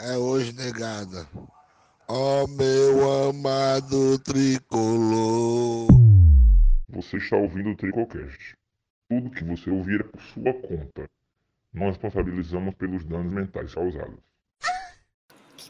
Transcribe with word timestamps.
É 0.00 0.16
hoje, 0.16 0.52
negada. 0.52 1.26
Ó 2.06 2.46
meu 2.46 3.30
amado 3.30 4.16
tricolor. 4.20 5.88
Você 6.88 7.16
está 7.16 7.36
ouvindo 7.36 7.70
o 7.70 7.76
Tricocast. 7.76 8.54
Tudo 9.10 9.28
que 9.30 9.42
você 9.42 9.68
ouvir 9.68 10.00
é 10.00 10.04
por 10.04 10.22
sua 10.22 10.52
conta. 10.54 11.10
Nós 11.74 11.88
responsabilizamos 11.88 12.76
pelos 12.76 13.04
danos 13.04 13.32
mentais 13.32 13.74
causados. 13.74 14.14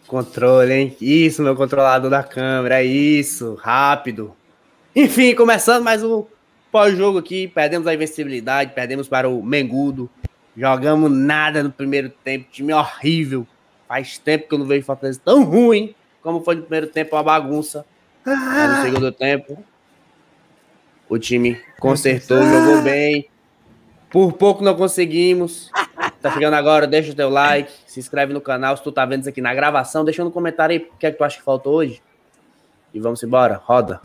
Controle, 0.06 0.72
hein? 0.74 0.96
Isso, 1.00 1.42
meu 1.42 1.56
controlador 1.56 2.10
da 2.10 2.22
câmera, 2.22 2.82
é 2.82 2.84
isso, 2.84 3.54
rápido. 3.54 4.36
Enfim, 4.94 5.34
começando 5.34 5.82
mais 5.82 6.04
um 6.04 6.26
pós-jogo 6.70 7.18
aqui, 7.18 7.48
perdemos 7.48 7.86
a 7.86 7.94
invencibilidade, 7.94 8.74
perdemos 8.74 9.08
para 9.08 9.26
o 9.26 9.42
Mengudo, 9.42 10.10
jogamos 10.54 11.10
nada 11.10 11.62
no 11.62 11.72
primeiro 11.72 12.10
tempo, 12.10 12.50
time 12.50 12.74
horrível. 12.74 13.46
Faz 13.88 14.18
tempo 14.18 14.46
que 14.46 14.54
eu 14.54 14.58
não 14.58 14.66
vejo 14.66 14.84
Fortaleza 14.84 15.20
tão 15.24 15.42
ruim 15.42 15.94
como 16.22 16.42
foi 16.42 16.56
no 16.56 16.62
primeiro 16.62 16.88
tempo, 16.88 17.16
uma 17.16 17.22
bagunça. 17.22 17.86
Mas 18.24 18.76
no 18.76 18.82
segundo 18.82 19.10
tempo, 19.10 19.64
o 21.08 21.18
time 21.18 21.58
consertou, 21.80 22.42
jogou 22.42 22.82
bem. 22.82 23.28
Por 24.10 24.34
pouco 24.34 24.62
não 24.62 24.74
conseguimos. 24.74 25.70
Tá 26.20 26.32
chegando 26.32 26.54
agora, 26.54 26.86
deixa 26.86 27.12
o 27.12 27.14
teu 27.14 27.30
like, 27.30 27.72
se 27.86 28.00
inscreve 28.00 28.32
no 28.32 28.40
canal 28.40 28.76
se 28.76 28.82
tu 28.82 28.90
tá 28.90 29.06
vendo 29.06 29.20
isso 29.20 29.28
aqui 29.28 29.40
na 29.40 29.54
gravação, 29.54 30.04
deixa 30.04 30.24
no 30.24 30.30
comentário 30.30 30.76
aí 30.76 30.90
o 30.94 30.98
que 30.98 31.06
é 31.06 31.10
que 31.10 31.16
tu 31.16 31.24
acha 31.24 31.38
que 31.38 31.42
faltou 31.42 31.74
hoje. 31.74 32.02
E 32.92 33.00
vamos 33.00 33.22
embora, 33.22 33.60
roda. 33.64 34.00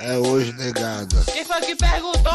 É 0.00 0.18
hoje, 0.18 0.52
negada. 0.54 1.24
Quem 1.32 1.44
foi 1.44 1.60
que 1.60 1.76
perguntou? 1.76 2.32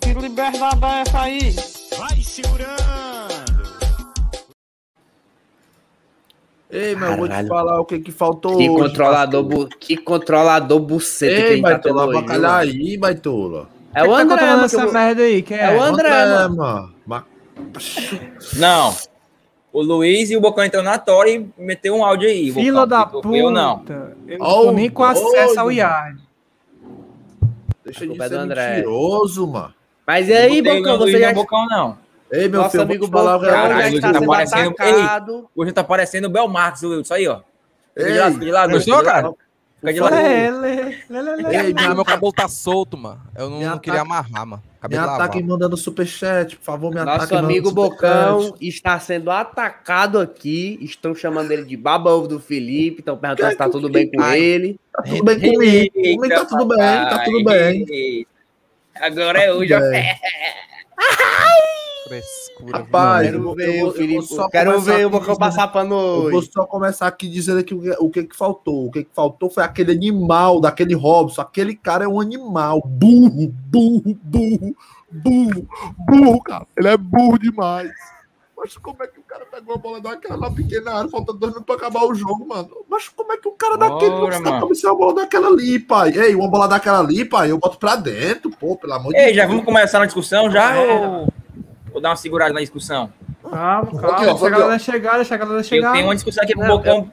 Que 0.00 0.14
liberdade 0.14 0.84
é 0.84 1.00
essa 1.00 1.20
aí? 1.20 1.54
Vai 1.98 2.22
segurando. 2.22 2.95
Ei, 6.70 6.94
mas 6.96 7.10
eu 7.12 7.16
vou 7.18 7.28
te 7.28 7.46
falar 7.46 7.80
o 7.80 7.84
que 7.84 7.98
que 8.00 8.10
faltou 8.12 8.56
Que 8.58 8.68
hoje, 8.68 8.82
controlador, 8.88 9.42
bu... 9.44 9.68
que 9.68 9.96
controlador 9.96 10.80
buceta 10.80 11.34
que 11.36 11.40
a 11.42 11.44
Ei, 11.46 11.54
gente 11.56 11.62
tá 11.62 11.78
tendo 11.78 11.94
Baitola, 11.94 12.06
hoje. 12.06 12.20
bacalhar 12.26 12.66
viu? 12.66 12.74
aí, 12.86 12.96
Baitola. 12.96 13.68
É 13.94 14.02
o 14.02 14.06
tá 14.08 14.12
André, 14.14 14.28
controlando 14.36 14.56
mano, 14.56 14.68
que 14.68 14.76
essa 14.76 14.84
eu- 14.86 14.92
merda 14.92 15.22
aí? 15.22 15.42
Quem 15.42 15.56
é? 15.56 15.60
É 15.74 15.76
o 15.78 15.82
André, 15.82 16.08
mano. 16.26 16.56
mano. 16.56 16.94
Ma- 17.06 17.24
Não. 18.56 18.94
O 19.72 19.82
Luiz 19.82 20.30
e 20.30 20.36
o 20.36 20.40
Bocão 20.40 20.64
entrou 20.64 20.82
na 20.82 20.98
Tora 20.98 21.30
e 21.30 21.46
meteu 21.56 21.94
um 21.94 22.04
áudio 22.04 22.28
aí. 22.28 22.50
Fila 22.52 22.80
Bocão. 22.84 22.88
da 22.88 23.06
Ficou- 23.06 23.22
puta. 23.22 23.36
Eu 23.36 23.50
não. 23.50 23.84
Eu 24.26 24.38
não 24.38 24.46
Oh, 24.68 24.72
nem 24.72 24.90
com 24.90 25.04
acesso 25.04 25.60
ao. 25.60 25.70
Yard. 25.70 26.18
Deixa 27.84 28.06
de 28.06 28.12
é 28.20 28.28
ser 28.28 28.30
do 28.30 28.36
André. 28.40 28.70
mentiroso, 28.76 29.46
mano. 29.46 29.74
Mas 30.06 30.28
e 30.28 30.32
aí, 30.32 30.62
Bocão, 30.62 30.98
você 30.98 31.18
já... 31.20 31.32
Bocão, 31.32 31.66
não. 31.66 31.98
Ei, 32.30 32.48
meu 32.48 32.60
Nosso 32.60 32.72
filho, 32.72 32.82
amigo 32.82 33.08
falar 33.08 33.38
Caralho, 33.40 33.94
está 33.96 34.12
tá 34.12 34.18
sendo 34.18 34.26
parecendo- 34.26 34.70
atacado. 34.70 35.48
Hoje 35.54 35.72
tá 35.72 35.84
parecendo 35.84 36.26
o 36.26 36.30
Belmarx, 36.30 36.82
Will. 36.82 37.00
Isso 37.02 37.14
aí, 37.14 37.28
ó. 37.28 37.40
Fica 37.96 38.30
de 38.30 38.50
lado. 38.50 38.72
Gostou, 38.72 39.02
cara? 39.02 39.32
Fica 39.80 39.92
de 39.92 40.00
lado. 40.00 40.14
É, 40.16 40.50
lê, 40.50 40.74
lê, 41.08 41.22
lê, 41.22 41.36
lê. 41.36 41.56
Ei, 41.56 41.72
me, 41.72 41.94
meu 41.94 42.04
cabelo 42.04 42.32
tá 42.32 42.48
solto, 42.48 42.96
mano. 42.96 43.20
Eu 43.36 43.48
não, 43.48 43.60
não 43.60 43.78
queria 43.78 44.00
ataque- 44.02 44.12
amarrar, 44.12 44.46
mano. 44.46 44.62
me 44.90 44.96
ataquem 44.96 45.42
mandando 45.44 45.76
superchat, 45.76 46.56
por 46.56 46.64
favor, 46.64 46.90
me 46.90 46.96
Nosso 46.96 47.10
ataquem 47.10 47.38
amigo 47.38 47.68
mandando 47.68 47.90
Bocão 47.90 48.40
superchat. 48.42 48.68
está 48.68 48.98
sendo 48.98 49.30
atacado 49.30 50.18
aqui. 50.18 50.78
Estão 50.82 51.14
chamando 51.14 51.52
ele 51.52 51.64
de 51.64 51.76
baba 51.76 52.10
ovo 52.10 52.26
do 52.26 52.40
Felipe. 52.40 53.00
Estão 53.00 53.16
perguntando 53.16 53.50
se 53.52 53.56
tá 53.56 53.68
tudo 53.68 53.88
bem 53.88 54.10
com 54.10 54.20
Ai. 54.20 54.40
ele. 54.40 54.80
Tá 54.92 55.02
tudo 55.04 55.22
bem 55.24 55.38
comigo. 55.40 55.92
Comigo 55.94 56.28
tá 56.28 56.44
tudo 56.44 56.64
bem, 56.66 56.78
tá 56.78 57.22
tudo 57.24 57.44
bem. 57.44 58.26
Agora 59.00 59.38
é 59.40 59.52
hoje, 59.52 59.72
ó. 59.74 59.78
Frescura. 62.06 62.78
Rapaz, 62.78 63.26
Quero 63.26 63.38
eu 63.38 63.42
vou- 63.42 63.54
ver 63.54 63.80
eu 63.80 63.86
vou- 63.92 63.96
eu 63.96 64.08
vou 64.12 64.22
só 64.22 64.48
Quero 64.48 64.70
começar 64.72 64.92
ver 64.96 65.08
dizendo- 65.10 65.38
passar 65.38 65.68
pano 65.68 65.94
Eu 65.94 66.30
vou 66.30 66.42
só 66.42 66.64
começar 66.66 67.06
aqui 67.06 67.28
dizendo 67.28 67.58
aqui 67.60 67.74
o 67.74 67.80
que, 67.80 67.90
o 67.98 68.10
que 68.10 68.24
que 68.24 68.36
faltou. 68.36 68.86
O 68.86 68.90
que 68.90 69.04
que 69.04 69.10
faltou 69.14 69.50
foi 69.50 69.62
aquele 69.64 69.92
animal 69.92 70.60
daquele 70.60 70.94
Robson. 70.94 71.40
Aquele 71.42 71.74
cara 71.74 72.04
é 72.04 72.08
um 72.08 72.20
animal. 72.20 72.80
Burro, 72.86 73.48
burro, 73.66 74.16
burro, 74.22 74.76
burro, 75.10 75.68
burro, 75.98 76.42
cara. 76.42 76.66
Ele 76.76 76.88
é 76.88 76.96
burro 76.96 77.38
demais. 77.38 77.90
Mas 78.58 78.76
como 78.78 79.02
é 79.02 79.06
que 79.06 79.20
o 79.20 79.22
cara 79.22 79.44
pegou 79.44 79.74
a 79.74 79.78
bola 79.78 80.00
daquela 80.00 80.38
na 80.38 80.50
pequena 80.50 80.90
área, 80.94 81.10
faltando 81.10 81.38
dois 81.38 81.52
minutos 81.52 81.66
pra 81.66 81.74
acabar 81.76 82.04
o 82.06 82.14
jogo, 82.14 82.46
mano? 82.48 82.70
Mas 82.88 83.06
como 83.08 83.30
é 83.32 83.36
que 83.36 83.46
o 83.46 83.52
cara 83.52 83.76
daquele 83.76 84.12
Ora, 84.14 84.38
não 84.40 84.50
mano. 84.50 84.60
cabecear 84.62 84.92
uma 84.94 84.98
bola 84.98 85.14
daquela 85.14 85.48
ali, 85.48 85.78
pai? 85.78 86.10
Ei, 86.16 86.34
uma 86.34 86.48
bola 86.48 86.66
daquela 86.66 87.00
ali, 87.00 87.22
pai, 87.24 87.50
eu 87.50 87.58
boto 87.58 87.78
pra 87.78 87.96
dentro, 87.96 88.50
pô, 88.50 88.74
pelo 88.74 88.94
amor 88.94 89.12
de 89.12 89.18
Ei, 89.18 89.34
já 89.34 89.46
vamos 89.46 89.62
começar 89.64 89.98
na 89.98 90.06
discussão 90.06 90.50
já 90.50 90.74
É. 90.74 90.78
ou 91.20 91.28
vou 91.96 92.02
dar 92.02 92.10
uma 92.10 92.16
segurada 92.16 92.52
na 92.52 92.60
discussão? 92.60 93.10
Calma, 93.42 93.86
calma. 94.00 94.16
Aqui, 94.16 94.26
ó, 94.26 94.32
deixa 94.34 94.46
a 94.46 94.50
galera 94.50 94.78
chegar, 94.78 95.14
deixa 95.16 95.34
a 95.34 95.38
galera 95.38 95.60
Eu 95.60 95.64
chegar. 95.64 95.92
tenho 95.92 96.06
uma 96.06 96.14
discussão 96.14 96.44
aqui 96.44 96.52
com 96.52 96.60
o 96.60 96.66
Não, 96.66 96.76
Bocão. 96.76 97.12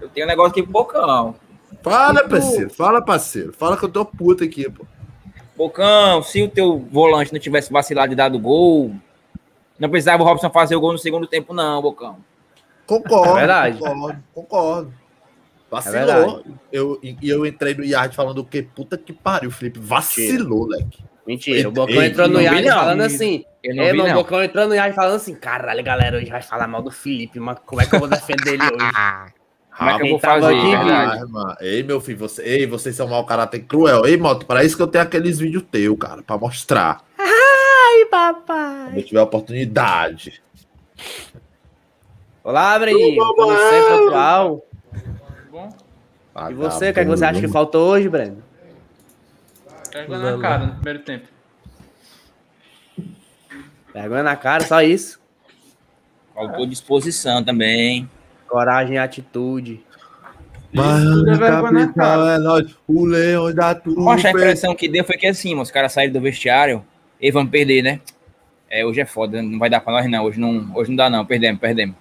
Eu 0.00 0.08
tenho 0.08 0.26
um 0.26 0.28
negócio 0.30 0.50
aqui 0.52 0.62
com 0.62 0.70
o 0.70 0.72
Bocão. 0.72 1.34
Fala, 1.82 2.26
parceiro, 2.26 2.70
fala, 2.70 3.02
parceiro. 3.02 3.52
Fala 3.52 3.76
que 3.76 3.84
eu 3.84 3.88
tô 3.90 4.04
puto 4.06 4.42
aqui, 4.44 4.68
pô. 4.70 4.86
Bocão, 5.56 6.22
se 6.22 6.42
o 6.42 6.48
teu 6.48 6.78
volante 6.90 7.32
não 7.34 7.38
tivesse 7.40 7.70
vacilado 7.70 8.12
e 8.12 8.16
dado 8.16 8.38
gol, 8.38 8.94
não 9.78 9.90
precisava 9.90 10.22
o 10.22 10.26
Robson 10.26 10.48
fazer 10.48 10.74
o 10.74 10.80
gol 10.80 10.92
no 10.92 10.98
segundo 10.98 11.26
tempo, 11.26 11.52
não, 11.52 11.82
Bocão. 11.82 12.16
Concordo, 12.86 13.30
É 13.32 13.34
verdade. 13.34 13.78
concordo, 13.78 14.24
concordo. 14.34 14.94
Vacilou. 15.70 15.96
verdade. 15.98 16.44
eu, 16.72 16.98
e 17.02 17.18
eu 17.28 17.44
entrei 17.44 17.74
no 17.74 17.84
Yard 17.84 18.14
falando 18.16 18.38
o 18.38 18.44
quê? 18.44 18.66
Puta 18.74 18.96
que 18.96 19.12
pariu, 19.12 19.50
Felipe. 19.50 19.78
Vacilou, 19.80 20.66
leque. 20.66 21.04
Mentira, 21.26 21.68
o 21.68 21.72
Bocão 21.72 22.02
Ei, 22.02 22.08
entrou 22.08 22.28
no 22.28 22.34
não 22.34 22.40
Yard 22.40 22.62
não. 22.64 22.74
falando 22.78 23.00
assim. 23.02 23.44
Eu 23.62 23.74
não 23.74 23.82
É, 23.82 23.90
vi, 23.90 23.98
mano, 23.98 24.10
o 24.10 24.12
não. 24.14 24.22
Bocão 24.22 24.42
entrou 24.44 24.68
no 24.68 24.74
Yard 24.74 24.94
falando 24.94 25.16
assim: 25.16 25.34
caralho, 25.34 25.82
galera, 25.82 26.16
hoje 26.18 26.30
vai 26.30 26.42
falar 26.42 26.68
mal 26.68 26.82
do 26.82 26.90
Felipe, 26.90 27.40
mas 27.40 27.58
como 27.66 27.80
é 27.82 27.86
que 27.86 27.94
eu 27.94 27.98
vou 27.98 28.08
defender 28.08 28.54
ele 28.54 28.62
hoje? 28.62 29.32
Como 29.76 29.90
é 29.90 29.96
que 29.98 30.04
eu 30.04 30.08
vou 30.08 30.18
fazer, 30.18 30.46
aqui, 30.46 30.70
verdade? 30.70 31.30
Mano. 31.30 31.54
Ei, 31.60 31.82
meu 31.82 32.00
filho, 32.00 32.16
você, 32.16 32.42
ei, 32.42 32.66
vocês 32.66 32.96
são 32.96 33.06
mau 33.06 33.26
caráter 33.26 33.60
cruel. 33.60 34.06
Ei, 34.06 34.16
Moto, 34.16 34.46
para 34.46 34.64
isso 34.64 34.74
que 34.74 34.82
eu 34.82 34.86
tenho 34.86 35.04
aqueles 35.04 35.38
vídeos 35.38 35.64
teu, 35.70 35.94
cara, 35.98 36.22
pra 36.22 36.38
mostrar. 36.38 37.02
Ai, 37.18 38.06
papai. 38.10 38.84
Quando 38.86 38.96
eu 38.96 39.04
tiver 39.04 39.20
oportunidade. 39.20 40.42
Olá, 42.42 42.78
Breninho. 42.78 43.22
Como 43.34 43.52
sempre, 43.52 44.06
atual. 44.06 44.62
E 46.50 46.54
você, 46.54 46.88
o 46.88 46.94
que, 46.94 47.00
é 47.00 47.04
que 47.04 47.10
você 47.10 47.24
acha 47.26 47.40
que 47.40 47.48
faltou 47.48 47.86
hoje, 47.90 48.08
Breno? 48.08 48.42
Vergonha 49.96 50.36
na 50.36 50.42
cara 50.42 50.66
no 50.66 50.74
primeiro 50.74 50.98
tempo. 50.98 51.28
Vergonha 53.94 54.22
na 54.22 54.36
cara, 54.36 54.64
só 54.64 54.82
isso. 54.82 55.18
Faltou 56.34 56.66
disposição 56.66 57.42
também. 57.42 58.08
Coragem 58.46 58.96
e 58.96 58.98
atitude. 58.98 59.82
Mas 60.70 61.02
tudo 61.02 61.30
é 61.30 61.32
o 61.32 61.38
vergonha 61.38 61.72
na 61.72 61.80
capital 61.86 62.18
cara. 62.18 62.34
é 62.34 62.38
nós, 62.38 62.76
o 62.86 63.06
leão 63.06 63.54
da 63.54 63.74
tudo. 63.74 64.04
Poxa, 64.04 64.28
a 64.28 64.30
impressão 64.32 64.74
que 64.74 64.86
deu 64.86 65.02
foi 65.02 65.16
que 65.16 65.26
assim, 65.26 65.50
mano, 65.50 65.62
os 65.62 65.70
caras 65.70 65.92
saíram 65.92 66.12
do 66.12 66.20
vestiário 66.20 66.84
e 67.18 67.30
vamos 67.30 67.50
perder, 67.50 67.82
né? 67.82 68.00
É, 68.68 68.84
hoje 68.84 69.00
é 69.00 69.06
foda, 69.06 69.40
não 69.40 69.58
vai 69.58 69.70
dar 69.70 69.80
pra 69.80 69.94
nós 69.94 70.10
não. 70.10 70.24
Hoje 70.24 70.38
não, 70.38 70.70
hoje 70.74 70.90
não 70.90 70.96
dá 70.96 71.08
não, 71.08 71.24
perdemos, 71.24 71.58
perdemos. 71.58 71.96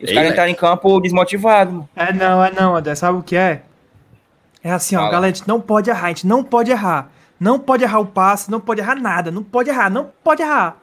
E 0.00 0.06
os 0.06 0.12
caras 0.12 0.32
entraram 0.32 0.50
em 0.50 0.54
campo 0.54 1.00
desmotivados. 1.00 1.84
É 1.94 2.12
não, 2.12 2.44
é 2.44 2.50
não, 2.50 2.74
André. 2.74 2.96
Sabe 2.96 3.18
o 3.18 3.22
que 3.22 3.36
é? 3.36 3.62
É 4.62 4.72
assim, 4.72 4.96
ó, 4.96 5.00
Fala. 5.00 5.12
galera, 5.12 5.32
a 5.32 5.34
gente 5.36 5.46
não 5.46 5.60
pode 5.60 5.88
errar, 5.88 6.06
a 6.06 6.08
gente 6.08 6.26
não 6.26 6.42
pode 6.42 6.72
errar. 6.72 7.10
Não 7.38 7.58
pode 7.58 7.84
errar 7.84 8.00
o 8.00 8.06
passe, 8.06 8.50
não 8.50 8.60
pode 8.60 8.80
errar 8.80 8.96
nada, 8.96 9.30
não 9.30 9.42
pode 9.42 9.70
errar, 9.70 9.88
não 9.88 10.10
pode 10.24 10.42
errar. 10.42 10.76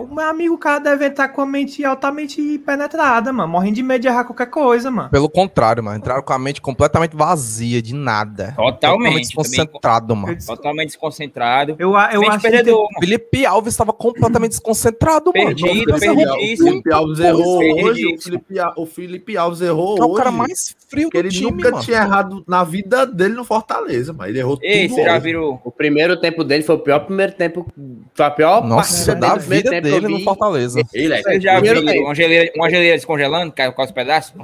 O 0.00 0.14
meu 0.14 0.28
amigo, 0.28 0.54
o 0.54 0.58
cara 0.58 0.78
deve 0.78 1.06
estar 1.06 1.28
com 1.28 1.40
a 1.40 1.46
mente 1.46 1.84
altamente 1.84 2.58
penetrada, 2.58 3.32
mano. 3.32 3.48
Morrendo 3.52 3.74
de 3.76 3.82
medo 3.82 4.02
de 4.02 4.08
errar 4.08 4.24
qualquer 4.24 4.46
coisa, 4.50 4.90
mano. 4.90 5.10
Pelo 5.10 5.28
contrário, 5.28 5.82
mano. 5.82 5.98
Entraram 5.98 6.22
com 6.22 6.32
a 6.32 6.38
mente 6.38 6.60
completamente 6.60 7.16
vazia, 7.16 7.80
de 7.80 7.94
nada. 7.94 8.52
Totalmente, 8.56 9.22
desconcentrado, 9.28 10.12
Eu, 10.12 10.16
mano. 10.16 10.36
Totalmente 10.46 10.88
desconcentrado. 10.88 11.76
eu, 11.78 11.96
a- 11.96 12.10
eu 12.12 12.20
Mente 12.20 12.30
acho 12.32 12.40
que 12.44 12.50
perdedor, 12.50 12.78
mano. 12.82 13.00
Felipe 13.00 13.46
Alves 13.46 13.72
estava 13.74 13.92
completamente 13.92 14.50
desconcentrado, 14.52 15.32
mano. 15.34 15.46
Perdido, 15.46 15.98
perdido. 15.98 16.32
O. 16.32 16.56
Felipe 16.56 16.92
Alves 16.92 17.18
errou 17.20 17.58
hoje. 17.84 18.14
O 18.14 18.20
Felipe, 18.20 18.58
Al- 18.58 18.74
o 18.76 18.86
Felipe 18.86 19.36
Alves 19.36 19.60
errou 19.60 19.98
É 19.98 20.04
o 20.04 20.12
cara 20.14 20.28
hoje. 20.30 20.38
mais 20.38 20.76
frio 20.88 21.10
Que 21.10 21.20
do 21.22 21.26
ele 21.28 21.34
time, 21.34 21.50
nunca 21.52 21.70
mano. 21.70 21.82
tinha 21.82 21.98
errado 21.98 22.44
na 22.46 22.64
vida 22.64 23.06
dele 23.06 23.34
no 23.34 23.44
Fortaleza, 23.44 24.12
mas 24.12 24.28
ele 24.30 24.38
errou 24.40 24.58
Ei, 24.62 24.86
tudo. 24.88 24.96
você 24.96 25.04
já 25.04 25.12
hoje. 25.14 25.20
viram. 25.22 25.60
O 25.64 25.70
primeiro 25.70 26.20
tempo 26.20 26.44
dele 26.44 26.62
foi 26.62 26.74
o 26.74 26.78
pior 26.78 27.00
primeiro 27.00 27.32
tempo. 27.32 27.66
Foi 28.14 28.26
a 28.26 28.30
pior 28.30 28.64
Nossa, 28.66 29.12
partida 29.14 29.14
da 29.28 29.34
vida 29.36 29.70
tempo 29.70 29.85
dele 29.90 30.08
no. 30.08 30.20
Fortaleza. 30.24 30.80
Vocês 30.82 31.42
já 31.42 31.54
Primeiro 31.54 31.84
tempo. 31.84 32.04
uma 32.04 32.14
geleira, 32.14 32.52
uma 32.56 32.70
geleira 32.70 32.96
descongelando, 32.96 33.52
caiu 33.52 33.72
com 33.72 33.82
os 33.82 33.90
pedaços? 33.90 34.34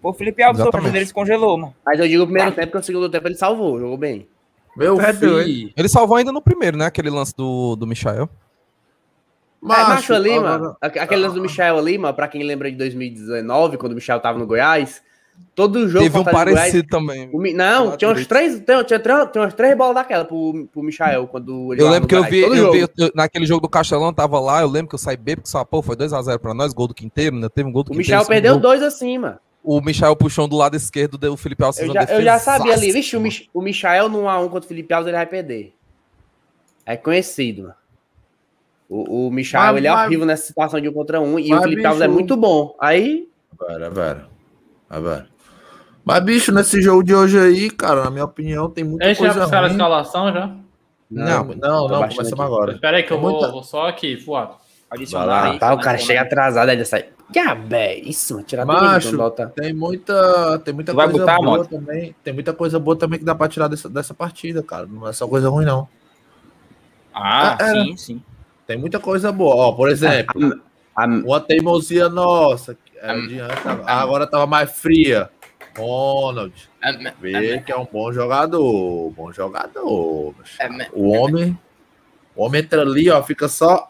Pô, 0.00 0.10
o 0.10 0.12
Felipe 0.12 0.42
Alves, 0.42 0.60
Exatamente. 0.60 0.86
geleira 0.86 1.04
descongelou, 1.04 1.58
mano. 1.58 1.74
Mas 1.84 1.98
eu 1.98 2.06
digo 2.08 2.22
o 2.22 2.26
primeiro 2.26 2.52
tempo, 2.52 2.66
porque 2.68 2.78
o 2.78 2.82
segundo 2.82 3.08
tempo 3.10 3.26
ele 3.26 3.34
salvou, 3.34 3.78
jogou 3.80 3.96
bem. 3.96 4.28
Meu 4.76 5.00
É 5.00 5.12
filho. 5.12 5.72
Ele 5.76 5.88
salvou 5.88 6.16
ainda 6.16 6.30
no 6.30 6.40
primeiro, 6.40 6.76
né? 6.76 6.86
Aquele 6.86 7.10
lance 7.10 7.34
do, 7.36 7.74
do 7.74 7.86
Michael. 7.86 8.28
Mas, 9.60 9.78
é, 9.78 9.82
macho 9.88 10.14
ali, 10.14 10.30
agora- 10.32 10.58
mano. 10.58 10.76
aque- 10.80 10.98
Aquele 11.00 11.20
lance 11.22 11.34
do 11.34 11.40
Michel 11.42 11.76
ali, 11.76 11.98
mano, 11.98 12.14
pra 12.14 12.28
quem 12.28 12.44
lembra 12.44 12.70
de 12.70 12.76
2019, 12.76 13.76
quando 13.76 13.90
o 13.92 13.94
Michel 13.96 14.20
tava 14.20 14.38
no 14.38 14.46
Goiás, 14.46 15.02
Todo 15.54 15.88
jogo. 15.88 16.04
Teve 16.04 16.16
um 16.18 16.20
e 16.20 16.24
Goiás, 16.24 16.44
parecido 16.44 16.86
também. 16.88 17.28
o 17.32 17.42
não, 17.52 17.96
tinha 17.96 18.10
uns 18.12 18.24
três, 18.28 18.60
tinha, 18.60 18.84
tinha, 18.84 19.00
três- 19.00 19.28
tinha 19.32 19.42
umas 19.42 19.54
três 19.54 19.76
bolas 19.76 19.96
daquela 19.96 20.24
pro, 20.24 20.68
pro 20.72 20.82
Michael 20.84 21.26
quando 21.26 21.72
ele 21.72 21.82
Eu 21.82 21.88
lembro 21.90 22.06
que 22.08 22.14
eu 22.14 22.22
vi, 22.22 22.40
eu 22.42 22.70
vi 22.70 22.80
eu- 22.96 23.10
naquele 23.14 23.44
jogo 23.44 23.62
do 23.62 23.68
Castelão, 23.68 24.12
tava 24.12 24.38
lá, 24.38 24.60
eu 24.60 24.68
lembro 24.68 24.88
que 24.88 24.94
eu 24.94 24.98
saí 25.00 25.16
bêbado, 25.16 25.42
que 25.42 25.48
só, 25.48 25.64
pô, 25.64 25.82
foi 25.82 25.96
2x0 25.96 26.38
pra 26.38 26.54
nós, 26.54 26.72
gol 26.72 26.86
do 26.86 26.94
Quinteiro, 26.94 27.34
ainda 27.34 27.50
teve 27.50 27.68
um 27.68 27.72
gol 27.72 27.82
do 27.82 27.88
O 27.88 27.90
Quinteiro. 27.90 28.06
Michael 28.06 28.20
segundo 28.20 28.34
perdeu 28.34 28.52
gol. 28.52 28.60
dois 28.62 28.82
assim, 28.84 29.18
mano. 29.18 29.38
O 29.64 29.80
Michael 29.80 30.14
puxou 30.14 30.44
um 30.44 30.48
do 30.48 30.56
lado 30.56 30.76
esquerdo, 30.76 31.18
deu 31.18 31.32
o 31.32 31.36
Felipe 31.36 31.64
Alves 31.64 31.80
Eu 31.80 31.92
já, 31.92 32.04
eu 32.04 32.22
já 32.22 32.38
sabia 32.38 32.72
ali, 32.74 32.92
vixe, 32.92 33.16
o, 33.16 33.20
Mich 33.20 33.50
o 33.52 33.60
Michael 33.60 34.08
no 34.08 34.22
1x1 34.22 34.48
contra 34.50 34.64
o 34.64 34.68
Felipe 34.68 34.94
Alves 34.94 35.08
ele 35.08 35.16
vai 35.16 35.26
perder. 35.26 35.74
É 36.86 36.96
conhecido, 36.96 37.62
mano. 37.62 37.74
O, 38.88 39.26
o 39.26 39.30
Michael, 39.30 39.64
Mas- 39.72 39.76
ele 39.76 39.86
é 39.88 39.90
mas- 39.92 40.06
horrível 40.06 40.24
nessa 40.26 40.46
situação 40.46 40.80
de 40.80 40.88
um 40.88 40.92
contra 40.92 41.20
um, 41.20 41.36
e 41.38 41.52
o 41.52 41.60
Felipe 41.60 41.84
Alves 41.84 42.00
é 42.00 42.06
bicho- 42.06 42.14
muito 42.16 42.36
bom. 42.36 42.74
Aí, 42.80 43.28
Vera, 43.68 43.90
vera. 43.90 44.28
Vera. 44.90 45.26
Mas, 46.04 46.24
bicho, 46.24 46.52
nesse 46.52 46.80
jogo 46.80 47.02
de 47.02 47.14
hoje 47.14 47.38
aí, 47.38 47.70
cara, 47.70 48.04
na 48.04 48.10
minha 48.10 48.24
opinião, 48.24 48.70
tem 48.70 48.82
muita 48.84 49.04
A 49.04 49.08
gente 49.08 49.18
já 49.18 49.24
coisa 49.26 49.40
buscaram 49.42 49.64
a 49.64 49.68
ruim. 49.68 49.76
escalação 49.76 50.32
já? 50.32 50.46
Não, 51.10 51.44
Não, 51.44 51.44
não, 51.44 51.88
baixando 51.88 52.16
começamos 52.16 52.32
aqui. 52.32 52.42
agora. 52.42 52.72
Espera 52.72 52.96
aí 52.96 53.02
que 53.02 53.12
eu 53.12 53.20
vou, 53.20 53.30
muita- 53.32 53.50
vou 53.50 53.62
só 53.62 53.88
aqui, 53.88 54.16
voado. 54.16 54.54
Adicionar 54.90 55.26
Vai 55.26 55.34
lá, 55.36 55.44
aí. 55.44 55.52
rapaz, 55.54 55.78
o 55.78 55.80
cara 55.82 55.98
né? 55.98 56.02
chega 56.02 56.20
atrasado, 56.22 56.68
aí 56.70 56.84
sai. 56.84 57.06
Que 57.30 57.38
é 57.40 57.98
isso? 57.98 58.42
Tirar 58.42 58.64
tudo 58.64 58.80
Macho, 58.80 59.08
então 59.08 59.18
bota. 59.20 59.52
tem 59.54 59.74
muita, 59.74 60.58
tem 60.64 60.72
muita 60.72 60.92
Tu 60.92 60.96
coisa 60.96 61.12
botar, 61.12 61.36
boa 61.36 61.58
Mota? 61.58 61.68
também. 61.68 62.14
Tem 62.24 62.32
muita 62.32 62.54
coisa 62.54 62.78
boa 62.78 62.96
também 62.96 63.18
que 63.18 63.24
dá 63.26 63.34
pra 63.34 63.48
tirar 63.48 63.68
dessa, 63.68 63.86
dessa 63.86 64.14
partida, 64.14 64.62
cara. 64.62 64.86
Não 64.86 65.06
é 65.06 65.12
só 65.12 65.28
coisa 65.28 65.50
ruim, 65.50 65.66
não. 65.66 65.86
Ah, 67.12 67.56
É, 67.60 67.64
é. 67.64 67.72
sim, 67.84 67.96
sim. 67.98 68.22
Tem 68.66 68.78
muita 68.78 68.98
coisa 68.98 69.30
boa. 69.30 69.54
Ó, 69.56 69.72
por 69.72 69.90
exemplo, 69.90 70.58
A- 70.96 71.04
uma 71.06 71.40
teimosia 71.40 72.08
nossa. 72.08 72.76
É, 73.00 73.10
adianta- 73.10 73.82
agora 73.86 74.26
tava 74.26 74.46
mais 74.46 74.70
fria. 74.70 75.30
Ronald. 75.76 76.52
Vê 77.20 77.60
que 77.60 77.70
é 77.72 77.76
um 77.76 77.86
bom 77.90 78.12
jogador. 78.12 79.10
Bom 79.12 79.32
jogador. 79.32 80.34
O 80.92 81.08
homem. 81.10 81.58
O 82.34 82.44
homem 82.44 82.60
entra 82.62 82.82
ali, 82.82 83.08
ó, 83.10 83.22
fica 83.22 83.48
só. 83.48 83.88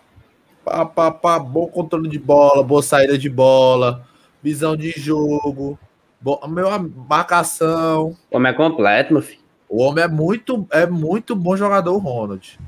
Pá, 0.64 0.84
pá, 0.84 1.10
pá, 1.10 1.38
bom 1.38 1.66
controle 1.66 2.08
de 2.08 2.18
bola, 2.18 2.62
boa 2.62 2.82
saída 2.82 3.16
de 3.16 3.28
bola, 3.30 4.06
visão 4.42 4.76
de 4.76 4.90
jogo, 4.90 5.78
bo, 6.20 6.38
meu, 6.46 6.68
marcação. 7.08 8.14
O 8.30 8.36
homem 8.36 8.52
é 8.52 8.54
completo, 8.54 9.12
meu 9.14 9.22
filho. 9.22 9.40
O 9.68 9.82
homem 9.82 10.04
é 10.04 10.08
muito, 10.08 10.66
é 10.70 10.86
muito 10.86 11.34
bom 11.34 11.56
jogador, 11.56 11.94
o 11.94 11.98
Ronald. 11.98 12.58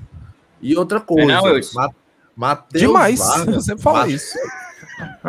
E 0.62 0.76
outra 0.76 0.98
coisa, 1.00 1.26
não, 1.26 1.42
Wilson? 1.56 1.78
Ma- 1.80 1.90
Matheus 2.36 2.82
Demais, 2.82 3.18
Vargas, 3.18 3.54
eu 3.54 3.60
sempre 3.60 3.82
falo 3.82 4.06
isso. 4.06 4.34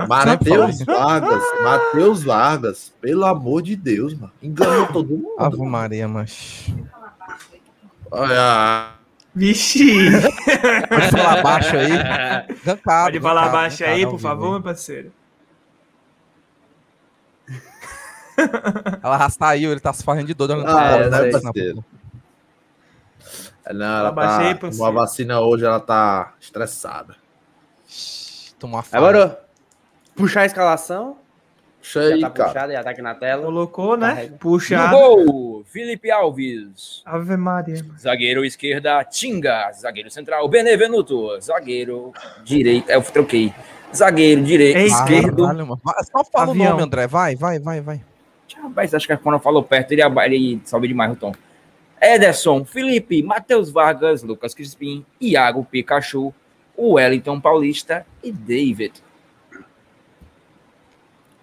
Matheus 0.08 0.82
Vargas, 0.84 1.44
Matheus 1.64 2.24
Vargas, 2.24 2.94
pelo 3.02 3.26
amor 3.26 3.62
de 3.62 3.76
Deus, 3.76 4.14
mano. 4.14 4.32
Enganou 4.42 4.88
todo 4.88 5.10
mundo. 5.10 5.36
Ave 5.38 5.58
Maria, 5.58 6.08
mas. 6.08 6.68
Olha, 8.10 8.94
Vixe! 9.34 10.12
Pode 10.90 11.12
falar 11.12 11.42
baixo 11.42 11.78
aí. 11.78 11.90
Gancado, 12.66 13.06
Pode 13.06 13.20
falar 13.22 13.42
gancado, 13.46 13.58
baixo 13.58 13.84
aí, 13.86 14.06
por 14.06 14.20
favor, 14.20 14.52
meu 14.52 14.62
parceiro. 14.62 15.12
Ela 19.04 19.18
rastaiu, 19.18 19.72
ele 19.72 19.80
tá 19.80 19.94
se 19.94 20.04
fazendo 20.04 20.28
de 20.28 20.34
Ah, 20.34 20.36
pra 20.36 20.84
é, 20.84 20.92
bola, 20.92 21.04
eu 21.04 21.12
né, 21.12 21.40
parceiro? 21.40 21.86
Não, 23.74 23.86
ela 23.86 24.10
Abaixei, 24.10 24.56
tá, 24.56 24.68
uma 24.68 24.92
vacina 24.92 25.40
hoje, 25.40 25.64
ela 25.64 25.80
tá 25.80 26.34
estressada. 26.42 27.16
Tomou 28.60 28.78
uma 28.78 28.84
Aí, 28.84 28.90
fala. 28.90 29.46
Puxar 30.16 30.42
a 30.42 30.46
escalação. 30.46 31.18
Puxa 31.80 32.00
aí, 32.02 32.20
já 32.20 32.30
tá 32.30 32.34
cara. 32.36 32.50
puxada, 32.50 32.74
já 32.74 32.84
tá 32.84 32.90
aqui 32.92 33.02
na 33.02 33.16
tela. 33.16 33.44
Colocou, 33.46 33.98
né? 33.98 34.10
Carrega. 34.10 34.32
No 34.34 34.38
Puxa. 34.38 34.88
gol, 34.88 35.64
Felipe 35.66 36.12
Alves. 36.12 37.02
Ave 37.06 37.36
Maria. 37.38 37.84
Zagueiro 38.00 38.46
esquerda, 38.46 39.04
Tinga. 39.04 39.72
Zagueiro 39.74 40.12
central, 40.12 40.48
Benevenuto. 40.48 41.40
Zagueiro 41.42 42.12
direito. 42.44 42.90
Eu 42.90 43.02
troquei. 43.02 43.52
Zagueiro 43.96 44.44
direito, 44.44 44.78
Ei, 44.78 44.86
esquerdo. 44.86 45.44
Mano. 45.44 45.80
Vai, 45.84 45.96
Só 46.04 46.24
fala 46.24 46.52
Avião. 46.52 46.68
o 46.68 46.70
nome, 46.72 46.84
André. 46.84 47.08
Vai, 47.08 47.36
vai, 47.36 47.60
vai, 47.60 47.82
vai. 47.82 48.02
Rapaz, 48.62 48.94
acho 48.94 49.08
que 49.08 49.18
quando 49.18 49.36
eu 49.36 49.40
falo 49.42 49.64
perto, 49.64 49.92
ele, 49.92 50.02
ele 50.04 50.62
sobe 50.66 50.88
demais 50.88 51.12
o 51.14 51.16
tom. 51.16 51.34
Ederson, 52.00 52.64
Felipe, 52.64 53.24
Matheus 53.24 53.72
Vargas, 53.72 54.22
Lucas 54.24 54.54
Crispim, 54.54 55.06
Iago 55.20 55.66
Pikachu, 55.66 56.34
Wellington 56.78 57.40
Paulista 57.40 58.06
e 58.24 58.32
David. 58.32 58.94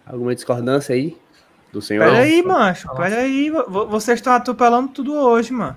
Alguma 0.08 0.34
discordância 0.34 0.94
aí? 0.94 1.16
Do 1.72 1.82
senhor? 1.82 2.06
Pera 2.06 2.18
aí, 2.18 2.42
macho. 2.42 2.88
Pera 2.94 3.16
aí. 3.18 3.50
vo- 3.50 3.86
Vocês 3.86 4.18
estão 4.18 4.32
atropelando 4.32 4.88
tudo 4.88 5.14
hoje, 5.14 5.52
mano. 5.52 5.76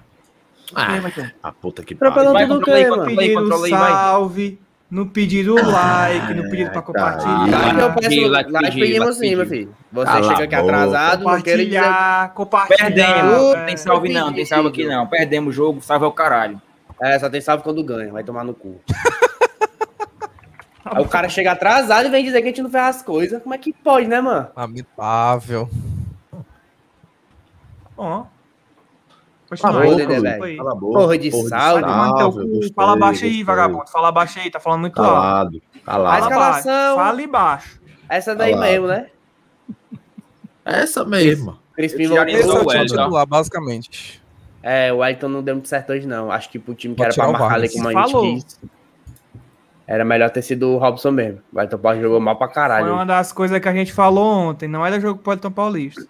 Ah, 0.74 0.98
a 1.44 1.52
puta 1.52 1.84
que 1.84 1.94
Atropelando 1.94 2.34
Vai, 2.34 2.48
tudo 2.48 2.62
o 2.62 2.64
quê, 2.64 2.88
mano? 2.88 3.06
Pediram 3.06 3.68
salve. 3.68 4.60
Não 4.90 5.08
pediram 5.08 5.56
like, 5.56 6.34
não 6.34 6.50
pediram 6.50 6.72
pra 6.72 6.82
tá. 6.82 6.88
compartilhar. 6.88 7.80
Eu 7.80 7.94
peço 7.94 8.28
like, 8.28 8.52
pedimos 8.52 9.18
sim, 9.18 9.36
meu 9.38 9.46
filho. 9.46 9.74
Você 9.90 10.24
chega 10.24 10.44
aqui 10.44 10.56
atrasado, 10.56 11.24
não 11.24 11.42
quero 11.42 11.64
dizer... 11.64 11.82
Compartilhar. 12.36 12.78
Perdemos, 12.90 13.54
é. 13.54 13.66
tem 13.66 13.78
salve 13.78 14.10
não, 14.10 14.34
tem 14.34 14.46
salve 14.46 14.68
aqui 14.68 14.86
não. 14.86 15.08
Perdemos 15.08 15.54
o 15.54 15.56
jogo, 15.56 15.82
salve 15.82 16.04
é 16.04 16.08
o 16.10 16.12
caralho. 16.12 16.62
É, 17.02 17.18
só 17.18 17.30
tem 17.30 17.40
salve 17.40 17.64
quando 17.64 17.82
ganha, 17.84 18.12
vai 18.12 18.24
tomar 18.24 18.44
no 18.44 18.54
cu. 18.54 18.82
Aí 20.84 21.04
o 21.04 21.08
cara 21.08 21.30
chega 21.30 21.52
atrasado 21.52 22.08
e 22.08 22.10
vem 22.10 22.24
dizer 22.24 22.40
que 22.42 22.48
a 22.48 22.50
gente 22.50 22.62
não 22.62 22.70
fez 22.70 22.84
as 22.84 23.02
coisas. 23.02 23.42
Como 23.42 23.54
é 23.54 23.58
que 23.58 23.72
pode, 23.72 24.08
né, 24.08 24.20
mano? 24.20 24.50
Lamentável. 24.56 25.70
Ó. 27.98 28.26
Cala 29.62 29.80
a 29.80 29.84
Aí, 29.84 29.96
Dedé, 30.08 30.38
a. 30.60 30.76
Porra 30.78 31.18
de 31.18 31.30
gostei, 31.30 31.50
Fala 32.74 32.96
baixo 32.96 33.26
aí, 33.26 33.44
vagabundo. 33.44 33.88
Fala 33.92 34.12
baixo 34.12 34.40
aí, 34.40 34.50
tá 34.50 34.60
falando 34.62 34.82
muito 34.82 35.02
alto. 35.02 35.12
Calado, 35.12 35.62
A 35.76 35.86
calado. 35.86 35.86
Fala 35.86 36.10
baixo. 36.10 36.60
escalação. 36.60 36.96
Fala 36.96 37.22
embaixo. 37.22 37.82
Essa 38.08 38.36
daí 38.36 38.52
Calado. 38.54 38.72
mesmo, 38.72 38.88
né? 38.88 39.08
Essa. 40.64 41.06
Crispim 41.76 42.04
é 42.06 42.20
o 42.20 42.24
o 42.24 42.26
time 42.26 42.44
Wellington. 42.44 42.86
titular, 42.86 43.26
basicamente. 43.26 44.22
É, 44.64 44.94
o 44.94 44.98
Wellington 44.98 45.28
não 45.28 45.44
deu 45.44 45.56
muito 45.56 45.68
certo 45.68 45.92
hoje, 45.92 46.08
não. 46.08 46.32
Acho 46.32 46.50
que 46.50 46.58
pro 46.58 46.74
time 46.74 46.96
que 46.96 47.04
Pode 47.04 47.20
era 47.20 47.28
pra 47.28 47.30
o 47.30 47.40
marcar 47.40 47.56
ali, 47.56 47.68
a 47.68 47.70
gente 47.70 47.92
Falou. 48.12 48.36
disse, 48.36 48.58
era 49.94 50.06
melhor 50.06 50.30
ter 50.30 50.42
sido 50.42 50.70
o 50.70 50.78
Robson 50.78 51.12
mesmo. 51.12 51.40
O 51.52 51.58
Wellington 51.58 51.78
Paulo 51.78 52.02
jogou 52.02 52.20
mal 52.22 52.38
pra 52.38 52.48
Foi 52.48 52.54
caralho. 52.56 52.94
uma 52.94 53.06
das 53.06 53.34
coisas 53.34 53.60
que 53.60 53.68
a 53.68 53.74
gente 53.74 53.92
falou 53.92 54.26
ontem. 54.50 54.68
Não 54.68 54.86
era 54.86 55.00
jogo 55.02 55.20
pro 55.22 55.34
Elton 55.34 55.52
Paulista. 55.52 56.06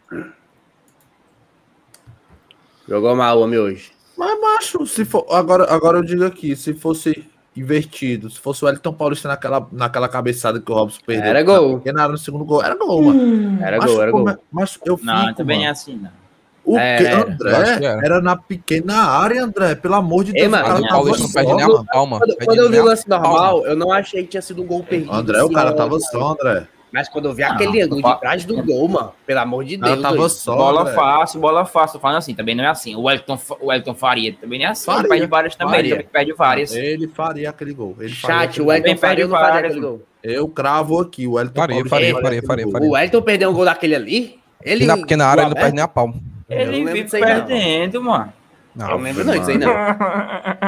Jogou 2.87 3.15
mal 3.15 3.37
o 3.39 3.41
homem 3.43 3.59
hoje. 3.59 3.91
Mas, 4.17 4.39
macho, 4.39 4.85
se 4.85 5.05
for. 5.05 5.25
Agora, 5.31 5.71
agora 5.73 5.97
eu 5.97 6.03
digo 6.03 6.23
aqui, 6.25 6.55
se 6.55 6.73
fosse 6.73 7.27
invertido, 7.55 8.29
se 8.29 8.39
fosse 8.39 8.63
o 8.63 8.69
Elton 8.69 8.93
Paulista 8.93 9.27
naquela, 9.27 9.67
naquela 9.71 10.07
cabeçada 10.07 10.59
que 10.59 10.71
o 10.71 10.75
Robson 10.75 11.01
perdeu. 11.05 11.25
Era 11.29 11.41
gol. 11.43 11.81
na 11.85 12.01
área 12.03 12.11
no 12.11 12.17
segundo 12.17 12.45
gol. 12.45 12.63
Era 12.63 12.75
gol, 12.75 13.01
mano. 13.01 13.63
Era 13.63 13.77
Macho, 13.77 13.93
gol, 13.93 14.01
era 14.03 14.11
como 14.11 14.23
gol. 14.25 14.33
é- 14.33 14.37
Macho, 14.51 14.79
eu 14.85 14.97
fico, 14.97 15.07
Não, 15.11 15.33
também 15.33 15.57
mano. 15.57 15.67
é 15.67 15.71
assim, 15.71 15.95
não. 15.95 16.20
O 16.63 16.77
É, 16.77 16.97
que, 16.97 17.07
André? 17.07 17.77
que 17.79 17.85
era. 17.85 18.05
Era 18.05 18.21
na 18.21 18.35
pequena 18.35 18.95
área, 19.03 19.43
André. 19.43 19.75
Pelo 19.75 19.95
amor 19.95 20.23
de 20.23 20.31
Ei, 20.31 20.41
Deus, 20.41 20.51
mano, 20.51 20.63
o 20.63 20.67
cara 20.67 20.81
tava 20.81 20.93
Paulista 20.93 21.23
não 21.23 21.31
perde 21.31 21.49
só. 21.49 21.55
nem 21.57 21.65
a 21.65 21.83
palma. 21.91 22.19
Quando, 22.19 22.35
quando 22.45 22.59
eu 22.59 22.69
vi 22.69 22.79
o 22.79 22.85
lance 22.85 23.05
palma. 23.07 23.27
normal, 23.27 23.65
eu 23.65 23.75
não 23.75 23.91
achei 23.91 24.21
que 24.23 24.29
tinha 24.29 24.41
sido 24.41 24.61
um 24.61 24.65
gol 24.67 24.83
perdido. 24.83 25.11
André, 25.13 25.41
o 25.43 25.49
cara 25.51 25.73
tava 25.73 25.99
só, 25.99 26.31
André. 26.33 26.67
Mas 26.93 27.07
quando 27.07 27.29
eu 27.29 27.33
vi 27.33 27.41
Não, 27.41 27.51
aquele 27.51 27.81
ângulo 27.81 28.01
de 28.03 28.19
trás 28.19 28.43
do 28.43 28.61
gol, 28.63 28.89
mano, 28.89 29.13
pelo 29.25 29.39
amor 29.39 29.63
de 29.63 29.77
Deus. 29.77 30.01
tava 30.01 30.15
doido. 30.17 30.29
só. 30.29 30.55
bola 30.57 30.81
André. 30.81 30.93
fácil, 30.93 31.39
bola 31.39 31.65
fácil. 31.65 31.93
Tô 31.93 31.99
falando 32.01 32.17
assim, 32.17 32.35
também 32.35 32.53
não 32.53 32.65
é 32.65 32.67
assim. 32.67 32.95
O 32.95 33.03
Wellington, 33.03 33.37
Fa- 33.37 33.55
o 33.61 33.67
Wellington 33.67 33.95
Faria 33.95 34.33
também 34.39 34.59
não 34.59 34.65
é 34.65 34.69
assim. 34.71 34.85
Faria. 34.85 34.99
Ele 35.01 35.07
perde 35.09 35.25
várias 35.27 35.55
também, 35.55 35.75
Faria. 35.75 35.93
ele 35.95 36.03
perde 36.03 36.33
várias. 36.33 36.75
Ele 36.75 37.07
faria 37.07 37.49
aquele 37.49 37.73
gol. 37.73 37.95
Ele 37.97 38.09
Chat, 38.09 38.31
aquele 38.49 38.65
o 38.65 38.67
perde 38.67 38.95
Faria 38.97 39.23
não 39.25 39.31
faria 39.31 39.51
várias, 39.53 39.71
aquele 39.71 39.85
gol. 39.87 40.01
Eu 40.21 40.47
cravo 40.49 40.99
aqui, 40.99 41.25
o 41.25 41.39
Elton 41.39 41.61
Faria, 41.61 41.85
faria, 41.85 42.19
faria 42.19 42.41
faria. 42.45 42.67
O 42.67 42.91
Wellington 42.91 43.21
perdeu 43.21 43.49
um 43.49 43.53
gol 43.53 43.65
daquele 43.65 43.95
ali. 43.95 44.39
Ele 44.61 44.83
E 44.83 44.87
na 44.87 44.97
pequena 44.97 45.25
área 45.25 45.41
ele 45.43 45.49
não 45.49 45.55
perde 45.55 45.75
nem 45.75 45.83
a 45.83 45.87
palma. 45.87 46.15
Eu 46.51 46.59
Ele 46.59 46.85
vive 46.85 47.15
aí, 47.15 47.21
não. 47.21 47.27
perdendo, 47.27 48.03
mano. 48.03 48.33
Eu 48.75 48.81
Não, 48.81 48.87
não 48.89 48.97
lembro 48.97 49.23
não 49.23 49.37
disso 49.37 49.51
aí, 49.51 49.57
não. 49.57 49.71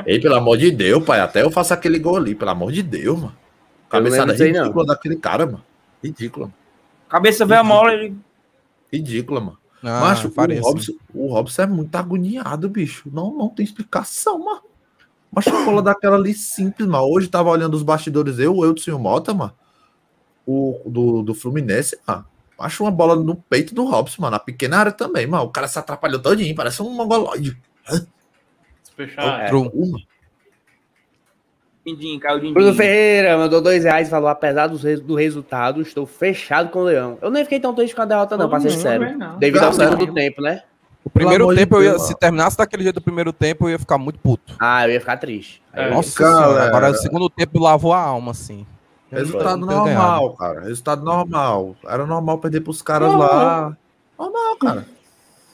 Ei, 0.06 0.20
pelo 0.20 0.36
amor 0.36 0.58
de 0.58 0.72
Deus, 0.72 1.04
pai. 1.04 1.20
Até 1.20 1.42
eu 1.42 1.52
faço 1.52 1.74
aquele 1.74 2.00
gol 2.00 2.18
ali, 2.18 2.34
pelo 2.34 2.52
amor 2.52 2.72
de 2.72 2.82
Deus, 2.82 3.18
mano. 3.18 3.36
Eu 3.36 3.90
Cabeçada 3.90 4.34
ridícula 4.34 4.86
daquele 4.86 5.16
cara, 5.18 5.46
mano. 5.46 5.64
Ridícula. 6.04 6.46
mano. 6.48 6.58
Cabeça 7.10 7.46
veio 7.46 7.60
a 7.60 7.64
mola, 7.64 7.94
ele. 7.94 8.16
Ridícula, 8.92 9.40
mano. 9.40 9.58
não 9.82 10.00
Macho, 10.02 10.30
o. 10.36 10.62
Robson, 10.62 10.94
o 11.14 11.28
Robson 11.34 11.62
é 11.62 11.68
muito 11.68 11.96
agoniado, 11.96 12.70
bicho. 12.70 13.10
Não, 13.12 13.34
não 13.36 13.50
tem 13.50 13.64
explicação, 13.64 14.40
mano. 14.40 14.62
Mas 15.32 15.48
a 15.48 15.66
bola 15.66 15.82
daquela 15.82 16.16
ali 16.16 16.34
simples, 16.34 16.88
mano. 16.88 17.06
Hoje 17.06 17.28
tava 17.28 17.50
olhando 17.50 17.74
os 17.74 17.84
bastidores, 17.84 18.40
eu, 18.40 18.56
o 18.56 18.66
Eudson 18.66 18.92
e 18.92 18.94
o 18.94 19.00
Mota, 19.00 19.34
mano. 19.34 19.54
O 20.46 20.82
do, 20.86 21.22
do 21.24 21.34
Fluminense, 21.34 22.00
mano. 22.08 22.26
Acho 22.60 22.84
uma 22.84 22.92
bola 22.92 23.16
no 23.16 23.36
peito 23.36 23.74
do 23.74 23.86
Robson, 23.86 24.22
mano. 24.22 24.32
Na 24.34 24.40
pequena 24.40 24.78
área 24.78 24.92
também, 24.92 25.26
mano. 25.28 25.44
O 25.46 25.50
cara 25.50 25.68
se 25.68 25.78
atrapalhou 25.80 26.20
todinho, 26.22 26.56
parece 26.56 26.82
um 26.82 26.90
mongoloide. 26.90 27.58
Se 27.88 28.94
fechar. 28.96 29.48
True. 29.48 29.70
Uma. 29.74 30.00
Din-din, 31.86 32.18
caiu 32.18 32.40
din 32.40 32.54
Bruno 32.54 32.74
Ferreira 32.74 33.38
mandou 33.38 33.62
dois 33.62 33.84
reais 33.84 34.08
e 34.08 34.10
falou: 34.10 34.30
apesar 34.30 34.68
do, 34.68 34.78
res- 34.78 35.02
do 35.02 35.16
resultado, 35.16 35.82
estou 35.82 36.06
fechado 36.06 36.70
com 36.70 36.80
o 36.80 36.84
Leão. 36.84 37.18
Eu 37.22 37.30
nem 37.30 37.44
fiquei 37.44 37.60
tão 37.60 37.76
triste 37.76 37.94
com 37.94 38.02
a 38.02 38.06
derrota, 38.06 38.38
não, 38.38 38.50
pra 38.50 38.60
ser 38.62 38.82
também 38.82 39.18
não. 39.18 39.38
Devido 39.38 39.64
ao 39.64 39.74
segundo 39.74 40.14
tempo, 40.14 40.42
né? 40.42 40.64
O 41.04 41.10
primeiro 41.10 41.54
tempo, 41.54 41.76
eu 41.76 41.84
ia, 41.84 42.00
se 42.00 42.18
terminasse 42.18 42.56
daquele 42.58 42.84
jeito 42.84 42.96
do 42.96 43.02
primeiro 43.02 43.34
tempo, 43.34 43.66
eu 43.66 43.72
ia 43.72 43.80
ficar 43.80 43.98
muito 43.98 44.18
puto. 44.20 44.56
Ah, 44.58 44.88
eu 44.88 44.94
ia 44.94 45.00
ficar 45.02 45.18
triste. 45.18 45.62
É. 45.74 45.90
Nossa 45.90 46.18
Cara, 46.18 46.66
agora 46.66 46.88
é. 46.88 46.92
o 46.92 46.96
segundo 46.96 47.30
tempo 47.30 47.60
lavou 47.60 47.92
a 47.92 48.00
alma, 48.00 48.32
assim. 48.32 48.66
Resultado 49.14 49.66
normal, 49.66 50.34
cara. 50.34 50.62
Resultado 50.62 51.04
normal. 51.04 51.76
Era 51.86 52.06
normal 52.06 52.38
perder 52.40 52.62
pros 52.62 52.82
caras 52.82 53.14
lá. 53.14 53.76
Normal, 54.18 54.58
cara. 54.58 54.88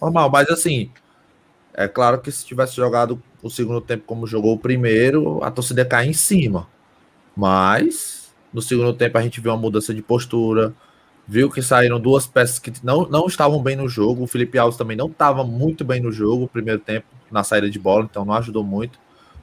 Normal, 0.01 0.29
mas 0.29 0.49
assim, 0.49 0.91
é 1.73 1.87
claro 1.87 2.19
que 2.19 2.31
se 2.31 2.45
tivesse 2.45 2.75
jogado 2.75 3.21
o 3.41 3.49
segundo 3.49 3.81
tempo 3.81 4.03
como 4.05 4.27
jogou 4.27 4.53
o 4.53 4.59
primeiro, 4.59 5.43
a 5.43 5.51
torcida 5.51 5.81
ia 5.81 5.85
cair 5.85 6.09
em 6.09 6.13
cima. 6.13 6.67
Mas 7.35 8.33
no 8.53 8.61
segundo 8.61 8.93
tempo 8.93 9.17
a 9.17 9.21
gente 9.21 9.39
viu 9.39 9.51
uma 9.51 9.57
mudança 9.57 9.93
de 9.93 10.01
postura, 10.01 10.73
viu 11.27 11.49
que 11.49 11.61
saíram 11.61 11.99
duas 11.99 12.25
peças 12.25 12.59
que 12.59 12.73
não, 12.83 13.07
não 13.07 13.27
estavam 13.27 13.61
bem 13.61 13.75
no 13.75 13.87
jogo. 13.87 14.23
O 14.23 14.27
Felipe 14.27 14.57
Alves 14.57 14.77
também 14.77 14.97
não 14.97 15.07
estava 15.07 15.43
muito 15.43 15.85
bem 15.85 16.01
no 16.01 16.11
jogo, 16.11 16.45
o 16.45 16.47
primeiro 16.47 16.79
tempo, 16.79 17.05
na 17.31 17.43
saída 17.43 17.69
de 17.69 17.77
bola, 17.77 18.07
então 18.09 18.25
não 18.25 18.33
ajudou 18.33 18.63
muito. 18.63 18.97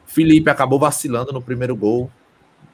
O 0.07 0.11
Felipe 0.11 0.51
acabou 0.51 0.79
vacilando 0.79 1.33
no 1.33 1.41
primeiro 1.41 1.77
gol, 1.77 2.11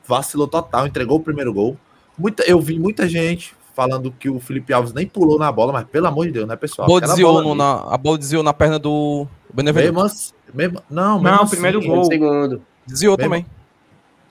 vacilou 0.06 0.47
total, 0.49 0.87
entregou 0.87 1.18
o 1.18 1.21
primeiro 1.23 1.52
gol. 1.52 1.76
Muita, 2.18 2.42
eu 2.44 2.61
vi 2.61 2.78
muita 2.78 3.09
gente 3.09 3.54
falando 3.75 4.12
que 4.12 4.28
o 4.28 4.38
Felipe 4.38 4.73
Alves 4.73 4.92
nem 4.92 5.06
pulou 5.06 5.38
na 5.38 5.50
bola, 5.50 5.73
mas 5.73 5.85
pelo 5.87 6.06
amor 6.06 6.26
de 6.26 6.32
Deus, 6.32 6.47
né, 6.47 6.56
pessoal? 6.56 6.87
bola 6.87 7.00
desviou, 7.00 7.32
bola 7.32 7.49
ali, 7.49 7.59
na, 7.59 7.94
a 7.94 7.97
bola 7.97 8.18
desviou 8.18 8.42
na 8.42 8.52
perna 8.52 8.78
do 8.78 9.26
Benevenuto. 9.52 9.92
mesmo 9.94 10.04
assim- 10.06 10.32
mesmo- 10.52 10.82
não, 10.90 11.14
mesmo 11.21 11.37
Não, 11.37 11.42
assim, 11.44 11.50
primeiro 11.52 11.80
No 11.80 11.87
gol. 11.87 12.04
segundo. 12.04 12.62
Desviou 12.87 13.16
Mesmo- 13.16 13.30
também. 13.30 13.47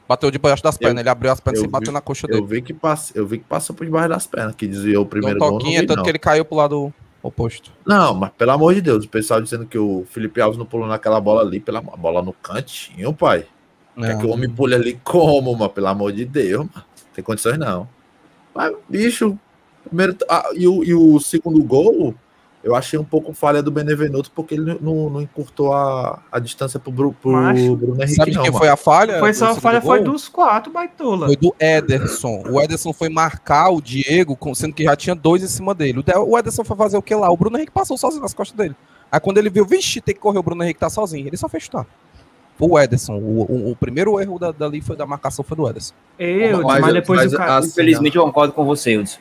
Bateu 0.08 0.30
debaixo 0.30 0.62
das 0.62 0.76
Eu- 0.76 0.80
pernas. 0.80 1.00
Ele 1.02 1.10
abriu 1.10 1.32
as 1.32 1.40
pernas 1.40 1.62
eu 1.62 1.68
e 1.68 1.72
bateu 1.72 1.88
vi- 1.88 1.94
na 1.94 2.02
coxa 2.02 2.28
Eu 2.30 2.36
dele. 2.36 2.46
vi, 2.46 2.62
que 2.62 2.74
pass, 2.74 3.12
eu 3.16 3.26
vi 3.26 3.38
que 3.40 3.46
passou 3.46 3.76
por 3.76 3.86
debaixo 3.86 4.10
das 4.10 4.28
pernas, 4.28 4.56
que 4.56 4.68
desviou 4.68 5.02
o 5.04 5.06
Deu 5.06 5.10
primeiro 5.10 5.38
um 5.38 5.40
gol. 5.40 5.52
Não, 5.54 5.58
toquinho, 5.60 5.80
vi, 5.82 5.88
tanto 5.88 5.98
não. 5.98 6.04
que 6.04 6.10
ele 6.12 6.20
caiu 6.20 6.44
pro 6.46 6.58
lado 6.58 6.94
oposto. 7.24 7.72
não, 7.86 8.14
mas 8.16 8.32
pelo 8.38 8.52
amor 8.52 8.74
de 8.76 8.82
Deus, 8.82 9.06
o 9.06 9.10
pessoal 9.10 9.42
dizendo 9.42 9.66
que 9.66 9.78
o 9.78 10.06
Felipe 10.10 10.42
Alves 10.42 10.58
não 10.58 10.66
pulou 10.66 10.86
naquela 10.88 11.20
bola 11.22 11.42
ali, 11.42 11.60
pela 11.60 11.80
a 11.80 11.82
bola 11.98 12.22
no 12.22 12.34
cantinho, 12.34 13.14
pai. 13.14 13.46
Quer 14.00 14.18
que 14.18 14.26
o 14.26 14.30
homem 14.30 14.50
pule 14.50 14.74
ali 14.76 15.00
como, 15.04 15.54
mano? 15.56 15.70
Pelo 15.70 15.88
amor 15.88 16.12
de 16.12 16.26
Deus, 16.26 16.60
mano. 16.60 16.72
Não 16.76 17.14
tem 17.14 17.24
condições 17.24 17.58
não. 17.58 17.88
Mas, 18.56 18.74
bicho, 18.90 19.38
primeiro, 19.86 20.16
ah, 20.30 20.50
e, 20.56 20.68
o, 20.68 20.84
e 20.84 20.94
o 20.94 21.20
segundo 21.20 21.62
gol, 21.64 22.14
eu 22.64 22.76
achei 22.76 22.98
um 23.00 23.04
pouco 23.04 23.34
falha 23.34 23.62
do 23.62 23.72
Benevenuto, 23.72 24.32
porque 24.34 24.56
ele 24.56 24.78
não, 24.82 25.10
não 25.10 25.22
encurtou 25.22 25.74
a, 25.74 26.22
a 26.32 26.40
distância 26.40 26.80
pro, 26.80 26.92
pro 27.14 27.32
Macho. 27.32 27.76
Bruno 27.76 27.96
Henrique, 28.02 28.16
Sabe 28.16 28.32
não, 28.34 28.44
quem 28.44 28.52
mano. 28.52 28.60
foi 28.60 28.70
a 28.70 28.78
falha? 28.78 29.20
Foi 29.20 29.34
só 29.34 29.52
a 29.52 29.56
falha, 29.56 29.82
foi 29.82 30.02
dos 30.04 30.28
quatro, 30.30 30.72
baitola. 30.72 31.28
Foi 31.28 31.36
do 31.36 31.54
Ederson. 31.60 32.44
O 32.50 32.62
Ederson 32.62 32.94
foi 32.94 33.10
marcar 33.10 33.70
o 33.72 33.82
Diego, 33.82 34.36
com- 34.36 34.54
sendo 34.56 34.74
que 34.74 34.84
já 34.84 34.96
tinha 34.96 35.16
dois 35.16 35.44
em 35.44 35.48
cima 35.48 35.74
dele. 35.74 36.00
O 36.00 36.04
De- 36.04 36.14
O 36.18 36.38
Ederson 36.38 36.64
foi 36.64 36.78
fazer 36.78 36.98
o 36.98 37.02
que 37.02 37.14
lá? 37.16 37.30
O 37.32 37.38
Bruno 37.38 37.58
Henrique 37.58 37.72
passou 37.72 37.98
sozinho 37.98 38.22
nas 38.22 38.34
costas 38.34 38.56
dele. 38.58 38.76
Aí 39.12 39.20
quando 39.20 39.38
ele 39.40 39.50
viu, 39.50 39.66
vixe, 39.66 40.00
tem 40.00 40.16
que 40.16 40.22
correr, 40.22 40.40
o 40.40 40.44
Bruno 40.44 40.64
Henrique 40.64 40.80
tá 40.80 40.90
sozinho. 40.90 41.28
Ele 41.28 41.36
só 41.38 41.50
fez 41.50 41.64
chutar. 41.64 41.86
O 42.62 42.80
Ederson. 42.80 43.16
O, 43.18 43.42
o- 43.42 43.72
o 43.72 43.76
primeiro 43.76 44.20
erro 44.20 44.38
da, 44.38 44.52
dali 44.52 44.82
foi 44.82 44.96
da 44.96 45.06
marcação 45.06 45.44
foi 45.44 45.58
do 45.58 45.68
Ederson. 45.68 45.94
Eu, 46.20 46.62
Mas- 46.64 46.80
mas, 46.82 46.94
depois 46.94 47.20
mas 47.24 47.34
o 47.34 47.38
cara. 47.38 47.58
assim, 47.58 47.70
Infelizmente 47.70 48.16
eu 48.18 48.24
concordo 48.24 48.54
com 48.54 48.64
você, 48.64 48.98
Hudson. 48.98 49.20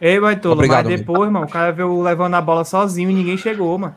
Ei, 0.00 0.18
baitola, 0.20 0.54
Obrigado, 0.54 0.84
mas 0.86 0.94
amigo. 0.94 1.12
depois, 1.12 1.30
mano, 1.30 1.46
o 1.46 1.48
cara 1.48 1.70
veio 1.72 2.02
levando 2.02 2.34
a 2.34 2.40
bola 2.40 2.64
sozinho 2.64 3.10
e 3.10 3.14
ninguém 3.14 3.36
chegou, 3.36 3.78
mano. 3.78 3.94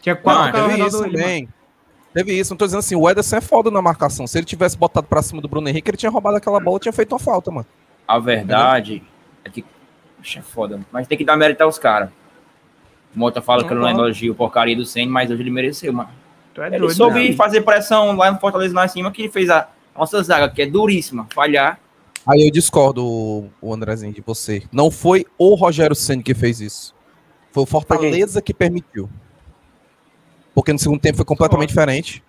Tinha 0.00 0.14
quatro 0.14 0.44
Não, 0.44 0.52
caras 0.52 0.60
ao 0.62 0.68
Teve 0.70 0.82
redor 0.82 1.06
isso 1.06 1.16
dele. 1.26 1.48
Teve 2.14 2.32
isso. 2.38 2.52
Não 2.52 2.56
tô 2.58 2.64
dizendo 2.66 2.80
assim, 2.80 2.94
o 2.94 3.08
Ederson 3.08 3.36
é 3.36 3.40
foda 3.40 3.70
na 3.70 3.80
marcação. 3.82 4.26
Se 4.26 4.38
ele 4.38 4.44
tivesse 4.44 4.76
botado 4.76 5.06
pra 5.06 5.22
cima 5.22 5.40
do 5.40 5.48
Bruno 5.48 5.68
Henrique, 5.68 5.88
ele 5.90 5.96
tinha 5.96 6.10
roubado 6.10 6.36
aquela 6.36 6.60
bola 6.60 6.76
e 6.76 6.80
tinha 6.80 6.92
feito 6.92 7.12
uma 7.12 7.18
falta, 7.18 7.50
mano. 7.50 7.66
A 8.06 8.18
verdade 8.18 9.02
é 9.44 9.50
que. 9.50 9.64
Poxa, 10.18 10.38
é 10.40 10.42
foda. 10.42 10.80
Mas 10.92 11.08
tem 11.08 11.16
que 11.18 11.24
dar 11.24 11.36
mérito 11.36 11.62
aos 11.62 11.78
caras. 11.78 12.10
O 13.14 13.18
Mota 13.18 13.40
fala 13.42 13.64
que 13.64 13.72
eu 13.72 13.76
não 13.76 13.82
Concordo. 13.84 14.06
elogio 14.06 14.34
porcaria 14.34 14.76
do 14.76 14.84
Senna, 14.84 15.10
mas 15.10 15.30
hoje 15.30 15.42
ele 15.42 15.50
mereceu, 15.50 15.92
mano. 15.92 16.10
Tu 16.54 16.62
é 16.62 16.66
Ele 16.68 16.78
doido, 16.78 16.94
soube 16.94 17.30
né? 17.30 17.34
fazer 17.36 17.62
pressão 17.62 18.14
lá 18.16 18.30
no 18.30 18.38
Fortaleza 18.38 18.74
lá 18.74 18.84
em 18.84 18.88
cima, 18.88 19.10
que 19.10 19.28
fez 19.28 19.48
a 19.50 19.68
nossa 19.96 20.22
zaga, 20.22 20.48
que 20.50 20.62
é 20.62 20.66
duríssima, 20.66 21.26
falhar. 21.34 21.78
Aí 22.26 22.46
eu 22.46 22.50
discordo, 22.52 23.04
o- 23.04 23.48
o 23.60 23.74
Andrezinho, 23.74 24.12
de 24.12 24.20
você. 24.20 24.62
Não 24.70 24.90
foi 24.90 25.26
o 25.38 25.54
Rogério 25.54 25.96
Senna 25.96 26.22
que 26.22 26.34
fez 26.34 26.60
isso. 26.60 26.94
Foi 27.52 27.62
o 27.64 27.66
Fortaleza 27.66 28.40
que 28.40 28.54
permitiu. 28.54 29.08
Porque 30.54 30.72
no 30.72 30.78
segundo 30.78 31.00
tempo 31.00 31.16
foi 31.16 31.24
completamente 31.24 31.70
diferente. 31.70 32.22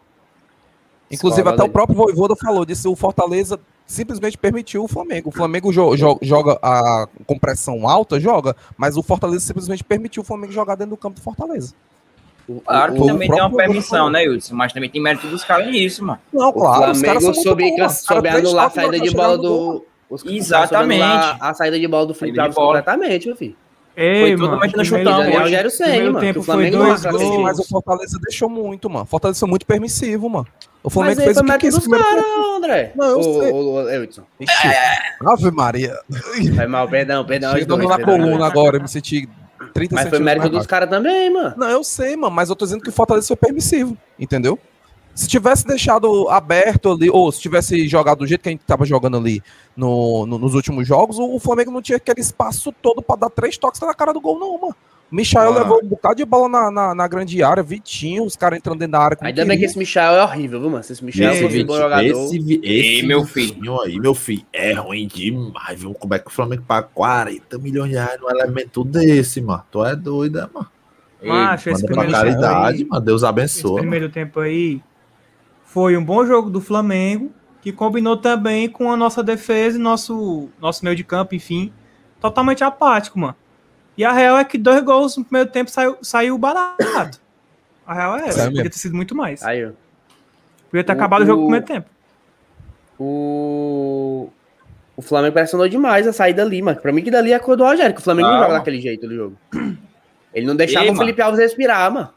Inclusive, 1.12 1.44
Discordo 1.44 1.50
até 1.50 1.62
o 1.62 1.65
dele. 1.65 1.74
próprio 1.74 1.96
Voivoda 1.98 2.36
falou 2.36 2.65
disse 2.65 2.88
o 2.88 2.96
Fortaleza 2.96 3.60
simplesmente 3.86 4.38
permitiu 4.38 4.84
o 4.84 4.88
Flamengo. 4.88 5.30
O 5.30 5.32
Flamengo 5.32 5.72
jo- 5.72 5.96
jo- 5.96 6.18
joga 6.22 6.58
a 6.62 7.08
com 7.27 7.38
pressão 7.38 7.88
alta, 7.88 8.20
joga, 8.20 8.56
mas 8.77 8.98
o 8.98 9.03
Fortaleza 9.03 9.46
simplesmente 9.46 9.84
permitiu 9.84 10.24
o 10.24 10.25
Flamengo 10.25 10.51
jogar 10.53 10.75
dentro 10.75 10.92
do 10.92 10.98
campo 10.98 11.20
do 11.20 11.22
Fortaleza. 11.22 11.74
Claro 12.65 12.93
que 12.93 13.01
o 13.01 13.05
também 13.05 13.29
tem 13.29 13.39
uma 13.41 13.55
permissão, 13.55 14.09
né, 14.09 14.27
Hudson? 14.27 14.53
Mas 14.55 14.73
também 14.73 14.89
tem 14.89 15.01
mérito 15.01 15.27
dos 15.27 15.43
caras 15.43 15.67
nisso, 15.67 16.03
mano. 16.03 16.19
Não, 16.33 16.50
O 16.50 16.53
claro, 16.53 16.81
caras 16.81 17.00
Flamengo 17.00 17.33
soube, 17.33 18.29
anular 18.29 18.65
a 18.65 18.69
saída 18.69 19.00
de 19.00 19.12
bola 19.12 19.38
do. 19.38 19.85
Os 20.09 20.23
Exatamente. 20.25 21.01
A 21.39 21.53
saída 21.53 21.79
de 21.79 21.88
bola 21.88 22.05
do 22.05 22.13
Felipe 22.13 22.39
Alves 22.39 22.55
bola. 22.55 22.67
completamente, 22.67 23.27
meu 23.27 23.35
filho. 23.35 23.55
Ei, 23.95 24.35
Foi 24.35 24.47
mano, 24.47 24.59
chutão, 24.83 25.03
tempo- 25.03 25.09
é 25.35 25.38
o 25.38 25.39
Rogério 25.41 25.71
primeiro 25.71 26.13
mano, 26.13 26.19
tempo 26.19 26.39
o 26.39 26.43
foi 26.43 26.53
Flamengo 26.55 26.77
dois 26.77 27.03
não 27.03 27.12
Mas, 27.12 27.21
gols. 27.21 27.41
mas 27.43 27.59
o 27.59 27.63
Fortaleza 27.67 28.19
deixou 28.23 28.50
muito, 28.50 28.89
mano. 28.89 29.05
Fortaleza 29.05 29.39
foi 29.39 29.50
muito 29.50 29.65
permissivo, 29.67 30.27
mano. 30.29 30.47
O 30.81 30.88
Mas 30.88 30.93
Flamengo 30.93 31.19
aí 31.19 31.25
fez 31.25 31.38
foi 31.38 31.43
o 31.43 31.45
que 31.45 31.57
quis 31.59 31.75
dos 31.75 31.88
primeiro. 31.88 32.25
André. 32.57 32.91
Não, 32.95 33.05
eu 33.05 33.19
Ô, 33.19 33.23
sei. 33.41 33.51
ô, 33.51 33.73
ô, 33.73 33.89
Eudson. 33.89 34.23
Ixi, 34.39 34.67
Ave 35.23 35.51
Maria. 35.51 35.95
Foi 36.55 36.65
mal, 36.67 36.88
perdão, 36.88 37.23
perdão. 37.23 37.51
Chegando 37.53 37.81
dois, 37.85 37.89
na 37.97 38.03
coluna 38.03 38.47
agora, 38.47 38.77
eu 38.77 38.81
me 38.81 38.88
senti 38.88 39.29
30 39.74 39.96
Mas 39.96 40.10
foi 40.10 40.20
mérito 40.20 40.50
dos 40.50 40.68
caras 40.68 40.89
também, 40.89 41.32
mano. 41.32 41.53
Não, 41.58 41.70
eu 41.70 41.84
sei, 41.84 42.15
mano, 42.15 42.34
mas 42.36 42.50
eu 42.50 42.56
tô 42.56 42.65
dizendo 42.65 42.82
que 42.84 42.89
o 42.89 42.94
Fortaleza 42.94 43.27
foi 43.27 43.36
permissivo, 43.36 43.98
entendeu? 44.20 44.58
Se 45.15 45.27
tivesse 45.27 45.65
deixado 45.68 46.27
aberto 46.30 46.92
ali, 46.92 47.08
ou 47.10 47.32
se 47.32 47.39
tivesse 47.39 47.88
jogado 47.88 48.20
do 48.20 48.27
jeito 48.27 48.42
que 48.42 48.50
a 48.50 48.51
gente 48.51 48.63
tava 48.65 48.84
jogando 48.86 49.18
ali 49.18 49.44
no, 49.77 50.25
no- 50.25 50.39
nos 50.39 50.56
últimos 50.56 50.88
jogos, 50.88 51.20
o, 51.20 51.36
o 51.36 51.39
Flamengo 51.39 51.70
não 51.72 51.82
tinha 51.84 51.98
aquele 51.98 52.20
espaço 52.22 52.72
todo 52.82 53.01
pra 53.01 53.15
dar 53.15 53.30
três 53.30 53.56
toques 53.58 53.80
na 53.82 53.94
cara 53.94 54.12
do 54.12 54.20
gol, 54.22 54.39
não, 54.39 54.60
mano. 54.60 54.75
O 55.12 55.15
Michael 55.15 55.53
Mano. 55.53 55.63
levou 55.63 55.83
um 55.83 55.88
bocado 55.88 56.15
de 56.15 56.25
bola 56.25 56.50
na, 56.50 56.72
na, 56.72 56.95
na 56.95 57.07
grande 57.07 57.43
área, 57.43 57.62
Vitinho, 57.62 58.24
os 58.24 58.36
caras 58.36 58.57
entrando 58.57 58.79
dentro 58.79 58.93
da 58.93 59.00
área. 59.00 59.17
Ainda 59.22 59.41
bem 59.41 59.50
que 59.50 59.53
queria. 59.57 59.65
esse 59.67 59.77
Michel 59.77 60.13
é 60.15 60.24
horrível, 60.24 60.60
viu, 60.60 60.69
mano? 60.72 60.83
Se 60.83 60.93
esse 60.93 61.05
Michel 61.05 61.31
Esse 61.31 61.43
fosse 61.43 61.63
um 61.63 61.65
bom 61.65 61.77
jogador. 61.77 62.03
esse, 62.03 62.38
esse 62.38 62.60
Ei, 62.63 63.03
meu 63.03 63.24
filho. 63.24 63.81
Aí, 63.81 64.00
meu 64.00 64.15
filho, 64.15 64.45
é 64.51 64.74
ruim 64.74 65.07
demais, 65.07 65.79
viu? 65.79 65.93
Como 65.93 66.13
é 66.15 66.19
que 66.19 66.27
o 66.27 66.31
Flamengo 66.31 66.63
paga 66.67 66.89
40 66.93 67.60
milhões 67.60 67.89
de 67.89 67.95
reais 67.95 68.19
num 68.19 68.29
elemento 68.29 68.83
desse, 68.83 69.39
mano? 69.39 69.63
Tu 69.72 69.86
é 69.86 69.95
doida, 69.95 70.50
mano. 70.53 70.67
Macho, 71.24 71.69
esse 71.69 71.86
primeiro 71.86 72.12
tempo 72.12 72.24
caridade, 72.24 72.77
aí, 72.77 72.86
mano. 72.86 73.05
Deus 73.05 73.22
esse 73.22 73.29
abençoe. 73.29 73.81
primeiro 73.81 74.10
tempo 74.10 74.39
aí 74.39 74.81
foi 75.63 75.98
um 75.98 76.03
bom 76.03 76.25
jogo 76.25 76.50
do 76.50 76.62
Flamengo, 76.62 77.31
que 77.62 77.72
combinou 77.72 78.17
também 78.17 78.69
com 78.69 78.91
a 78.91 78.98
nossa 78.98 79.24
defesa 79.24 79.77
e 79.77 79.81
nosso, 79.81 80.50
nosso 80.62 80.83
meio 80.83 80.95
de 80.95 81.03
campo, 81.03 81.33
enfim, 81.33 81.74
totalmente 82.19 82.63
apático, 82.63 83.17
mano. 83.17 83.36
E 83.97 84.03
a 84.03 84.12
real 84.12 84.38
é 84.38 84.43
que 84.43 84.57
dois 84.57 84.81
gols 84.83 85.17
no 85.17 85.23
primeiro 85.23 85.50
tempo 85.51 85.69
saiu, 85.69 85.97
saiu 86.01 86.38
barato. 86.38 87.19
A 87.85 87.93
real 87.93 88.17
é 88.17 88.27
essa, 88.27 88.45
podia 88.45 88.63
ter 88.69 88.77
sido 88.77 88.95
muito 88.95 89.13
mais. 89.15 89.43
Aí, 89.43 89.65
ó. 89.65 89.71
Podia 90.71 90.83
ter 90.83 90.91
O- 90.91 90.95
acabado 90.95 91.21
o 91.21 91.25
jogo 91.25 91.41
no 91.41 91.47
o- 91.47 91.50
primeiro 91.50 91.65
tempo. 91.65 91.89
O. 93.00 94.29
O 94.95 95.01
Flamengo 95.01 95.33
pressionou 95.33 95.67
demais 95.67 96.05
a 96.07 96.13
sair 96.13 96.33
dali, 96.33 96.62
mano. 96.62 96.79
Pra 96.79 96.91
mim 96.91 97.01
que 97.01 97.09
dali 97.09 97.31
é 97.31 97.35
a 97.35 97.39
cor 97.39 97.57
do 97.57 97.63
Rogério, 97.63 97.95
que 97.95 98.00
o 98.00 98.03
Flamengo 98.03 98.27
não 98.27 98.33
Calma. 98.35 98.47
joga 98.47 98.59
daquele 98.59 98.79
jeito 98.79 99.07
do 99.07 99.15
jogo. 99.15 99.38
Ele 100.33 100.45
não 100.45 100.55
deixava 100.55 100.85
Ei, 100.85 100.91
o 100.91 100.93
mano. 100.93 101.03
Felipe 101.05 101.21
Alves 101.21 101.39
respirar, 101.39 101.91
mano. 101.91 102.09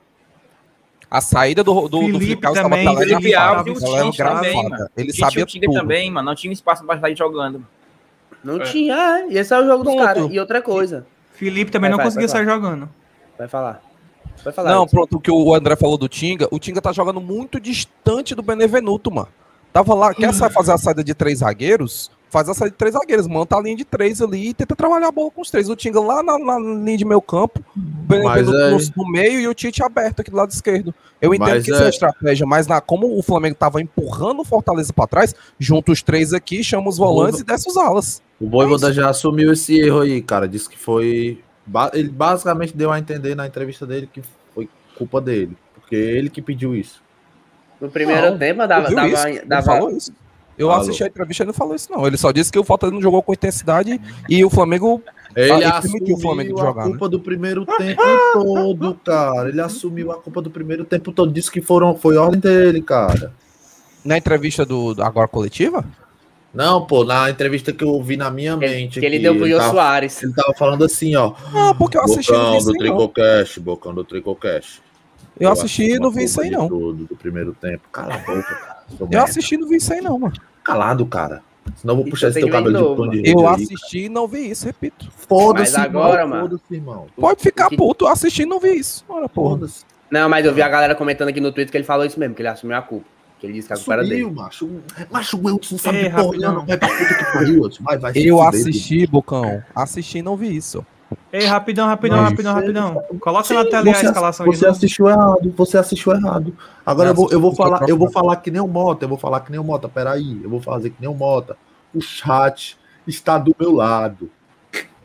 A 1.11 1.21
saída 1.23 1.64
do, 1.64 1.73
do, 1.83 1.88
do 1.88 2.00
Felipe 2.00 2.18
Felipe 2.18 2.47
Alves 2.47 2.62
também, 2.62 2.85
tava 2.85 2.99
Felipe 2.99 3.35
Alves 3.35 3.66
e 3.66 3.71
o 3.71 4.02
Tite 4.11 4.18
também, 4.18 4.68
mano. 4.68 4.88
Ele 4.97 5.06
Tite 5.09 5.21
sabia 5.21 5.45
o 5.45 5.47
tudo. 5.47 5.73
também, 5.73 6.11
mano. 6.11 6.26
Não 6.26 6.35
tinha 6.35 6.52
espaço 6.52 6.85
pra 6.85 7.00
sair 7.00 7.16
jogando. 7.16 7.66
Não 8.45 8.61
É. 8.61 8.64
tinha, 8.64 8.95
é. 8.95 9.26
E 9.33 9.38
esse 9.38 9.54
é 9.54 9.59
o 9.59 9.64
jogo 9.66 9.83
dos 9.85 9.95
caras. 9.97 10.28
E 10.30 10.38
outra 10.38 10.61
coisa. 10.61 11.06
Felipe 11.37 11.71
também 11.71 11.90
Vai, 11.90 11.90
não 11.90 11.97
vai, 11.99 12.07
conseguia 12.07 12.28
vai, 12.28 12.37
sair 12.37 12.47
jogando. 12.47 12.88
Vai 13.38 13.47
falar. 13.47 13.83
Vai 14.43 14.52
falar. 14.52 14.71
Não, 14.71 14.87
pronto, 14.87 15.16
o 15.16 15.21
que 15.21 15.31
o 15.31 15.55
André 15.55 15.76
falou 15.76 15.99
do 15.99 16.09
Tinga, 16.09 16.49
o 16.50 16.59
Tinga 16.59 16.81
tá 16.81 16.93
jogando 16.93 17.21
muito 17.21 17.61
distante 17.61 18.35
do 18.35 18.43
Benevenuto, 18.43 19.11
mano. 19.11 19.28
Tava 19.73 19.95
lá, 19.95 20.14
quer 20.14 20.33
fazer 20.50 20.73
a 20.73 20.78
saída 20.78 21.05
de 21.05 21.14
três 21.14 21.40
zagueiros? 21.40 22.11
Faz 22.37 22.50
a 22.50 22.55
saída 22.55 22.73
de 22.73 22.76
três 22.76 22.93
zagueiros, 22.93 23.26
monta 23.26 23.57
a 23.57 23.62
linha 23.62 23.75
de 23.76 23.85
três 23.87 24.21
ali 24.21 24.50
e 24.50 24.52
tenta 24.52 24.76
trabalhar 24.76 25.09
a 25.09 25.11
bola 25.11 25.31
com 25.31 25.40
os 25.40 25.50
três. 25.50 25.71
O 25.71 25.75
Tinga 25.75 25.99
lá 26.00 26.23
na, 26.23 26.38
na 26.38 26.59
linha 26.59 26.99
de 26.99 27.05
meio 27.07 27.23
campo, 27.23 27.61
o 27.75 27.81
Benevenuto 27.81 28.52
Mas 28.52 28.71
no, 28.71 28.76
aí- 28.76 28.93
no 28.95 29.11
meio 29.11 29.40
e 29.40 29.49
o 29.49 29.55
Tite 29.55 29.83
aberto 29.83 30.21
aqui 30.21 30.31
do 30.31 30.37
lado 30.37 30.50
esquerdo. 30.50 30.95
Eu 31.19 31.33
entendo 31.33 31.49
Mas 31.49 31.64
que 31.64 31.71
isso 31.71 31.83
é 31.83 31.87
é- 31.87 31.88
estratégia, 31.88 32.45
mas 32.47 32.66
na, 32.66 32.78
como 32.78 33.19
o 33.19 33.23
Flamengo 33.23 33.55
tava 33.55 33.81
empurrando 33.81 34.40
o 34.40 34.45
Fortaleza 34.45 34.93
pra 34.93 35.07
trás, 35.07 35.35
junta 35.59 35.93
os 35.93 36.02
três 36.02 36.35
aqui, 36.35 36.62
chama 36.62 36.90
os 36.90 36.99
volantes 36.99 37.40
e 37.40 37.45
desce 37.45 37.71
os 37.71 37.76
alas. 37.78 38.21
O 38.38 38.50
Voivoda 38.50 38.93
já 38.93 39.09
assumiu 39.09 39.50
esse 39.55 39.81
erro 39.81 40.00
aí, 40.02 40.21
cara. 40.21 40.47
Disse 40.47 40.69
que 40.69 40.78
foi. 40.78 41.43
Ele 41.95 42.11
basicamente 42.11 42.76
deu 42.76 42.93
a 42.93 42.99
entender 42.99 43.35
na 43.35 43.47
entrevista 43.47 43.87
dele 43.87 44.11
que 44.12 44.21
foi 44.55 44.69
culpa 44.99 45.23
dele. 45.23 45.57
Porque 45.75 45.97
ele 45.97 46.28
que 46.28 46.43
pediu 46.43 46.76
isso. 46.76 47.02
No 47.81 47.88
primeiro 47.90 48.31
Não, 48.33 48.38
tempo, 48.38 48.66
dava. 48.66 48.90
Dava, 48.90 49.09
isso? 49.31 49.47
Dava- 49.47 49.62
falou 49.64 49.90
isso. 49.90 50.12
Eu 50.59 50.69
Falou. 50.69 50.83
assisti 50.83 51.05
a 51.05 51.07
entrevista 51.07 51.43
e 51.43 51.45
ele 51.45 51.49
não 51.49 51.55
falou 51.55 51.75
isso, 51.75 51.91
não. 51.91 52.07
Ele 52.07 52.17
só 52.17 52.33
disse 52.33 52.51
que 52.51 52.59
o 52.59 52.65
Fortaleza 52.65 52.95
não 52.95 53.03
jogou 53.03 53.23
com 53.23 53.33
intensidade 53.33 54.01
e 54.29 54.45
o 54.45 54.51
Flamengo. 54.51 55.03
Ele 55.35 55.65
assumiu 55.65 56.17
o 56.17 56.21
Flamengo 56.21 56.59
a 56.59 56.65
jogar, 56.65 56.85
né? 56.85 56.91
culpa 56.91 57.09
do 57.09 57.21
primeiro 57.21 57.67
tempo 57.67 58.03
todo, 58.33 58.95
cara. 59.05 59.51
Ele 59.51 59.61
assumiu 59.61 60.11
a 60.11 60.17
culpa 60.17 60.41
do 60.41 60.51
primeiro 60.51 60.85
tempo 60.85 61.13
todo. 61.13 61.31
Disse 61.31 61.51
que 61.51 61.61
foram, 61.61 61.95
foi 61.95 62.17
ordem 62.17 62.41
dele, 62.41 62.81
cara. 62.81 63.35
Na 64.03 64.17
entrevista 64.17 64.65
do, 64.65 64.95
do 64.95 65.03
agora 65.03 65.29
coletiva? 65.29 65.85
Não, 66.55 66.87
pô, 66.87 67.05
na 67.05 67.29
entrevista 67.29 67.71
que 67.71 67.85
eu 67.85 68.03
vi 68.03 68.17
na 68.17 68.31
minha 68.31 68.57
mente. 68.57 68.99
que 68.99 69.05
ele 69.05 69.19
deu 69.19 69.37
pro 69.37 69.47
Jô 69.47 69.59
tava, 69.59 69.73
Soares. 69.73 70.23
ele 70.23 70.33
tava 70.33 70.55
falando 70.55 70.87
assim, 70.87 71.15
ó. 71.15 71.35
Não, 71.53 71.75
porque 71.75 71.99
eu 71.99 72.03
assisti 72.03 72.33
Bocão 72.33 72.59
do. 72.59 72.73
Tricocast, 72.73 73.61
Bocão 73.61 73.95
do 73.95 74.05
Tricocast. 74.05 74.81
Eu 75.39 75.51
assisti 75.51 75.83
e 75.83 75.99
não 75.99 76.09
a 76.09 76.13
vi 76.13 76.25
isso 76.25 76.41
aí, 76.41 76.49
não. 76.49 76.67
Tudo, 76.67 77.05
do 77.05 77.15
primeiro 77.15 77.55
tempo. 77.61 77.83
Cala 77.93 78.15
a 78.15 78.19
boca, 78.19 78.43
cara. 78.43 78.75
Eu 79.00 79.07
merda. 79.09 79.25
assisti 79.25 79.55
e 79.55 79.59
não 79.59 79.69
vi 79.69 79.76
isso 79.76 79.93
aí, 79.93 80.00
não, 80.00 80.19
mano. 80.19 80.35
Calado, 80.64 81.05
cara. 81.07 81.43
Senão 81.75 81.95
eu 81.95 82.02
vou 82.02 82.11
puxar 82.11 82.28
esse 82.28 82.38
teu 82.40 82.49
cabelo 82.49 82.73
de 82.73 82.78
de 82.78 82.83
novo, 82.85 82.97
pão 82.97 83.09
de 83.11 83.16
mano. 83.16 83.26
rede 83.28 83.40
Eu 83.40 83.49
aí. 83.49 83.55
assisti 83.62 83.99
e 84.05 84.09
não 84.09 84.28
vi 84.28 84.50
isso, 84.50 84.66
repito. 84.66 85.09
Foda-se, 85.28 85.73
Mas 85.76 85.85
agora, 85.85 86.23
irmão, 86.23 86.37
mano. 86.38 86.49
Foda-se, 86.50 86.75
irmão. 86.75 87.07
Pode 87.16 87.43
ficar 87.43 87.69
que- 87.69 87.76
puto, 87.76 88.05
eu 88.05 88.09
assisti 88.09 88.43
e 88.43 88.47
não 88.47 88.61
vi 88.61 88.76
isso. 88.78 89.05
Ora, 89.09 89.28
porra. 89.28 89.50
Foda-se. 89.57 89.85
Não, 90.11 90.28
mas 90.28 90.47
eu 90.47 90.55
vi 90.55 90.62
a 90.62 90.69
galera 90.69 90.95
comentando 90.95 91.28
aqui 91.28 91.40
no 91.40 91.50
Twitter 91.50 91.71
que 91.73 91.76
ele 91.76 91.85
falou 91.85 92.07
isso 92.07 92.19
mesmo, 92.21 92.35
que 92.35 92.43
ele 92.43 92.49
assumiu 92.49 92.76
a 92.76 92.83
culpa. 92.83 93.07
Que 93.40 93.47
ele 93.47 93.55
disse 93.55 93.66
que 93.66 93.75
a 93.75 93.76
culpa 93.76 93.93
era 93.95 94.02
dele. 94.05 94.31
Macho. 94.31 94.71
Macho, 95.11 95.37
o 95.37 95.47
Wilson 95.47 95.76
sabe 95.76 95.99
Ei, 95.99 96.05
de 96.09 96.14
porra, 96.14 96.37
não. 96.38 96.64
Vai 96.64 96.78
pra 96.78 96.88
puta 96.88 97.14
que 97.14 97.25
pariu, 97.33 97.62
Wilson. 97.64 97.83
Vai, 97.83 97.99
vai. 97.99 98.12
Eu 98.14 98.40
assisti, 98.40 99.07
Bocão. 99.07 99.62
Assisti 99.75 100.19
e 100.19 100.23
não 100.23 100.37
vi 100.37 100.57
isso. 100.57 100.87
Ei, 101.38 101.45
rapidão, 101.45 101.87
rapidão, 101.87 102.19
Mas 102.19 102.31
rapidão, 102.31 102.55
você- 102.55 102.61
rapidão. 102.61 103.02
Coloca 103.21 103.45
Sim, 103.45 103.55
na 103.55 103.64
tela 103.66 103.83
aí 103.85 103.90
a 103.90 103.95
você, 103.95 104.07
escalação 104.07 104.49
de 104.49 104.57
você 104.57 104.64
novo. 104.66 104.76
assistiu 104.76 105.09
errado, 105.09 105.55
você 105.57 105.78
assistiu 105.78 106.12
errado. 106.12 106.57
Agora 106.85 107.11
eu 107.11 107.14
vou, 107.14 107.28
eu 107.31 107.40
vou 107.40 107.55
falar, 107.55 107.88
eu 107.88 107.99
vou 107.99 108.11
falar 108.11 108.37
que 108.37 108.50
nem 108.50 108.61
o 108.61 108.66
Mota, 108.66 109.05
eu 109.05 109.09
vou 109.09 109.19
falar 109.19 109.40
que 109.40 109.50
nem 109.50 109.61
o 109.61 109.64
Mota, 109.64 109.87
peraí, 109.88 110.40
eu 110.43 110.49
vou 110.49 110.61
fazer 110.62 110.90
que 110.90 110.97
nem 110.99 111.11
o 111.11 111.14
Mota. 111.14 111.57
O 111.95 112.00
chat 112.00 112.78
está 113.07 113.37
do 113.38 113.55
meu 113.61 113.73
lado. 113.75 114.31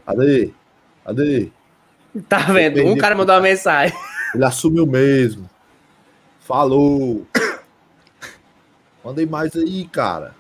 Cadê? 0.05 0.53
Cadê? 1.05 1.51
Tá 2.29 2.37
vendo? 2.39 2.81
Um 2.85 2.97
cara 2.97 3.13
mandou 3.15 3.35
uma 3.35 3.41
mensagem. 3.41 3.95
Ele 4.33 4.45
assumiu 4.45 4.85
mesmo. 4.87 5.49
Falou. 6.39 7.25
Mandei 9.03 9.25
mais 9.25 9.53
aí, 9.55 9.85
cara. 9.85 10.33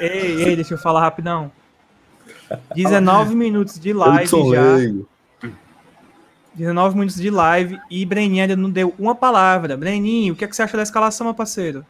Ei, 0.00 0.42
ei, 0.42 0.56
deixa 0.56 0.74
eu 0.74 0.78
falar 0.78 1.00
rapidão. 1.00 1.52
19 2.74 3.34
minutos 3.34 3.78
de 3.78 3.92
live 3.92 4.26
já. 4.26 4.62
Leigo. 4.74 5.08
19 6.54 6.94
minutos 6.96 7.16
de 7.16 7.30
live 7.30 7.78
e 7.90 8.04
Breninho 8.04 8.42
ainda 8.42 8.56
não 8.56 8.68
deu 8.70 8.92
uma 8.98 9.14
palavra. 9.14 9.76
Breninho, 9.76 10.34
o 10.34 10.36
que, 10.36 10.44
é 10.44 10.48
que 10.48 10.54
você 10.56 10.62
acha 10.62 10.76
da 10.76 10.82
escalação, 10.82 11.24
meu 11.26 11.34
parceiro? 11.34 11.84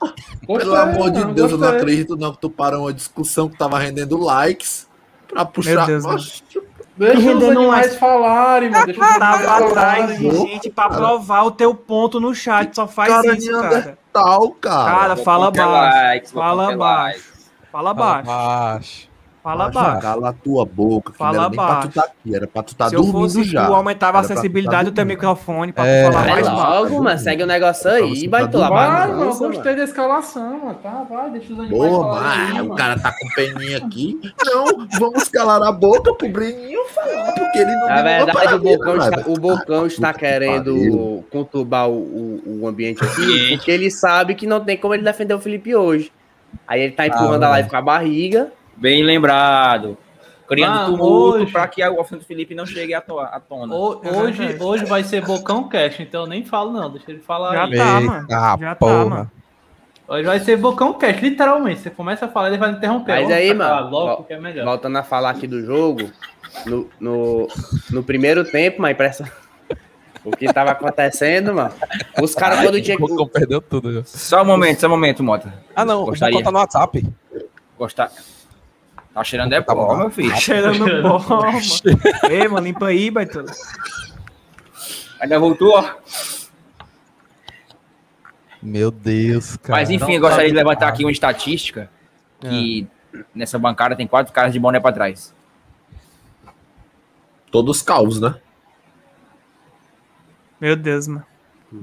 Pelo 0.46 0.76
amor 0.76 1.10
de 1.10 1.24
Deus, 1.32 1.52
eu 1.52 1.58
não 1.58 1.68
acredito 1.68 2.16
não 2.16 2.32
que 2.32 2.40
tu 2.40 2.50
parou 2.50 2.82
uma 2.82 2.92
discussão 2.92 3.48
que 3.48 3.56
tava 3.56 3.78
rendendo 3.78 4.18
likes 4.18 4.86
pra 5.26 5.44
puxar. 5.46 5.86
Deus, 5.86 6.04
né? 6.04 6.12
Oxe, 6.14 6.42
Deixa 6.96 7.16
os 7.18 7.24
rendendo 7.24 7.60
animais 7.60 7.86
mais. 7.86 7.96
falarem, 7.96 8.70
mano. 8.70 8.84
Deixa 8.84 9.00
os 9.00 9.06
animais 9.08 9.42
Tava 9.46 9.66
atrás 9.68 10.18
de 10.18 10.24
falarem. 10.30 10.46
gente 10.52 10.70
pra 10.70 10.88
provar 10.90 11.42
o 11.44 11.50
teu 11.50 11.74
ponto 11.74 12.20
no 12.20 12.34
chat. 12.34 12.74
Só 12.74 12.86
faz 12.86 13.08
cara 13.10 13.34
isso, 13.34 13.50
cara. 13.52 13.68
Neandertal, 13.70 14.50
cara. 14.60 14.90
Cara, 14.98 15.16
fala 15.16 15.44
Vou 15.46 15.52
ter 15.52 15.58
baixo. 15.64 15.96
likes, 15.96 16.32
Fala 16.32 16.76
baixo. 16.76 16.78
likes. 16.78 17.50
Fala 17.72 17.94
baixo. 17.94 19.08
Baixo. 19.42 19.58
Fala 19.58 19.68
baixo. 19.70 20.00
Cala 20.02 20.28
a 20.28 20.32
tua 20.32 20.66
boca, 20.66 21.12
que 21.12 21.18
Fala 21.18 21.32
não 21.32 21.40
era 21.40 21.48
nem 21.50 21.56
pra 21.56 21.66
tu 21.66 21.72
baixo. 21.74 21.88
tá 21.92 22.00
aqui, 22.02 22.34
era 22.36 22.46
pra 22.46 22.62
tu 22.62 22.74
tá 22.74 22.88
Se 22.90 22.94
eu 22.94 23.00
dormindo 23.02 23.20
fosse 23.22 23.44
já. 23.44 23.66
tu, 23.66 23.74
aumentava 23.74 24.18
a 24.18 24.20
Era 24.20 24.28
tá 24.28 24.34
acessibilidade 24.34 24.90
do 24.90 24.94
teu 24.94 25.06
microfone 25.06 25.72
pra 25.72 25.86
É. 25.86 26.06
tu 26.08 26.12
falar 26.12 26.26
mais 26.28 26.46
baixo. 26.48 26.62
logo, 26.62 27.02
mano. 27.02 27.18
Segue 27.18 27.42
o 27.42 27.46
negócio 27.46 27.90
aí. 27.90 28.28
Vai 28.28 28.42
tá 28.42 28.48
tu 28.48 28.58
lá. 28.58 28.68
Vai, 28.68 29.08
mano, 29.08 29.22
eu 29.22 29.34
gostei 29.38 29.76
da 29.76 29.84
escalação, 29.84 30.58
mano. 30.58 30.74
Tá, 30.82 31.06
vai, 31.08 31.30
deixa 31.30 31.52
os 31.52 31.58
animais 31.58 31.70
Boa, 31.92 32.20
aí, 32.22 32.60
o 32.60 32.74
cara 32.74 32.98
tá 32.98 33.12
com 33.12 33.28
peninha 33.34 33.78
aqui. 33.78 34.20
Não, 34.44 34.86
vamos 34.98 35.28
calar 35.28 35.62
a 35.62 35.72
boca 35.72 36.14
pro 36.14 36.28
Breninho 36.28 36.84
falar, 36.94 37.32
porque 37.32 37.58
ele 37.58 37.74
não 37.76 37.86
Na 37.88 37.94
uma 37.94 38.02
verdade, 38.02 38.54
o 38.54 38.58
Bocão 38.58 38.96
está, 38.96 39.22
o 39.26 39.34
Bocão 39.34 39.86
está 39.86 40.12
querendo 40.12 41.24
conturbar 41.30 41.88
o, 41.88 41.94
o, 42.44 42.60
o 42.62 42.68
ambiente 42.68 43.02
aqui, 43.02 43.56
porque 43.56 43.70
ele 43.70 43.90
sabe 43.90 44.34
que 44.34 44.46
não 44.46 44.60
tem 44.60 44.76
como 44.76 44.92
ele 44.94 45.02
defender 45.02 45.34
o 45.34 45.40
Felipe 45.40 45.74
hoje. 45.74 46.12
Aí 46.66 46.82
ele 46.82 46.92
tá 46.92 47.06
empurrando 47.06 47.44
Ah, 47.44 47.46
a 47.46 47.50
live 47.50 47.70
com 47.70 47.76
a 47.76 47.82
barriga. 47.82 48.52
Bem 48.80 49.02
lembrado. 49.02 49.96
Criando 50.48 50.78
Ah, 50.80 50.86
tumulto 50.86 51.52
para 51.52 51.68
que 51.68 51.80
o 51.86 52.00
assunto 52.00 52.20
do 52.20 52.24
Felipe 52.24 52.54
não 52.56 52.66
chegue 52.66 52.92
à, 52.92 53.00
to 53.00 53.20
à 53.20 53.38
tona. 53.38 53.72
Ho- 53.72 54.00
Hoje, 54.04 54.56
hoje 54.58 54.84
vai 54.84 55.04
ser 55.04 55.24
Bocão 55.24 55.68
Cash, 55.68 56.00
então 56.00 56.22
eu 56.22 56.26
nem 56.26 56.44
falo 56.44 56.72
não, 56.72 56.90
deixa 56.90 57.08
ele 57.12 57.20
falar 57.20 57.52
Já 57.54 57.64
aí. 57.66 57.76
tá, 57.76 58.00
mano. 58.00 58.26
Já 58.28 58.56
tá, 58.58 58.74
porra. 58.74 59.04
mano. 59.04 59.30
Hoje 60.08 60.24
vai 60.24 60.40
ser 60.40 60.56
Bocão 60.56 60.92
Cash, 60.94 61.20
literalmente. 61.22 61.80
Você 61.82 61.90
começa 61.90 62.24
a 62.24 62.28
falar, 62.28 62.48
ele 62.48 62.58
vai 62.58 62.72
interromper. 62.72 63.12
Mas 63.12 63.20
Vamos 63.22 63.36
aí, 63.36 63.54
mano, 63.54 63.90
Logo, 63.90 64.16
porque 64.16 64.32
é 64.32 64.40
melhor. 64.40 64.64
Voltando 64.64 64.96
a 64.98 65.04
falar 65.04 65.30
aqui 65.30 65.46
do 65.46 65.64
jogo, 65.64 66.10
no, 66.66 66.90
no, 66.98 67.46
no 67.90 68.02
primeiro 68.02 68.42
tempo, 68.44 68.82
mas 68.82 68.96
pressa. 68.96 69.30
O 70.24 70.32
que 70.32 70.52
tava 70.52 70.72
acontecendo, 70.72 71.54
mano? 71.54 71.72
Os 72.20 72.34
caras 72.34 72.60
quando 72.60 72.82
tinha 72.82 72.96
O 72.96 73.00
Bocão 73.00 73.28
perdeu 73.28 73.62
tudo. 73.62 74.02
Só 74.04 74.42
um 74.42 74.46
momento, 74.46 74.80
só 74.80 74.88
um 74.88 74.90
momento, 74.90 75.22
Mota. 75.22 75.54
Ah, 75.76 75.84
não. 75.84 76.06
Gostaria. 76.06 76.42
Tá 76.42 76.50
no 76.50 76.58
WhatsApp. 76.58 77.06
Gostar. 77.78 78.10
Tá 79.20 79.24
cheirando 79.24 79.52
é 79.52 79.60
Tá 79.60 79.74
pó, 79.74 79.86
bom. 79.86 79.96
meu 79.98 80.10
filho. 80.10 80.34
Cheirando 80.34 80.78
bom, 81.02 81.18
mano. 81.28 81.58
Ei, 82.30 82.48
mano, 82.48 82.66
limpa 82.66 82.86
aí, 82.86 83.10
baitola. 83.10 83.52
Ainda 85.20 85.38
voltou, 85.38 85.74
ó. 85.74 85.94
Meu 88.62 88.90
Deus, 88.90 89.58
cara. 89.58 89.78
Mas 89.78 89.90
enfim, 89.90 90.14
eu 90.14 90.20
gostaria 90.22 90.48
de 90.48 90.54
levantar 90.54 90.88
aqui 90.88 91.04
uma 91.04 91.12
estatística 91.12 91.90
que 92.40 92.86
nessa 93.34 93.58
bancada 93.58 93.94
tem 93.94 94.06
quatro 94.06 94.32
caras 94.32 94.54
de 94.54 94.58
boné 94.58 94.80
pra 94.80 94.90
trás. 94.90 95.34
Todos 97.50 97.82
calvos, 97.82 98.20
né? 98.22 98.36
Meu 100.58 100.76
Deus, 100.76 101.08
mano. 101.08 101.26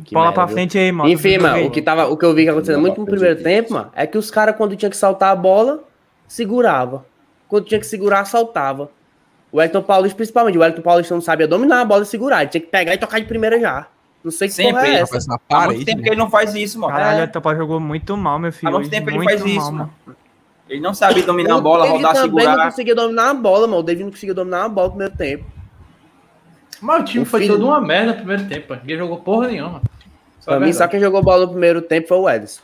Que 0.04 0.14
Bola 0.16 0.28
merda, 0.28 0.42
pra 0.42 0.48
frente 0.48 0.78
aí, 0.78 0.92
mano. 0.92 1.08
Enfim, 1.08 1.38
mano, 1.38 1.68
o 1.68 1.72
que, 1.72 1.84
tava, 1.84 2.08
o 2.08 2.18
que 2.18 2.26
eu 2.26 2.34
vi 2.34 2.46
que 2.46 2.50
acontecendo 2.50 2.80
muito 2.82 3.00
no 3.00 3.06
primeiro 3.06 3.44
tempo, 3.44 3.74
mano, 3.74 3.92
é 3.96 4.08
que 4.08 4.18
os 4.18 4.32
caras, 4.32 4.56
quando 4.56 4.76
tinha 4.76 4.90
que 4.90 4.98
saltar 4.98 5.32
a 5.32 5.36
bola, 5.36 5.84
segurava. 6.28 7.06
Quando 7.48 7.66
tinha 7.66 7.80
que 7.80 7.86
segurar, 7.86 8.26
saltava. 8.26 8.90
O 9.52 9.62
Elton 9.62 9.82
Paulista, 9.82 10.16
principalmente, 10.18 10.58
o 10.58 10.64
Elton 10.64 10.82
Paulista 10.82 11.14
não 11.14 11.22
sabia 11.22 11.48
dominar 11.48 11.82
a 11.82 11.86
bola 11.86 12.04
e 12.04 12.06
segurar. 12.06 12.42
Ele 12.42 12.50
tinha 12.50 12.62
que 12.62 12.68
pegar 12.68 12.94
e 12.94 12.98
tocar 12.98 13.20
de 13.20 13.26
primeira 13.26 13.60
já. 13.60 13.88
Não 14.24 14.32
sei 14.32 14.48
que 14.50 14.54
Sempre, 14.56 14.74
porra 14.74 14.86
é 14.88 14.90
ele 14.90 14.98
essa. 15.00 15.34
Há 15.34 15.40
parede. 15.40 15.76
muito 15.76 15.86
tempo 15.86 15.98
né? 16.00 16.04
que 16.04 16.10
ele 16.10 16.16
não 16.18 16.30
faz 16.30 16.54
isso, 16.54 16.78
mano. 16.80 16.94
Caralho, 16.94 17.22
É. 17.22 17.24
o 17.24 17.28
Topa 17.32 17.56
jogou 17.56 17.80
muito 17.80 18.18
mal, 18.18 18.38
meu 18.38 18.52
filho. 18.52 18.68
Há 18.70 18.72
muito 18.80 18.90
tempo 18.90 19.10
ele 19.10 19.18
muito 19.18 19.30
faz 19.30 19.42
mal, 19.42 19.50
isso, 19.50 19.72
mano. 19.72 19.94
Ele 20.70 20.82
não 20.82 20.94
sabe 20.94 21.22
dominar 21.22 21.56
a 21.56 21.62
bola, 21.62 21.86
David 21.86 22.04
rodar, 22.04 22.14
também 22.14 22.32
não 22.32 22.40
segurar. 22.52 22.66
conseguia 22.66 22.96
dominar 22.96 23.30
a 23.30 23.34
bola, 23.34 23.68
mano. 23.68 23.80
O 23.80 23.84
David 23.84 24.04
não 24.04 24.12
conseguia 24.12 24.34
dominar 24.36 24.66
a 24.66 24.70
bola 24.70 24.88
no 24.88 24.92
primeiro 24.96 25.16
tempo. 25.16 25.46
Mas 26.82 27.02
o 27.02 27.06
time 27.06 27.24
O 27.24 27.26
foi 27.26 27.40
filho- 27.42 27.54
todo 27.54 27.66
uma 27.68 27.80
merda 27.80 28.12
no 28.12 28.18
primeiro 28.18 28.46
tempo. 28.50 28.76
Ninguém 28.76 28.98
jogou 28.98 29.18
porra 29.22 29.48
nenhuma. 29.48 29.82
Só 30.42 30.52
Pra 30.52 30.60
mim, 30.60 30.74
só 30.74 30.88
quem 30.90 31.00
jogou 31.00 31.24
bola 31.24 31.46
no 31.46 31.52
primeiro 31.52 31.82
tempo 31.82 32.08
foi 32.10 32.18
o 32.18 32.30
Ederson. 32.30 32.62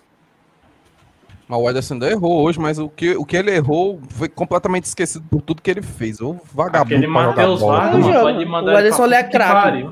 Mas 1.53 1.61
o 1.61 1.69
Ederson 1.69 1.93
ainda 1.93 2.09
errou 2.09 2.41
hoje, 2.41 2.59
mas 2.59 2.79
o 2.79 2.89
que, 2.89 3.15
o 3.15 3.23
que 3.23 3.37
ele 3.37 3.51
errou 3.51 4.01
foi 4.09 4.27
completamente 4.27 4.85
esquecido 4.85 5.23
por 5.29 5.39
tudo 5.39 5.61
que 5.61 5.69
ele 5.69 5.83
fez. 5.83 6.19
O 6.19 6.39
vagabundo 6.51 6.95
Aquele 6.95 7.05
Matheus. 7.07 7.61
Vargas, 7.61 8.03
O 8.03 8.77
Ederson, 8.79 9.05
ele 9.05 9.15
é 9.15 9.23
craque. 9.23 9.89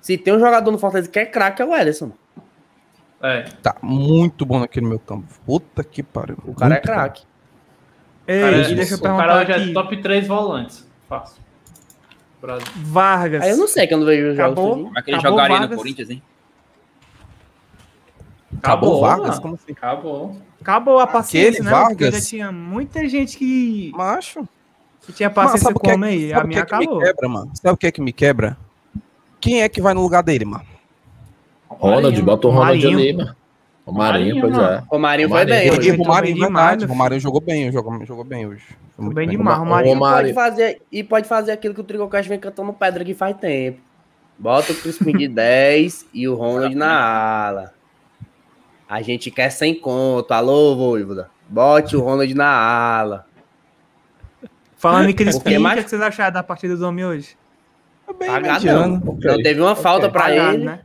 Se 0.00 0.16
tem 0.16 0.34
um 0.34 0.38
jogador 0.38 0.70
no 0.70 0.78
Fortaleza 0.78 1.10
que 1.10 1.18
é 1.18 1.26
craque, 1.26 1.60
é 1.60 1.64
o 1.66 1.74
Ederson. 1.74 2.10
É. 3.22 3.42
Tá 3.62 3.76
muito 3.82 4.46
bom 4.46 4.58
naquele 4.60 4.86
meu 4.86 4.98
campo. 4.98 5.26
Puta 5.44 5.84
que 5.84 6.02
pariu. 6.02 6.38
O 6.46 6.54
cara 6.54 6.76
é 6.76 6.80
craque. 6.80 7.22
Ei, 8.26 8.38
O 8.38 8.42
cara, 8.44 8.56
e 8.70 8.74
deixa 8.74 8.94
eu 8.94 8.98
o 8.98 9.00
perguntar 9.02 9.26
cara 9.26 9.42
hoje 9.42 9.52
aqui. 9.52 9.70
é 9.70 9.72
top 9.74 9.96
3 9.98 10.26
volantes. 10.26 10.86
Fácil. 11.06 11.42
Brasil. 12.40 12.66
Vargas. 12.76 13.42
Aí 13.42 13.50
eu 13.50 13.56
não 13.58 13.68
sei 13.68 13.86
que 13.86 13.92
eu 13.92 13.98
não 13.98 14.06
vejo 14.06 14.30
os 14.30 14.36
jogos. 14.36 14.52
Acabou. 14.52 14.84
Como 14.84 14.98
é 14.98 15.02
que 15.02 15.10
ele 15.10 15.18
Acabou 15.18 15.38
jogaria 15.38 15.56
Vargas. 15.58 15.70
no 15.70 15.76
Corinthians, 15.76 16.10
hein? 16.10 16.22
Acabou 18.64 19.00
Vargas? 19.00 19.28
mano. 19.30 19.42
Como 19.42 19.54
assim? 19.54 19.72
Acabou. 19.72 20.36
Acabou 20.60 20.98
a 20.98 21.06
paciência, 21.06 21.60
Aquele 21.62 21.64
né? 21.64 21.70
Porque 21.70 22.04
Vargas? 22.04 22.14
já 22.24 22.28
tinha 22.30 22.52
muita 22.52 23.08
gente 23.08 23.36
que, 23.36 23.92
Macho. 23.94 24.48
que 25.02 25.12
tinha 25.12 25.28
paciência 25.30 25.64
sabe 25.66 25.76
o 25.76 25.80
que 25.80 25.90
é, 25.90 25.92
como 25.92 26.04
aí. 26.04 26.30
sabe 26.30 26.34
A 26.34 26.38
o 26.38 26.40
que 26.42 26.48
minha 26.48 26.60
é 26.60 26.64
que 26.64 26.76
me 26.76 26.84
acabou. 26.84 27.00
quebra, 27.00 27.28
mano? 27.28 27.50
Sabe 27.54 27.74
o 27.74 27.76
que 27.76 27.86
é 27.86 27.92
que 27.92 28.00
me 28.00 28.12
quebra? 28.12 28.56
Quem 29.40 29.62
é 29.62 29.68
que 29.68 29.80
vai 29.82 29.92
no 29.94 30.00
lugar 30.02 30.22
dele, 30.22 30.44
mano? 30.46 30.64
Ronald, 31.68 32.22
bota 32.22 32.46
o 32.46 32.50
Ronald 32.50 32.86
ali, 32.86 33.12
mano. 33.12 33.36
O 33.86 33.92
Marinho, 33.92 34.40
pois 34.40 34.52
mano. 34.54 34.64
é. 34.66 34.82
O 34.90 34.98
Marinho 34.98 35.28
foi 35.28 35.38
Marinho. 35.44 35.56
bem. 35.60 35.70
Hoje. 35.70 35.80
digo 35.90 36.02
o 36.02 36.06
tô 36.06 36.10
Marinho, 36.10 36.38
verdade. 36.50 37.20
jogou 37.20 37.40
bem, 37.42 37.70
jogou, 37.70 38.06
jogou 38.06 38.24
bem 38.24 38.46
hoje. 38.46 38.64
Foi 38.96 39.04
muito 39.04 39.14
bem 39.14 39.28
bem. 39.28 39.36
demais. 39.36 39.58
O 39.58 39.62
O 39.62 39.66
Marinho 39.66 39.94
E 39.96 40.00
Marinho. 40.00 40.34
pode, 40.34 40.50
fazer, 40.50 40.82
e 40.90 41.04
pode 41.04 41.28
fazer 41.28 41.52
aquilo 41.52 41.74
que 41.74 41.80
o 41.82 41.84
Tricocast 41.84 42.26
vem 42.26 42.38
cantando 42.38 42.72
pedra 42.72 43.02
aqui 43.02 43.12
faz 43.12 43.36
tempo. 43.36 43.80
Bota 44.38 44.72
o 44.72 44.74
Crispim 44.74 45.12
de 45.18 45.28
10 45.28 46.06
e 46.14 46.26
o 46.26 46.34
Ronald 46.34 46.74
na 46.74 46.98
ala. 47.46 47.74
A 48.88 49.00
gente 49.02 49.30
quer 49.30 49.50
sem 49.50 49.74
conto. 49.74 50.32
Alô, 50.32 50.76
Voivoda. 50.76 51.30
Bote 51.48 51.96
o 51.96 52.00
Ronald 52.00 52.32
na 52.34 52.46
ala. 52.48 53.26
Falando 54.76 55.08
em 55.08 55.14
Crispim, 55.14 55.56
o 55.56 55.60
mais- 55.60 55.74
que, 55.76 55.80
é 55.80 55.84
que 55.84 55.90
vocês 55.90 56.02
acharam 56.02 56.32
da 56.34 56.42
partida 56.42 56.76
do 56.76 56.86
homem 56.86 57.04
hoje? 57.04 57.36
Bem 58.18 58.30
mediano. 58.40 59.00
não. 59.02 59.14
Não 59.18 59.42
teve 59.42 59.60
uma 59.60 59.74
falta 59.74 60.10
pra 60.10 60.22
Pagado, 60.24 60.54
ele. 60.54 60.64
né? 60.64 60.80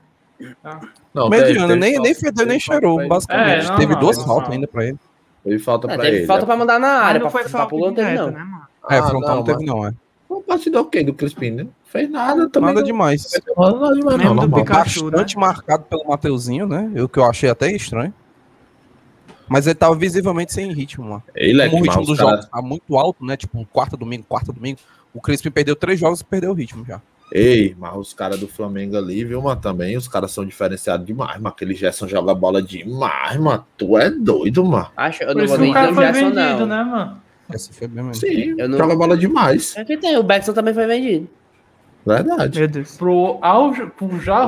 Não, 1.13 1.29
Mediano, 1.29 1.67
teve- 1.67 1.75
nem, 1.79 1.91
teve 1.93 2.03
nem 2.03 2.13
fedeu 2.15 2.45
nem 2.45 2.59
cheirou, 2.59 2.95
pra 2.95 3.03
ele. 3.03 3.09
basicamente. 3.09 3.65
É, 3.65 3.69
não, 3.69 3.75
teve 3.77 3.93
não, 3.93 3.99
duas 3.99 4.17
não, 4.17 4.25
faltas 4.25 4.47
não. 4.47 4.53
ainda 4.55 4.67
pra 4.67 4.85
ele. 4.85 4.97
Teve 5.43 5.59
falta 5.59 5.87
É, 5.91 5.93
pra 5.95 6.03
teve 6.05 6.17
ele. 6.17 6.25
falta 6.25 6.45
pra 6.45 6.55
mandar 6.55 6.79
na 6.79 6.87
área, 6.87 7.03
Mas 7.05 7.13
não 7.13 7.19
pra, 7.21 7.29
foi 7.31 7.41
pra 7.41 7.49
falta 7.59 7.75
não 7.75 7.93
teve 7.93 8.07
direta, 8.07 8.25
não. 8.25 8.31
né, 8.31 8.39
mano? 8.45 8.63
É, 8.89 8.97
Ah, 8.99 9.03
frontal 9.07 9.29
não 9.29 9.35
não, 9.37 9.43
teve 9.43 9.65
não, 9.65 9.85
é. 9.87 9.93
Uma 10.49 10.55
partida 10.55 10.81
ok 10.81 11.03
do 11.03 11.13
Crispim, 11.13 11.51
né? 11.51 11.67
Fez 11.85 12.09
nada 12.09 12.49
também. 12.49 12.69
Nada 12.69 12.79
não. 12.79 12.85
demais. 12.87 13.23
Nada 13.55 13.93
demais, 13.93 14.17
Mesmo 14.17 14.33
não. 14.33 14.47
do. 14.47 14.55
Pikachu, 14.55 15.11
Bastante 15.11 15.37
marcado 15.37 15.83
pelo 15.83 16.07
Mateuzinho, 16.07 16.67
né? 16.67 16.91
O 17.03 17.07
que 17.07 17.19
eu 17.19 17.23
achei 17.25 17.49
até 17.51 17.71
estranho. 17.71 18.11
Mas 19.47 19.67
ele 19.67 19.75
tava 19.75 19.95
visivelmente 19.95 20.51
sem 20.53 20.71
ritmo 20.73 21.07
lá. 21.07 21.23
Ele 21.35 21.61
é 21.61 21.67
o 21.67 21.81
ritmo 21.81 22.03
dos 22.03 22.17
cara- 22.17 22.31
jogos 22.31 22.45
tá 22.47 22.61
muito 22.63 22.97
alto, 22.97 23.23
né? 23.23 23.37
Tipo, 23.37 23.63
quarta 23.71 23.95
domingo, 23.95 24.23
quarta 24.27 24.51
domingo. 24.51 24.79
O 25.13 25.21
Crispim 25.21 25.51
perdeu 25.51 25.75
três 25.75 25.99
jogos 25.99 26.21
e 26.21 26.25
perdeu 26.25 26.49
o 26.51 26.53
ritmo 26.55 26.83
já. 26.83 26.99
Ei, 27.31 27.75
mas 27.77 27.95
os 27.95 28.11
caras 28.11 28.39
do 28.39 28.47
Flamengo 28.47 28.97
ali, 28.97 29.23
viu, 29.23 29.39
mano? 29.43 29.61
Também 29.61 29.95
os 29.95 30.07
caras 30.07 30.31
são 30.31 30.43
diferenciados 30.43 31.05
demais, 31.05 31.35
mano. 31.35 31.49
Aquele 31.49 31.75
Gerson 31.75 32.07
joga 32.07 32.33
bola 32.33 32.59
demais, 32.59 33.37
mano. 33.37 33.63
Tu 33.77 33.97
é 33.99 34.09
doido, 34.09 34.65
mano. 34.65 34.87
Acho, 34.97 35.21
eu 35.23 35.27
Por 35.33 35.35
não 35.37 35.47
vou 35.47 35.57
nem 35.59 35.69
o 35.69 35.73
cara 35.75 35.87
dizer 35.89 35.99
o 35.99 36.03
foi 36.03 36.13
Gerson, 36.13 36.35
vendido, 36.35 36.59
não. 36.59 36.67
né, 36.67 36.83
mano? 36.83 37.21
Essa 37.53 37.73
foi 37.73 37.87
bem 37.87 38.03
mesmo. 38.03 38.15
Sim, 38.27 38.55
Eu 38.57 38.69
não- 38.69 38.77
joga 38.77 38.95
bola 38.95 39.17
demais. 39.17 39.75
É 39.75 39.83
que 39.83 39.97
tem, 39.97 40.17
o 40.17 40.23
Beckson 40.23 40.53
também 40.53 40.73
foi 40.73 40.85
vendido. 40.85 41.27
Verdade. 42.05 42.57
Meu 42.59 42.67
Deus. 42.67 42.95
Pro 42.97 43.37
Auge, 43.41 43.85
pro 43.97 44.19
Jarro 44.21 44.43
é 44.43 44.47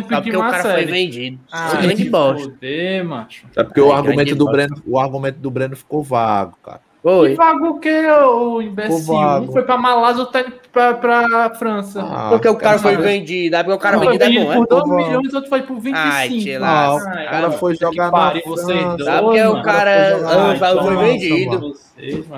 e 0.00 0.02
o 0.02 0.02
de 0.30 0.36
o 0.36 0.40
cara 0.40 0.62
foi 0.62 0.84
vendido. 0.86 1.38
Ah, 1.52 1.74
grande 1.76 2.02
se 2.04 2.10
bosta. 2.10 2.44
foder, 2.50 3.04
macho. 3.04 3.46
É 3.54 3.62
porque 3.62 3.80
o 3.80 3.90
Ai, 3.92 3.98
argumento 3.98 4.16
grande 4.16 4.34
do 4.34 4.44
bosta. 4.46 4.66
Breno, 4.66 4.82
o 4.86 4.98
argumento 4.98 5.38
do 5.38 5.50
Breno 5.50 5.76
ficou 5.76 6.02
vago, 6.02 6.56
cara. 6.62 6.80
Que 7.02 7.08
Foi. 7.08 7.34
vago 7.34 7.66
o 7.70 7.80
que, 7.80 8.06
o 8.06 8.62
imbecil? 8.62 8.98
Ficou 9.00 9.16
vago. 9.16 9.44
Um 9.48 9.52
foi 9.52 9.62
pra 9.64 9.76
Malásia, 9.76 10.20
outro 10.22 10.40
tá 10.40 10.52
pra, 10.72 10.94
pra 10.94 11.50
França. 11.50 12.00
Ah, 12.00 12.28
Porque 12.30 12.48
o 12.48 12.54
cara 12.54 12.78
foi 12.78 12.96
vendido. 12.96 13.56
É 13.56 13.62
porque 13.64 13.74
o 13.76 13.78
cara 13.80 13.98
foi 13.98 14.06
vendido 14.06 14.24
é 14.24 14.28
vendido 14.28 14.44
bom, 14.46 14.52
é? 14.52 14.56
por 14.56 14.66
2 14.68 14.82
Ficou 14.82 14.96
vago. 14.98 15.08
milhões, 15.10 15.34
outro 15.34 15.50
foi 15.50 15.62
por 15.62 15.80
25. 15.80 15.98
Ai, 16.00 16.28
tira 16.28 16.64
Ah, 16.66 16.94
o 16.94 17.00
cara 17.30 17.50
foi 17.50 17.74
jogar 17.74 18.10
na 18.12 18.30
França. 18.30 18.64
Sabe 19.04 19.22
porque 19.22 19.42
o 19.42 19.52
mano. 19.52 19.62
cara 19.64 20.18
foi 20.58 20.94
ah, 20.94 20.96
vendido. 21.00 21.72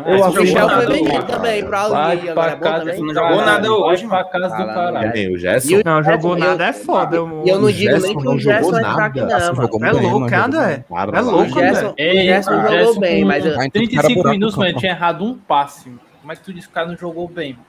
Eu 0.07 0.25
acho 0.25 0.39
O 0.39 0.43
Michel 0.43 0.69
que 0.69 0.75
foi 0.75 0.87
vendido 0.87 1.11
cara. 1.13 1.23
também 1.25 1.65
pra 1.65 1.81
Audi. 1.81 2.29
Agora 2.31 2.51
é 2.51 2.57
bom 2.57 2.61
casa. 2.63 2.85
Não 2.99 3.15
jogou 3.15 3.37
nada 3.45 3.73
hoje, 3.73 4.07
pra 4.09 4.25
casa 4.25 4.49
do 4.49 4.67
caralho. 4.67 5.35
O 5.35 5.39
Gerson. 5.39 5.77
o 5.77 5.83
Não, 5.85 6.03
jogou 6.03 6.37
nada, 6.37 6.65
é 6.67 6.73
foda. 6.73 7.17
E 7.17 7.49
eu 7.49 7.59
não 7.61 7.69
O 7.69 7.73
digo 7.73 7.99
nem 8.01 8.17
que 8.19 8.29
o 8.29 8.39
Gerson 8.39 8.77
é 8.79 8.81
craque, 8.83 9.21
nada. 9.21 9.39
não, 9.39 9.45
Assim, 9.45 9.47
É 9.47 9.53
louco, 9.53 9.79
mas 9.79 10.55
é, 10.55 10.85
É 10.91 11.21
lá. 11.21 11.31
louco, 11.31 11.43
O 11.45 11.49
Gerson, 11.61 11.87
André. 11.91 12.13
o 12.13 12.25
Gerson 12.25 12.51
o 12.51 12.69
jogou 12.85 13.01
bem, 13.01 13.25
mas 13.25 13.45
eu- 13.47 13.61
Aí 13.61 13.71
tem 13.71 13.83
que 13.83 13.89
35 13.97 14.15
buraco 14.15 14.35
minutos, 14.35 14.54
no 14.59 14.65
mano, 14.67 14.79
tinha 14.79 14.93
errado 14.93 15.25
um 15.25 15.35
passe. 15.37 15.89
mano. 15.89 16.01
Como 16.21 16.33
é 16.33 16.37
que 16.37 16.43
tu 16.43 16.53
disse 16.55 16.67
que 16.67 16.73
o 16.73 16.75
cara 16.75 16.89
não 16.89 16.97
jogou 16.97 17.29
bem, 17.29 17.53
mano? 17.53 17.65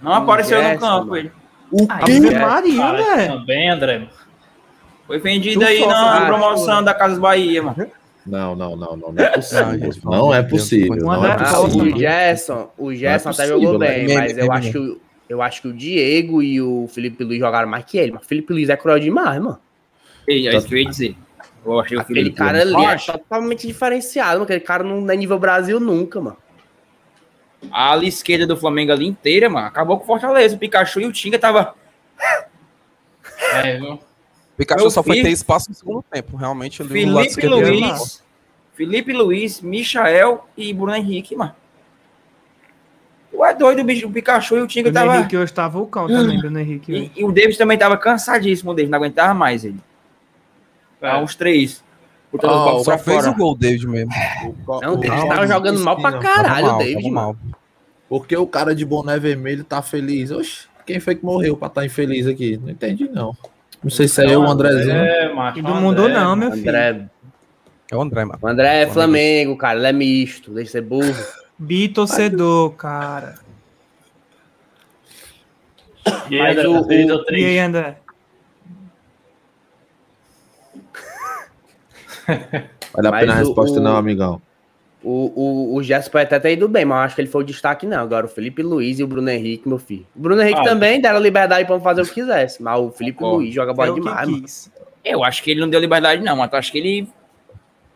Não 0.00 0.12
apareceu 0.12 0.58
Gerson, 0.58 0.74
no 0.74 0.80
campo 0.80 1.04
mano. 1.06 1.16
ele. 1.18 1.32
O 1.70 1.86
Ah, 1.88 1.98
quê? 1.98 2.12
Ave 2.12 2.34
É. 2.34 2.38
Maria, 2.38 2.76
Cara, 2.76 2.98
André. 3.12 3.26
também, 3.28 3.70
André. 3.70 3.98
mano. 3.98 4.10
Foi 5.06 5.18
vendido 5.18 5.60
Tu 5.60 5.66
aí 5.66 5.86
na 5.86 6.16
acho, 6.18 6.26
promoção 6.26 6.82
da 6.84 6.94
Casas 6.94 7.18
Bahia, 7.18 7.62
mano. 7.62 7.86
Não, 8.26 8.54
não, 8.54 8.76
não, 8.76 8.96
não, 8.96 9.12
não 9.12 9.24
é 9.24 9.30
possível. 9.30 9.90
Não 10.04 10.34
é 10.34 10.42
possível. 10.42 10.96
Não 10.96 11.24
é 11.24 11.32
Ah, 11.32 11.36
possível. 11.62 11.94
o 11.94 11.98
Gerson, 11.98 12.70
o 12.76 12.94
Gerson 12.94 13.30
até 13.30 13.46
jogou 13.46 13.78
né? 13.78 13.88
bem, 14.04 14.14
mas 14.14 14.36
eu 14.36 14.52
acho, 14.52 14.70
que, 14.72 14.78
o- 14.78 15.00
eu 15.28 15.40
acho 15.42 15.62
que 15.62 15.68
o 15.68 15.72
Diego 15.72 16.42
e 16.42 16.60
o 16.60 16.86
Felipe 16.88 17.24
Luiz 17.24 17.38
jogaram 17.38 17.66
mais 17.68 17.84
que 17.86 17.96
ele. 17.96 18.12
Mas 18.12 18.22
o 18.24 18.26
Felipe 18.28 18.52
Luiz 18.52 18.68
é 18.68 18.76
cruel 18.76 18.98
demais, 19.00 19.40
mano. 19.40 19.58
Ei, 20.26 20.46
é 20.46 20.54
isso 20.56 20.66
que 20.68 20.74
eu 20.74 20.78
ia 20.78 20.88
dizer. 20.90 21.16
Eu 21.72 21.80
achei 21.80 21.96
o 21.96 22.00
Aquele 22.00 22.20
Felipe 22.20 22.36
cara 22.36 22.60
ali 22.62 22.72
é 22.74 22.92
Rocha. 22.92 23.12
totalmente 23.12 23.66
diferenciado, 23.66 24.32
mano. 24.32 24.44
Aquele 24.44 24.60
cara 24.60 24.82
não 24.84 25.10
é 25.10 25.16
nível 25.16 25.38
Brasil 25.38 25.78
nunca, 25.80 26.20
mano. 26.20 26.36
A 27.70 27.90
ala 27.90 28.04
esquerda 28.04 28.46
do 28.46 28.56
Flamengo 28.56 28.92
ali 28.92 29.06
inteira, 29.06 29.48
mano, 29.50 29.66
acabou 29.66 29.96
com 29.98 30.04
o 30.04 30.06
Fortaleza. 30.06 30.54
O 30.54 30.58
Pikachu 30.58 31.00
e 31.00 31.06
o 31.06 31.12
Tinga 31.12 31.38
tava. 31.38 31.74
É, 33.52 33.78
viu? 33.78 34.00
Pikachu 34.56 34.80
Meu 34.82 34.90
só 34.90 35.02
foi 35.02 35.14
filho- 35.14 35.26
ter 35.26 35.30
espaço 35.32 35.70
no 35.70 35.74
segundo 35.76 36.02
tempo. 36.10 36.36
Realmente, 36.36 36.82
ali 36.82 36.88
Felipe. 36.90 37.10
Luiz, 37.10 38.24
Felipe 38.74 39.12
Luiz, 39.12 39.60
Michael 39.60 40.44
e 40.56 40.72
Bruno 40.74 40.94
Henrique, 40.94 41.36
mano. 41.36 41.54
Tu 43.30 43.44
é 43.44 43.54
doido, 43.54 43.80
o 43.80 43.84
bicho, 43.84 44.06
o 44.08 44.10
Pikachu 44.12 44.56
e 44.56 44.62
o 44.62 44.66
Tinga 44.66 44.90
Bruno 44.90 45.06
tava. 45.06 45.18
Henrique 45.18 45.36
hoje 45.36 45.52
tá 45.52 45.68
vulcão 45.68 46.08
também, 46.08 46.38
Bruno 46.40 46.58
Henrique. 46.58 46.92
E, 47.14 47.20
e 47.20 47.24
o 47.24 47.30
Davis 47.30 47.56
também 47.56 47.78
tava 47.78 47.96
cansadíssimo, 47.96 48.72
o 48.72 48.74
Davis 48.74 48.90
não 48.90 48.98
aguentava 48.98 49.32
mais 49.34 49.64
ele. 49.64 49.78
É. 51.00 51.16
Uns 51.16 51.34
três. 51.34 51.82
Ah, 52.34 52.38
blocos 52.38 52.84
Só 52.84 52.98
fez 52.98 53.18
fora. 53.24 53.30
o 53.30 53.34
gol, 53.36 53.56
David 53.56 53.86
mesmo. 53.86 54.10
Não, 54.82 54.94
o 54.94 54.96
David 54.96 55.28
tava 55.28 55.46
jogando 55.46 55.80
mal 55.80 55.96
pra 55.96 56.18
caralho, 56.18 56.66
mal, 56.66 56.74
o 56.76 56.78
David, 56.78 57.10
mal. 57.10 57.36
Porque 58.08 58.36
o 58.36 58.46
cara 58.46 58.74
de 58.74 58.84
boné 58.84 59.18
vermelho 59.18 59.64
tá 59.64 59.80
feliz. 59.80 60.30
Oxe, 60.30 60.66
quem 60.84 61.00
foi 61.00 61.14
que 61.14 61.24
morreu 61.24 61.56
pra 61.56 61.68
estar 61.68 61.84
infeliz 61.86 62.26
aqui? 62.26 62.58
Não 62.62 62.70
entendi, 62.70 63.08
não. 63.08 63.34
Não 63.82 63.90
sei 63.90 64.08
se 64.08 64.22
é 64.22 64.34
eu 64.34 64.40
o 64.40 64.46
Andrezinho. 64.46 64.90
É, 64.90 65.32
macho. 65.32 65.62
Do 65.62 65.74
mundo 65.74 66.02
André, 66.02 66.14
não, 66.14 66.36
meu 66.36 66.50
filho. 66.52 66.68
André, 66.68 67.08
É 67.90 67.96
o 67.96 68.00
André, 68.02 68.24
mano. 68.24 68.38
o 68.42 68.46
André 68.48 68.82
é 68.82 68.86
Flamengo, 68.86 69.56
cara. 69.56 69.78
Ele 69.78 69.86
é 69.86 69.92
misto, 69.92 70.50
deixa 70.50 70.66
de 70.66 70.72
ser 70.72 70.80
burro. 70.82 71.14
Bitorcedor, 71.58 72.72
cara. 72.72 73.36
E 76.30 76.40
aí, 76.40 76.58
André, 76.58 77.06
tá 77.06 77.32
E 77.36 77.44
aí? 77.44 77.58
André? 77.58 77.96
Vale 82.92 83.08
a 83.08 83.10
Mas 83.10 83.20
pena 83.20 83.32
a 83.32 83.36
o- 83.36 83.38
resposta, 83.38 83.80
o- 83.80 83.82
não, 83.82 83.96
amigão. 83.96 84.40
O, 85.02 85.72
o, 85.72 85.76
o 85.76 85.82
Gerson 85.82 86.10
pode 86.10 86.24
até 86.24 86.40
ter 86.40 86.52
ido 86.54 86.68
bem, 86.68 86.84
mas 86.84 86.96
eu 86.98 87.02
acho 87.04 87.14
que 87.14 87.20
ele 87.20 87.28
foi 87.28 87.42
o 87.42 87.46
destaque, 87.46 87.86
não. 87.86 88.00
Agora 88.00 88.26
o 88.26 88.28
Felipe 88.28 88.62
Luiz 88.62 88.98
e 88.98 89.04
o 89.04 89.06
Bruno 89.06 89.30
Henrique, 89.30 89.68
meu 89.68 89.78
filho. 89.78 90.04
O 90.14 90.18
Bruno 90.20 90.42
Henrique 90.42 90.60
Ah, 90.60 90.64
também 90.64 91.00
deram 91.00 91.20
liberdade 91.20 91.64
pra 91.66 91.78
fazer 91.78 92.02
o 92.02 92.04
que 92.04 92.14
quisesse, 92.14 92.60
mas 92.62 92.80
o 92.80 92.90
Felipe 92.90 93.18
Concordo. 93.18 93.36
Luiz 93.42 93.54
joga 93.54 93.72
bola 93.72 93.92
o 93.92 93.94
demais. 93.94 94.70
Eu 95.04 95.22
acho 95.22 95.42
que 95.42 95.52
ele 95.52 95.60
não 95.60 95.70
deu 95.70 95.78
liberdade, 95.80 96.22
não, 96.22 96.36
mas 96.36 96.52
eu 96.52 96.58
acho 96.58 96.72
que 96.72 96.78
ele 96.78 97.08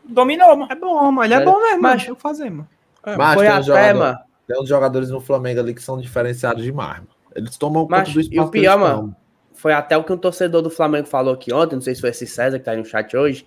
dominou, 0.05 0.57
mano. 0.57 0.71
É 0.73 0.77
bom, 0.77 1.11
mano. 1.11 1.25
Ele 1.25 1.35
é 1.35 1.39
Sério? 1.39 1.53
bom 1.53 1.61
mesmo, 1.61 1.83
Mas- 1.83 1.95
mas 2.03 2.09
eu 2.09 2.17
fazer, 2.17 2.51
mano. 2.51 2.69
Mas 3.05 3.35
Foi 3.35 3.47
tem, 3.47 3.53
uns 3.53 3.57
até, 3.57 3.65
jogadores, 3.65 3.99
mano. 3.99 4.19
tem 4.47 4.63
uns 4.63 4.69
jogadores 4.69 5.11
no 5.11 5.21
Flamengo 5.21 5.61
ali 5.61 5.75
que 5.75 5.83
são 5.83 5.99
diferenciados 6.01 6.63
demais, 6.63 6.99
mano. 6.99 7.09
Eles 7.35 7.57
tomam 7.57 7.87
Mas, 7.91 8.09
conta 8.09 8.13
do 8.13 8.21
e 8.21 8.23
espaço 8.23 8.49
o 8.49 8.51
que 8.53 8.59
eles 8.59 8.69
pior, 8.71 8.79
mano. 8.79 9.17
Foi 9.55 9.73
até 9.73 9.97
o 9.97 10.05
que 10.05 10.13
um 10.13 10.17
torcedor 10.17 10.63
do 10.63 10.71
Flamengo 10.71 11.07
falou 11.09 11.35
aqui 11.35 11.53
ontem, 11.53 11.75
não 11.75 11.83
sei 11.83 11.95
se 11.97 12.01
foi 12.01 12.11
esse 12.11 12.27
César 12.29 12.59
que 12.61 12.65
tá 12.65 12.71
aí 12.73 12.77
no 12.77 12.85
chat 12.85 13.17
hoje, 13.17 13.45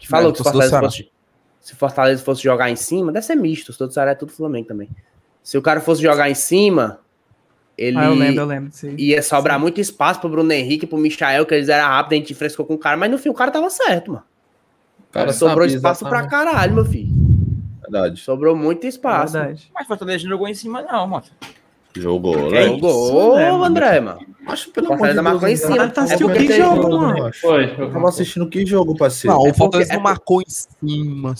que 0.00 0.08
falou 0.08 0.30
É, 0.30 0.32
que 0.32 0.38
se 0.38 0.44
Fortaleza, 0.44 0.80
fosse, 0.80 1.10
se 1.60 1.76
Fortaleza 1.76 2.24
fosse 2.24 2.42
jogar 2.42 2.70
em 2.70 2.76
cima, 2.76 3.12
deve 3.12 3.24
ser 3.24 3.36
misto, 3.36 3.64
o 3.64 3.66
torcedor 3.66 3.88
do 3.88 3.94
Ceará 3.94 4.10
é 4.12 4.14
tudo 4.14 4.32
Flamengo 4.32 4.66
também. 4.66 4.88
Se 5.42 5.56
o 5.56 5.62
cara 5.62 5.80
fosse 5.80 6.02
jogar 6.02 6.28
em 6.28 6.34
cima, 6.34 6.98
ele 7.76 7.96
Ah, 7.98 8.06
eu 8.06 8.14
lembro, 8.14 8.40
eu 8.40 8.46
lembro 8.46 8.72
aí. 8.82 8.94
ia 8.98 9.22
sobrar 9.22 9.60
muito 9.60 9.80
espaço 9.80 10.20
pro 10.20 10.28
Bruno 10.28 10.50
Henrique, 10.52 10.86
pro 10.86 10.98
Michael, 10.98 11.46
que 11.46 11.54
eles 11.54 11.68
eram 11.68 11.88
rápidos, 11.88 12.12
a 12.12 12.16
gente 12.16 12.34
frescou 12.34 12.66
com 12.66 12.74
o 12.74 12.78
cara, 12.78 12.96
mas 12.96 13.10
no 13.10 13.18
fim 13.18 13.28
o 13.28 13.34
cara 13.34 13.50
tava 13.50 13.70
certo, 13.70 14.12
mano. 14.12 14.24
O 15.08 15.12
cara 15.12 15.32
Sobrou 15.32 15.64
sabia 15.64 15.76
espaço 15.76 16.08
pra 16.08 16.26
caralho, 16.28 16.74
meu 16.74 16.84
filho. 16.84 17.08
Verdade. 17.82 18.20
Sobrou 18.20 18.54
muito 18.54 18.86
espaço. 18.86 19.32
Verdade. 19.34 19.70
Mas 19.74 19.86
Fortaleza 19.86 20.24
não 20.24 20.30
jogou 20.30 20.48
em 20.48 20.54
cima, 20.54 20.82
não, 20.82 21.06
mano. 21.06 21.24
Jogou, 21.96 22.50
né? 22.50 22.66
Jogou, 22.68 23.36
né? 23.36 23.50
André, 23.50 24.00
mano. 24.00 24.20
Acho 24.52 24.70
pelo 24.70 24.86
amor 24.92 24.96
de 25.08 25.14
Fortaleza 25.14 25.22
marcou 25.22 25.48
em 25.48 25.50
Deus. 25.52 25.60
cima. 25.60 25.74
André, 25.74 25.88
Tá 25.88 26.00
É 26.00 26.04
assistindo 26.04 26.32
que 26.32 26.52
jogo, 26.56 26.88
mano? 26.98 27.30
Foi. 27.40 27.74
Eu 27.78 27.92
tava 27.92 28.08
assistindo 28.08 28.48
que 28.48 28.66
jogo, 28.66 28.96
parceiro? 28.96 29.36
Não, 29.36 29.46
É 29.46 29.50
o 29.50 29.54
Fortaleza 29.54 29.88
porque- 29.88 29.96
não 29.96 30.02
marcou 30.02 30.42
em 30.42 30.44
cima, 30.48 31.34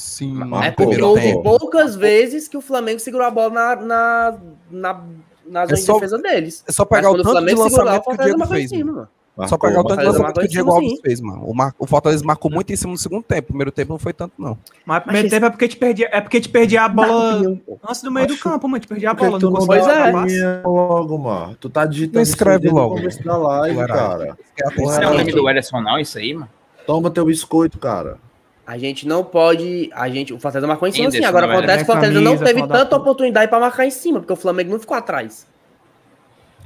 no 0.46 0.62
É 0.62 0.70
porque 0.70 1.03
houve 1.03 1.42
poucas 1.42 1.96
vezes 1.96 2.49
que 2.49 2.57
o 2.57 2.61
Flamengo 2.61 3.01
segurou 3.01 3.27
a 3.27 3.31
bola 3.31 3.51
na, 3.51 3.77
na, 3.77 4.38
na, 4.70 5.01
na 5.46 5.66
zona 5.66 5.73
É 5.73 5.77
só- 5.77 5.92
de 5.94 6.01
defesa 6.01 6.18
deles. 6.18 6.64
É 6.68 6.73
só 6.73 6.87
Mas 6.88 6.99
pegar 7.01 7.11
o 7.11 7.16
tanto 7.16 7.25
de 7.27 7.31
Flamengo 7.33 7.62
segurou, 7.64 7.85
lançamento 7.87 8.05
que 8.05 8.11
o 8.14 8.25
Diego 8.25 8.38
marcou 8.38 8.57
em 8.57 8.61
fez. 8.61 8.70
cima, 8.70 8.92
mano. 8.92 9.09
Mano. 9.37 9.49
Só 9.49 9.57
Marcou, 9.57 9.69
pegar 9.69 9.81
o 9.81 9.85
tanto 9.85 10.01
de 10.01 10.07
lançamento 10.07 10.12
que 10.12 10.19
o 10.21 10.23
marcou 10.23 10.49
Diego 10.49 10.71
cima, 10.71 10.75
Alves 10.75 10.90
sim. 10.90 11.03
fez, 11.03 11.21
mano. 11.21 11.43
O, 11.45 11.55
Mar... 11.55 11.75
o 11.79 11.87
Fortaleza 11.87 12.25
marcou 12.25 12.51
muito 12.51 12.73
em 12.73 12.77
cima 12.77 12.93
no 12.93 12.99
segundo 12.99 13.23
tempo. 13.23 13.49
Primeiro 13.49 13.73
tempo 13.73 13.93
não 13.93 13.99
foi 13.99 14.12
tanto, 14.12 14.33
não. 14.38 14.59
Mas 14.85 15.03
primeiro 15.03 15.27
Mas 15.27 15.31
tempo 15.33 15.47
é 15.47 15.51
porque 15.51 15.69
te 15.69 15.77
perdia, 15.77 16.09
é 16.12 16.21
porque 16.21 16.40
te 16.40 16.49
perdia 16.49 16.83
a 16.83 16.88
bola 16.88 17.59
antes 17.88 18.03
do 18.03 18.11
meio 18.11 18.27
do 18.27 18.35
Acho- 18.35 18.43
campo, 18.43 18.69
mano. 18.69 18.81
Te 18.81 18.88
perdia 18.88 19.11
a 19.11 19.14
bola, 19.14 19.38
tu 19.38 19.51
não 19.51 19.66
Pois 19.66 19.87
é. 19.87 20.62
logo, 20.64 21.19
mano? 21.19 21.57
Tu 21.61 21.71
tá 21.71 21.87
digitando 21.87 22.16
Não 22.16 22.23
escreve 22.23 22.69
o 22.69 22.75
logo. 22.75 22.97
começo 22.97 23.23
da 23.25 23.37
live, 23.37 23.77
Caralho. 23.79 24.37
cara. 24.57 24.73
Isso 24.79 25.01
é 25.01 25.09
o 25.09 25.14
é, 25.14 25.19
time 25.19 25.33
do 25.33 25.49
Ederson, 25.49 25.81
não, 25.81 25.99
isso 25.99 26.19
aí, 26.19 26.35
mano. 26.35 26.49
Toma 26.87 27.11
teu 27.11 27.25
biscoito, 27.25 27.79
cara. 27.79 28.19
A 28.66 28.79
gente 28.79 29.07
não 29.07 29.25
pode. 29.25 29.90
A 29.93 30.09
gente, 30.09 30.33
o 30.33 30.38
Fortaleza 30.38 30.66
marcou 30.66 30.87
em 30.87 30.93
cima 30.93 31.11
sim. 31.11 31.25
Agora 31.25 31.53
acontece 31.53 31.79
que 31.85 31.90
o 31.90 31.93
Fortaleza 31.93 32.21
não 32.21 32.38
teve 32.38 32.66
tanta 32.69 32.97
oportunidade 32.97 33.49
pra 33.49 33.59
marcar 33.59 33.85
em 33.85 33.90
cima, 33.90 34.21
porque 34.21 34.33
o 34.33 34.37
Flamengo 34.37 34.71
não 34.71 34.79
ficou 34.79 34.97
atrás. 34.97 35.45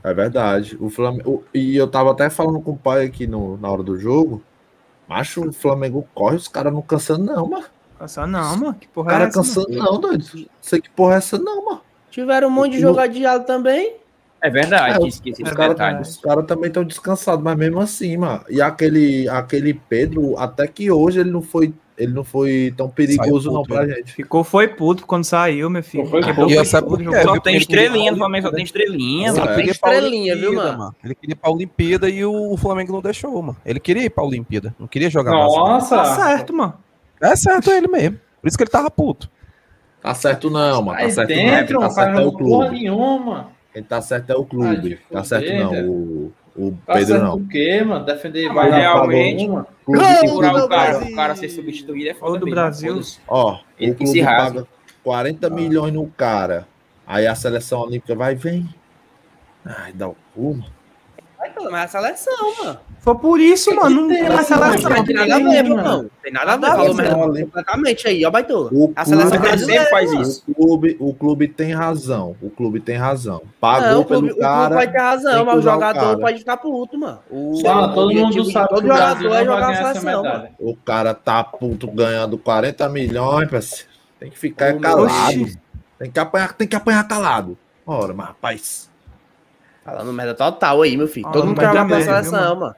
É 0.04 0.12
verdade. 0.14 0.76
O 0.78 0.90
Flamengo... 0.90 1.42
E 1.54 1.74
eu 1.76 1.88
tava 1.88 2.12
até 2.12 2.28
falando 2.30 2.60
com 2.60 2.72
o 2.72 2.76
pai 2.76 3.06
aqui 3.06 3.26
no... 3.26 3.56
na 3.56 3.70
hora 3.70 3.82
do 3.82 3.98
jogo. 3.98 4.42
Macho, 5.08 5.48
o 5.48 5.52
Flamengo 5.52 6.06
corre, 6.14 6.36
os 6.36 6.46
caras 6.46 6.72
não 6.72 6.82
cansam, 6.82 7.18
não, 7.18 7.48
mano. 7.48 7.64
Nossa, 7.98 8.26
não, 8.26 8.56
mano. 8.56 8.74
Que 8.74 8.86
O 8.86 8.90
porra 8.90 9.10
é 9.10 9.12
cara 9.14 9.24
essa? 9.28 9.38
mano? 9.38 9.48
cansando, 9.54 9.78
não, 9.78 10.00
doido. 10.00 10.48
Sei 10.60 10.80
que 10.80 10.90
porra 10.90 11.14
é 11.14 11.18
essa, 11.18 11.38
não, 11.38 11.64
mano. 11.64 11.80
Tiveram 12.10 12.48
um 12.48 12.50
monte 12.50 12.76
de 12.76 12.86
adiado 12.86 13.44
também. 13.44 13.96
É 14.40 14.50
verdade, 14.50 15.02
É, 15.02 15.08
esqueci 15.08 15.42
é 15.42 15.44
Os 15.44 15.50
detalhe. 15.50 15.68
verdade. 15.68 15.94
caras 15.94 16.16
cara 16.18 16.42
também 16.42 16.68
estão 16.68 16.84
descansados, 16.84 17.42
mas 17.42 17.56
mesmo 17.56 17.80
assim, 17.80 18.16
mano. 18.18 18.44
E 18.50 18.60
aquele, 18.60 19.26
aquele 19.28 19.72
Pedro, 19.72 20.38
até 20.38 20.66
que 20.66 20.90
hoje 20.90 21.20
ele 21.20 21.30
não 21.30 21.40
foi 21.40 21.72
ele 21.96 22.12
não 22.12 22.24
foi 22.24 22.74
tão 22.76 22.88
perigoso 22.88 23.42
Saiu 23.44 23.52
não 23.52 23.62
puto, 23.62 23.74
pra 23.74 23.86
né? 23.86 23.94
gente. 23.94 24.12
Ficou 24.12 24.42
foi 24.42 24.66
puto 24.68 25.06
quando 25.06 25.24
saiu, 25.24 25.70
meu 25.70 25.82
filho. 25.82 26.06
Foi 26.06 26.20
Quebrou 26.22 26.48
puto. 26.48 26.54
foi 26.54 26.64
E 26.64 26.66
jogou 26.80 26.96
quê? 26.98 27.22
só 27.22 27.32
Viu? 27.32 27.40
Tem 27.40 27.54
ele 27.54 27.62
estrelinha, 27.62 27.90
no 27.90 28.02
queria- 28.02 28.16
Flamengo 28.18 28.46
só 28.48 28.52
tem 28.54 28.64
estrelinha. 28.64 29.30
É. 29.30 29.54
Tem 29.54 29.66
estrelinha, 29.70 30.36
viu, 30.36 30.54
mano? 30.54 30.94
Ele 31.04 31.14
queria 31.14 31.32
ir 31.32 31.36
pra 31.36 31.50
Olimpíada 31.50 32.08
e 32.08 32.24
o, 32.24 32.52
o 32.52 32.56
Flamengo 32.56 32.92
não 32.92 33.00
deixou, 33.02 33.40
mano. 33.42 33.56
Ele 33.64 33.78
queria 33.80 34.04
ir 34.04 34.10
pra 34.10 34.24
Olimpíada. 34.24 34.74
Não 34.78 34.86
queria 34.88 35.08
jogar 35.08 35.32
mais. 35.32 35.52
Nossa! 35.52 35.96
Tá 35.96 36.04
certo, 36.16 36.52
mano. 36.52 36.74
É 37.20 37.36
certo 37.36 37.70
ele 37.70 37.86
mesmo. 37.88 38.18
Por 38.42 38.48
isso 38.48 38.56
que 38.56 38.64
ele 38.64 38.70
tava 38.70 38.90
puto. 38.90 39.30
Tá 40.02 40.12
certo 40.14 40.50
não, 40.50 40.82
mano. 40.82 40.98
Tá 40.98 41.10
certo 41.10 41.28
dentro, 41.28 41.80
não. 41.80 41.86
o 41.86 41.88
Quem 41.88 41.94
tá 41.94 41.94
certo 41.94 42.08
é 42.10 42.20
não 42.20 42.28
o 42.28 42.32
porra 42.36 42.66
clube. 42.66 42.78
nenhuma. 42.80 43.48
Quem 43.72 43.82
tá 43.82 44.00
certo 44.02 44.30
é 44.30 44.36
o 44.36 44.44
clube. 44.44 44.98
Tá 45.10 45.24
certo 45.24 45.52
não. 45.52 45.88
O, 45.88 46.32
o 46.56 46.72
Tá 46.86 46.94
Pedro 46.94 47.08
certo 47.08 47.22
não. 47.24 47.34
o 47.36 47.48
quê, 47.48 47.82
mano? 47.84 48.04
Defender 48.04 48.52
vai 48.52 48.70
dar 48.70 48.78
realmente- 48.78 49.46
uma. 49.48 49.66
Clube, 49.84 50.00
Não, 50.00 50.16
Segurar 50.20 50.54
o 50.64 50.68
cara, 50.68 50.98
o 51.04 51.14
cara 51.14 51.34
ser 51.36 51.48
substituído 51.50 52.08
é 52.10 52.14
foda 52.14 52.34
mesmo, 52.38 52.50
Brasil. 52.50 53.00
Ó, 53.28 53.58
Ele 53.78 53.90
o 53.90 53.94
que 53.94 54.04
clube 54.04 54.18
se 54.18 54.24
rasga. 54.24 54.60
paga 54.62 54.68
40 55.02 55.50
milhões 55.50 55.92
no 55.92 56.06
cara. 56.06 56.66
Aí 57.06 57.26
a 57.26 57.34
seleção 57.34 57.80
olímpica 57.80 58.14
vai 58.14 58.32
e 58.32 58.36
vem. 58.36 58.68
Ai, 59.64 59.92
dá 59.92 60.08
o 60.08 60.16
cu, 60.34 60.54
mano. 60.54 60.64
Vai 61.44 61.52
tomar 61.52 61.82
a 61.82 61.88
seleção, 61.88 62.54
mano. 62.64 62.78
Foi 63.00 63.14
por 63.18 63.38
isso, 63.38 63.74
mano. 63.76 64.00
Não 64.02 64.08
tem 64.08 64.26
mais 64.30 64.46
seleção. 64.46 64.90
Não 64.90 65.04
tem 65.04 65.14
nada 65.14 65.34
a 65.34 65.38
ver, 65.38 65.62
meu 65.62 65.76
irmão. 65.76 66.10
Tem 66.22 66.32
nada 66.32 66.52
a 66.52 66.56
ver. 66.56 66.66
A 66.66 66.70
Falou 66.76 66.94
merda 66.94 67.14
completamente 67.16 68.08
aí, 68.08 68.24
ó, 68.24 68.30
Baitola. 68.30 68.70
O 68.72 68.92
A 68.96 69.04
seleção 69.04 69.30
clube- 69.32 69.46
brasileira 69.46 69.82
sempre 69.84 69.94
faz 69.98 70.10
mano. 70.10 70.22
isso. 70.22 70.44
O 70.48 70.54
clube, 70.54 70.96
o 70.98 71.12
clube 71.14 71.48
tem 71.48 71.74
razão. 71.74 72.34
O 72.40 72.48
clube 72.48 72.80
tem 72.80 72.96
razão. 72.96 73.42
Pagou 73.60 73.88
Não, 73.90 74.00
o 74.00 74.04
clube, 74.06 74.08
pelo 74.08 74.20
o 74.20 74.28
clube 74.30 74.40
cara. 74.40 74.74
pode 74.74 74.86
ter 74.86 74.92
tem 74.92 75.00
razão, 75.02 75.38
que 75.40 75.44
mas 75.44 75.54
o 75.54 75.58
o 75.58 75.62
jogador 75.62 76.00
cara. 76.00 76.18
pode 76.18 76.38
ficar 76.38 76.56
puto, 76.56 76.98
mano. 76.98 77.18
O, 77.30 77.54
Só, 77.56 77.84
o 77.84 77.94
todo 77.94 78.14
mundo 78.14 78.44
sabe 78.50 78.68
que 78.68 78.74
todo 78.74 78.84
o 78.84 78.88
jogador 78.88 79.26
é 79.26 79.28
vai 79.28 79.44
jogar 79.44 79.70
a 79.70 79.74
seleção, 79.94 80.22
mano. 80.22 80.48
O 80.58 80.74
cara 80.76 81.12
tá 81.12 81.44
puto 81.44 81.86
ganhando 81.88 82.38
40 82.38 82.88
milhões, 82.88 83.50
parceiro. 83.50 83.84
Tem 84.18 84.30
que 84.30 84.38
ficar 84.38 84.78
calado. 84.80 85.46
Tem 85.98 86.10
que 86.10 86.18
apanhar, 86.18 86.52
tem 86.54 86.66
que 86.66 86.74
apanhar 86.76 87.06
calado. 87.06 87.58
Ora, 87.86 88.14
mas 88.14 88.28
rapaz, 88.28 88.90
Falando 89.84 90.12
merda 90.12 90.34
total 90.34 90.82
aí, 90.82 90.96
meu 90.96 91.06
filho. 91.06 91.28
Ah, 91.28 91.32
Todo 91.32 91.46
mundo 91.46 91.60
quer 91.60 91.66
jogar 91.66 91.86
pela 91.86 92.00
seleção, 92.00 92.56
mano. 92.56 92.74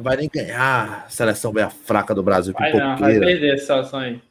vai 0.00 0.16
nem 0.16 0.30
ganhar. 0.32 1.04
A 1.06 1.10
seleção 1.10 1.52
bem 1.52 1.68
fraca 1.84 2.14
do 2.14 2.22
Brasil, 2.22 2.54
Vai 2.56 2.72
não, 2.72 2.96
vai 2.96 3.18
perder 3.18 3.54
essa 3.54 3.62
situação 3.62 4.00
aí. 4.00 4.22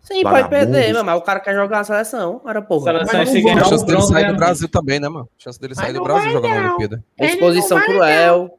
Sim, 0.00 0.22
pode 0.22 0.48
perder, 0.48 0.92
mano, 0.94 1.04
mas 1.04 1.18
o 1.18 1.22
cara 1.22 1.40
quer 1.40 1.54
jogar 1.54 1.80
a 1.80 1.84
seleção. 1.84 2.40
Ora, 2.44 2.62
porra. 2.62 2.92
Seleção 2.92 3.18
Mas 3.18 3.28
se 3.28 3.42
ganhar 3.42 3.62
A 3.62 3.66
um 3.66 3.68
chance 3.68 3.84
dele 3.84 4.02
sair 4.02 4.22
né, 4.22 4.32
do 4.32 4.36
Brasil 4.36 4.68
também, 4.68 5.00
né, 5.00 5.08
mano? 5.08 5.28
A 5.38 5.42
chance 5.42 5.60
dele 5.60 5.74
sair 5.74 5.92
do 5.92 6.02
Brasil 6.02 6.30
jogando 6.30 6.54
na 6.54 6.68
Olimpíada. 6.68 7.04
Exposição 7.18 7.80
cruel. 7.80 8.58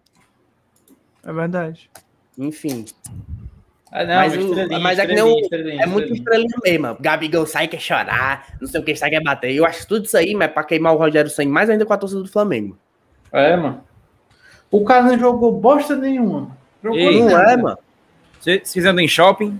É 1.23 1.33
verdade. 1.33 1.89
Enfim. 2.37 2.85
Ah, 3.91 4.03
não, 4.05 4.15
Mas 4.15 4.33
o- 4.33 4.35
é 4.35 4.37
que 4.39 4.43
o- 4.43 4.59
É 4.59 5.85
muito 5.87 6.13
estrelinha. 6.13 6.13
estrelinha 6.13 6.57
mesmo. 6.63 6.97
Gabigol 6.99 7.45
sai, 7.47 7.67
quer 7.67 7.79
chorar. 7.79 8.45
Não 8.61 8.67
sei 8.67 8.79
o 8.79 8.83
que, 8.83 8.95
sai, 8.95 9.09
quer 9.09 9.23
bater. 9.23 9.51
Eu 9.51 9.65
acho 9.65 9.87
tudo 9.87 10.05
isso 10.05 10.15
aí, 10.15 10.35
mas 10.35 10.47
é 10.49 10.51
pra 10.51 10.63
queimar 10.63 10.93
o 10.93 10.97
Rogério 10.97 11.29
Senna 11.29 11.51
mais 11.51 11.69
ainda 11.69 11.85
com 11.85 11.93
a 11.93 11.97
torcida 11.97 12.21
do 12.21 12.29
Flamengo. 12.29 12.77
É, 13.31 13.55
mano. 13.55 13.83
O 14.71 14.83
cara 14.85 15.01
não 15.03 15.17
jogou 15.17 15.51
bosta 15.51 15.95
nenhuma. 15.95 16.55
Jogou 16.83 16.97
Ei, 16.99 17.19
Não 17.23 17.39
é, 17.39 17.57
mano? 17.57 17.77
Vocês 18.39 18.85
andam 18.85 19.03
em 19.03 19.07
shopping? 19.07 19.59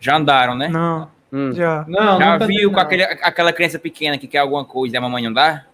Já 0.00 0.16
andaram, 0.16 0.54
né? 0.56 0.68
Não, 0.68 1.08
Hum. 1.32 1.52
já. 1.52 1.84
Não, 1.86 2.18
Já 2.18 2.32
nunca 2.32 2.46
viu 2.46 2.72
com 2.72 2.80
aquele, 2.80 3.02
aquela 3.02 3.52
criança 3.52 3.78
pequena 3.78 4.16
que 4.16 4.26
quer 4.26 4.38
alguma 4.38 4.64
coisa 4.64 4.96
e 4.96 4.98
a 4.98 5.00
mamãe 5.00 5.22
não 5.24 5.32
dá? 5.32 5.64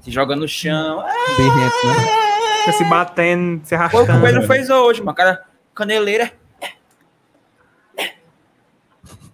Se 0.00 0.10
joga 0.10 0.34
no 0.34 0.48
chão. 0.48 1.04
Birrento, 1.36 1.86
né? 1.86 2.24
Fica 2.60 2.72
se 2.72 2.84
batendo, 2.84 3.60
se 3.64 3.76
Foi 3.76 3.76
o 3.76 3.90
que 3.90 3.96
arrastando. 3.96 4.18
o 4.18 4.22
Pedro 4.22 4.42
fez 4.46 4.68
hoje, 4.70 5.00
mano. 5.02 5.14
Cara, 5.16 5.42
caneleira. 5.74 6.32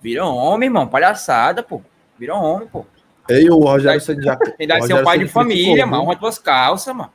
Virou 0.03 0.35
homem, 0.35 0.67
irmão. 0.69 0.89
Palhaçada, 0.89 1.63
pô. 1.63 1.83
Virou 2.19 2.39
homem, 2.43 2.69
pô. 2.69 2.87
Ei, 3.29 3.49
o 3.51 3.59
Rogério 3.59 4.01
Ceni 4.01 4.23
já. 4.25 4.37
Tem 4.37 4.67
que 4.67 4.83
ser 4.83 4.95
um 4.95 5.05
pai 5.05 5.19
de 5.19 5.29
família, 5.29 5.87
mano. 5.87 6.03
Honra 6.05 6.17
tuas 6.17 6.39
calças, 6.39 6.95
mano. 6.95 7.13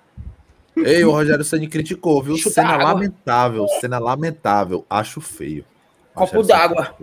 Ei, 0.77 1.03
o 1.03 1.11
Rogério 1.11 1.43
Ceni 1.43 1.67
criticou, 1.67 2.21
viu? 2.21 2.37
Chuta 2.37 2.55
Cena 2.55 2.73
água. 2.73 2.85
lamentável, 2.93 3.67
cena 3.79 3.97
lamentável. 3.99 4.85
Acho 4.89 5.19
feio. 5.21 5.65
Copo 6.13 6.43
d'água. 6.43 6.95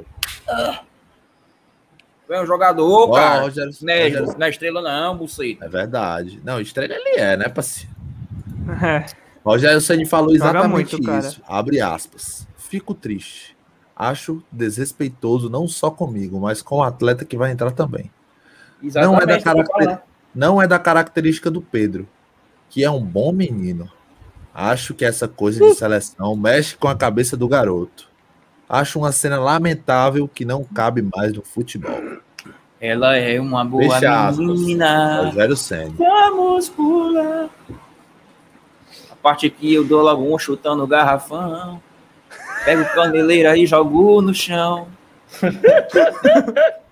É 2.30 2.40
um 2.40 2.46
jogador, 2.46 3.12
cara. 3.12 3.40
Rogério- 3.42 3.72
Não 3.82 3.92
é, 3.92 4.02
Rogério- 4.04 4.38
não 4.38 4.46
é 4.46 4.50
estrela, 4.50 4.80
não, 4.80 5.16
buceta. 5.18 5.64
É 5.66 5.68
verdade. 5.68 6.40
Não, 6.44 6.60
estrela 6.60 6.94
ele 6.94 7.18
é, 7.20 7.36
né, 7.36 7.48
parceiro? 7.48 7.90
É. 8.82 9.04
Rogério 9.44 9.80
Ceni 9.80 10.06
falou 10.06 10.34
exatamente 10.34 10.92
muito, 10.96 11.02
cara. 11.02 11.18
isso. 11.26 11.42
Abre 11.46 11.80
aspas. 11.80 12.46
Fico 12.56 12.94
triste. 12.94 13.56
Acho 13.96 14.42
desrespeitoso 14.50 15.50
não 15.50 15.68
só 15.68 15.90
comigo, 15.90 16.40
mas 16.40 16.62
com 16.62 16.76
o 16.76 16.82
atleta 16.82 17.24
que 17.24 17.36
vai 17.36 17.50
entrar 17.52 17.70
também. 17.72 18.10
Não 18.82 19.16
é, 19.18 19.26
da 19.26 19.40
caracter- 19.40 19.98
não 20.34 20.60
é 20.62 20.66
da 20.66 20.78
característica 20.78 21.50
do 21.50 21.60
Pedro, 21.62 22.08
que 22.68 22.82
é 22.82 22.90
um 22.90 23.00
bom 23.04 23.30
menino. 23.32 23.88
Acho 24.54 24.92
que 24.94 25.04
essa 25.04 25.28
coisa 25.28 25.64
de 25.64 25.74
seleção 25.74 26.34
mexe 26.36 26.76
com 26.76 26.88
a 26.88 26.94
cabeça 26.96 27.36
do 27.36 27.46
garoto. 27.48 28.08
Acho 28.68 28.98
uma 28.98 29.12
cena 29.12 29.38
lamentável 29.38 30.26
que 30.26 30.44
não 30.44 30.64
cabe 30.64 31.02
mais 31.14 31.32
no 31.32 31.42
futebol. 31.42 32.00
Ela 32.80 33.16
é 33.16 33.40
uma 33.40 33.64
boa 33.64 33.94
Fecha 33.94 34.28
aspas. 34.28 34.38
menina. 34.38 35.24
Rogério 35.26 35.56
Ceni. 35.56 35.94
Vamos 35.96 36.68
pular. 36.70 37.48
Parte 39.22 39.46
aqui 39.46 39.72
eu 39.74 39.84
dou 39.84 40.02
logo 40.02 40.22
um 40.34 40.38
chutando 40.38 40.82
o 40.82 40.86
garrafão. 40.86 41.80
Pego 42.64 42.84
caneleira 42.94 43.56
e 43.56 43.66
jogo 43.66 44.20
no 44.20 44.34
chão. 44.34 44.88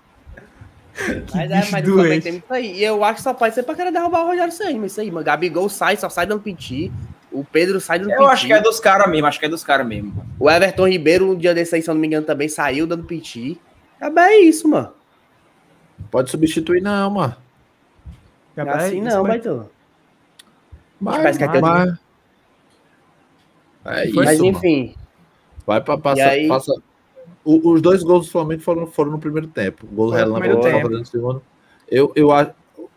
Mas 1.33 1.49
é, 1.49 1.71
mas 1.71 1.87
o 1.87 1.95
doente. 1.95 2.23
tem 2.23 2.35
isso 2.37 2.45
aí. 2.53 2.77
E 2.77 2.83
eu 2.83 3.03
acho 3.03 3.15
que 3.15 3.21
só 3.21 3.33
pode 3.33 3.55
ser 3.55 3.63
pra 3.63 3.73
querer 3.73 3.91
derrubar 3.91 4.23
o 4.23 4.27
Rogério 4.27 4.51
Senna. 4.51 4.85
Isso 4.85 5.01
aí, 5.01 5.09
mano. 5.09 5.25
Gabigol 5.25 5.67
sai, 5.69 5.97
só 5.97 6.09
sai 6.09 6.27
dando 6.27 6.41
piti. 6.41 6.91
O 7.31 7.43
Pedro 7.45 7.79
sai 7.79 7.97
dando 7.97 8.11
Eu 8.11 8.27
acho 8.27 8.45
que 8.45 8.53
é 8.53 8.61
dos 8.61 8.79
caras 8.79 9.09
mesmo, 9.09 9.25
acho 9.25 9.39
que 9.39 9.45
é 9.45 9.49
dos 9.49 9.63
caras 9.63 9.87
mesmo. 9.87 10.13
O 10.37 10.49
Everton 10.51 10.87
Ribeiro, 10.87 11.31
um 11.31 11.35
dia 11.35 11.53
desse 11.55 11.73
aí, 11.75 11.81
se 11.81 11.89
eu 11.89 11.93
não 11.93 12.01
me 12.01 12.07
engano, 12.07 12.25
também 12.25 12.47
saiu 12.49 12.85
dando 12.85 13.03
piti. 13.05 13.59
É 13.99 14.09
bem 14.09 14.47
isso, 14.49 14.67
mano. 14.67 14.91
Pode 16.11 16.29
substituir, 16.29 16.81
não, 16.81 17.09
mano. 17.09 17.35
É 18.55 18.61
assim 18.61 18.99
isso 19.01 19.09
não, 19.09 19.21
vai- 19.23 19.31
Baitola. 19.31 19.71
Mas, 20.99 21.15
Parece 21.17 21.37
que 21.39 21.43
é 21.45 21.61
mas- 21.61 21.99
É 23.85 24.05
isso, 24.05 24.15
Mas 24.15 24.37
mano. 24.39 24.51
enfim. 24.51 24.95
Vai 25.65 25.81
pra 25.81 25.95
E 25.95 25.97
passar. 25.99 26.29
aí- 26.29 26.47
passa- 26.47 26.73
O- 27.43 27.71
os 27.71 27.81
dois 27.81 28.03
gols 28.03 28.27
do 28.27 28.31
Flamengo 28.31 28.61
foram, 28.61 28.85
foram 28.85 29.11
no 29.11 29.17
primeiro 29.19 29.47
tempo. 29.47 29.87
O 29.91 29.95
gol 29.95 30.07
do 30.11 30.13
Relâmpago 30.15 30.61
tempo. 30.61 30.89
no 30.89 31.03
segundo. 31.05 31.41
Eu, 31.89 32.11
eu 32.15 32.31
acho. 32.31 32.51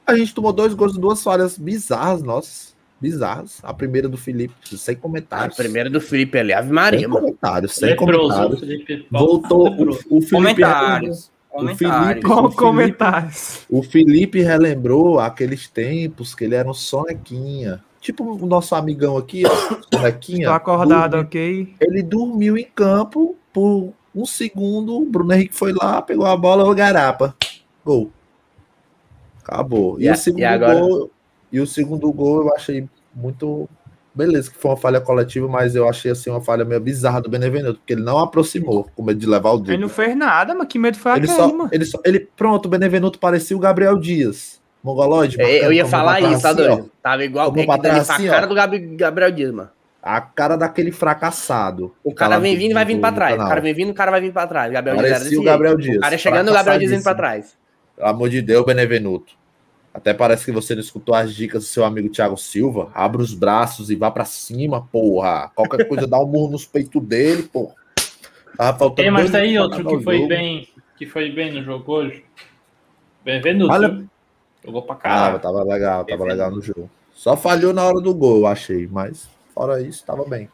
A 0.06 0.14
gente 0.14 0.34
tomou 0.34 0.52
dois 0.52 0.74
gols 0.74 0.92
de 0.92 1.00
duas 1.00 1.22
falhas 1.22 1.56
bizarras, 1.56 2.22
nossas. 2.22 2.74
Bizarras. 3.00 3.58
A 3.62 3.72
primeira 3.72 4.06
do 4.08 4.16
Felipe, 4.18 4.54
sem 4.78 4.94
A 4.94 4.98
comentários. 4.98 5.56
primeira 5.56 5.88
do 5.90 6.00
Felipe 6.00 6.38
ali, 6.38 6.52
Ave 6.52 6.66
sem 6.66 6.74
Maria, 6.74 7.08
mano. 7.08 7.20
comentários, 7.22 7.72
sem 7.74 7.88
Leproso, 7.90 8.18
comentários. 8.28 8.60
Felipe. 8.60 9.06
Voltou. 9.10 9.68
O, 9.68 9.88
o 9.90 9.94
Felipe 9.94 10.30
Comentários. 10.30 11.30
O. 11.50 11.60
Felipe- 11.60 11.84
Com 12.22 12.32
o 12.34 12.36
Felipe- 12.42 12.56
comentários. 12.56 13.66
O 13.70 13.82
Felipe 13.82 14.40
relembrou 14.42 15.20
aqueles 15.20 15.68
tempos 15.68 16.34
que 16.34 16.44
ele 16.44 16.54
era 16.54 16.68
um 16.68 16.74
sonequinha. 16.74 17.82
Tipo 18.04 18.22
o 18.34 18.46
nosso 18.46 18.74
amigão 18.74 19.16
aqui, 19.16 19.44
ó, 19.46 19.50
sonequinha. 19.96 20.48
Tô 20.48 20.52
acordado, 20.52 21.12
Dormiu- 21.12 21.26
ok? 21.26 21.74
Ele 21.80 22.02
dormiu 22.02 22.58
em 22.58 22.64
campo 22.74 23.34
por 23.50 23.94
um 24.14 24.26
segundo. 24.26 24.98
O 25.00 25.06
Bruno 25.06 25.32
Henrique 25.32 25.54
foi 25.54 25.72
lá, 25.72 26.02
pegou 26.02 26.26
a 26.26 26.36
bola, 26.36 26.64
o 26.70 26.74
garapa. 26.74 27.34
Gol. 27.82 28.10
Acabou. 29.42 29.98
E, 29.98 30.04
E 30.04 30.10
o 30.10 30.16
segundo 30.16 30.40
e 30.40 30.44
agora? 30.44 30.80
gol. 30.80 31.10
E 31.50 31.60
o 31.60 31.66
segundo 31.66 32.12
gol 32.12 32.42
eu 32.42 32.54
achei 32.54 32.86
muito. 33.14 33.66
Beleza, 34.14 34.50
que 34.50 34.58
foi 34.58 34.70
uma 34.70 34.76
falha 34.76 35.00
coletiva, 35.00 35.48
mas 35.48 35.74
eu 35.74 35.88
achei 35.88 36.10
assim 36.12 36.28
uma 36.30 36.40
falha 36.42 36.64
meio 36.64 36.80
bizarra 36.80 37.20
do 37.22 37.28
Benevenuto, 37.30 37.78
porque 37.80 37.94
ele 37.94 38.02
não 38.02 38.18
aproximou, 38.18 38.88
com 38.94 39.02
medo 39.02 39.18
de 39.18 39.26
levar 39.26 39.50
o 39.50 39.54
Ele 39.56 39.62
drible. 39.64 39.82
não 39.82 39.88
fez 39.88 40.14
nada, 40.16 40.54
mas 40.54 40.68
que 40.68 40.78
medo 40.78 40.96
foi 40.96 41.12
Ele 41.16 41.26
aquele, 41.28 41.36
só, 41.36 41.68
ele 41.72 41.84
só, 41.84 41.98
ele, 42.04 42.20
pronto, 42.36 42.66
o 42.66 42.68
Benevenuto 42.68 43.18
parecia 43.18 43.56
o 43.56 43.60
Gabriel 43.60 43.98
Dias. 43.98 44.60
Mongolóide. 44.84 45.40
É, 45.40 45.64
Eu 45.64 45.72
ia 45.72 45.86
falar 45.86 46.20
isso, 46.20 46.42
tá 46.42 46.50
assim, 46.50 46.56
doido? 46.58 46.90
Tava 47.02 47.24
igual 47.24 47.48
o 47.48 47.52
pra 47.52 47.96
assim, 47.96 48.26
cara 48.26 48.44
ó. 48.44 48.48
do 48.48 48.96
Gabriel 48.96 49.30
Dias, 49.30 49.50
mano. 49.50 49.70
A 50.02 50.20
cara 50.20 50.56
daquele 50.56 50.92
fracassado. 50.92 51.94
O 52.04 52.12
cara 52.12 52.38
vem 52.38 52.54
vindo 52.54 52.72
e 52.72 52.74
vai 52.74 52.84
vindo 52.84 53.00
pra 53.00 53.10
trás. 53.10 53.34
O 53.34 53.38
cara 53.38 53.60
vem 53.62 53.72
vindo, 53.72 53.90
o 53.90 53.94
cara 53.94 54.10
vai 54.10 54.20
vindo 54.20 54.34
pra 54.34 54.46
trás. 54.46 54.70
Gabriel 54.70 54.96
Dias 54.98 55.06
era 55.06 55.14
Parecia 55.14 55.30
desse 55.30 55.40
o 55.40 55.44
Gabriel. 55.44 55.76
Dias. 55.78 55.96
O 55.96 56.00
cara 56.00 56.18
chegando, 56.18 56.50
o 56.50 56.52
Gabriel 56.52 56.78
Dias 56.78 56.92
indo 56.92 57.02
pra 57.02 57.14
trás. 57.14 57.56
Pelo 57.96 58.08
amor 58.08 58.28
de 58.28 58.42
Deus, 58.42 58.66
Benevenuto. 58.66 59.32
Até 59.94 60.12
parece 60.12 60.44
que 60.44 60.52
você 60.52 60.74
não 60.74 60.82
escutou 60.82 61.14
as 61.14 61.34
dicas 61.34 61.62
do 61.62 61.66
seu 61.66 61.82
amigo 61.84 62.10
Thiago 62.10 62.36
Silva. 62.36 62.90
Abra 62.92 63.22
os 63.22 63.32
braços 63.32 63.88
e 63.90 63.96
vá 63.96 64.10
pra 64.10 64.26
cima, 64.26 64.86
porra. 64.92 65.50
Qualquer 65.54 65.88
coisa, 65.88 66.06
dá 66.06 66.20
um 66.20 66.26
murro 66.26 66.50
nos 66.50 66.66
peitos 66.66 67.00
dele, 67.02 67.44
porra. 67.44 67.74
Tava 68.58 68.76
faltando 68.78 68.96
Tem, 68.96 69.10
mas 69.10 69.30
dois 69.30 69.54
tá 69.54 69.62
outro 69.62 69.86
que 69.86 70.04
foi 70.04 70.16
jogo. 70.16 70.28
bem, 70.28 70.68
que 70.98 71.06
foi 71.06 71.30
bem 71.30 71.52
no 71.52 71.62
jogo 71.64 71.90
hoje. 71.90 72.22
Benvenuto. 73.24 73.72
Olha-? 73.72 74.04
Jogou 74.64 74.82
pra 74.82 74.94
Ah, 74.94 74.98
caralho. 74.98 75.38
tava 75.40 75.62
legal, 75.62 76.04
tava 76.04 76.24
legal 76.24 76.50
no 76.50 76.62
jogo. 76.62 76.88
Só 77.12 77.36
falhou 77.36 77.72
na 77.72 77.84
hora 77.84 78.00
do 78.00 78.14
gol, 78.14 78.38
eu 78.38 78.46
achei. 78.46 78.86
Mas, 78.90 79.28
fora 79.54 79.80
isso, 79.80 80.04
tava 80.04 80.24
bem. 80.24 80.48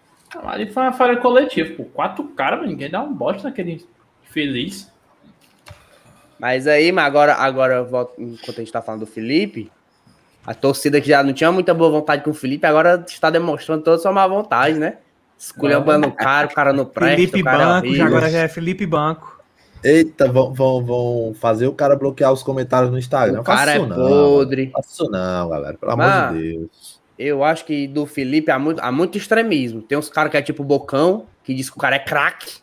Ali 0.44 0.70
foi 0.70 0.82
uma 0.82 0.92
falha 0.92 1.16
coletiva, 1.16 1.74
pô. 1.76 1.84
Quatro 1.84 2.24
caras, 2.28 2.66
ninguém 2.68 2.90
dá 2.90 3.00
um 3.02 3.12
bote 3.12 3.42
naquele 3.44 3.86
feliz. 4.24 4.90
Mas 6.38 6.66
aí, 6.66 6.90
mas 6.92 7.04
agora, 7.04 7.34
agora 7.34 7.74
eu 7.76 7.86
volto- 7.86 8.14
enquanto 8.18 8.56
a 8.56 8.60
gente 8.60 8.72
tá 8.72 8.80
falando 8.80 9.00
do 9.00 9.06
Felipe, 9.06 9.70
a 10.46 10.54
torcida 10.54 11.00
que 11.00 11.08
já 11.08 11.22
não 11.22 11.32
tinha 11.32 11.52
muita 11.52 11.74
boa 11.74 11.90
vontade 11.90 12.22
com 12.24 12.30
o 12.30 12.34
Felipe, 12.34 12.66
agora 12.66 13.04
está 13.06 13.28
demonstrando 13.30 13.82
toda 13.82 13.96
a 13.96 13.98
sua 13.98 14.12
má 14.12 14.26
vontade, 14.26 14.78
né? 14.78 14.98
Esculhambando 15.38 16.08
o 16.08 16.12
cara, 16.12 16.46
o 16.46 16.54
cara 16.54 16.72
não 16.72 16.84
presta, 16.84 17.16
Felipe 17.16 17.40
o 17.40 17.44
cara 17.44 17.62
é 17.62 17.66
Banco, 17.66 17.74
já 17.86 17.88
horrível. 17.88 18.06
agora 18.06 18.30
já 18.30 18.38
é 18.40 18.48
Felipe 18.48 18.86
Banco. 18.86 19.39
Eita, 19.82 20.30
vão, 20.30 20.52
vão, 20.52 20.84
vão 20.84 21.34
fazer 21.38 21.66
o 21.66 21.72
cara 21.72 21.96
bloquear 21.96 22.32
os 22.32 22.42
comentários 22.42 22.90
no 22.90 22.98
Instagram. 22.98 23.40
O 23.40 23.44
cara 23.44 23.72
é 23.72 23.78
Faça 23.80 23.86
isso 23.86 23.98
não, 23.98 24.08
podre. 24.08 24.70
Faça 24.70 24.88
isso 24.92 25.10
não, 25.10 25.48
galera. 25.48 25.76
Pelo 25.78 25.96
Mas- 25.96 26.12
amor 26.12 26.38
de 26.38 26.52
Deus. 26.58 27.00
Eu 27.18 27.44
acho 27.44 27.66
que 27.66 27.86
do 27.86 28.06
Felipe 28.06 28.50
há 28.50 28.58
muito, 28.58 28.80
há 28.80 28.90
muito 28.90 29.18
extremismo. 29.18 29.82
Tem 29.82 29.98
uns 29.98 30.08
caras 30.08 30.30
que 30.30 30.38
é 30.38 30.42
tipo 30.42 30.64
Bocão, 30.64 31.26
que 31.44 31.52
diz 31.52 31.68
que 31.68 31.76
o 31.76 31.80
cara 31.80 31.96
é 31.96 31.98
craque. 31.98 32.60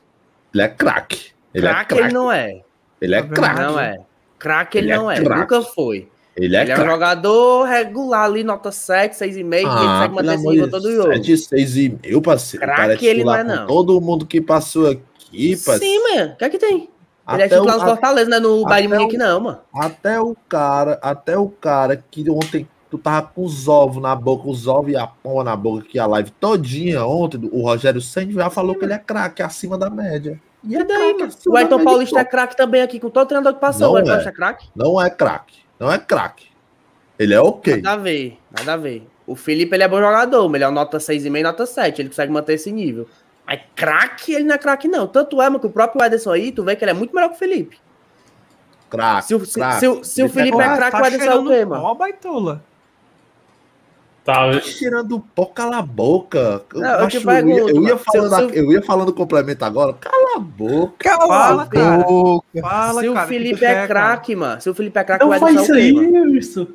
Ele 0.51 0.63
é 0.63 0.67
craque. 0.67 1.31
Ele 1.53 1.65
é 1.67 1.69
Craque 1.69 1.93
ele 1.95 2.13
não 2.13 2.31
é. 2.31 2.61
Ele 2.99 3.13
é 3.15 3.21
Tá 3.21 3.27
craque. 3.29 3.59
Não 3.61 3.79
é. 3.79 3.97
Craque 4.39 4.77
ele, 4.79 4.87
Ele 4.87 4.93
é 4.93 4.97
não 4.97 5.11
é. 5.11 5.21
craque. 5.21 5.41
Nunca 5.41 5.61
foi. 5.61 6.07
Ele 6.35 6.55
é 6.55 6.61
ele 6.61 6.71
é 6.71 6.79
um 6.79 6.85
jogador 6.85 7.63
regular 7.65 8.25
ali, 8.25 8.43
nota 8.43 8.71
7, 8.71 9.15
6,5, 9.15 9.27
e 9.27 9.39
ele 9.57 9.65
Ah, 9.67 10.07
consegue 10.09 10.15
manter 10.15 10.33
esse 10.61 10.69
todo 10.71 10.91
jogo. 10.91 11.13
Sete, 11.13 11.37
seis 11.37 11.77
e 11.77 11.97
meio, 12.03 12.21
parceiro. 12.21 12.63
O 12.63 12.67
Craque 12.67 12.81
cara 12.81 12.93
é 12.93 13.05
ele 13.05 13.23
não 13.23 13.35
é, 13.35 13.43
não. 13.43 13.67
Todo 13.67 13.99
mundo 14.01 14.25
que 14.25 14.39
passou 14.41 14.87
aqui, 14.89 15.55
parceiro. 15.57 15.79
Sim, 15.79 16.15
mano. 16.15 16.31
O 16.33 16.35
que 16.35 16.45
é 16.45 16.49
que 16.49 16.57
tem? 16.59 16.89
Ele 17.29 17.41
é 17.41 17.45
Até 17.45 17.55
o- 17.57 17.61
titular 17.61 17.79
no 17.79 17.85
Fortaleza, 17.85 18.29
não 18.29 18.37
é 18.37 18.39
no 18.39 18.63
Bayern 18.63 18.93
Munique, 18.95 19.17
não, 19.17 19.39
mano. 19.41 19.59
Até 19.75 20.19
o 20.21 20.35
cara, 20.47 20.97
até 21.01 21.37
o 21.37 21.49
cara 21.49 22.01
que 22.09 22.29
ontem 22.29 22.67
tu 22.89 22.97
tava 22.97 23.27
com 23.27 23.43
os 23.43 23.67
ovos 23.67 24.01
na 24.01 24.15
boca, 24.15 24.47
os 24.47 24.65
ovos 24.65 24.93
e 24.93 24.95
a 24.95 25.05
pomba 25.07 25.43
na 25.43 25.55
boca, 25.55 25.83
que 25.83 25.99
a 25.99 26.05
live 26.05 26.31
todinha 26.31 27.05
ontem, 27.05 27.49
o 27.51 27.61
Rogério 27.63 27.99
Senna 27.99 28.31
já 28.31 28.49
falou 28.49 28.75
que 28.75 28.85
ele 28.85 28.93
é 28.93 28.97
craque, 28.99 29.43
acima 29.43 29.77
da 29.77 29.89
média. 29.89 30.39
E 30.63 30.75
é 30.75 30.83
daí, 30.83 31.21
acima 31.21 31.53
O 31.53 31.57
Ayrton 31.57 31.83
Paulista 31.83 32.19
é 32.19 32.25
craque 32.25 32.55
também 32.55 32.81
aqui, 32.81 32.99
com 32.99 33.09
todo 33.09 33.27
treinador 33.27 33.53
que 33.55 33.59
passou. 33.59 33.87
Não 33.87 33.93
o 33.93 33.97
Ayrton 33.97 34.11
é. 34.11 34.13
Paulista 34.13 34.29
é 34.29 34.33
craque? 34.33 34.69
Não 34.75 35.01
é 35.01 35.09
craque. 35.09 35.55
Não 35.79 35.91
é 35.91 35.97
craque. 35.99 36.47
Ele 37.19 37.33
é 37.33 37.41
ok. 37.41 37.81
Nada 37.81 37.91
a 37.99 38.03
ver, 38.03 38.37
nada 38.57 38.73
a 38.73 38.77
ver. 38.77 39.07
O 39.25 39.35
Felipe, 39.35 39.75
ele 39.75 39.83
é 39.83 39.87
bom 39.87 39.99
jogador, 39.99 40.47
melhor 40.47 40.71
nota 40.71 40.97
6,5 40.99 41.43
nota 41.43 41.65
7. 41.65 42.01
Ele 42.01 42.09
consegue 42.09 42.31
manter 42.31 42.53
esse 42.53 42.71
nível. 42.71 43.07
Mas 43.47 43.61
craque, 43.75 44.33
ele 44.33 44.43
não 44.43 44.55
é 44.55 44.57
craque, 44.57 44.87
não. 44.89 45.07
Tanto 45.07 45.41
é, 45.41 45.45
mano, 45.45 45.59
que 45.59 45.67
o 45.67 45.69
próprio 45.71 46.03
Ederson 46.05 46.31
aí, 46.33 46.51
tu 46.51 46.63
vê 46.63 46.75
que 46.75 46.83
ele 46.83 46.91
é 46.91 46.93
muito 46.93 47.15
melhor 47.15 47.29
que 47.29 47.35
o 47.35 47.39
Felipe. 47.39 47.79
Craque. 48.89 49.27
Se, 49.27 49.35
o- 49.35 49.45
se, 49.45 49.59
se 49.79 49.87
o- 49.87 50.03
se 50.03 50.21
o 50.21 50.25
Ele 50.25 50.33
Felipe 50.33 50.57
é 50.59 50.75
craque, 50.75 50.91
tá 50.97 51.01
o 51.01 51.05
Ederson 51.05 51.15
é 51.15 51.17
o 51.17 51.31
cheirando 51.31 51.49
quê, 51.49 51.65
mano? 51.65 51.83
Ó, 51.83 51.95
baitola. 51.95 52.63
Tá, 54.25 54.51
Tá 54.51 54.59
tirando 54.59 55.21
pó, 55.33 55.45
cala 55.45 55.77
a 55.77 55.81
boca. 55.81 56.61
Eu, 56.73 56.81
Não, 56.81 56.89
eu 56.99 57.83
ia, 57.83 57.91
eu 57.91 57.97
falando, 57.97 58.35
se- 58.35 58.49
se- 58.53 58.59
eu 58.59 58.71
ia 58.73 58.81
falando 58.81 59.13
complemento 59.13 59.63
agora. 59.63 59.93
Cala 59.93 60.35
a 60.35 60.39
boca. 60.39 60.95
Cala 61.09 61.27
Fala, 61.27 61.63
a 61.63 61.67
cara. 61.67 62.03
boca. 62.03 62.61
Fala, 62.61 63.01
Se 63.01 63.07
o 63.07 63.13
cara, 63.13 63.25
tu 63.25 63.29
Felipe 63.29 63.63
é 63.65 63.87
craque, 63.87 64.35
mano. 64.35 64.59
Se 64.59 64.69
o 64.69 64.73
Felipe 64.75 64.99
é 64.99 65.03
craque, 65.05 65.23
o 65.23 65.27
Não 65.29 65.33
Ederson 65.33 65.45
faz 65.55 65.55
é 65.55 65.59
o 65.59 65.63
isso 65.63 65.73
quê, 65.73 65.79
aí, 65.79 66.11
mano? 66.11 66.31
Wilson. 66.33 66.67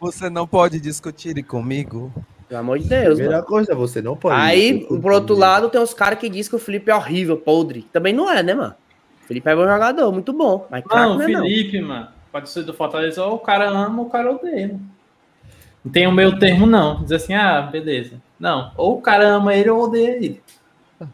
Você 0.00 0.28
não 0.30 0.46
pode 0.46 0.78
discutir 0.80 1.42
comigo. 1.42 2.12
Pelo 2.48 2.60
amor 2.60 2.78
de 2.78 2.86
Deus, 2.88 3.14
Primeira 3.14 3.36
mano. 3.38 3.46
coisa, 3.46 3.74
você 3.74 4.00
não 4.00 4.16
pode. 4.16 4.40
Aí, 4.40 4.86
por 4.86 5.10
outro 5.12 5.34
lado, 5.36 5.68
tem 5.68 5.80
os 5.80 5.92
caras 5.92 6.18
que 6.18 6.28
dizem 6.28 6.50
que 6.50 6.56
o 6.56 6.60
Felipe 6.60 6.90
é 6.90 6.94
horrível, 6.94 7.36
podre. 7.36 7.82
Também 7.92 8.12
não 8.12 8.30
é, 8.30 8.42
né, 8.42 8.54
mano? 8.54 8.74
O 9.24 9.26
Felipe 9.26 9.48
é 9.50 9.56
bom 9.56 9.64
jogador, 9.66 10.12
muito 10.12 10.32
bom. 10.32 10.66
Mas 10.70 10.84
Não, 10.88 10.96
não 11.10 11.16
o 11.18 11.22
é, 11.22 11.28
não. 11.28 11.42
Felipe, 11.42 11.80
mano. 11.80 12.08
Pode 12.30 12.48
ser 12.50 12.62
do 12.62 12.72
Fortaleza, 12.74 13.24
ou 13.24 13.34
o 13.34 13.38
cara 13.38 13.68
ama 13.68 14.00
ou 14.02 14.06
o 14.06 14.10
cara 14.10 14.30
odeia. 14.32 14.68
mano. 14.68 14.80
Não 15.84 15.92
tem 15.92 16.06
o 16.06 16.12
meio 16.12 16.38
termo, 16.38 16.66
não. 16.66 17.02
Diz 17.02 17.12
assim, 17.12 17.34
ah, 17.34 17.62
beleza. 17.62 18.20
Não, 18.38 18.70
ou 18.76 18.98
o 18.98 19.00
cara 19.00 19.26
ama 19.26 19.54
ele 19.54 19.70
ou 19.70 19.82
odeia 19.84 20.16
ele. 20.16 20.40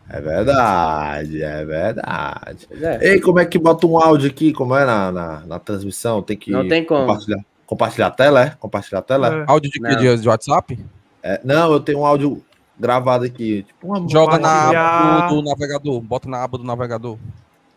É 0.09 0.21
verdade, 0.21 1.43
é 1.43 1.65
verdade. 1.65 2.69
É. 2.81 3.13
Ei, 3.15 3.21
como 3.21 3.39
é 3.41 3.45
que 3.45 3.59
bota 3.59 3.87
um 3.87 3.99
áudio 3.99 4.31
aqui? 4.31 4.53
Como 4.53 4.77
é 4.77 4.85
na, 4.85 5.11
na, 5.11 5.41
na 5.41 5.59
transmissão? 5.59 6.23
Tem 6.23 6.37
que 6.37 6.51
Não 6.51 6.67
tem 6.69 6.85
como. 6.85 7.01
compartilhar, 7.07 7.39
compartilhar 7.67 8.07
a 8.07 8.11
tela, 8.11 8.43
é? 8.45 8.51
Compartilhar 8.51 8.99
a 9.01 9.03
tela? 9.03 9.43
É. 9.43 9.45
Áudio 9.47 9.71
de 9.71 9.81
Não. 9.81 10.17
de 10.17 10.29
WhatsApp? 10.29 10.79
É, 11.23 11.41
não, 11.45 11.73
eu 11.73 11.81
tenho 11.81 12.01
um 12.01 12.07
áudio 12.07 12.43
gravado 12.79 13.25
aqui. 13.25 13.63
Tipo 13.63 13.87
uma 13.87 14.09
Joga 14.09 14.39
na 14.39 14.69
aba 14.69 15.29
do, 15.29 15.37
do 15.37 15.49
navegador. 15.51 16.01
Bota 16.01 16.29
na 16.29 16.43
aba 16.43 16.59
do 16.59 16.65
navegador. 16.65 17.17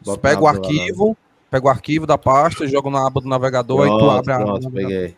Você 0.01 0.12
Bota 0.12 0.19
pega 0.19 0.41
o 0.41 0.47
aba 0.47 0.58
arquivo, 0.58 1.17
pega 1.49 1.65
o 1.65 1.69
arquivo 1.69 2.08
da 2.08 2.17
pasta, 2.17 2.67
joga 2.67 2.89
na 2.89 3.05
aba 3.08 3.21
do 3.21 3.27
navegador 3.27 3.86
e 3.86 3.89
tu 3.89 4.10
abre 4.10 4.31
a 4.31 4.36
aba. 4.36 4.45
pronto, 4.45 4.60
do 4.62 4.69
navegador. 4.69 4.89
peguei. 4.89 5.15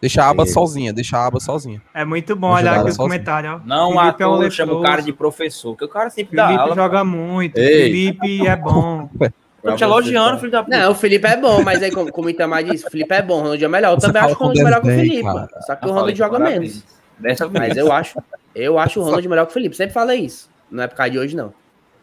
Deixa 0.00 0.22
a 0.22 0.28
aba 0.30 0.44
Peguei. 0.44 0.54
sozinha, 0.54 0.92
deixa 0.92 1.18
a 1.18 1.26
aba 1.26 1.40
sozinha. 1.40 1.82
É 1.92 2.04
muito 2.04 2.36
bom 2.36 2.48
Vou 2.48 2.56
olhar 2.56 2.78
aqui 2.78 2.90
os 2.90 2.96
comentários, 2.96 3.54
ó. 3.54 3.60
Não 3.64 3.98
Felipe 3.98 4.22
é 4.22 4.26
um 4.28 4.50
chamo 4.50 4.74
o 4.74 4.82
cara 4.82 5.02
de 5.02 5.12
professor, 5.12 5.72
porque 5.72 5.84
o 5.84 5.88
cara 5.88 6.08
sempre 6.08 6.36
dá 6.36 6.46
Felipe 6.46 6.62
aula. 6.62 6.74
joga 6.76 7.04
muito. 7.04 7.58
Ei. 7.58 7.84
Felipe 7.84 8.46
é 8.46 8.56
bom. 8.56 9.08
Tô 9.60 9.74
te 9.74 9.82
elogiando, 9.82 10.38
filho 10.38 10.52
da 10.52 10.62
puta. 10.62 10.78
Não, 10.78 10.92
o 10.92 10.94
Felipe 10.94 11.26
é 11.26 11.36
bom, 11.36 11.62
mas 11.62 11.82
aí, 11.82 11.90
como, 11.90 12.12
como 12.12 12.28
o 12.28 12.30
Itamar 12.30 12.62
disse, 12.62 12.86
o 12.86 12.90
Felipe 12.90 13.12
é 13.12 13.20
bom, 13.20 13.38
o 13.38 13.42
Ronald 13.42 13.64
é 13.64 13.68
melhor. 13.68 13.92
Eu 13.92 14.00
Você 14.00 14.06
também 14.06 14.22
fala 14.22 14.32
acho 14.32 14.36
que 14.38 14.42
o 14.42 14.46
Ronald 14.46 14.64
melhor 14.64 14.80
que 14.80 14.88
o 14.88 14.90
Felipe, 14.94 15.22
cara. 15.24 15.48
Só 15.62 15.74
que 15.76 15.84
Eu 15.84 15.88
o 15.88 15.92
Ronald 15.92 16.00
falei, 16.00 16.16
joga 16.16 16.38
menos. 16.38 16.84
Dessa 17.18 17.46
vez. 17.48 17.68
Mas 17.68 17.76
eu 17.76 17.92
acho, 17.92 18.18
eu 18.54 18.78
acho 18.78 19.00
o 19.00 19.04
Ronald 19.04 19.28
melhor 19.28 19.44
que 19.46 19.50
o 19.50 19.54
Felipe. 19.54 19.76
Sempre 19.76 19.92
falei 19.94 20.20
isso. 20.20 20.48
Não 20.70 20.82
é 20.82 20.86
por 20.86 20.96
causa 20.96 21.10
de 21.12 21.18
hoje, 21.18 21.34
não. 21.36 21.52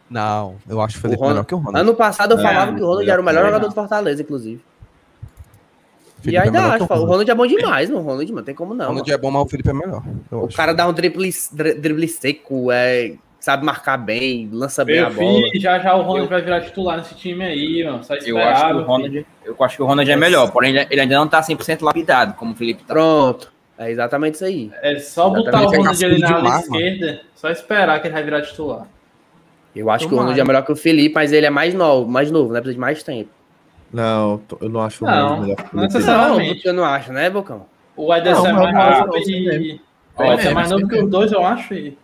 Não, 0.09 0.55
eu 0.69 0.79
acho 0.81 0.97
o 0.97 1.01
Felipe 1.01 1.17
Ronald- 1.19 1.33
melhor 1.35 1.45
que 1.45 1.55
o 1.55 1.57
Ronald. 1.57 1.77
Ano 1.79 1.95
passado 1.95 2.33
eu 2.33 2.39
É, 2.39 2.41
falava 2.41 2.73
que 2.75 2.81
o 2.81 2.85
Ronald 2.85 3.09
era 3.09 3.21
o 3.21 3.25
melhor 3.25 3.45
jogador 3.45 3.67
do 3.67 3.73
Fortaleza, 3.73 4.21
inclusive. 4.21 4.61
E 6.19 6.21
Felipe 6.21 6.37
é 6.37 6.41
ainda 6.41 6.59
que 6.59 6.65
acho. 6.65 6.83
o 6.83 6.85
O 6.85 6.87
Ronald. 6.87 7.09
Ronald 7.11 7.31
é 7.31 7.35
bom 7.35 7.47
demais, 7.47 7.89
mano. 7.89 8.01
O 8.01 8.05
Ronald, 8.05 8.31
mano, 8.33 8.45
tem 8.45 8.55
como 8.55 8.73
O 8.73 8.75
não. 8.75 8.85
Ronald 8.87 9.07
mano. 9.09 9.19
é 9.19 9.21
bom, 9.21 9.31
mas 9.31 9.41
o 9.43 9.47
Felipe 9.49 9.69
é 9.69 9.73
melhor. 9.73 10.03
eu 10.31 10.39
O 10.41 10.45
acho. 10.45 10.57
cara 10.57 10.73
dá 10.73 10.87
um 10.87 10.93
drible, 10.93 11.29
dri- 11.51 11.73
drible 11.75 12.07
seco, 12.07 12.71
é, 12.71 13.13
sabe 13.39 13.63
marcar 13.65 13.97
bem, 13.97 14.49
lança 14.51 14.83
bem 14.85 14.95
Meu 14.97 15.07
a 15.07 15.09
bola. 15.11 15.41
filho, 15.49 15.61
já 15.61 15.77
já 15.79 15.95
o 15.95 16.01
Ronald 16.01 16.27
vai 16.29 16.41
virar 16.41 16.61
titular 16.61 16.97
nesse 16.97 17.13
time 17.15 17.43
aí, 17.43 17.83
mano. 17.83 18.03
Só 18.03 18.15
Eu 18.15 18.37
acho 18.39 18.65
que 18.67 18.73
o 18.73 18.83
Ronald, 18.83 19.25
eu 19.45 19.55
acho 19.59 19.75
que 19.75 19.83
o 19.83 19.85
Ronald 19.85 20.09
é 20.11 20.15
melhor, 20.15 20.51
porém 20.51 20.75
ele- 20.75 20.87
ele 20.89 21.01
ainda 21.01 21.15
não 21.15 21.27
tá 21.27 21.41
100% 21.43 21.81
lapidado, 21.83 22.33
como 22.35 22.53
o 22.53 22.55
Felipe 22.55 22.83
tá. 22.83 22.93
Pronto. 22.93 23.51
É 23.77 23.91
exatamente 23.91 24.35
isso 24.35 24.45
aí. 24.45 24.71
É 24.81 24.97
só 24.99 25.29
botar 25.29 25.61
o 25.63 25.67
Ronald 25.67 26.05
ali 26.05 26.19
na 26.19 26.35
ala 26.35 26.59
esquerda, 26.59 27.21
só 27.35 27.49
esperar 27.49 27.99
que 28.01 28.07
ele 28.07 28.13
vai 28.13 28.23
virar 28.23 28.41
titular. 28.41 28.87
Eu 29.75 29.89
acho 29.89 30.07
que 30.07 30.13
o 30.13 30.17
Tomara. 30.17 30.29
Ronald 30.29 30.39
é 30.39 30.43
melhor 30.45 30.65
que 30.65 30.71
o 30.71 30.75
Felipe, 30.75 31.13
mas 31.13 31.33
ele 31.33 31.45
é 31.45 31.49
mais 31.49 31.73
novo, 31.73 32.09
mais 32.09 32.31
novo, 32.31 32.53
né? 32.53 32.61
Precisa 32.61 32.75
de 32.75 32.79
mais 32.79 33.03
tempo. 33.03 33.29
Não, 33.91 34.41
eu 34.61 34.69
não 34.69 34.81
acho 34.81 35.03
o 35.03 35.07
Não, 35.07 35.13
Ronald 35.13 35.41
melhor 35.41 35.55
que 35.57 35.61
o 35.61 35.65
não 35.65 35.69
Felipe. 35.83 35.93
necessariamente. 35.93 36.65
Eu 36.67 36.73
não 36.73 36.85
acho, 36.85 37.11
né, 37.11 37.29
Bocão? 37.29 37.65
O 37.97 38.13
Ederson 38.13 38.47
é 38.47 38.53
mais 38.71 39.27
e. 39.27 39.41
mesmo. 39.45 39.79
O 40.17 40.23
Ederson 40.23 40.49
é 40.49 40.53
mais 40.53 40.71
novo 40.71 40.87
que 40.87 40.97
os 40.97 41.09
dois, 41.09 41.31
eu 41.33 41.45
acho. 41.45 41.73
E, 41.73 41.97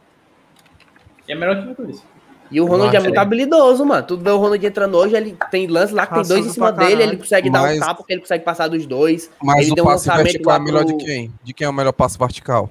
e 1.28 1.32
é 1.32 1.36
melhor 1.36 1.64
que 1.64 1.70
os 1.72 1.78
dois. 1.78 2.06
E 2.52 2.60
o 2.60 2.66
Ronald 2.66 2.94
é 2.94 2.98
acho 2.98 3.06
muito 3.06 3.14
que- 3.14 3.20
habilidoso, 3.20 3.86
mano. 3.86 4.06
Tudo 4.06 4.24
bem, 4.24 4.34
o 4.34 4.38
Ronald 4.38 4.66
entrando 4.66 4.98
hoje, 4.98 5.16
ele 5.16 5.36
tem 5.50 5.68
lance 5.68 5.94
lá 5.94 6.06
que 6.06 6.14
tem 6.16 6.24
dois 6.24 6.46
em 6.46 6.50
cima 6.50 6.72
dele, 6.72 6.92
caralho. 6.92 7.10
ele 7.10 7.18
consegue 7.18 7.50
dar 7.50 7.62
Mas- 7.62 7.78
um 7.78 7.80
tapa, 7.80 7.96
porque 7.96 8.14
ele 8.14 8.22
consegue 8.22 8.44
passar 8.44 8.68
dos 8.68 8.86
dois. 8.86 9.30
Mas 9.42 9.62
ele 9.62 9.72
o 9.72 9.76
tem 9.76 9.84
um 9.84 9.88
passe 9.88 10.08
lançamento 10.10 10.26
vertical 10.26 10.56
é 10.56 10.60
melhor 10.60 10.86
pro- 10.86 10.98
de 10.98 11.06
quem? 11.06 11.32
De 11.44 11.54
quem 11.54 11.66
é 11.66 11.70
o 11.70 11.74
melhor 11.74 11.94
passe 11.94 12.18
vertical? 12.20 12.70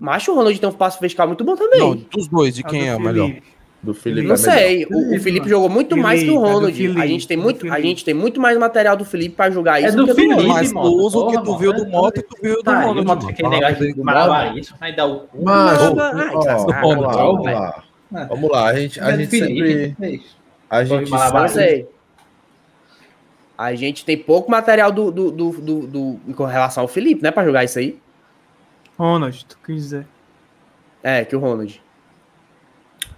Macho, 0.00 0.32
o 0.32 0.34
Ronald 0.36 0.58
tem 0.58 0.68
um 0.68 0.72
passo 0.72 0.98
vertical 1.00 1.26
muito 1.26 1.44
bom 1.44 1.56
também. 1.56 1.78
Não, 1.80 1.94
dos 1.94 2.26
dois, 2.28 2.54
de 2.54 2.62
quem 2.62 2.88
é 2.88 2.96
o 2.96 3.00
melhor? 3.00 3.30
Do 3.80 3.94
Felipe 3.94 4.26
Não 4.26 4.34
é 4.34 4.36
sei, 4.36 4.84
o, 4.86 4.88
o 4.88 4.90
Felipe, 4.90 5.20
Felipe 5.20 5.48
jogou 5.48 5.68
muito 5.68 5.96
mais 5.96 6.20
que 6.20 6.28
o 6.30 6.32
Felipe, 6.32 6.44
é 6.44 6.48
do 6.48 6.52
Ronald. 6.56 6.72
a 6.72 6.76
Felipe, 6.76 7.06
gente 7.06 7.28
tem 7.28 7.36
do 7.36 7.42
muito, 7.44 7.56
a 7.58 7.70
Felipe. 7.70 7.88
gente 7.88 8.04
tem 8.04 8.12
muito 8.14 8.40
mais 8.40 8.58
material 8.58 8.96
do 8.96 9.04
Felipe 9.04 9.36
pra 9.36 9.50
jogar 9.50 9.80
É 9.80 9.86
isso 9.86 9.96
do 9.96 10.04
que 10.04 10.14
Felipe. 10.14 10.34
Ronald. 10.34 10.52
Mas 10.52 10.72
mano. 10.72 10.88
tu 10.90 10.96
usa 10.96 11.18
o 11.18 11.26
que 11.30 11.44
tu 11.44 11.56
viu 11.58 11.72
do 11.72 11.86
Mota 11.86 12.18
e 12.18 12.22
tu 12.24 12.36
viu 12.42 12.56
do 12.56 12.62
Tá, 12.64 12.72
e 12.72 12.84
o 12.84 12.88
Ronald. 12.88 13.06
Mota 13.06 13.28
aquele 13.30 13.48
negócio 13.48 13.94
de 13.94 14.02
malabar 14.02 14.56
isso, 14.58 14.74
vai 14.80 14.96
dar 14.96 15.06
o 15.06 15.20
cu. 15.20 15.44
Mas, 15.44 15.78
Não, 18.10 18.22
que 18.22 18.28
vamos 18.28 18.50
lá, 18.50 18.66
a 18.68 18.74
gente, 18.78 19.00
a 19.00 19.10
É 19.10 19.16
gente 19.16 19.30
sempre. 19.30 19.46
Felipe, 19.94 19.96
é. 20.04 20.20
A 20.70 20.84
gente. 20.84 21.10
Não 21.10 21.48
sempre. 21.48 21.86
A 23.56 23.74
gente 23.74 24.04
tem 24.04 24.16
pouco 24.16 24.50
material 24.50 24.92
do, 24.92 25.10
do, 25.10 25.30
do, 25.32 25.50
do, 25.50 25.86
do- 25.86 26.34
com 26.34 26.44
relação 26.44 26.82
ao 26.82 26.88
Felipe, 26.88 27.22
né? 27.22 27.30
Pra 27.30 27.44
jogar 27.44 27.64
isso 27.64 27.78
aí. 27.78 27.98
Ronald, 28.96 29.44
tu 29.46 29.58
quis 29.64 29.76
dizer. 29.82 30.06
É, 31.02 31.24
que 31.24 31.34
o 31.34 31.40
Ronald. 31.40 31.82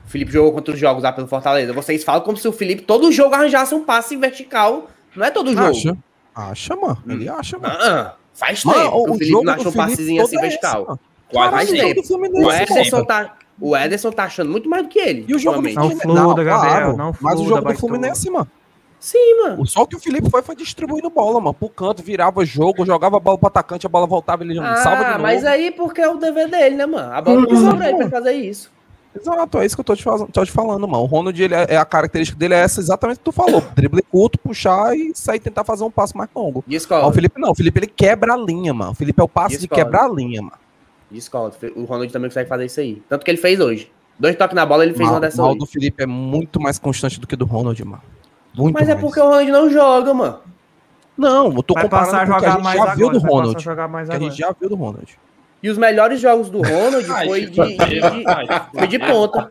O 0.06 0.08
Felipe 0.08 0.32
jogou 0.32 0.52
contra 0.52 0.72
os 0.74 0.80
jogos 0.80 1.02
lá 1.02 1.12
pelo 1.12 1.28
Fortaleza. 1.28 1.72
Vocês 1.72 2.02
falam 2.02 2.22
como 2.22 2.36
se 2.36 2.48
o 2.48 2.52
Felipe 2.52 2.82
todo 2.82 3.12
jogo 3.12 3.34
arranjasse 3.34 3.74
um 3.74 3.84
passe 3.84 4.16
vertical. 4.16 4.88
Não 5.14 5.24
é 5.26 5.30
todo 5.30 5.52
jogo. 5.52 5.68
Acha? 5.68 5.96
Acha, 6.34 6.74
mano. 6.76 7.02
Ele 7.06 7.28
acha, 7.28 7.58
mano. 7.58 7.74
Ah, 7.78 8.16
faz 8.32 8.64
Mano, 8.64 8.78
tempo 8.80 9.04
que 9.04 9.10
o 9.10 9.14
Felipe 9.18 9.44
não 9.44 9.52
acha 9.52 9.60
um 9.68 9.72
Felipe 9.72 9.76
passezinho 9.90 10.22
assim 10.22 10.36
é 10.36 10.38
esse, 10.40 10.48
vertical. 10.48 10.86
mano. 10.86 11.00
Faz 11.50 11.68
o 11.68 11.72
tempo. 11.72 12.00
O 12.44 12.52
Ederson, 12.52 12.96
mano. 12.96 13.06
tá, 13.06 13.36
o 13.60 13.76
Ederson 13.76 14.10
tá 14.10 14.24
achando 14.24 14.50
muito 14.50 14.68
mais 14.68 14.82
do 14.84 14.88
que 14.88 14.98
ele. 14.98 15.24
E 15.28 15.34
o 15.34 15.38
jogo 15.38 15.60
do. 15.62 15.68
Não 15.72 15.90
Fluminense? 16.00 16.44
Gabriel, 16.44 16.96
não 16.96 17.14
Mas 17.20 17.40
o 17.40 17.44
jogo 17.46 17.72
do. 17.72 17.78
Fluminense, 17.78 18.30
mano. 18.30 18.48
Sim, 18.98 19.42
mano. 19.42 19.66
Só 19.66 19.86
que 19.86 19.96
o 19.96 19.98
Felipe 19.98 20.28
foi, 20.28 20.42
foi 20.42 20.54
distribuindo 20.54 21.08
bola, 21.08 21.40
mano. 21.40 21.54
Pro 21.54 21.70
canto, 21.70 22.02
virava 22.02 22.44
jogo, 22.44 22.84
jogava 22.84 23.16
a 23.16 23.20
bola 23.20 23.38
pro 23.38 23.46
atacante, 23.48 23.86
a 23.86 23.88
bola 23.88 24.06
voltava, 24.06 24.44
ele 24.44 24.54
já 24.54 24.60
não 24.62 24.76
salva 24.76 24.98
de 24.98 25.04
Ah, 25.04 25.10
novo. 25.12 25.22
mas 25.22 25.44
aí 25.44 25.70
porque 25.70 26.02
é 26.02 26.08
o 26.08 26.16
dever 26.18 26.50
dele, 26.50 26.76
né, 26.76 26.84
mano? 26.84 27.10
A 27.12 27.22
bola 27.22 27.40
não 27.40 27.48
Uhum. 27.48 27.70
sobra 27.70 27.88
ele 27.88 27.96
pra 27.96 28.10
fazer 28.10 28.32
isso. 28.32 28.70
Exato, 29.18 29.58
é 29.58 29.66
isso 29.66 29.74
que 29.74 29.80
eu 29.80 29.84
tô 29.84 29.96
te, 29.96 30.04
faz- 30.04 30.22
tô 30.32 30.44
te 30.44 30.52
falando, 30.52 30.86
mano. 30.86 31.02
O 31.02 31.06
Ronald, 31.06 31.42
ele 31.42 31.54
é, 31.54 31.66
é 31.70 31.76
a 31.78 31.84
característica 31.84 32.38
dele 32.38 32.54
é 32.54 32.58
essa 32.60 32.78
exatamente 32.78 33.16
que 33.18 33.24
tu 33.24 33.32
falou. 33.32 33.60
Drible 33.74 34.02
curto, 34.02 34.38
puxar 34.38 34.94
e 34.94 35.12
sair 35.14 35.40
tentar 35.40 35.64
fazer 35.64 35.82
um 35.82 35.90
passo 35.90 36.16
mais 36.16 36.28
longo. 36.36 36.62
Ah, 36.90 37.06
o. 37.08 37.12
Felipe 37.12 37.40
não, 37.40 37.50
o 37.50 37.54
Felipe 37.54 37.80
ele 37.80 37.86
quebra 37.88 38.34
a 38.34 38.36
linha, 38.36 38.72
mano. 38.74 38.92
O 38.92 38.94
Felipe 38.94 39.20
é 39.20 39.24
o 39.24 39.28
passe 39.28 39.58
de 39.58 39.66
quebrar 39.66 40.04
a 40.04 40.08
linha, 40.08 40.42
mano. 40.42 40.54
Escola. 41.18 41.52
O 41.76 41.84
Ronald 41.84 42.12
também 42.12 42.28
consegue 42.30 42.48
fazer 42.48 42.66
isso 42.66 42.80
aí. 42.80 43.02
Tanto 43.08 43.24
que 43.24 43.30
ele 43.30 43.38
fez 43.38 43.58
hoje. 43.60 43.90
Dois 44.18 44.36
toques 44.36 44.54
na 44.54 44.66
bola, 44.66 44.84
ele 44.84 44.92
fez 44.92 45.04
Mal, 45.06 45.14
uma 45.14 45.20
dessa 45.20 45.40
mal 45.40 45.50
hoje. 45.50 45.58
do 45.60 45.66
Felipe 45.66 46.02
é 46.02 46.06
muito 46.06 46.60
mais 46.60 46.78
constante 46.78 47.18
do 47.18 47.26
que 47.26 47.34
do 47.36 47.44
Ronald, 47.46 47.82
mano. 47.84 48.02
Muito 48.54 48.74
Mas 48.74 48.88
é 48.88 48.92
mais. 48.94 49.00
porque 49.04 49.18
o 49.20 49.24
Ronald 49.24 49.50
não 49.50 49.70
joga, 49.70 50.12
mano. 50.12 50.38
Não, 51.16 51.52
eu 51.54 51.62
tô 51.62 51.74
Vai 51.74 51.84
comparando 51.84 52.10
passar 52.10 52.22
a 52.22 52.26
com 52.26 52.32
o 52.32 52.38
que 52.38 52.44
a 52.44 52.48
jogar 52.48 52.52
gente 52.56 52.64
mais 52.64 52.76
já 52.76 52.82
agora. 52.82 52.96
viu 52.96 53.10
do 53.10 53.18
a 53.26 53.28
Ronald. 53.28 53.62
jogar 53.62 53.88
mais 53.88 54.08
Que 54.08 54.14
a 54.14 54.18
gente 54.18 54.36
já 54.36 54.52
viu 54.58 54.68
do 54.68 54.74
Ronald. 54.76 55.18
E 55.62 55.68
os 55.68 55.76
melhores 55.78 56.20
jogos 56.20 56.48
do 56.50 56.62
Ronald 56.62 57.04
foi 57.04 57.46
de, 57.46 57.50
de, 57.50 57.76
de- 57.76 58.78
foi 58.78 58.86
de 58.88 58.98
ponta. 58.98 59.50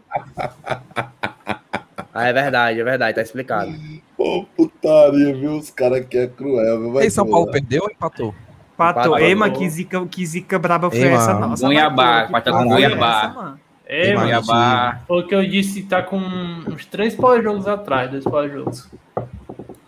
Ah, 2.14 2.28
é 2.28 2.34
verdade, 2.34 2.80
é 2.80 2.84
verdade, 2.84 3.16
tá 3.16 3.22
explicado. 3.22 3.72
Pô, 4.18 4.46
putaria, 4.58 5.34
viu? 5.36 5.58
Os 5.58 5.70
caras 5.70 6.00
aqui 6.00 6.18
é 6.18 6.28
cruel, 6.28 6.80
viu? 6.82 6.92
Vai 6.94 7.04
Ei, 7.06 7.10
São. 7.12 7.30
Paulo 7.30 7.50
perdeu 7.52 7.84
ou 7.84 7.90
empatou? 7.92 8.34
Patou. 8.80 9.02
Empatou. 9.04 9.20
Ei, 9.20 9.36
mano, 9.36 9.54
que 9.54 9.70
zica, 9.70 10.06
que 10.08 10.26
zica 10.26 10.58
braba 10.58 10.90
foi 10.90 11.00
Ei, 11.00 11.08
essa 11.10 11.34
mano. 11.34 11.50
nossa. 11.50 11.66
Goiabá, 11.66 12.28
quarta 12.28 12.52
com 12.52 12.62
é 12.62 12.66
Goiabá. 12.66 13.58
É, 13.86 14.14
mano. 14.14 14.26
Cuiabá. 14.26 15.00
Foi 15.06 15.22
o 15.22 15.28
que 15.28 15.36
eu 15.36 15.46
disse, 15.46 15.84
tá 15.84 16.02
com 16.02 16.18
uns 16.18 16.86
três 16.86 17.14
pós-jogos 17.14 17.68
atrás, 17.68 18.10
dois 18.10 18.24
pós-jogos. 18.24 18.88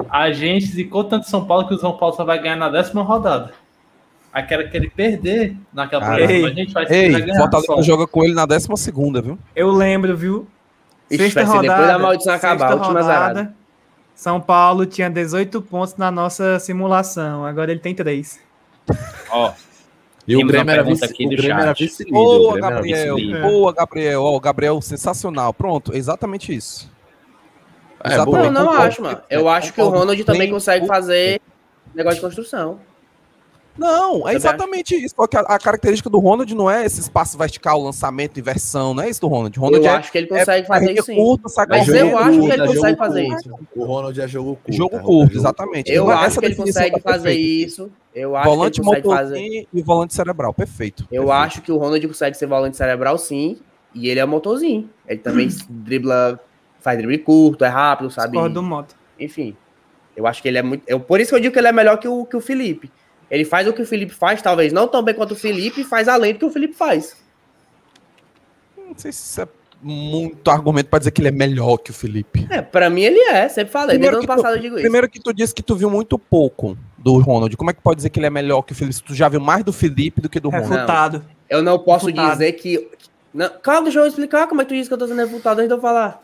A 0.09 0.31
gente 0.33 0.65
zicou 0.65 1.05
tanto 1.05 1.29
São 1.29 1.45
Paulo 1.45 1.67
que 1.69 1.73
o 1.73 1.77
São 1.77 1.97
Paulo 1.97 2.13
só 2.15 2.25
vai 2.25 2.37
ganhar 2.41 2.57
na 2.57 2.67
décima 2.67 3.01
rodada. 3.01 3.53
Aí 4.33 4.43
quero 4.43 4.69
que 4.69 4.75
ele 4.75 4.89
perder 4.89 5.55
naquela 5.73 6.01
Cara, 6.01 6.17
próxima, 6.17 6.37
ei, 6.37 6.45
a 6.45 6.53
gente 6.53 6.73
vai, 6.73 6.85
Ei, 6.89 7.11
vai 7.11 7.21
ganhar. 7.21 7.37
Fortaleza 7.37 7.67
só. 7.67 7.81
joga 7.81 8.07
com 8.07 8.23
ele 8.23 8.33
na 8.33 8.45
12 8.45 8.67
segunda, 8.77 9.21
viu? 9.21 9.37
Eu 9.55 9.71
lembro, 9.71 10.15
viu? 10.17 10.47
Ixi, 11.09 11.23
Sexta 11.23 11.43
vai 11.45 11.51
ser 11.51 11.61
depois 11.61 11.79
rodada. 11.79 11.93
da 11.97 11.99
maldição 11.99 12.33
acabar, 12.33 12.57
sexta 12.59 12.65
a 12.73 12.75
última 12.75 13.01
rodada, 13.01 13.03
zarada. 13.33 13.53
São 14.15 14.39
Paulo 14.39 14.85
tinha 14.85 15.09
18 15.09 15.61
pontos 15.63 15.95
na 15.97 16.09
nossa 16.11 16.59
simulação. 16.59 17.45
Agora 17.45 17.71
ele 17.71 17.79
tem 17.79 17.93
3. 17.93 18.39
Ó, 19.29 19.53
E 20.27 20.35
o 20.35 20.45
Grêmio 20.45 20.71
era 20.71 20.83
vice- 20.83 21.07
vice-líder. 21.07 22.11
Boa, 22.11 22.59
Gabriel. 22.59 23.15
Boa, 23.41 23.73
Gabriel. 23.73 24.23
Ó, 24.23 24.35
o 24.35 24.39
Gabriel, 24.39 24.81
sensacional. 24.81 25.53
Pronto, 25.53 25.95
exatamente 25.95 26.55
isso. 26.55 26.89
É, 28.03 28.13
Exatamente. 28.13 28.49
Não, 28.51 28.65
não 28.65 28.71
acho, 28.71 29.01
mano. 29.01 29.21
Eu 29.29 29.47
acho 29.49 29.73
que 29.73 29.81
o 29.81 29.89
Ronald 29.89 30.23
também 30.23 30.49
consegue 30.49 30.87
fazer 30.87 31.39
negócio 31.93 32.19
de 32.19 32.25
construção. 32.25 32.79
Não, 33.77 34.27
é 34.27 34.33
exatamente 34.35 34.93
isso. 34.95 35.15
Só 35.15 35.25
que 35.27 35.37
a, 35.37 35.41
a 35.41 35.57
característica 35.57 36.09
do 36.09 36.19
Ronald 36.19 36.53
não 36.53 36.69
é 36.69 36.85
esse 36.85 36.99
espaço 36.99 37.37
vertical, 37.37 37.81
lançamento, 37.81 38.37
inversão, 38.39 38.93
não 38.93 39.03
é 39.03 39.09
isso 39.09 39.21
do 39.21 39.27
Ronald. 39.27 39.57
Ronald 39.57 39.85
Eu 39.85 39.91
é, 39.91 39.95
acho 39.95 40.11
que 40.11 40.17
ele 40.17 40.27
consegue 40.27 40.67
fazer 40.67 40.85
carrinha 40.85 40.93
isso 40.99 41.05
sim. 41.05 41.15
curta, 41.15 41.43
Mas 41.69 41.87
eu 41.87 42.17
acho 42.17 42.39
que 42.39 42.45
ele 42.45 42.51
é 42.61 42.67
consegue 42.67 42.97
fazer 42.97 43.27
isso. 43.27 43.59
O 43.75 43.83
Ronald 43.85 44.19
é 44.21 44.27
jogo 44.27 44.55
curto. 44.57 44.73
Jogo 44.73 44.95
é 44.97 44.99
curto, 44.99 45.37
exatamente. 45.37 45.91
Eu 45.91 46.11
Essa 46.11 46.21
acho 46.21 46.39
que 46.39 46.45
ele 46.47 46.55
consegue 46.55 47.01
tá 47.01 47.11
fazer 47.11 47.23
perfeita. 47.29 47.67
isso. 47.67 47.91
Eu 48.13 48.35
acho 48.35 48.49
Volante 48.49 48.81
que 48.81 48.81
ele 48.81 48.87
consegue 48.87 49.07
fazer. 49.07 49.35
motorzinho 49.35 49.67
e 49.73 49.81
volante 49.81 50.13
cerebral, 50.13 50.53
perfeito. 50.53 51.03
Eu 51.03 51.25
perfeito. 51.25 51.31
acho 51.31 51.61
que 51.61 51.71
o 51.71 51.77
Ronald 51.77 52.07
consegue 52.07 52.37
ser 52.37 52.45
volante 52.45 52.77
cerebral 52.77 53.17
sim. 53.17 53.59
E 53.93 54.09
ele 54.09 54.19
é 54.19 54.25
motorzinho. 54.25 54.89
Ele 55.07 55.19
também 55.19 55.47
dribla, 55.69 56.39
faz 56.79 56.97
drible 56.97 57.17
curto, 57.19 57.63
é 57.63 57.67
rápido, 57.67 58.09
sabe? 58.11 58.31
Discordo 58.31 58.55
do 58.55 58.63
moto. 58.63 58.95
Enfim. 59.19 59.55
Eu 60.15 60.27
acho 60.27 60.41
que 60.41 60.47
ele 60.47 60.57
é 60.57 60.61
muito. 60.61 60.83
Eu, 60.87 60.99
por 60.99 61.19
isso 61.19 61.29
que 61.29 61.35
eu 61.35 61.39
digo 61.39 61.53
que 61.53 61.59
ele 61.59 61.67
é 61.67 61.71
melhor 61.71 61.97
que 61.97 62.07
o, 62.07 62.25
que 62.25 62.35
o 62.35 62.41
Felipe. 62.41 62.91
Ele 63.29 63.45
faz 63.45 63.65
o 63.67 63.71
que 63.73 63.81
o 63.81 63.85
Felipe 63.85 64.13
faz, 64.13 64.41
talvez 64.41 64.73
não 64.73 64.87
tão 64.87 65.01
bem 65.01 65.15
quanto 65.15 65.31
o 65.31 65.37
Felipe, 65.37 65.81
e 65.81 65.83
faz 65.85 66.09
além 66.09 66.33
do 66.33 66.39
que 66.39 66.45
o 66.45 66.49
Felipe 66.49 66.73
faz. 66.73 67.15
Não 68.77 68.97
sei 68.97 69.11
se 69.13 69.23
isso 69.23 69.41
é 69.41 69.47
muito 69.81 70.49
argumento 70.51 70.87
pra 70.89 70.99
dizer 70.99 71.11
que 71.11 71.21
ele 71.21 71.27
é 71.29 71.31
melhor 71.31 71.77
que 71.77 71.91
o 71.91 71.93
Felipe. 71.93 72.47
É, 72.49 72.61
pra 72.61 72.89
mim 72.89 73.01
ele 73.01 73.19
é, 73.19 73.47
sempre 73.49 73.71
falei. 73.71 73.97
Desde 73.97 74.15
o 74.15 74.19
ano 74.19 74.27
passado 74.27 74.51
tu, 74.53 74.57
eu 74.57 74.61
digo 74.61 74.75
isso. 74.75 74.83
primeiro 74.83 75.09
que 75.09 75.19
tu 75.19 75.33
disse 75.33 75.53
que 75.53 75.63
tu 75.63 75.75
viu 75.75 75.89
muito 75.89 76.17
pouco 76.19 76.77
do 76.97 77.17
Ronald. 77.19 77.55
Como 77.57 77.69
é 77.69 77.73
que 77.73 77.81
pode 77.81 77.97
dizer 77.97 78.09
que 78.09 78.19
ele 78.19 78.27
é 78.27 78.29
melhor 78.29 78.61
que 78.61 78.73
o 78.73 78.75
Felipe? 78.75 78.95
Se 78.95 79.03
tu 79.03 79.13
já 79.15 79.27
viu 79.27 79.39
mais 79.39 79.63
do 79.63 79.73
Felipe 79.73 80.21
do 80.21 80.29
que 80.29 80.39
do 80.39 80.49
Ronald. 80.49 80.69
Refutado. 80.71 81.25
Eu 81.49 81.61
não 81.63 81.79
posso 81.79 82.05
Refutado. 82.07 82.31
dizer 82.33 82.51
que. 82.53 82.87
Não, 83.33 83.49
calma, 83.61 83.83
deixa 83.83 83.99
eu 83.99 84.07
explicar 84.07 84.47
como 84.47 84.61
é 84.61 84.65
que 84.65 84.69
tu 84.69 84.75
disse 84.75 84.89
que 84.89 84.93
eu 84.93 84.97
tô 84.97 85.07
sendo 85.07 85.19
refutado 85.19 85.59
antes 85.61 85.69
de 85.69 85.75
eu 85.75 85.81
falar. 85.81 86.21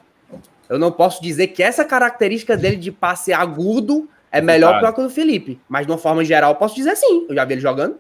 Eu 0.70 0.78
não 0.78 0.92
posso 0.92 1.22
dizer 1.22 1.48
que 1.48 1.64
essa 1.64 1.86
característica 1.86 2.58
dele 2.58 2.76
de 2.76 2.92
passe 2.92 3.32
agudo 3.32 4.10
é 4.32 4.42
melhor 4.42 4.80
Claro. 4.80 4.94
que 4.96 5.02
a 5.02 5.04
do 5.06 5.10
Felipe. 5.10 5.60
Mas 5.70 5.86
de 5.86 5.92
uma 5.92 5.98
forma 5.98 6.24
geral, 6.26 6.52
eu 6.52 6.56
posso 6.56 6.76
dizer 6.76 6.96
sim. 6.98 7.26
Eu 7.30 7.36
já 7.36 7.46
vi 7.46 7.54
ele 7.54 7.62
jogando. 7.62 7.96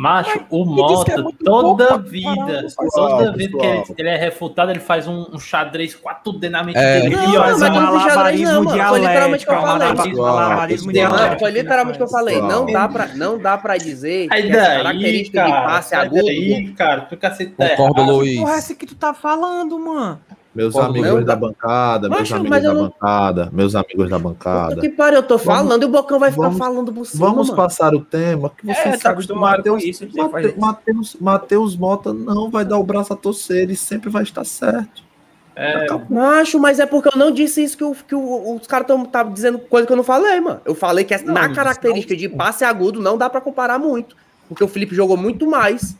Macho, 0.00 0.40
o 0.48 0.62
é 0.62 0.64
Mota, 0.64 1.14
pouco 1.22 1.32
toda 1.44 1.86
pra 1.88 1.96
vida, 1.98 2.66
toda 2.90 3.32
vez 3.32 3.50
que 3.50 3.66
ele, 3.66 3.84
ele 3.98 4.08
é 4.08 4.16
refutado, 4.16 4.70
ele 4.70 4.80
faz 4.80 5.06
um, 5.06 5.26
um 5.30 5.38
xadrez 5.38 5.94
4D 5.94 6.48
na 6.48 6.64
mente 6.64 6.78
É. 6.78 7.00
dele. 7.02 7.16
Não, 7.16 7.34
e 7.34 7.36
olha, 7.36 7.68
não 7.70 8.00
fiz 8.00 8.12
xadrez, 8.14 8.40
não, 8.40 8.64
mano. 8.64 8.82
Foi 8.88 8.98
literalmente 8.98 9.44
o 9.44 9.48
que 9.48 9.54
eu 9.54 9.60
falei. 9.60 9.78
Malabarismo, 9.88 10.22
malabarismo 10.22 10.92
dialético. 10.94 11.30
Não, 11.32 11.38
foi 11.38 11.50
literalmente 11.50 11.96
o 11.96 11.98
que 11.98 12.02
eu 12.02 12.08
falei. 12.08 12.40
Não 12.40 12.64
dá 12.64 12.88
pra, 12.88 13.06
não 13.08 13.38
dá 13.38 13.58
pra 13.58 13.76
dizer 13.76 14.28
Aí 14.30 14.44
que 14.44 14.48
daí, 14.48 14.76
característica 14.78 15.44
de 15.44 15.50
cara, 15.50 15.66
passe 15.66 15.88
sai 15.90 16.06
agudo. 16.06 16.24
daí, 16.24 16.72
cara, 16.78 17.00
tu 17.02 17.16
cacete 17.18 17.52
tá 17.52 17.68
Concordo, 17.68 18.00
errado. 18.00 18.16
Luiz. 18.16 18.38
Porra, 18.40 18.54
essa 18.54 18.74
que 18.74 18.86
tu 18.86 18.94
tá 18.94 19.12
falando, 19.12 19.78
mano. 19.78 20.18
Meus 20.52 20.74
amigos 20.74 21.08
não, 21.08 21.24
da 21.24 21.36
bancada, 21.36 22.08
meus 22.08 22.20
Macho, 22.22 22.34
amigos 22.34 22.62
da 22.62 22.74
não- 22.74 22.82
bancada, 22.88 23.48
meus 23.52 23.74
amigos 23.76 24.10
da 24.10 24.16
Puta 24.18 24.28
bancada. 24.30 24.80
que 24.80 24.88
pariu, 24.88 25.18
eu 25.18 25.22
tô 25.22 25.38
falando 25.38 25.82
e 25.82 25.84
o 25.86 25.88
Bocão 25.88 26.18
vai 26.18 26.32
ficar 26.32 26.42
vamos- 26.42 26.58
falando 26.58 26.92
por 26.92 27.06
cima, 27.06 27.24
Vamos 27.26 27.46
mano. 27.50 27.56
passar 27.56 27.94
o 27.94 28.00
tema, 28.00 28.50
que 28.50 28.68
É, 28.68 28.74
vocês 28.74 28.98
tá 29.00 29.10
acostumado 29.10 29.58
Mateus, 29.58 29.82
com 29.82 29.88
isso, 29.88 30.08
Mate-. 30.12 30.58
Mateus, 30.58 31.16
Mateus 31.20 31.76
Mota 31.76 32.12
não 32.12 32.50
vai 32.50 32.64
dar 32.64 32.78
o 32.78 32.82
braço 32.82 33.12
a 33.12 33.16
torcer, 33.16 33.62
ele 33.62 33.76
sempre 33.76 34.10
vai 34.10 34.24
estar 34.24 34.44
certo. 34.44 35.08
É, 35.54 35.86
Macho, 36.08 36.58
mas 36.58 36.80
é 36.80 36.86
porque 36.86 37.10
eu 37.14 37.18
não 37.18 37.30
disse 37.30 37.62
isso 37.62 37.76
que, 37.76 37.84
o- 37.84 37.94
que 37.94 38.14
o- 38.14 38.56
os 38.56 38.66
caras 38.66 38.84
estão 38.88 39.04
tá 39.04 39.22
dizendo 39.22 39.58
coisa 39.58 39.86
que 39.86 39.92
eu 39.92 39.96
não 39.96 40.02
falei, 40.04 40.40
mano. 40.40 40.60
Eu 40.64 40.74
falei 40.74 41.04
que 41.04 41.16
Não, 41.18 41.32
na 41.34 41.48
característica 41.54 42.16
de 42.16 42.28
passe 42.28 42.64
agudo 42.64 43.00
não 43.00 43.16
dá 43.16 43.28
pra 43.30 43.40
comparar 43.40 43.78
muito. 43.78 44.16
Porque 44.48 44.64
o 44.64 44.68
Felipe 44.68 44.94
jogou 44.96 45.16
muito 45.16 45.46
mais. 45.48 45.94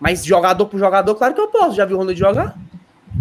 Mas 0.00 0.22
jogador 0.24 0.66
por 0.66 0.78
jogador, 0.78 1.14
claro 1.14 1.32
que 1.34 1.40
eu 1.40 1.48
posso. 1.48 1.76
Já 1.76 1.84
viu 1.86 1.96
o 1.96 2.00
Ronald 2.00 2.18
jogar? 2.18 2.54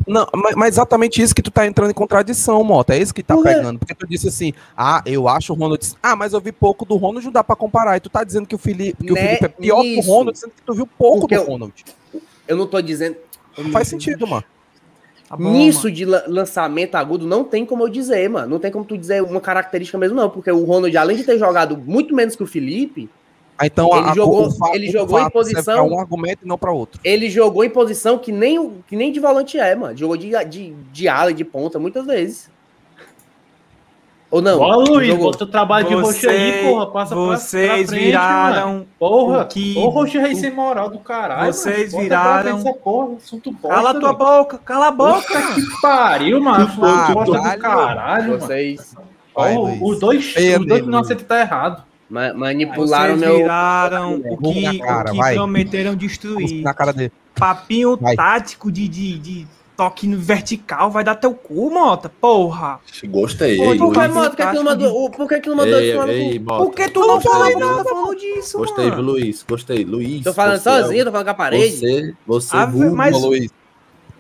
Não, 0.08 0.28
mas, 0.34 0.56
mas 0.56 0.76
exatamente 0.76 1.22
isso 1.22 1.34
que 1.34 1.42
tu 1.42 1.50
tá 1.52 1.66
entrando 1.66 1.90
em 1.92 1.94
contradição, 1.94 2.64
Mota. 2.64 2.96
É 2.96 3.00
isso 3.00 3.14
que 3.14 3.24
tá 3.24 3.34
Por 3.36 3.44
pegando. 3.44 3.80
Porque 3.80 3.96
tu 3.96 4.06
disse 4.08 4.28
assim, 4.28 4.54
ah, 4.78 5.02
eu 5.06 5.28
acho 5.28 5.54
o 5.54 5.56
Ronald. 5.56 5.86
Ah, 6.02 6.16
mas 6.16 6.34
eu 6.34 6.42
vi 6.42 6.52
pouco 6.52 6.86
do 6.86 6.96
Ronald, 6.96 7.26
não 7.26 7.32
dá 7.32 7.44
pra 7.44 7.56
comparar. 7.56 7.98
E 7.98 8.00
tu 8.00 8.10
tá 8.10 8.24
dizendo 8.24 8.46
que 8.48 8.56
o 8.56 8.58
Felipe, 8.58 9.04
que 9.04 9.12
o 9.12 9.16
Né, 9.16 9.22
Felipe 9.28 9.46
é 9.46 9.48
pior 9.48 9.82
que 9.82 10.00
isso. 10.00 10.10
o 10.10 10.14
Ronald, 10.14 10.38
sendo 10.38 10.52
que 10.52 10.62
tu 10.62 10.74
viu 10.74 10.86
pouco 10.88 11.22
Porque 11.22 11.36
do 11.38 11.42
eu- 11.44 11.48
Ronald. 11.48 11.74
Eu 12.48 12.58
não 12.58 12.68
tô 12.68 12.82
dizendo. 12.82 13.16
Não 13.58 13.72
faz 13.72 13.88
sentido, 13.88 14.28
mano. 14.28 14.44
Tá 15.28 15.36
bom, 15.36 15.50
Nisso 15.52 15.84
mano. 15.86 15.96
de 15.96 16.06
la- 16.06 16.24
lançamento 16.28 16.96
agudo, 16.96 17.26
não 17.26 17.44
tem 17.44 17.66
como 17.66 17.84
eu 17.84 17.90
dizer, 17.90 18.30
mano. 18.30 18.48
Não 18.48 18.60
tem 18.60 18.72
como 18.72 18.86
tu 18.86 18.96
dizer 18.98 19.24
uma 19.24 19.42
característica 19.42 19.98
mesmo, 19.98 20.16
não. 20.16 20.30
Porque 20.30 20.52
o 20.52 20.64
Ronald, 20.66 20.96
além 20.96 21.18
de 21.18 21.24
ter 21.24 21.40
jogado 21.40 21.76
muito 21.78 22.14
menos 22.14 22.36
que 22.36 22.44
o 22.44 22.48
Felipe, 22.48 23.10
Então, 23.64 23.88
Ele 23.98 24.10
a, 24.10 24.14
jogou- 24.14 24.48
o 24.48 24.52
fato- 24.52 24.76
ele 24.76 24.92
jogou 24.92 25.20
em 25.20 25.30
posição- 25.30 25.76
pra 25.88 25.96
um 25.96 26.00
argumento 26.00 26.40
e 26.44 26.48
não 26.48 26.58
pra 26.58 26.72
outro. 26.74 27.00
ele 27.04 27.30
jogou 27.30 27.64
em 27.64 27.70
posição 27.70 28.18
que 28.18 28.32
nem, 28.32 28.84
que 28.88 28.96
nem 28.98 29.12
de 29.12 29.20
volante 29.20 29.58
é, 29.58 29.74
mano. 29.76 29.96
Jogou 29.98 30.18
de, 30.18 30.32
de, 30.46 30.74
de 30.92 31.08
ala 31.08 31.32
e 31.32 31.34
de 31.34 31.46
ponta 31.46 31.80
muitas 31.80 32.06
vezes. 32.06 32.50
Ou 34.30 34.42
não? 34.42 34.60
Ó, 34.60 34.76
Luiz, 34.76 35.08
Jogou. 35.08 35.32
bota 35.32 35.44
o 35.46 35.48
trabalho 35.48 35.88
de 35.88 35.94
roxo 35.94 36.28
aí, 36.30 36.64
porra. 36.64 36.88
Passa 36.92 37.16
pra- 37.16 37.28
pra, 37.28 37.38
vocês 37.38 37.88
frente, 37.90 38.04
viraram 38.06 38.68
mano. 38.74 38.88
Porra, 39.00 39.46
que- 39.46 39.78
Ô, 39.78 39.88
roxo 39.90 40.18
aí 40.18 40.36
sem 40.36 40.52
moral 40.52 40.90
do 40.90 41.00
caralho. 41.00 41.54
Vocês 41.54 41.94
mano. 41.94 42.04
Viraram- 42.04 42.42
pra 42.44 42.52
frente 42.52 42.68
essa 42.68 42.78
porra, 42.78 43.16
assunto 43.16 43.52
bosta, 43.52 43.70
Cala 43.70 44.00
tua 44.00 44.14
boca, 44.14 44.58
cala 44.58 44.88
a 44.88 44.92
boca. 44.92 45.22
Puta 45.22 45.54
que 45.54 45.82
pariu, 45.82 46.42
mano. 46.42 46.66
Assunto 46.66 46.86
Ah, 46.86 47.12
bosta 47.14 47.32
do 47.32 47.42
caralho. 47.42 47.62
caralho, 47.62 48.28
mano. 48.32 48.42
Vocês 48.42 48.96
Vai, 49.34 49.56
Ó, 49.56 49.70
os 49.82 50.00
dois, 50.00 50.26
os 50.28 50.34
Perdeu, 50.34 50.66
dois 50.68 50.82
que 50.82 50.90
não 50.90 51.00
aceitam 51.00 51.26
tá 51.26 51.40
errado. 51.40 51.84
Ma- 52.10 52.34
manipularam 52.34 53.16
Vocês 53.18 53.20
meu. 53.30 53.38
viraram 53.38 54.16
o 54.26 54.38
que, 54.38 54.80
cara, 54.80 55.10
o 55.10 55.12
que 55.14 55.18
vai. 55.18 55.34
prometeram 55.36 55.96
destruir. 55.96 56.62
Na 56.64 56.74
cara 56.74 56.92
dele. 56.94 57.12
Papinho 57.34 57.98
Vai. 57.98 58.16
tático 58.16 58.72
de, 58.72 58.88
de, 58.88 59.20
de 59.20 59.48
toque 59.76 60.08
no 60.08 60.18
vertical 60.18 60.90
vai 60.90 61.04
dar 61.04 61.16
teu 61.16 61.34
cu, 61.34 61.70
Mota. 61.70 62.08
Porra. 62.08 62.80
Gostei. 63.06 63.58
Pô, 63.58 63.74
ei, 63.74 63.78
por 63.78 63.92
que? 63.94 64.08
Por 64.08 64.36
que 64.36 64.46
que 64.48 64.54
não 64.54 64.64
mandou, 64.64 65.06
o- 65.06 65.10
por 65.12 65.28
que 65.28 65.40
que 65.42 65.50
não 65.50 65.56
mandou 65.58 65.80
Ei, 65.80 65.94
no 65.94 66.08
ei? 66.08 66.40
Mota. 66.40 66.64
Por 66.64 66.74
que 66.74 66.90
tu 66.90 67.00
não 67.02 67.20
viu? 67.20 67.60
nada 67.60 67.84
falando 67.84 68.16
disso, 68.18 68.58
Gostei, 68.58 68.86
viu, 68.86 68.96
mano? 68.96 69.04
Luiz? 69.12 69.44
Gostei. 69.48 69.84
Luiz. 69.84 70.24
Tô 70.24 70.34
falando 70.34 70.56
é 70.56 70.60
sozinho, 70.60 71.02
o- 71.02 71.06
tô 71.06 71.12
falando 71.12 71.26
com 71.26 71.32
a 71.32 71.36
parede. 71.36 71.76
Você, 71.78 72.14
você 72.26 72.56
Ah, 72.56 72.66
burro, 72.66 72.96
mas- 72.96 73.22
Luiz. 73.22 73.52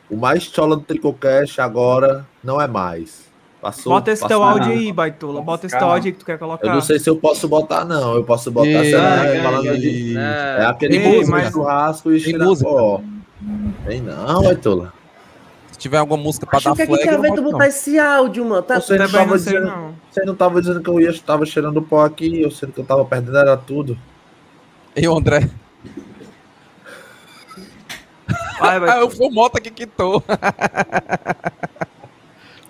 o 0.09 0.17
mais 0.17 0.43
chola 0.43 0.75
do 0.75 0.81
Tricocast 0.81 1.61
agora 1.61 2.27
não 2.43 2.59
é 2.61 2.67
mais. 2.67 3.23
Passou, 3.65 3.93
Bota 3.93 4.11
esse 4.11 4.27
teu 4.27 4.43
áudio 4.43 4.71
aí, 4.73 4.91
baitola. 4.93 5.41
Bota 5.41 5.65
esse 5.65 5.75
teu 5.75 5.87
áudio 5.87 6.09
aí 6.09 6.11
que 6.13 6.19
tu 6.19 6.25
quer 6.25 6.37
colocar. 6.37 6.67
Eu 6.67 6.73
não 6.75 6.81
sei 6.81 6.99
se 6.99 7.09
eu 7.09 7.15
posso 7.15 7.47
botar, 7.47 7.83
não. 7.83 8.13
Eu 8.13 8.23
posso 8.23 8.51
botar 8.51 8.67
Ei, 8.67 8.91
será, 8.91 9.33
ei, 9.35 9.41
falando 9.41 9.79
de... 9.79 9.87
ei. 9.87 10.15
É 10.15 10.65
aquele 10.67 10.97
Ei, 10.97 11.17
música, 11.17 11.31
mas- 11.31 11.51
churrasco 11.51 12.11
e 12.11 12.37
música? 12.37 12.69
Ó. 12.69 12.99
Tem 13.87 14.01
não, 14.01 14.47
Aitola. 14.47 14.93
Se 15.71 15.79
tiver 15.79 15.97
alguma 15.97 16.21
música 16.21 16.45
pra 16.45 16.57
Acho 16.57 16.69
dar 16.69 16.75
que 16.75 16.81
aqui 16.83 16.93
flag, 17.05 17.17
não 17.17 17.23
tu 17.23 17.41
boto, 17.41 17.51
botar 17.53 17.67
esse 17.67 17.97
áudio, 17.97 18.45
mano. 18.45 18.61
Tá, 18.61 18.79
Você 18.79 18.99
não, 18.99 19.09
tava 19.09 19.25
não 19.25 19.35
dizendo, 19.35 19.65
não. 19.65 19.95
você 20.11 20.23
não 20.25 20.35
tava 20.35 20.61
dizendo 20.61 20.81
que 20.81 20.89
eu 20.91 20.99
ia, 20.99 21.19
tava 21.25 21.45
cheirando 21.47 21.81
pó 21.81 22.05
aqui, 22.05 22.43
eu 22.43 22.51
sendo 22.51 22.71
que 22.71 22.81
eu 22.81 22.85
tava 22.85 23.03
perdendo 23.03 23.35
era 23.35 23.57
tudo. 23.57 23.97
E 24.95 25.07
o 25.07 25.17
André? 25.17 25.49
Vai, 28.59 28.75
Ah, 28.75 28.79
vai. 28.79 29.01
eu 29.01 29.09
fui 29.09 29.25
o 29.25 29.31
Mota 29.31 29.59
que 29.59 29.71
quitou. 29.71 30.23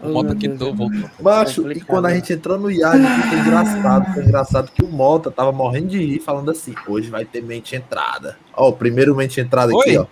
O 0.09 0.13
Mota 0.13 0.35
quitou, 0.35 0.73
voltou. 0.75 1.09
Macho, 1.19 1.71
e 1.71 1.81
quando 1.81 2.05
a 2.05 2.13
gente 2.13 2.31
entrou 2.33 2.57
no 2.59 2.69
iate, 2.71 2.97
foi 3.29 3.39
engraçado. 3.39 4.13
Foi 4.13 4.23
engraçado 4.23 4.71
que 4.71 4.83
o 4.83 4.87
Mota 4.87 5.29
tava 5.31 5.51
morrendo 5.51 5.87
de 5.89 5.99
rir, 5.99 6.19
falando 6.19 6.51
assim: 6.51 6.73
hoje 6.87 7.09
vai 7.09 7.25
ter 7.25 7.41
mente 7.41 7.75
entrada. 7.75 8.37
Ó, 8.53 8.69
o 8.69 8.73
primeiro 8.73 9.15
mente 9.15 9.39
entrada 9.41 9.71
aqui, 9.77 9.97
ó. 9.97 10.05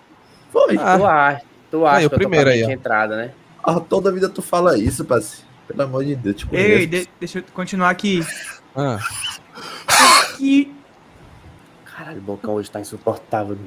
Foi. 0.51 0.77
Ah. 0.79 0.97
Tu 0.97 1.05
acha, 1.05 1.41
tu 1.71 1.85
acha 1.85 1.97
Aí, 1.97 2.05
o 2.05 2.09
que 2.09 2.15
eu 2.15 2.19
tô 2.19 2.27
primeiro 2.29 2.49
aí, 2.49 2.59
mente 2.61 2.69
ó. 2.69 2.73
entrada, 2.73 3.15
né? 3.17 3.31
Ah, 3.63 3.79
toda 3.79 4.11
vida 4.11 4.27
tu 4.29 4.41
fala 4.41 4.77
isso, 4.77 5.05
parceiro. 5.05 5.45
Pelo 5.67 5.81
amor 5.83 6.03
de 6.03 6.15
Deus, 6.15 6.35
te 6.35 6.45
conheço. 6.45 6.67
Ei, 6.69 6.85
de- 6.85 7.09
deixa 7.19 7.39
eu 7.39 7.43
continuar 7.53 7.89
aqui. 7.89 8.25
Ah, 8.75 8.99
Que, 10.37 10.71
Caralho, 11.85 12.17
o 12.17 12.21
Bocão 12.21 12.55
hoje 12.55 12.69
tá 12.69 12.79
insuportável. 12.81 13.57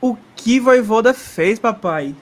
o 0.00 0.16
que 0.34 0.58
Voivoda 0.58 1.12
fez, 1.14 1.58
papai? 1.58 2.14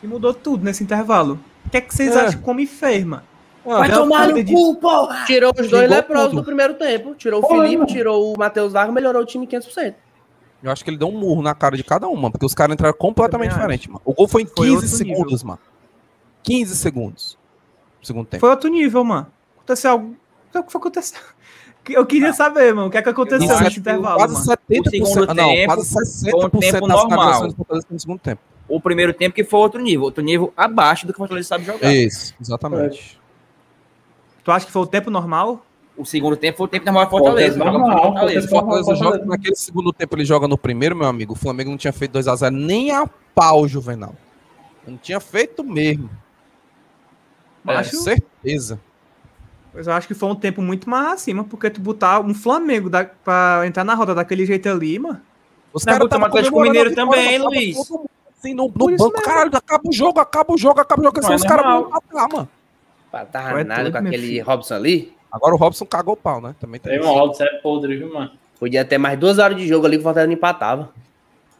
Que 0.00 0.06
mudou 0.06 0.32
tudo 0.32 0.64
nesse 0.64 0.84
intervalo. 0.84 1.40
O 1.68 1.70
que 1.70 1.76
é 1.76 1.80
que 1.82 1.94
vocês 1.94 2.16
É. 2.16 2.20
acham 2.20 2.38
que 2.38 2.44
come 2.44 2.66
ferma? 2.66 3.22
Vai 3.64 3.88
Não, 3.88 4.08
tomar 4.08 4.28
no 4.28 4.44
cu, 4.46 4.76
porra! 4.76 5.26
Tirou 5.26 5.52
os 5.58 5.68
dois 5.68 5.90
leprosos 5.90 6.32
do 6.32 6.42
primeiro 6.42 6.72
tempo. 6.74 7.14
Tirou 7.14 7.44
o 7.44 7.46
Felipe, 7.46 7.84
tirou 7.86 8.32
o 8.34 8.38
Matheus 8.38 8.72
Vargas, 8.72 8.94
melhorou 8.94 9.20
o 9.22 9.26
time 9.26 9.46
500%. 9.46 9.94
eu 10.62 10.72
acho 10.72 10.82
que 10.82 10.88
ele 10.90 10.96
deu 10.96 11.08
um 11.08 11.18
murro 11.18 11.42
na 11.42 11.54
cara 11.54 11.76
de 11.76 11.84
cada 11.84 12.08
um, 12.08 12.16
mano, 12.16 12.32
porque 12.32 12.46
os 12.46 12.54
caras 12.54 12.72
entraram 12.72 12.96
completamente 12.96 13.52
diferente, 13.52 13.88
mano. 13.88 14.00
O 14.04 14.14
gol 14.14 14.26
foi 14.26 14.42
em 14.42 14.46
Foi 14.46 14.66
15 14.68 14.72
outro 14.74 14.88
segundos, 14.88 15.42
mano. 15.44 15.58
15 16.42 16.74
segundos. 16.76 17.38
Segundo 18.02 18.26
tempo. 18.26 18.40
Foi 18.40 18.50
outro 18.50 18.70
nível, 18.70 19.04
mano. 19.04 19.26
Aconteceu 19.56 19.90
algo. 19.90 20.16
O 20.54 20.62
que 20.62 20.72
foi 20.72 20.80
que 20.80 20.88
aconteceu? 20.88 21.20
Eu 21.90 22.06
queria 22.06 22.32
saber, 22.32 22.74
mano, 22.74 22.88
o 22.88 22.90
que 22.90 22.96
é 22.98 23.02
que 23.02 23.08
aconteceu 23.08 23.60
nesse 23.60 23.78
intervalo, 23.80 24.16
quase 24.16 24.34
mano. 24.34 24.46
70%. 24.46 25.02
O 25.02 25.06
segundo 25.06 25.30
ah, 25.30 25.34
não, 25.34 25.48
tempo 25.48 25.74
quase 25.74 26.30
foi 26.30 26.34
um 26.34 26.48
60% 26.48 26.58
tempo 26.58 26.88
das 26.88 26.96
normal. 26.96 27.48
no 27.90 28.00
segundo 28.00 28.18
tempo. 28.18 28.40
O 28.68 28.80
primeiro 28.80 29.14
tempo 29.14 29.34
que 29.34 29.44
foi 29.44 29.60
outro 29.60 29.80
nível, 29.80 30.04
outro 30.04 30.22
nível 30.22 30.52
abaixo 30.56 31.06
do 31.06 31.12
que 31.12 31.18
o 31.18 31.22
Fortaleza 31.22 31.48
sabe 31.48 31.64
jogar. 31.64 31.92
Isso, 31.92 32.34
exatamente. 32.40 33.18
Tu 34.44 34.50
acha 34.50 34.66
que 34.66 34.72
foi 34.72 34.82
o 34.82 34.86
tempo 34.86 35.10
normal? 35.10 35.64
O 35.96 36.04
segundo 36.04 36.36
tempo 36.36 36.58
foi 36.58 36.66
o 36.66 36.68
tempo 36.68 36.86
normal 36.86 37.06
do 37.06 37.10
Fortaleza. 37.10 37.58
Pro 37.58 37.72
normal, 37.72 38.02
Fortaleza. 38.02 38.46
O 38.46 38.50
Fortaleza 38.50 38.94
joga 38.94 39.24
naquele 39.24 39.56
segundo 39.56 39.92
tempo, 39.92 40.16
ele 40.16 40.24
joga 40.24 40.46
no 40.46 40.58
primeiro, 40.58 40.94
meu 40.94 41.08
amigo. 41.08 41.32
O 41.32 41.36
Flamengo 41.36 41.70
não 41.70 41.78
tinha 41.78 41.92
feito 41.92 42.18
2x0 42.18 42.50
nem 42.50 42.92
a 42.92 43.08
pau, 43.34 43.66
Juvenal. 43.66 44.14
Não 44.86 44.96
tinha 44.96 45.18
feito 45.18 45.64
mesmo. 45.64 46.10
Acho, 47.66 47.96
Com 47.96 48.02
certeza. 48.02 48.80
Pois 49.72 49.86
eu 49.86 49.92
acho 49.92 50.08
que 50.08 50.14
foi 50.14 50.28
um 50.28 50.34
tempo 50.34 50.62
muito 50.62 50.88
mais 50.88 51.12
acima, 51.12 51.44
porque 51.44 51.68
tu 51.70 51.80
botar 51.80 52.20
um 52.20 52.34
Flamengo 52.34 52.88
da, 52.88 53.04
pra 53.04 53.62
entrar 53.66 53.84
na 53.84 53.94
roda 53.94 54.14
daquele 54.14 54.46
jeito 54.46 54.68
ali, 54.68 54.98
mano. 54.98 55.20
Os 55.72 55.84
caras 55.84 55.98
botou 55.98 56.10
tavam 56.10 56.24
o 56.24 56.28
Atlético 56.28 56.60
Mineiro 56.60 56.94
também, 56.94 57.38
Luiz. 57.38 57.76
todo 57.76 57.98
mundo 57.98 58.10
Assim, 58.38 58.54
no, 58.54 58.64
no 58.64 58.96
banco, 58.96 59.10
caralho, 59.22 59.50
acaba 59.52 59.82
o 59.84 59.92
jogo, 59.92 60.20
acaba 60.20 60.54
o 60.54 60.56
jogo, 60.56 60.80
acaba 60.80 61.02
o 61.02 61.04
jogo. 61.04 61.18
Assim, 61.18 61.34
os 61.34 61.44
é 61.44 61.48
caras 61.48 61.64
vão 61.66 61.90
matar, 61.90 62.28
mano. 62.28 62.48
Tava 63.32 63.60
é 63.60 63.64
nada 63.64 63.82
doido, 63.82 63.92
com 63.92 64.06
aquele 64.06 64.26
filho. 64.26 64.44
Robson 64.44 64.74
ali. 64.74 65.12
Agora 65.30 65.54
o 65.54 65.58
Robson 65.58 65.84
cagou 65.84 66.14
o 66.14 66.16
pau, 66.16 66.40
né? 66.40 66.54
Também 66.60 66.80
tem 66.80 66.92
Tem 66.92 67.00
isso. 67.00 67.08
um 67.08 67.12
Robson 67.12 67.44
é 67.44 67.54
podre, 67.58 67.96
viu, 67.96 68.12
mano? 68.12 68.30
Podia 68.58 68.84
ter 68.84 68.98
mais 68.98 69.18
duas 69.18 69.38
horas 69.38 69.56
de 69.56 69.66
jogo 69.66 69.86
ali 69.86 69.96
que 69.96 70.00
o 70.00 70.04
Fortaleza 70.04 70.32
empatava. 70.32 70.90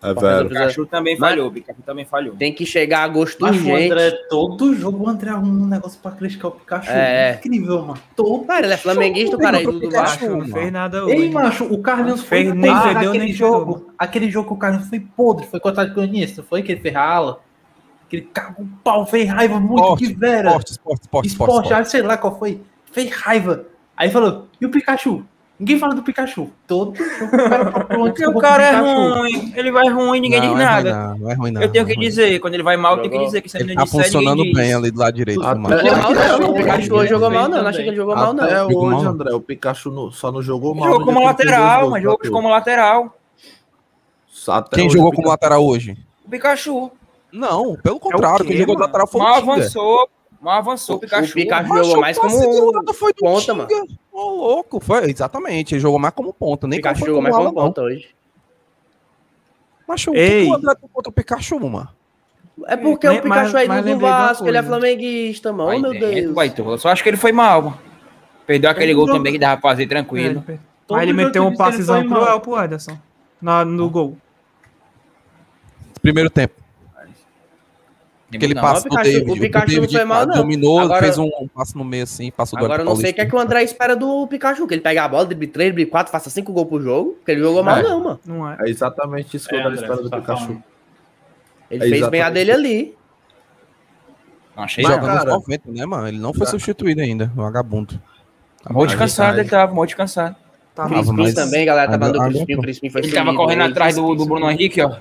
É, 0.01 0.13
O 0.13 0.15
velho. 0.15 0.49
Pikachu 0.49 0.87
também 0.87 1.17
falhou, 1.17 1.49
o 1.49 1.53
Pikachu 1.53 1.83
também 1.85 2.05
falhou. 2.05 2.37
Tem 2.37 2.53
que 2.53 2.65
chegar 2.65 3.03
a 3.03 3.09
gosto 3.09 3.41
Mas 3.41 3.57
o 3.57 3.59
urgente. 3.59 3.93
André, 3.93 4.11
todo 4.31 4.75
jogo 4.75 5.05
o 5.05 5.09
André 5.09 5.31
arruma 5.31 5.65
um 5.65 5.67
negócio 5.67 5.99
pra 6.01 6.13
criticar 6.13 6.51
o 6.51 6.55
Pikachu. 6.55 6.91
É. 6.91 7.35
Incrível, 7.35 7.83
mano. 7.83 8.01
Todo 8.15 8.45
Cara, 8.47 8.65
ele 8.67 8.75
é 8.75 8.77
flamenguista, 8.77 9.35
o 9.37 9.39
cara 9.41 9.59
aí 9.59 9.65
do, 9.65 9.73
do 9.73 9.81
Pikachu, 9.81 10.05
Vasco. 10.05 10.27
Não 10.27 10.39
mano. 10.39 10.53
fez 10.53 10.73
nada 10.73 10.99
Ei, 10.99 11.03
hoje. 11.05 11.31
macho, 11.31 11.65
o 11.65 11.83
Carlinhos 11.83 12.23
foi 12.23 12.45
Fez- 12.45 12.55
nem 12.55 12.73
podre 12.73 12.95
fedeu, 12.95 13.09
aquele 13.11 13.25
nem 13.25 13.33
jogo. 13.33 13.93
Aquele 13.99 14.31
jogo 14.31 14.47
que 14.49 14.55
o 14.55 14.57
Carlinhos 14.57 14.89
foi 14.89 15.01
podre, 15.01 15.47
foi 15.47 15.59
contra 15.59 15.85
o 15.85 16.07
não 16.07 16.45
foi? 16.45 16.63
Que 16.63 16.73
ele 16.73 16.81
fez 16.81 16.95
a 16.95 17.03
ala. 17.03 17.41
Que 18.09 18.17
ele 18.17 18.31
cagou 18.33 18.65
o 18.65 18.69
pau, 18.83 19.05
fez 19.05 19.29
raiva 19.29 19.59
muito 19.61 19.83
Esporte, 19.83 20.07
de 20.07 20.15
vera. 20.15 20.49
Esporte, 20.49 20.71
esporte, 20.71 21.03
esporte, 21.03 21.27
esporte. 21.29 21.51
Esporte, 21.65 21.73
ah, 21.75 21.85
sei 21.85 22.03
lá 22.03 22.17
qual 22.17 22.39
foi. 22.39 22.61
Fez 22.93 23.11
raiva. 23.11 23.67
Aí 23.97 24.11
falou, 24.11 24.47
e 24.61 24.65
o 24.65 24.71
Pikachu? 24.71 25.25
Ninguém 25.59 25.77
fala 25.79 25.93
do 25.95 26.03
Pikachu. 26.05 26.51
Todo 26.69 26.95
jogo 26.95 27.25
o 27.35 27.39
cara 27.49 27.65
tá 27.73 27.81
pronto 27.85 28.05
Porque 28.05 28.27
o 28.27 28.39
cara 28.39 28.63
é 28.65 28.77
ruim, 28.77 29.53
ele 29.57 29.73
vai 29.73 29.89
ruim, 29.89 30.21
ninguém 30.21 30.41
Não, 30.41 30.47
diz 30.55 30.61
é 30.61 30.65
ruim 30.65 30.65
nada. 30.65 30.93
não, 31.09 31.19
não 31.19 31.31
é 31.31 31.35
ruim 31.35 31.51
não. 31.51 31.63
Eu 31.63 31.69
tenho 31.69 31.85
não 31.85 31.91
é 31.91 31.95
que 31.95 31.99
ruim 31.99 32.09
dizer, 32.09 32.39
quando 32.39 32.55
ele 32.55 32.63
vai 32.63 32.77
mal, 32.77 32.97
eu 32.97 33.03
tenho 33.03 33.19
que 33.19 33.25
dizer 33.27 33.41
que 33.41 33.49
se 33.49 33.57
Ele 33.59 33.75
tá 33.75 33.81
não 33.81 33.85
disser, 33.85 34.05
funcionando 34.05 34.37
ninguém 34.37 34.53
diz. 34.53 34.63
bem 34.63 34.75
ali 34.75 34.91
do 34.93 34.99
lado 35.01 35.15
direito. 35.15 35.43
Jogou 35.43 35.59
mal 35.59 35.71
não, 36.41 36.51
o 36.51 36.55
Pikachu 36.55 36.95
hoje 36.95 37.09
jogou 37.11 37.31
mal 37.31 37.49
não. 37.49 37.63
Não 37.63 37.69
achei 37.69 37.83
que 37.83 37.89
ele 37.91 37.97
jogou 37.97 38.15
mal 38.15 38.33
não. 38.33 38.45
Até 38.45 38.57
Jogou 38.59 38.85
hoje, 38.87 39.05
mal. 39.05 39.13
André, 39.13 39.35
o 39.35 39.41
Pikachu 39.41 39.91
no- 39.91 40.13
só 40.13 40.31
não 40.31 40.41
jogou 40.43 40.75
mal. 40.77 40.89
Jogou 40.93 41.07
como 41.07 41.19
que 41.19 41.25
lateral, 41.27 41.91
mas 41.91 42.03
jogou 42.05 42.31
como 42.31 42.49
lateral. 42.49 43.17
Até 44.49 44.77
Quem 44.77 44.89
jogou 44.89 45.13
como 45.13 45.29
lateral 45.29 45.67
hoje? 45.67 45.97
O 46.25 46.31
Pikachu. 46.31 46.91
Não, 47.33 47.77
pelo 47.83 47.99
contrário, 47.99 48.45
quê, 48.45 48.53
quem 48.53 48.59
jogou 48.59 48.75
mano? 48.75 48.87
lateral 48.87 49.07
foi 49.07 49.21
Mal 49.21 49.37
o 49.37 49.41
Tinga. 49.41 49.53
avançou, 49.53 50.09
mal 50.41 50.59
avançou 50.59 50.97
o 50.97 50.99
Pikachu. 51.01 51.33
O 51.33 51.35
Pikachu 51.35 51.77
jogou 51.77 52.01
mais 52.01 52.17
como 52.17 52.73
ponta, 53.19 53.55
mano. 53.55 53.69
Ô, 54.19 54.31
louco, 54.31 54.81
foi, 54.81 55.09
exatamente, 55.11 55.75
ele 55.75 55.81
jogou 55.81 55.99
mais 56.01 56.13
como 56.13 56.33
ponta, 56.33 56.67
nem 56.67 56.81
Pikachu 56.81 57.01
como 57.01 57.07
jogou 57.07 57.23
mais 57.23 57.37
como 57.37 57.53
ponta 57.53 57.83
hoje. 57.83 58.09
Macho, 59.87 60.11
o 60.11 60.13
que 60.13 60.19
Ei. 60.19 60.49
o 60.49 60.55
André 60.55 60.75
tem 60.75 60.89
contra 60.93 61.09
o 61.09 61.13
Pikachu, 61.13 61.61
mano? 61.61 61.89
É 62.67 62.77
porque 62.77 63.07
Mas- 63.07 63.19
o 63.19 63.23
Pikachu 63.23 63.57
é 63.59 63.69
mas 63.69 63.85
do 63.85 63.89
de 63.89 63.95
uma 63.95 64.27
Vasco, 64.27 64.49
ele 64.49 64.57
é 64.57 64.63
flamenguista, 64.63 65.53
mano. 65.53 65.81
Meu 65.81 65.93
Deus. 65.93 66.35
Vai, 66.35 66.53
eu 66.57 66.79
só 66.79 66.89
acho 66.89 67.03
que 67.05 67.09
ele 67.09 67.17
foi 67.17 67.31
mal, 67.31 67.63
mano. 67.63 67.79
Perdeu 68.45 68.69
aquele 68.71 68.93
gol 68.93 69.07
também 69.07 69.35
que 69.35 69.39
dava 69.39 69.61
pra 69.61 69.71
fazer 69.71 69.87
tranquilo. 69.87 70.43
Aí 70.49 70.59
Todo 70.87 71.01
ele 71.01 71.13
meteu 71.13 71.45
um 71.47 71.55
passezão 71.55 72.05
cruel 72.09 72.41
pro 72.41 72.61
Ederson. 72.61 72.99
Na, 73.41 73.65
no 73.65 73.89
gol. 73.89 74.17
Primeiro 76.03 76.29
tempo, 76.29 76.55
aquele 78.37 78.55
Não, 78.55 78.63
passe 78.63 78.81
o 78.81 78.85
do 78.85 78.91
Pikachu- 78.91 79.11
David, 79.13 79.31
o 79.31 79.41
Pikachu 79.41 79.67
não 79.67 79.75
David 79.75 79.97
foi 79.97 80.05
mal, 80.05 80.27
não. 80.27 80.35
dominou, 80.37 80.79
Agora- 80.81 81.01
fez 81.03 81.19
um, 81.19 81.25
um 81.41 81.49
passe 81.49 81.77
no 81.77 81.85
meio 81.85 82.03
assim, 82.05 82.31
passou 82.31 82.59
do 82.59 82.65
Agora 82.65 82.83
eu 82.83 82.85
não 82.87 82.95
sei 82.97 83.11
o 83.11 83.15
que 83.15 83.21
é 83.21 83.27
que 83.27 83.35
o 83.35 83.39
André 83.39 83.63
espera 83.63 83.97
do 83.97 84.27
Pikachu, 84.27 84.67
que 84.67 84.75
ele 84.75 84.81
pega 84.83 85.05
a 85.05 85.09
bola, 85.09 85.25
drible 85.27 85.47
3, 85.47 85.73
drible 85.73 85.91
4, 85.91 86.13
faça 86.13 86.29
5 86.31 86.53
gols 86.53 86.69
por 86.69 86.83
jogo, 86.83 87.13
porque 87.15 87.31
ele 87.33 87.41
jogou 87.41 87.63
mal 87.63 87.79
É. 87.79 87.83
não, 87.83 88.03
mano. 88.05 88.21
Não 88.27 88.51
é? 88.51 88.57
É 88.61 88.69
exatamente 88.71 89.37
isso 89.37 89.49
que 89.49 89.55
É, 89.55 89.59
eu 89.59 89.63
tava 89.63 89.75
André, 89.75 89.83
esperando 89.85 90.03
do 90.05 90.11
tá 90.11 90.21
Pikachu. 90.21 90.43
falando. 90.45 90.63
Ele 91.71 91.85
É 91.85 91.89
fez 91.89 92.09
bem 92.09 92.21
a 92.23 92.31
dele 92.31 92.53
ali. 92.53 92.95
Não 94.57 94.65
achei 94.65 94.83
Mas, 94.83 94.93
não. 94.93 95.01
Joga 95.01 95.13
nos 95.15 95.23
cara- 95.25 95.35
90, 95.37 95.71
né, 95.71 95.87
mano? 95.87 96.09
Ele 96.09 96.19
não 96.19 96.33
foi 96.35 96.47
Já- 96.47 96.51
substituído 96.53 97.01
ainda, 97.01 97.31
o 97.37 97.43
vagabundo. 97.43 98.01
Morro 98.71 98.87
descansado, 98.87 99.39
ele 99.39 99.49
tava 99.49 99.73
morro 99.73 99.87
descansado. 99.87 100.35
Tá 100.75 100.83
Tava, 100.85 100.95
Crispim 100.95 101.17
mas- 101.17 101.35
também, 101.35 101.65
galera, 101.65 101.91
tá 101.91 101.99
falando 101.99 102.15
do 102.15 102.25
Crispim, 102.25 102.39
o 102.39 102.43
entrou. 102.45 102.63
Crispim 102.63 102.91
foi 102.91 103.01
Ele 103.03 103.13
tava 103.13 103.35
correndo 103.35 103.63
hoje. 103.63 103.71
atrás 103.71 103.97
do 103.97 104.27
Bruno 104.27 104.51
Henrique, 104.51 104.81
ó. 104.83 104.97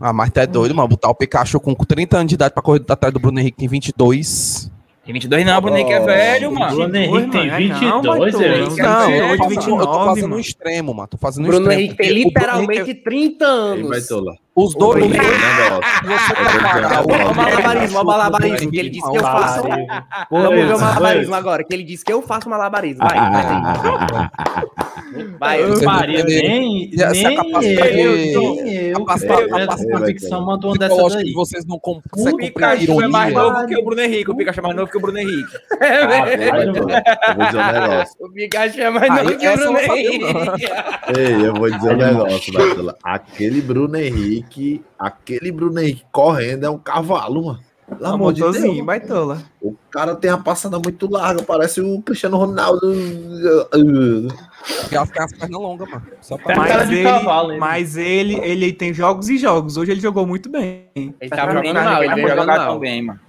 Ah, 0.00 0.12
mas 0.12 0.30
tu 0.30 0.38
é 0.40 0.46
doido, 0.46 0.74
mano. 0.74 0.88
Botar 0.88 1.08
o 1.10 1.14
Pikachu 1.14 1.60
com 1.60 1.74
30 1.74 2.16
anos 2.18 2.28
de 2.28 2.34
idade 2.34 2.54
pra 2.54 2.62
correr 2.62 2.82
atrás 2.88 3.12
do 3.12 3.18
Bruno 3.20 3.38
Henrique 3.40 3.58
tem 3.58 3.68
22. 3.68 4.70
Tem 5.04 5.12
22 5.14 5.46
não, 5.46 5.56
o 5.56 5.60
Bruno 5.62 5.76
Henrique 5.78 5.92
é 5.92 6.00
velho, 6.00 6.52
mano. 6.52 6.76
Bruno 6.76 6.96
Henrique 6.96 7.30
tem 7.30 7.48
é 7.48 7.68
não, 7.68 8.02
22, 8.02 8.34
mas, 8.34 8.40
ele 8.42 8.64
pô, 8.68 8.76
Não, 8.82 9.06
Tem 9.06 9.16
eu 9.16 9.28
tô 9.38 9.44
fazendo, 9.44 9.48
29, 9.48 9.82
eu 9.82 9.86
tô 9.86 10.04
fazendo 10.04 10.34
um 10.34 10.38
extremo, 10.38 10.94
mano. 10.94 11.08
Tô 11.08 11.16
fazendo 11.16 11.44
um 11.44 11.48
Bruno 11.48 11.62
extremo. 11.62 11.80
Henrique 11.80 11.96
tem 11.96 12.12
literalmente 12.12 12.80
Henrique- 12.82 13.02
30 13.02 13.44
Ele 13.74 13.82
vai 13.84 13.96
anos. 13.96 14.08
tolar. 14.08 14.34
Os 14.58 14.74
Eu 14.74 14.78
dois. 14.78 15.04
dizer 15.06 15.20
um 15.20 16.10
Eu 16.10 17.28
um 17.28 17.28
o 17.28 17.30
o 17.30 17.34
malabarismo, 17.34 17.98
olha 17.98 18.02
o 18.02 18.06
malabarismo, 18.06 18.70
que 18.70 18.78
ele 18.78 18.90
disse 18.90 19.10
que 19.10 19.16
eu 19.18 19.22
faço. 19.22 19.62
Vamos 20.30 20.48
ver 20.54 20.74
o 20.74 20.80
malabarismo 20.80 21.34
agora, 21.34 21.64
que 21.64 21.74
ele 21.74 21.84
disse 21.84 22.04
que 22.04 22.12
eu 22.12 22.22
faço 22.22 22.48
malabarismo. 22.48 22.98
Vai, 22.98 23.18
vai. 23.18 24.30
Vai, 25.38 25.58
Pariu, 25.84 26.20
entenderam. 26.20 26.48
nem, 26.48 26.90
nem 26.90 27.36
capacidade 27.36 28.00
eu, 28.00 28.16
eu. 28.16 29.06
essa 29.08 29.86
convicção 29.86 30.44
mandou 30.44 30.70
uma 30.72 30.78
dessa 30.78 30.94
daí. 31.08 31.24
que 31.24 31.32
vocês 31.32 31.64
não 31.64 31.76
O 31.76 31.80
conseguem 31.80 32.50
compreender 32.50 32.64
a 32.64 32.76
Pikachu 32.76 33.00
é 33.02 33.08
mais 33.08 33.34
novo 33.34 33.66
que 33.66 33.76
o 33.78 33.84
Bruno 33.84 34.00
Henrique. 34.00 34.30
O 34.30 34.36
Pikachu 34.36 34.60
é 34.60 34.62
mais 34.62 34.76
novo 34.76 34.90
que 34.90 34.96
o 34.96 35.00
Bruno 35.00 35.18
Henrique. 35.18 35.58
Caralho, 35.78 36.72
mano. 36.74 36.88
Eu 36.90 37.34
vou 37.36 37.46
dizer 37.46 37.58
um 37.58 37.72
negócio. 37.72 38.14
O 38.20 38.32
Pikachu 38.32 38.80
é 38.80 38.90
mais 38.90 39.10
Ah, 39.10 39.22
novo 39.22 39.36
que 39.38 39.46
o 39.46 39.50
eu 39.50 39.56
Bruno 39.56 39.78
Henrique. 39.78 40.24
Ei, 41.16 41.46
eu 41.46 41.54
vou 41.54 41.70
dizer 41.70 41.94
um 41.94 41.96
negócio. 41.96 42.52
Aquele 43.04 43.60
Bruno 43.62 43.96
Henrique, 43.96 44.47
aquele 44.98 45.50
Bruno 45.52 45.80
Henrique 45.80 46.04
correndo 46.12 46.64
é 46.64 46.70
um 46.70 46.78
cavalo, 46.78 47.44
mano. 47.46 47.60
Pelo 47.88 48.10
Um 48.10 48.14
amor 48.14 48.32
de 48.34 48.42
Deus. 48.42 48.84
baitola. 48.84 49.42
O 49.62 49.74
cara 49.90 50.14
tem 50.14 50.30
a 50.30 50.36
passada 50.36 50.78
muito 50.78 51.10
larga, 51.10 51.42
parece 51.42 51.80
o 51.80 52.02
Cristiano 52.02 52.36
Ronaldo. 52.36 52.80
Têm 54.90 54.98
as 54.98 55.10
pernas 55.10 55.50
longas, 55.50 55.88
mano. 55.90 56.06
Só 56.20 56.36
pra... 56.36 56.56
Mas 56.56 56.88
de 56.88 56.94
ele, 56.96 57.04
cavalo, 57.04 57.52
hein? 57.52 57.58
mas 57.58 57.96
ele, 57.96 58.34
ele 58.40 58.72
tem 58.72 58.92
jogos 58.92 59.28
e 59.30 59.38
jogos. 59.38 59.76
Hoje 59.76 59.92
ele 59.92 60.00
jogou 60.00 60.26
muito 60.26 60.50
bem. 60.50 60.88
Ele 60.94 61.14
Tá 61.30 61.36
tava 61.36 61.52
jogando 61.52 61.74
mal, 61.74 62.04
ele 62.04 62.14
vem 62.14 62.28
jogando 62.28 62.46
mal. 62.46 62.78
bem, 62.78 63.02
mano. 63.02 63.20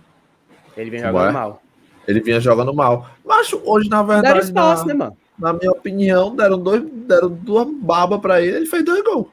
Ele 0.76 0.90
vem 0.90 1.00
Ué? 1.02 1.08
jogando 1.08 1.34
mal. 1.34 1.62
Ele 2.08 2.20
vinha 2.22 2.40
jogando 2.40 2.74
mal. 2.74 3.08
Mas 3.24 3.54
hoje, 3.54 3.90
na 3.90 4.02
Deram 4.04 4.22
verdade, 4.22 4.46
espaço, 4.46 4.82
na, 4.88 4.94
né, 4.94 5.00
mano? 5.00 5.18
na 5.38 5.54
minha 5.54 5.72
opinião, 5.72 6.36
deram, 6.36 6.58
dois, 6.60 6.84
deram 7.08 7.30
duas 7.30 7.68
babas 7.82 8.20
pra 8.20 8.42
ele, 8.42 8.58
ele 8.58 8.66
fez 8.66 8.84
dois 8.84 9.04
gols. 9.04 9.28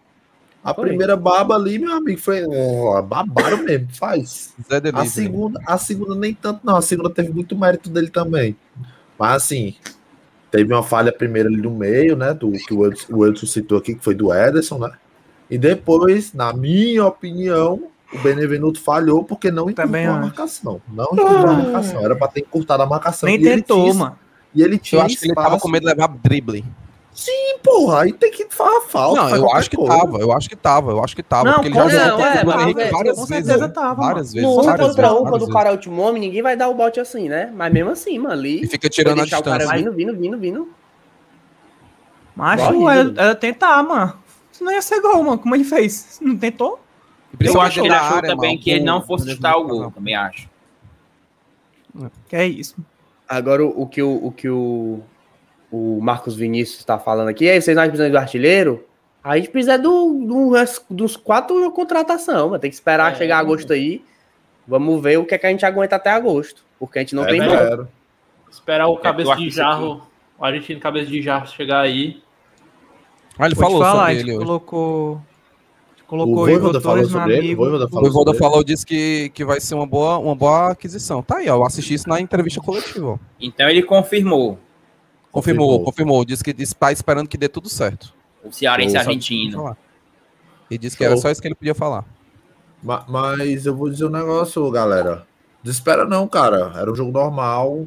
A 0.67 0.75
Foi. 0.75 0.89
primeira 0.89 1.17
baba 1.17 1.55
ali, 1.55 1.79
meu 1.79 1.93
amigo, 1.93 2.21
foi. 2.21 2.45
ó, 2.45 3.01
babaram 3.01 3.59
mesmo, 3.62 3.87
faz. 3.93 4.53
Zé 4.69 4.77
A 4.77 4.81
Delivery. 4.81 5.09
segunda, 5.09 5.61
a 5.67 5.79
segunda 5.79 6.14
nem 6.17 6.35
tanto, 6.35 6.61
não. 6.64 6.77
A 6.77 6.83
segunda 6.83 7.09
teve 7.09 7.33
muito 7.33 7.57
mérito 7.57 7.89
dele 7.89 8.09
também. 8.11 8.57
Mas 9.19 9.37
assim, 9.45 9.77
teve 10.51 10.73
uma 10.75 10.83
falha 10.83 11.12
primeiro 11.12 11.49
ali 11.49 11.59
no 11.59 11.71
meio, 11.71 12.17
né? 12.17 12.35
Do 12.35 12.51
que 12.51 12.75
o 12.75 12.85
Edson, 12.87 13.14
o 13.14 13.27
Edson 13.27 13.47
citou 13.47 13.79
aqui, 13.79 13.95
que 13.95 14.03
foi 14.03 14.14
do 14.14 14.35
Ederson, 14.35 14.79
né? 14.79 14.91
E 15.49 15.57
depois, 15.57 16.33
na 16.33 16.53
minha 16.53 17.07
opinião, 17.07 17.85
o 18.12 18.19
Benevenuto 18.19 18.81
falhou 18.81 19.23
porque 19.23 19.51
não 19.53 19.64
encurtou 19.71 19.85
Também 19.87 20.07
a 20.07 20.14
marcação. 20.19 20.81
Não 20.93 21.05
encurtou 21.05 21.27
a 21.49 21.53
marcação. 21.53 22.05
Era 22.05 22.17
pra 22.17 22.27
ter 22.27 22.41
encurtado 22.41 22.83
a 22.83 22.87
marcação. 22.87 23.29
Nem 23.29 23.39
E 23.41 23.47
ele 23.47 23.62
tentou, 23.62 23.83
tinha- 23.85 23.95
mano. 23.95 24.19
E 24.53 24.62
ele 24.62 24.79
tinha 24.79 25.01
Eu 25.03 25.07
acho 25.07 25.17
que 25.19 25.27
ele 25.27 25.35
tava 25.35 25.47
espaço. 25.49 25.62
com 25.62 25.69
medo 25.69 25.83
de 25.83 25.89
levar 25.95 26.09
drible. 26.09 26.64
Sim, 27.17 27.59
porra, 27.64 28.03
aí 28.03 28.12
tem 28.12 28.31
que 28.31 28.47
falta. 28.51 29.14
Não, 29.14 29.37
eu 29.37 29.51
acho 29.53 29.71
que 29.71 29.77
coisa. 29.77 29.97
tava, 29.97 30.19
eu 30.19 30.33
acho 30.33 30.49
que 30.51 30.55
tava, 30.55 30.91
eu 30.91 31.03
acho 31.03 31.17
que 31.17 31.23
tava. 31.23 31.45
Não, 31.45 31.55
porque 31.55 31.69
ele 31.69 31.75
com 31.75 31.89
já 31.89 32.11
jogou 32.11 32.19
certeza, 32.21 32.45
contra 32.45 32.59
o 32.59 32.61
Henrique 32.61 32.81
velho, 32.81 32.93
várias 32.93 33.17
com 33.17 33.25
vezes. 33.25 33.47
certeza 33.47 33.69
tava, 33.71 33.95
Várias 33.95 34.33
vezes. 34.35 34.49
No 34.49 34.53
um 34.53 34.62
várias 34.62 34.87
contra 34.87 35.09
vezes, 35.09 35.23
um, 35.23 35.31
quando 35.31 35.43
o 35.43 35.49
cara 35.49 35.69
é 35.71 35.73
o 35.73 35.75
último 35.77 36.03
homem, 36.03 36.21
ninguém 36.21 36.43
vai 36.43 36.57
dar 36.59 36.69
o 36.69 36.75
bote 36.75 37.01
assim, 37.01 37.27
né? 37.27 37.51
Mas 37.57 37.73
mesmo 37.73 37.91
assim, 37.91 38.19
mano, 38.19 38.35
ali. 38.35 38.62
E 38.62 38.67
fica 38.67 38.91
tirando 38.91 39.21
a 39.21 39.23
deixar 39.23 39.41
o 39.41 39.43
cara 39.43 39.59
distância. 39.61 39.79
vindo, 39.79 39.93
vindo, 39.95 40.14
vindo, 40.14 40.39
vindo. 40.39 40.69
Macho, 42.37 42.87
era, 42.87 43.14
era 43.17 43.35
tentar, 43.35 43.83
mano. 43.83 44.12
Senão 44.53 44.73
ia 44.73 44.83
ser 44.83 45.01
gol, 45.01 45.23
mano. 45.23 45.39
Como 45.39 45.55
ele 45.55 45.64
fez? 45.64 46.19
Não 46.21 46.37
tentou? 46.37 46.79
Eu 47.41 47.61
acho 47.62 47.81
que 47.81 47.87
ele 47.87 47.95
achou 47.95 48.17
área, 48.19 48.29
também 48.29 48.51
mano, 48.51 48.62
que 48.62 48.71
ele 48.71 48.85
não 48.85 49.01
fosse 49.01 49.31
chutar 49.31 49.57
o 49.57 49.67
gol, 49.67 49.91
também 49.91 50.14
acho. 50.14 50.51
Que 52.29 52.37
é 52.37 52.47
isso. 52.47 52.77
Agora, 53.27 53.64
o, 53.64 53.83
o 53.83 53.87
que, 53.87 54.03
o, 54.03 54.27
o, 54.27 54.33
que 54.33 54.51
o, 54.51 55.01
o 55.77 56.01
Marcos 56.01 56.35
Vinícius 56.35 56.85
tá 56.85 56.99
falando 56.99 57.29
aqui 57.29 57.47
é: 57.49 57.61
vocês 57.61 57.77
não 57.77 57.83
precisam 57.85 58.11
do 58.11 58.18
artilheiro? 58.18 58.85
A 59.22 59.37
gente 59.37 59.51
precisa 59.51 59.77
do, 59.77 60.12
do, 60.24 60.53
dos 60.89 61.16
quatro 61.16 61.70
contratação, 61.72 62.51
mas 62.51 62.61
tem 62.61 62.70
que 62.70 62.77
esperar 62.77 63.12
É. 63.12 63.14
chegar 63.16 63.39
agosto 63.39 63.72
aí. 63.72 64.03
Vamos 64.68 65.03
ver 65.03 65.18
o 65.18 65.24
que, 65.24 65.35
é 65.35 65.39
que 65.39 65.47
a 65.47 65.51
gente 65.51 65.66
aguenta 65.66 65.97
até 65.97 66.11
agosto. 66.11 66.64
Porque 66.79 66.99
a 66.99 67.03
gente 67.03 67.14
não 67.14 67.24
É, 67.24 67.29
tem 67.29 67.41
né? 67.41 67.87
Esperar 68.51 68.87
o 68.89 68.93
Eu 68.95 68.97
cabeça 68.99 69.35
de 69.37 69.51
jarro, 69.51 70.03
o 70.39 70.45
argentino 70.45 70.81
cabeça 70.81 71.07
de 71.11 71.20
jarro 71.22 71.47
chegar 71.49 71.81
aí. 71.81 72.22
Ah, 73.39 73.47
ele 73.47 73.55
Vou 73.55 73.64
falou 73.64 73.83
falar, 73.83 74.07
sobre 74.11 74.20
ele 74.20 74.37
hoje. 74.37 74.47
colocou. 74.47 75.12
O 75.14 76.07
Colocou 76.09 76.35
o 76.35 76.37
Voivoda 76.47 76.81
falou 76.81 77.05
sobre 77.05 77.33
ele? 77.33 77.41
O 77.41 77.45
amigo. 77.47 77.62
Voivoda 77.64 77.85
O 77.85 77.89
falou 77.89 78.03
Voivoda 78.05 78.31
sobre 78.31 78.31
ele? 78.31 78.39
falou, 78.53 78.64
disse 78.64 78.87
que, 78.87 79.29
que 79.31 79.45
vai 79.45 79.61
ser 79.61 79.74
uma 79.74 79.87
boa, 79.87 80.18
uma 80.18 80.37
boa 80.37 80.70
aquisição. 80.70 81.20
Tá 81.20 81.39
aí, 81.39 81.49
ó, 81.51 81.57
eu 81.57 81.64
assisti 81.64 81.95
isso 81.95 82.09
na 82.09 82.20
entrevista 82.20 82.61
coletiva. 82.61 83.18
Então 83.41 83.68
ele 83.68 83.83
confirmou 83.83 84.57
Confirmou, 85.37 85.66
Confirmou. 85.68 85.84
confirmou. 85.84 86.24
Disse 86.24 86.43
que 86.43 86.51
está 86.62 86.91
esperando 86.93 87.28
que 87.28 87.37
dê 87.39 87.49
tudo 87.49 87.68
certo. 87.68 88.12
o 88.45 88.53
cearense 88.53 88.97
argentino. 88.97 89.76
E 90.70 90.76
disse 90.78 90.97
que 90.97 91.05
era 91.05 91.16
só 91.16 91.30
isso 91.30 91.41
que 91.41 91.49
ele 91.49 91.55
podia 91.55 91.74
falar. 91.74 92.05
Ma- 92.82 93.05
Mas 93.09 93.66
eu 93.66 93.74
vou 93.74 93.89
dizer 93.91 94.07
um 94.07 94.11
negócio, 94.11 94.68
galera. 94.70 95.26
Desespera 95.62 96.05
não, 96.05 96.26
cara. 96.28 96.72
Era 96.76 96.91
um 96.91 96.95
jogo 96.95 97.11
normal. 97.12 97.87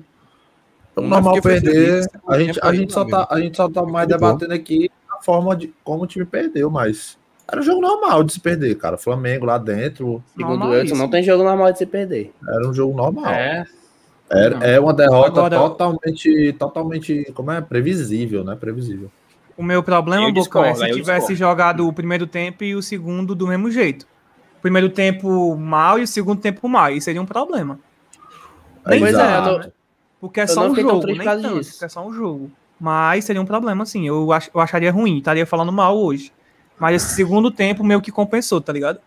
Jogo 0.96 1.08
Mas 1.08 1.24
normal 1.24 1.42
perder. 1.42 1.72
feliz, 1.72 2.08
A 2.28 2.40
gente, 2.40 2.60
a, 2.60 2.62
tempo 2.64 2.76
gente 2.76 2.94
só 2.94 3.06
tá, 3.06 3.28
a 3.30 3.40
gente 3.40 3.56
só 3.56 3.70
tá 3.70 3.84
mais 3.84 4.08
boa. 4.08 4.18
debatendo 4.20 4.54
aqui 4.54 4.90
a 5.10 5.22
forma 5.24 5.56
de 5.56 5.74
como 5.84 6.04
o 6.04 6.08
time 6.08 6.26
perdeu, 6.26 6.70
mas 6.70 7.18
era 7.50 7.62
um 7.62 7.64
jogo 7.64 7.82
normal 7.82 8.24
de 8.24 8.34
se 8.34 8.40
perder, 8.40 8.76
cara. 8.78 8.98
Flamengo 8.98 9.46
lá 9.46 9.58
dentro. 9.58 10.22
Segundo. 10.36 10.74
Edson, 10.76 10.96
não 10.96 11.10
tem 11.10 11.24
jogo 11.24 11.44
normal 11.44 11.72
de 11.72 11.78
se 11.78 11.86
perder. 11.86 12.34
Era 12.48 12.68
um 12.68 12.74
jogo 12.74 12.96
normal. 12.96 13.26
É, 13.34 13.66
É, 14.32 14.76
é 14.76 14.80
uma 14.80 14.94
derrota 14.94 15.28
Agora- 15.30 15.58
totalmente, 15.58 16.54
totalmente, 16.54 17.32
como 17.34 17.52
é? 17.52 17.62
Previsível, 17.62 18.44
né? 18.44 18.56
Previsível. 18.56 19.12
O 19.58 19.64
meu 19.64 19.82
problema, 19.84 20.32
Bocão, 20.32 20.64
é 20.64 20.74
se 20.76 20.84
eu 20.84 20.88
tivesse 20.96 21.34
discordo. 21.34 21.36
jogado 21.36 21.88
o 21.88 21.92
primeiro 21.92 22.26
tempo 22.28 22.64
e 22.64 22.76
o 22.76 22.82
segundo 22.82 23.34
do 23.36 23.48
mesmo 23.48 23.70
jeito. 23.72 24.08
O 24.58 24.62
primeiro 24.62 24.90
tempo 24.90 25.56
mal 25.56 26.00
e 26.00 26.04
o 26.04 26.08
segundo 26.08 26.40
tempo 26.42 26.68
mal. 26.70 26.86
Aí 26.86 27.02
seria 27.02 27.22
um 27.22 27.26
problema. 27.26 27.80
Nem 28.86 29.00
Pois 29.00 29.14
é, 29.14 29.42
não- 29.42 29.60
né? 29.60 29.72
Porque 30.22 30.40
é 30.42 30.44
eu 30.44 30.48
só 30.48 30.68
um 30.68 30.76
jogo, 30.76 31.06
nem 31.08 31.18
tanto, 31.18 31.60
disso. 31.60 31.84
é 31.84 31.90
só 31.90 32.06
um 32.06 32.14
jogo. 32.14 32.52
Mas 32.80 33.26
seria 33.26 33.42
um 33.42 33.46
problema, 33.46 33.84
assim. 33.84 34.08
Eu, 34.08 34.32
ach, 34.32 34.50
eu 34.54 34.60
acharia 34.62 34.92
ruim, 34.92 35.18
estaria 35.18 35.46
falando 35.46 35.72
mal 35.72 35.98
hoje. 35.98 36.32
Mas 36.78 36.96
esse 37.04 37.16
segundo 37.16 37.52
tempo 37.52 37.84
meio 37.84 38.02
que 38.02 38.12
compensou, 38.12 38.62
tá 38.62 38.72
ligado? 38.72 39.00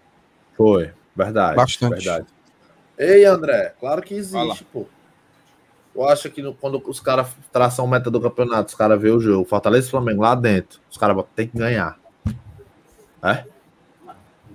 Foi, 0.57 0.91
verdade. 1.17 1.57
Bastante. 1.57 1.95
Verdade. 1.95 2.27
Ei, 2.99 3.25
André, 3.25 3.75
claro 3.81 4.03
que 4.03 4.23
Fala. 4.23 4.45
existe, 4.49 4.65
pô. 4.65 4.87
Eu 5.95 6.09
acho 6.09 6.31
que 6.31 6.41
no- 6.43 6.55
quando 6.55 6.83
os 6.87 7.01
caras 7.01 7.27
traçam 7.53 7.87
meta 7.87 8.11
do 8.11 8.21
campeonato, 8.21 8.71
os 8.71 8.75
caras 8.75 9.01
veem 9.01 9.15
o 9.15 9.21
jogo, 9.21 9.45
Fortaleza 9.45 9.87
e 9.87 9.91
Flamengo 9.91 10.23
lá 10.23 10.35
dentro, 10.35 10.81
os 10.91 10.97
caras 10.97 11.23
tem 11.37 11.47
que 11.47 11.59
ganhar. 11.59 11.99
É? 13.23 13.45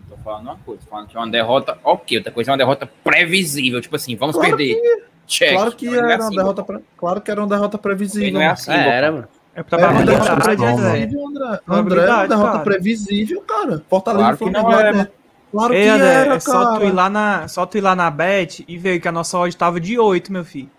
Tô 0.09 0.17
falando 0.23 0.45
uma 0.47 0.57
coisa, 0.57 0.81
tô 0.83 0.89
falando 0.89 1.07
que 1.07 1.15
é 1.15 1.19
uma 1.19 1.29
derrota 1.29 1.77
ok, 1.83 2.17
outra 2.17 2.31
coisa 2.31 2.49
é 2.49 2.53
uma 2.53 2.57
derrota 2.57 2.89
previsível, 3.03 3.79
tipo 3.81 3.95
assim, 3.95 4.15
vamos 4.15 4.35
Claro 4.35 4.57
perder. 4.57 5.07
Check. 5.27 5.53
Claro 5.53 5.71
que 5.73 5.85
não 5.85 5.93
é 5.93 5.97
era 5.97 6.07
uma 6.07 6.25
assim, 6.27 6.35
derrota, 6.37 6.63
pre- 6.63 6.81
claro 6.97 7.21
que 7.21 7.31
era 7.31 7.41
uma 7.41 7.47
derrota 7.47 7.77
previsível. 7.77 8.31
Não 8.33 8.41
é 8.41 8.47
assim, 8.47 8.71
É, 8.71 8.87
era, 8.89 9.11
mano. 9.11 9.27
É 9.53 9.59
Era 9.71 9.91
uma 9.91 10.03
derrota 10.05 10.35
probabilidade, 10.35 10.59
não. 10.61 10.67
André. 10.77 10.91
previsível, 10.91 11.27
André. 11.27 11.43
André, 11.47 11.61
Probabilidade, 11.65 12.11
uma 12.17 12.27
derrota 12.27 12.51
cara. 12.51 12.63
previsível, 12.63 13.41
cara. 13.41 13.83
Fortaleza 13.89 14.23
Claro 14.23 14.35
e 14.35 14.37
que 14.37 14.43
Flamengo 14.43 14.69
não 14.71 14.77
lá 14.77 14.87
é, 14.87 14.93
dentro. 14.93 15.13
Claro 15.51 15.73
Ei, 15.73 15.83
que 15.83 15.89
André, 15.89 16.07
era, 16.07 16.35
é 16.35 16.39
só 16.39 16.75
tu, 16.77 16.83
ir 16.85 16.91
lá 16.91 17.09
na, 17.09 17.47
só 17.47 17.65
tu 17.65 17.77
ir 17.77 17.81
lá 17.81 17.95
na 17.95 18.09
Bet 18.11 18.65
e 18.67 18.77
ver 18.77 18.99
que 18.99 19.07
a 19.07 19.11
nossa 19.11 19.37
odd 19.37 19.55
tava 19.57 19.79
de 19.79 19.97
8, 19.99 20.31
meu 20.31 20.45
filho. 20.45 20.69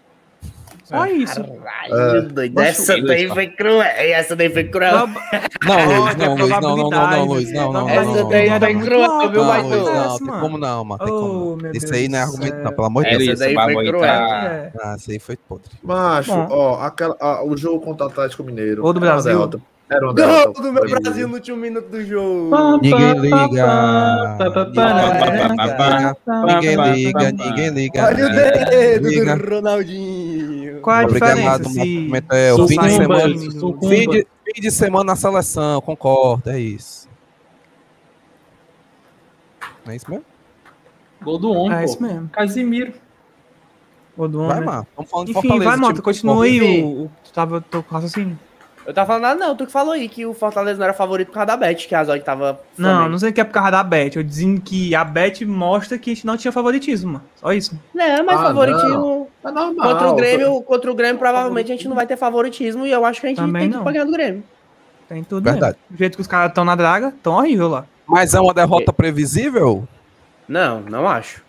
Só 0.88 1.06
isso. 1.06 1.44
Caralho, 1.44 2.28
doido. 2.32 2.54
mas 2.54 2.80
Essa 2.80 3.02
daí 3.02 3.28
tá? 3.28 3.34
foi 3.34 3.46
cruel. 3.48 3.82
Essa 3.82 4.34
daí 4.34 4.48
foi 4.48 4.64
cruel. 4.64 5.06
Não, 5.06 5.06
Luiz, 6.02 6.16
não, 6.16 6.34
Luiz, 6.34 6.48
não, 6.48 6.60
não, 6.60 6.76
não, 6.76 6.90
não, 6.90 7.10
não, 7.10 7.24
Luiz, 7.26 7.52
não, 7.52 7.72
não, 7.72 7.88
Essa 7.90 8.04
não, 8.04 8.14
não, 8.14 8.28
daí 8.30 8.48
não, 8.48 8.58
foi 8.60 8.72
não, 8.72 8.80
cruel, 8.80 9.30
viu, 9.30 9.44
Não? 9.44 9.68
Luiz, 9.68 9.84
não, 9.84 10.04
Essa, 10.06 10.18
tem 10.18 10.40
como 10.40 10.56
não, 10.56 10.84
mano, 10.86 11.04
tem 11.04 11.14
como. 11.14 11.56
meu 11.56 11.72
Isso 11.72 11.94
aí 11.94 12.08
não 12.08 12.18
é 12.18 12.22
argumento 12.22 12.56
não, 12.56 12.72
pelo 12.72 12.86
amor 12.86 13.04
de 13.04 13.10
É 13.10 13.18
Deus. 13.18 13.22
Essa 13.28 13.32
isso, 13.50 13.54
daí 13.56 13.74
foi 13.74 13.86
cruel. 13.86 14.00
tá... 14.00 14.44
É. 14.46 14.72
Ah, 14.80 14.96
isso 14.98 15.10
aí 15.10 15.18
foi 15.18 15.36
podre. 15.36 15.70
Macho, 15.82 16.32
ó, 16.32 16.80
aquela, 16.80 17.44
o 17.44 17.54
jogo 17.54 17.80
contra 17.84 18.06
o 18.06 18.08
Atlético 18.08 18.42
Mineiro. 18.42 18.82
Ou 18.82 18.92
do 18.94 19.00
Brasil. 19.00 19.50
Era 19.90 20.04
uma 20.04 20.12
Gol 20.12 20.52
do 20.52 20.70
meu. 20.70 21.00
Brasil 21.00 21.26
no 21.26 21.34
último 21.34 21.56
minuto 21.56 21.88
do 21.88 22.04
jogo. 22.04 22.50
Ninguém 22.82 23.12
liga. 23.20 24.36
Ninguém 26.46 26.76
liga, 26.76 27.32
ninguém 27.32 27.68
liga. 27.70 28.06
Olha 28.06 28.26
o 28.26 28.66
dedo 28.68 29.10
do 29.10 29.54
Ronaldinho. 29.54 30.17
Qual 30.80 30.96
é 30.96 31.02
a 31.02 31.06
Obrigado, 31.06 31.36
diferença? 31.36 31.64
Se... 31.64 31.80
Pimentel. 31.80 32.68
Fim 32.68 32.78
de 32.78 32.90
semana. 32.90 33.38
Fim 33.88 34.08
de, 34.08 34.26
fim 34.44 34.60
de 34.60 34.70
semana 34.70 35.04
na 35.04 35.16
seleção, 35.16 35.80
concordo, 35.80 36.50
é 36.50 36.58
isso. 36.60 37.08
Não 39.84 39.92
é 39.92 39.96
isso 39.96 40.10
mesmo? 40.10 40.24
Gol 41.22 41.38
do 41.38 41.50
homem, 41.52 41.76
É 41.76 41.78
pô. 41.80 41.84
isso 41.84 42.02
mesmo. 42.02 42.28
Casimiro. 42.28 42.92
O 44.16 44.26
do 44.28 44.46
Vai, 44.46 44.56
homem. 44.56 44.64
mano. 44.66 44.86
Estamos 44.90 45.10
falando 45.10 45.26
de 45.26 45.32
Enfim, 45.32 45.48
Fortaleza. 45.48 45.70
vai, 45.70 45.76
Mota, 45.78 46.02
continua 46.02 46.44
aí. 46.44 46.82
O, 46.82 47.04
o, 47.04 47.10
tu 47.24 47.32
tava 47.32 47.60
tô 47.60 47.82
com 47.82 47.94
raciocínio. 47.94 48.38
Eu 48.88 48.94
tava 48.94 49.06
falando 49.08 49.22
nada, 49.22 49.38
não. 49.38 49.54
Tu 49.54 49.66
que 49.66 49.72
falou 49.72 49.92
aí 49.92 50.08
que 50.08 50.24
o 50.24 50.32
Fortaleza 50.32 50.78
não 50.78 50.84
era 50.84 50.94
favorito 50.94 51.28
por 51.28 51.34
causa 51.34 51.46
da 51.48 51.56
Bet, 51.58 51.86
que 51.86 51.94
a 51.94 52.02
Zói 52.02 52.20
tava. 52.20 52.58
Não, 52.78 52.88
Flamengo. 52.90 53.10
não 53.10 53.18
sei 53.18 53.28
o 53.28 53.32
que 53.34 53.40
é 53.42 53.44
por 53.44 53.52
causa 53.52 53.70
da 53.70 53.84
Bet. 53.84 54.16
Eu 54.16 54.22
dizendo 54.22 54.62
que 54.62 54.94
a 54.94 55.04
Bet 55.04 55.44
mostra 55.44 55.98
que 55.98 56.10
a 56.10 56.14
gente 56.14 56.26
não 56.26 56.38
tinha 56.38 56.50
favoritismo, 56.50 57.12
mano. 57.12 57.24
Só 57.36 57.52
isso. 57.52 57.78
Não, 57.94 58.24
mas 58.24 58.40
Ah, 58.40 58.44
favoritismo. 58.44 59.28
É 59.44 59.50
normal. 59.50 59.88
Contra 59.90 60.08
o 60.08 60.14
Grêmio, 60.16 60.62
contra 60.62 60.90
o 60.90 60.94
Grêmio, 60.94 61.18
provavelmente 61.18 61.70
a 61.70 61.74
gente 61.76 61.86
não 61.86 61.94
vai 61.94 62.06
ter 62.06 62.16
favoritismo 62.16 62.86
e 62.86 62.90
eu 62.90 63.04
acho 63.04 63.20
que 63.20 63.26
a 63.26 63.28
gente 63.28 63.38
Também 63.38 63.62
tem 63.64 63.70
que 63.72 63.76
não. 63.76 63.84
pagar 63.84 64.06
do 64.06 64.12
Grêmio. 64.12 64.42
Tem 65.06 65.22
tudo 65.22 65.44
Verdade. 65.44 65.76
mesmo. 65.76 65.82
Do 65.90 65.98
jeito 65.98 66.14
que 66.16 66.22
os 66.22 66.26
caras 66.26 66.48
estão 66.48 66.64
na 66.64 66.74
draga, 66.74 67.12
tão 67.22 67.34
horrível 67.34 67.68
lá. 67.68 67.84
Mas 68.06 68.32
é 68.32 68.40
uma 68.40 68.54
derrota 68.54 68.90
previsível? 68.90 69.86
Não, 70.48 70.80
não 70.80 71.06
acho. 71.06 71.42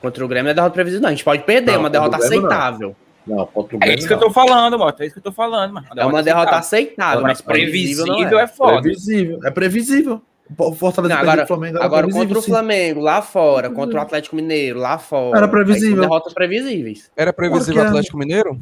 Contra 0.00 0.24
o 0.24 0.28
Grêmio 0.28 0.48
é 0.50 0.54
derrota 0.54 0.72
previsível. 0.72 1.02
Não, 1.02 1.08
a 1.08 1.12
gente 1.12 1.24
pode 1.24 1.42
perder, 1.42 1.72
é 1.72 1.74
Não, 1.74 1.80
uma 1.80 1.90
derrota 1.90 2.16
Grêmio, 2.16 2.48
não. 2.48 2.96
Não, 3.26 3.46
contra 3.46 3.76
o 3.76 3.78
É 3.78 3.80
Grêmio. 3.80 3.98
isso 3.98 4.08
que 4.08 4.14
eu 4.14 4.18
tô 4.20 4.30
falando, 4.30 4.78
Mota. 4.78 5.02
É 5.02 5.06
isso 5.06 5.14
que 5.14 5.18
eu 5.20 5.22
tô 5.24 5.32
falando, 5.32 5.72
mano. 5.72 5.86
É 5.96 6.04
uma 6.04 6.22
derrota 6.22 6.56
aceitável, 6.56 7.22
Mas 7.22 7.38
mas 7.38 7.40
previsível 7.40 8.06
não 8.06 8.14
previsível 8.14 8.38
é. 8.38 8.42
é 8.42 8.46
foda. 8.46 8.82
Previsível. 8.82 9.40
É 9.44 9.50
previsível. 9.50 10.22
O 10.58 10.74
Fortaleza 10.74 11.14
Não, 11.14 11.22
agora, 11.22 11.44
o 11.44 11.46
Flamengo 11.46 11.76
era 11.78 11.86
agora 11.86 12.02
previsível, 12.02 12.26
contra 12.28 12.38
o 12.38 12.42
sim. 12.42 12.50
Flamengo, 12.50 13.00
lá 13.00 13.22
fora, 13.22 13.70
contra 13.70 13.98
o 13.98 14.02
Atlético 14.02 14.36
Mineiro, 14.36 14.78
lá 14.78 14.98
fora. 14.98 15.38
Era 15.38 15.48
previsível. 15.48 16.00
derrotas 16.02 16.34
previsíveis. 16.34 17.10
Era 17.16 17.32
previsível 17.32 17.82
é. 17.82 17.86
Atlético 17.86 18.18
Mineiro? 18.18 18.60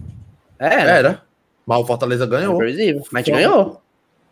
Era. 0.60 0.90
Era. 0.90 1.22
Mas 1.66 1.80
o 1.80 1.84
Fortaleza 1.84 2.22
Era 2.22 2.30
ganhou. 2.30 2.56
previsível. 2.56 3.02
Mas 3.10 3.22
a 3.22 3.24
gente 3.24 3.34
ganhou. 3.34 3.82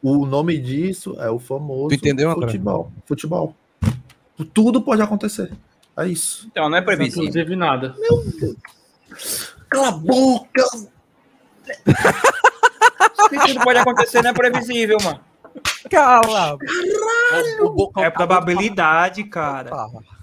O 0.00 0.24
nome 0.26 0.58
disso 0.58 1.16
é 1.18 1.28
o 1.28 1.40
famoso 1.40 1.88
Tu 1.88 1.94
entendeu, 1.96 2.30
André? 2.30 2.46
futebol. 2.46 2.92
Futebol. 3.04 3.54
Tudo 4.54 4.80
pode 4.80 5.02
acontecer. 5.02 5.50
É 5.98 6.06
isso. 6.06 6.46
Então, 6.52 6.70
não 6.70 6.78
é 6.78 6.80
previsível. 6.80 7.24
Inclusive 7.24 7.56
nada. 7.56 7.94
Cala 9.70 9.88
a 9.88 9.92
boca! 9.92 10.64
Tudo 13.16 13.60
pode 13.62 13.78
acontecer, 13.78 14.22
não 14.22 14.30
é 14.30 14.34
previsível, 14.34 14.98
mano. 15.02 15.20
Cala! 15.90 16.58
É 17.98 18.10
probabilidade, 18.10 19.24
cara. 19.24 19.70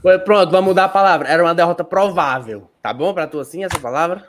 Foi, 0.01 0.19
pronto, 0.19 0.51
vamos 0.51 0.67
mudar 0.69 0.85
a 0.85 0.89
palavra. 0.89 1.27
Era 1.27 1.43
uma 1.43 1.55
derrota 1.55 1.83
provável. 1.83 2.69
Tá 2.81 2.93
bom 2.93 3.13
pra 3.13 3.27
tu 3.27 3.39
assim, 3.39 3.63
essa 3.63 3.79
palavra? 3.79 4.25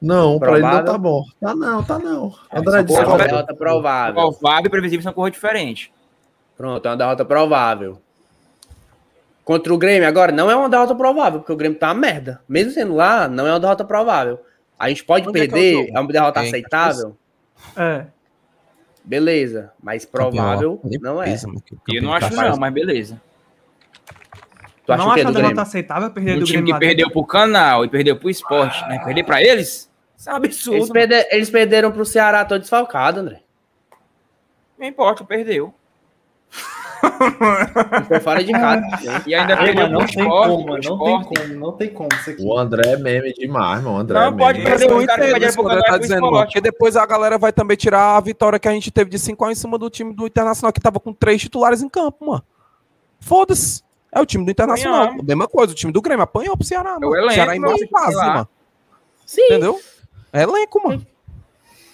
Não, 0.00 0.38
pra 0.38 0.52
ele 0.52 0.60
não 0.60 0.68
Provável. 0.70 0.92
tá 0.92 0.98
bom. 0.98 1.24
Tá 1.40 1.54
não, 1.54 1.82
tá 1.82 1.98
não. 1.98 2.34
É, 2.50 2.58
André 2.58 2.82
disse 2.82 3.00
porra, 3.00 3.14
uma 3.14 3.24
derrota 3.24 3.54
provável. 3.54 4.14
Provável 4.14 4.66
e 4.66 4.70
previsível 4.70 5.02
são 5.02 5.12
coisas 5.12 5.32
diferentes. 5.34 5.90
Pronto, 6.56 6.86
é 6.86 6.90
uma 6.90 6.96
derrota 6.96 7.24
provável. 7.24 8.00
Contra 9.46 9.72
o 9.72 9.78
Grêmio, 9.78 10.08
agora, 10.08 10.32
não 10.32 10.50
é 10.50 10.56
uma 10.56 10.68
derrota 10.68 10.92
provável, 10.92 11.38
porque 11.38 11.52
o 11.52 11.56
Grêmio 11.56 11.78
tá 11.78 11.86
uma 11.92 11.94
merda. 11.94 12.42
Mesmo 12.48 12.72
sendo 12.72 12.96
lá, 12.96 13.28
não 13.28 13.46
é 13.46 13.52
uma 13.52 13.60
derrota 13.60 13.84
provável. 13.84 14.40
A 14.76 14.88
gente 14.88 15.04
pode 15.04 15.28
Onde 15.28 15.38
é 15.38 15.44
é 15.44 15.46
perder, 15.46 15.70
é, 15.70 15.86
jogo? 15.86 15.90
uma 16.00 16.08
derrota 16.12 16.42
Em 16.44 16.48
aceitável, 16.48 17.16
É. 17.76 18.06
beleza. 19.04 19.72
Mas 19.80 20.04
provável 20.04 20.78
Campeão, 20.78 21.00
não 21.00 21.22
é. 21.22 21.36
Eu 21.88 22.02
não 22.02 22.12
acho 22.12 22.28
tá 22.34 22.48
não, 22.50 22.56
mas 22.56 22.74
beleza. 22.74 23.20
Tu 24.84 24.92
acha 24.92 25.02
não 25.04 25.10
o 25.10 25.14
quê 25.14 25.20
acha 25.20 25.28
a 25.28 25.32
derrota 25.32 25.46
Grêmio? 25.46 25.62
aceitável 25.62 26.10
perder 26.10 26.36
Um 26.36 26.38
do 26.40 26.44
time 26.44 26.52
Grêmio 26.62 26.66
que 26.66 26.72
lá 26.72 26.78
dentro? 26.80 26.96
perdeu 26.96 27.10
pro 27.12 27.24
canal 27.24 27.84
e 27.84 27.88
perdeu 27.88 28.16
pro 28.16 28.28
esporte, 28.28 28.80
né? 28.88 28.98
Perder 29.04 29.22
pra 29.24 29.40
eles? 29.40 29.88
Isso 30.18 30.28
é 30.28 30.32
um 30.32 30.36
absurdo. 30.36 30.76
Eles, 30.78 30.90
perder- 30.90 31.28
eles 31.30 31.50
perderam 31.50 31.92
pro 31.92 32.04
Ceará 32.04 32.44
todo 32.44 32.60
desfalcado, 32.60 33.20
André. 33.20 33.42
Não 34.76 34.86
importa, 34.88 35.24
perdeu. 35.24 35.72
Foi 38.08 38.20
fora 38.20 38.42
de 38.44 38.52
casa. 38.52 38.82
E 39.26 39.34
ainda 39.34 39.54
Ei, 39.54 39.58
perdeu 39.74 39.88
não 39.90 39.98
tem 40.06 40.22
esporte. 40.22 40.48
como, 40.48 40.66
não 40.78 40.80
tem 40.98 41.22
como, 41.22 41.54
não 41.54 41.72
tem 41.72 41.88
como 41.90 42.08
isso 42.12 42.30
aqui. 42.30 42.42
O 42.42 42.56
André 42.58 42.92
é 42.92 42.96
meme 42.96 43.32
demais, 43.32 43.82
mano. 43.82 43.96
O 43.96 44.00
André 44.00 44.18
Não, 44.20 44.26
é 44.28 44.32
pode 44.32 44.62
perder. 44.62 44.76
Isso 44.76 44.86
que 45.56 45.62
o 45.62 45.68
André 45.68 45.82
tá 45.82 45.98
dizendo, 45.98 46.20
mano, 46.22 46.32
Esporte. 46.36 46.46
porque 46.48 46.60
depois 46.60 46.96
a 46.96 47.04
galera 47.06 47.38
vai 47.38 47.52
também 47.52 47.76
tirar 47.76 48.16
a 48.16 48.20
vitória 48.20 48.58
que 48.58 48.68
a 48.68 48.72
gente 48.72 48.90
teve 48.90 49.10
de 49.10 49.18
5x 49.18 49.50
em 49.50 49.54
cima 49.54 49.78
do 49.78 49.88
time 49.90 50.14
do 50.14 50.26
Internacional, 50.26 50.72
que 50.72 50.80
tava 50.80 51.00
com 51.00 51.12
três 51.12 51.40
titulares 51.40 51.82
em 51.82 51.88
campo, 51.88 52.26
mano. 52.26 52.44
Foda-se. 53.20 53.82
É 54.12 54.20
o 54.20 54.26
time 54.26 54.44
do 54.44 54.50
Internacional. 54.50 55.02
Apanhamos. 55.04 55.24
Mesma 55.26 55.48
coisa, 55.48 55.72
o 55.72 55.76
time 55.76 55.92
do 55.92 56.00
Grêmio 56.00 56.22
apanhou 56.22 56.56
pro 56.56 56.66
Ceará, 56.66 56.94
mano. 56.94 57.08
o 57.08 57.16
elenco, 57.16 57.34
Ceará 57.34 57.56
em 57.56 57.60
quase, 57.60 57.86
sei 58.08 58.16
lá. 58.16 58.34
mano. 58.34 58.48
Sim, 59.26 59.44
Entendeu? 59.44 59.80
É 60.32 60.42
elenco, 60.42 60.80
mano. 60.88 61.06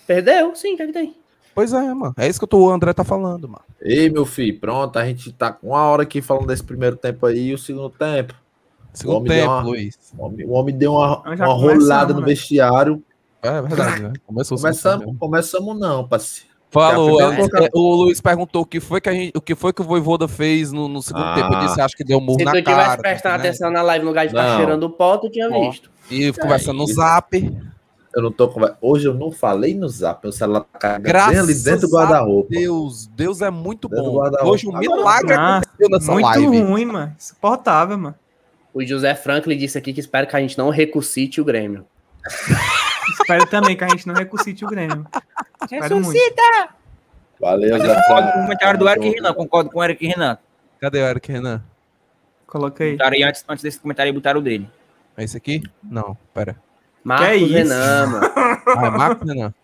perdeu, 0.07 0.55
sim, 0.55 0.75
o 0.75 0.77
que, 0.77 0.83
é 0.83 0.87
que 0.87 0.93
tem? 0.93 1.17
Pois 1.55 1.73
é, 1.73 1.95
mano. 1.95 2.15
É 2.17 2.29
isso 2.29 2.45
que 2.47 2.57
o 2.57 2.71
André 2.71 2.93
tá 2.93 3.05
falando, 3.05 3.49
mano. 3.49 3.65
Ei, 3.81 4.09
meu 4.09 4.25
filho, 4.25 4.59
pronto, 4.59 4.99
a 4.99 5.05
gente 5.05 5.33
tá 5.33 5.53
com 5.53 5.69
uma 5.69 5.83
hora 5.83 6.03
aqui 6.03 6.23
falando 6.23 6.47
desse 6.47 6.63
primeiro 6.65 6.97
tempo 6.97 7.27
aí 7.27 7.49
e 7.49 7.55
o 7.55 7.59
segundo 7.59 7.91
tempo. 7.91 8.35
Segundo 8.93 9.17
homem 9.19 9.29
deu 9.29 9.41
tempo, 9.41 9.53
uma- 9.53 9.63
Luiz. 9.63 9.99
O 10.17 10.25
homem, 10.25 10.47
o 10.47 10.51
homem 10.53 10.77
deu 10.77 10.93
uma, 10.93 11.21
uma 11.23 11.47
rolada 11.55 12.13
no 12.15 12.21
né? 12.21 12.27
vestiário. 12.27 13.03
É 13.43 13.61
verdade, 13.61 14.03
né? 14.03 14.13
Começou 14.27 14.57
o 14.57 14.61
Começamos, 14.61 15.17
começamos 15.19 15.79
não, 15.81 16.07
parceiro. 16.07 16.53
Falou, 16.71 17.21
é, 17.21 17.39
é, 17.39 17.69
o 17.75 17.95
Luiz 17.97 18.19
perguntou 18.19 18.63
o 18.63 18.67
que 18.67 18.81
foi 18.81 18.99
que, 18.99 19.09
a 19.11 19.13
gente, 19.13 19.37
o, 19.37 19.43
que 19.43 19.55
foi 19.55 19.75
que 19.75 19.83
o 19.83 19.85
Voivoda 19.85 20.27
fez 20.27 20.73
no, 20.73 20.89
no 20.89 21.03
segundo 21.03 21.25
Ah. 21.27 21.35
tempo. 21.35 21.53
Eu 21.53 21.61
disse, 21.67 21.79
acho 21.83 21.95
que 21.95 22.03
deu 22.03 22.17
um 22.17 22.21
murro 22.23 22.39
Se 22.39 22.45
na 22.47 22.53
tu 22.53 22.63
cara. 22.63 22.79
tivesse 22.83 22.99
prestado 23.03 23.33
né? 23.33 23.39
atenção 23.49 23.71
na 23.71 23.83
live 23.83 24.05
no 24.05 24.11
lugar 24.11 24.25
de 24.25 24.31
ficar 24.31 24.57
cheirando 24.57 24.85
o 24.85 24.91
pó, 24.91 25.19
tu 25.19 25.29
tinha 25.29 25.51
visto. 25.51 25.91
E 26.11 26.33
conversando 26.33 26.79
no 26.79 26.87
zap. 26.87 27.53
Eu 28.15 28.23
não 28.23 28.31
tô 28.33 28.49
conver- 28.49 28.75
Hoje 28.81 29.07
eu 29.09 29.15
não 29.15 29.33
falei 29.33 29.75
no 29.75 29.89
zap, 29.89 30.21
meu 30.23 30.33
celular 30.33 30.61
tá 30.61 30.79
carregando 31.01 31.41
ali 31.41 31.55
dentro 31.55 31.89
do 31.89 31.97
a 31.97 32.03
guarda-roupa. 32.03 32.49
Deus, 32.51 33.07
Deus 33.07 33.41
é 33.41 33.51
muito 33.51 33.89
Dentro 33.89 34.05
bom. 34.13 34.31
Hoje 34.45 34.69
um 34.69 34.79
milagre 34.79 35.35
Ah, 35.35 35.59
aconteceu 35.59 35.89
nessa 35.89 36.13
Muito 36.13 36.25
live. 36.25 36.61
ruim, 36.61 36.85
mano. 36.85 37.15
Insuportável, 37.19 37.97
mano. 37.97 38.15
O 38.75 38.85
José 38.85 39.15
Franklin 39.15 39.57
disse 39.57 39.79
aqui 39.79 39.93
que 39.93 40.01
espera 40.01 40.27
que 40.27 40.37
a 40.37 40.41
gente 40.41 40.57
não 40.59 40.69
recursite 40.71 41.41
o 41.41 41.45
Grêmio. 41.45 41.87
Espero 43.21 43.47
também 43.47 43.77
que 43.77 43.85
a 43.85 43.89
gente 43.89 44.07
não 44.07 44.15
recursite 44.15 44.65
o 44.65 44.69
Grêmio. 44.69 45.07
Muito. 45.91 46.43
Valeu, 47.41 47.79
Zé 47.79 47.93
o 47.93 48.33
comentário 48.45 48.79
do 48.79 48.89
Eric 48.89 49.09
Renan, 49.09 49.35
concordo 49.35 49.71
com 49.71 49.79
o 49.81 49.85
Eric 49.85 50.07
Renan. 50.07 50.39
Cadê 50.81 51.01
o 51.01 51.07
Eric 51.07 51.33
Renan? 51.33 51.63
Coloca 52.47 52.85
aí. 52.85 52.93
Botaram 52.93 53.17
aí 53.17 53.23
antes, 53.23 53.45
antes 53.49 53.63
desse 53.63 53.81
comentário 53.81 54.11
aí, 54.11 54.15
botaram 54.15 54.39
o 54.41 54.43
dele. 54.43 54.69
É 55.17 55.25
esse 55.25 55.37
aqui? 55.37 55.63
Não, 55.83 56.17
pera. 56.33 56.57
Marcos 57.05 57.43
isso? 57.43 57.53
Renan, 57.53 58.07
mano. 58.07 58.31
Ah, 58.67 58.87
é 58.87 58.91
Marco 58.91 59.25
Renan. 59.27 59.55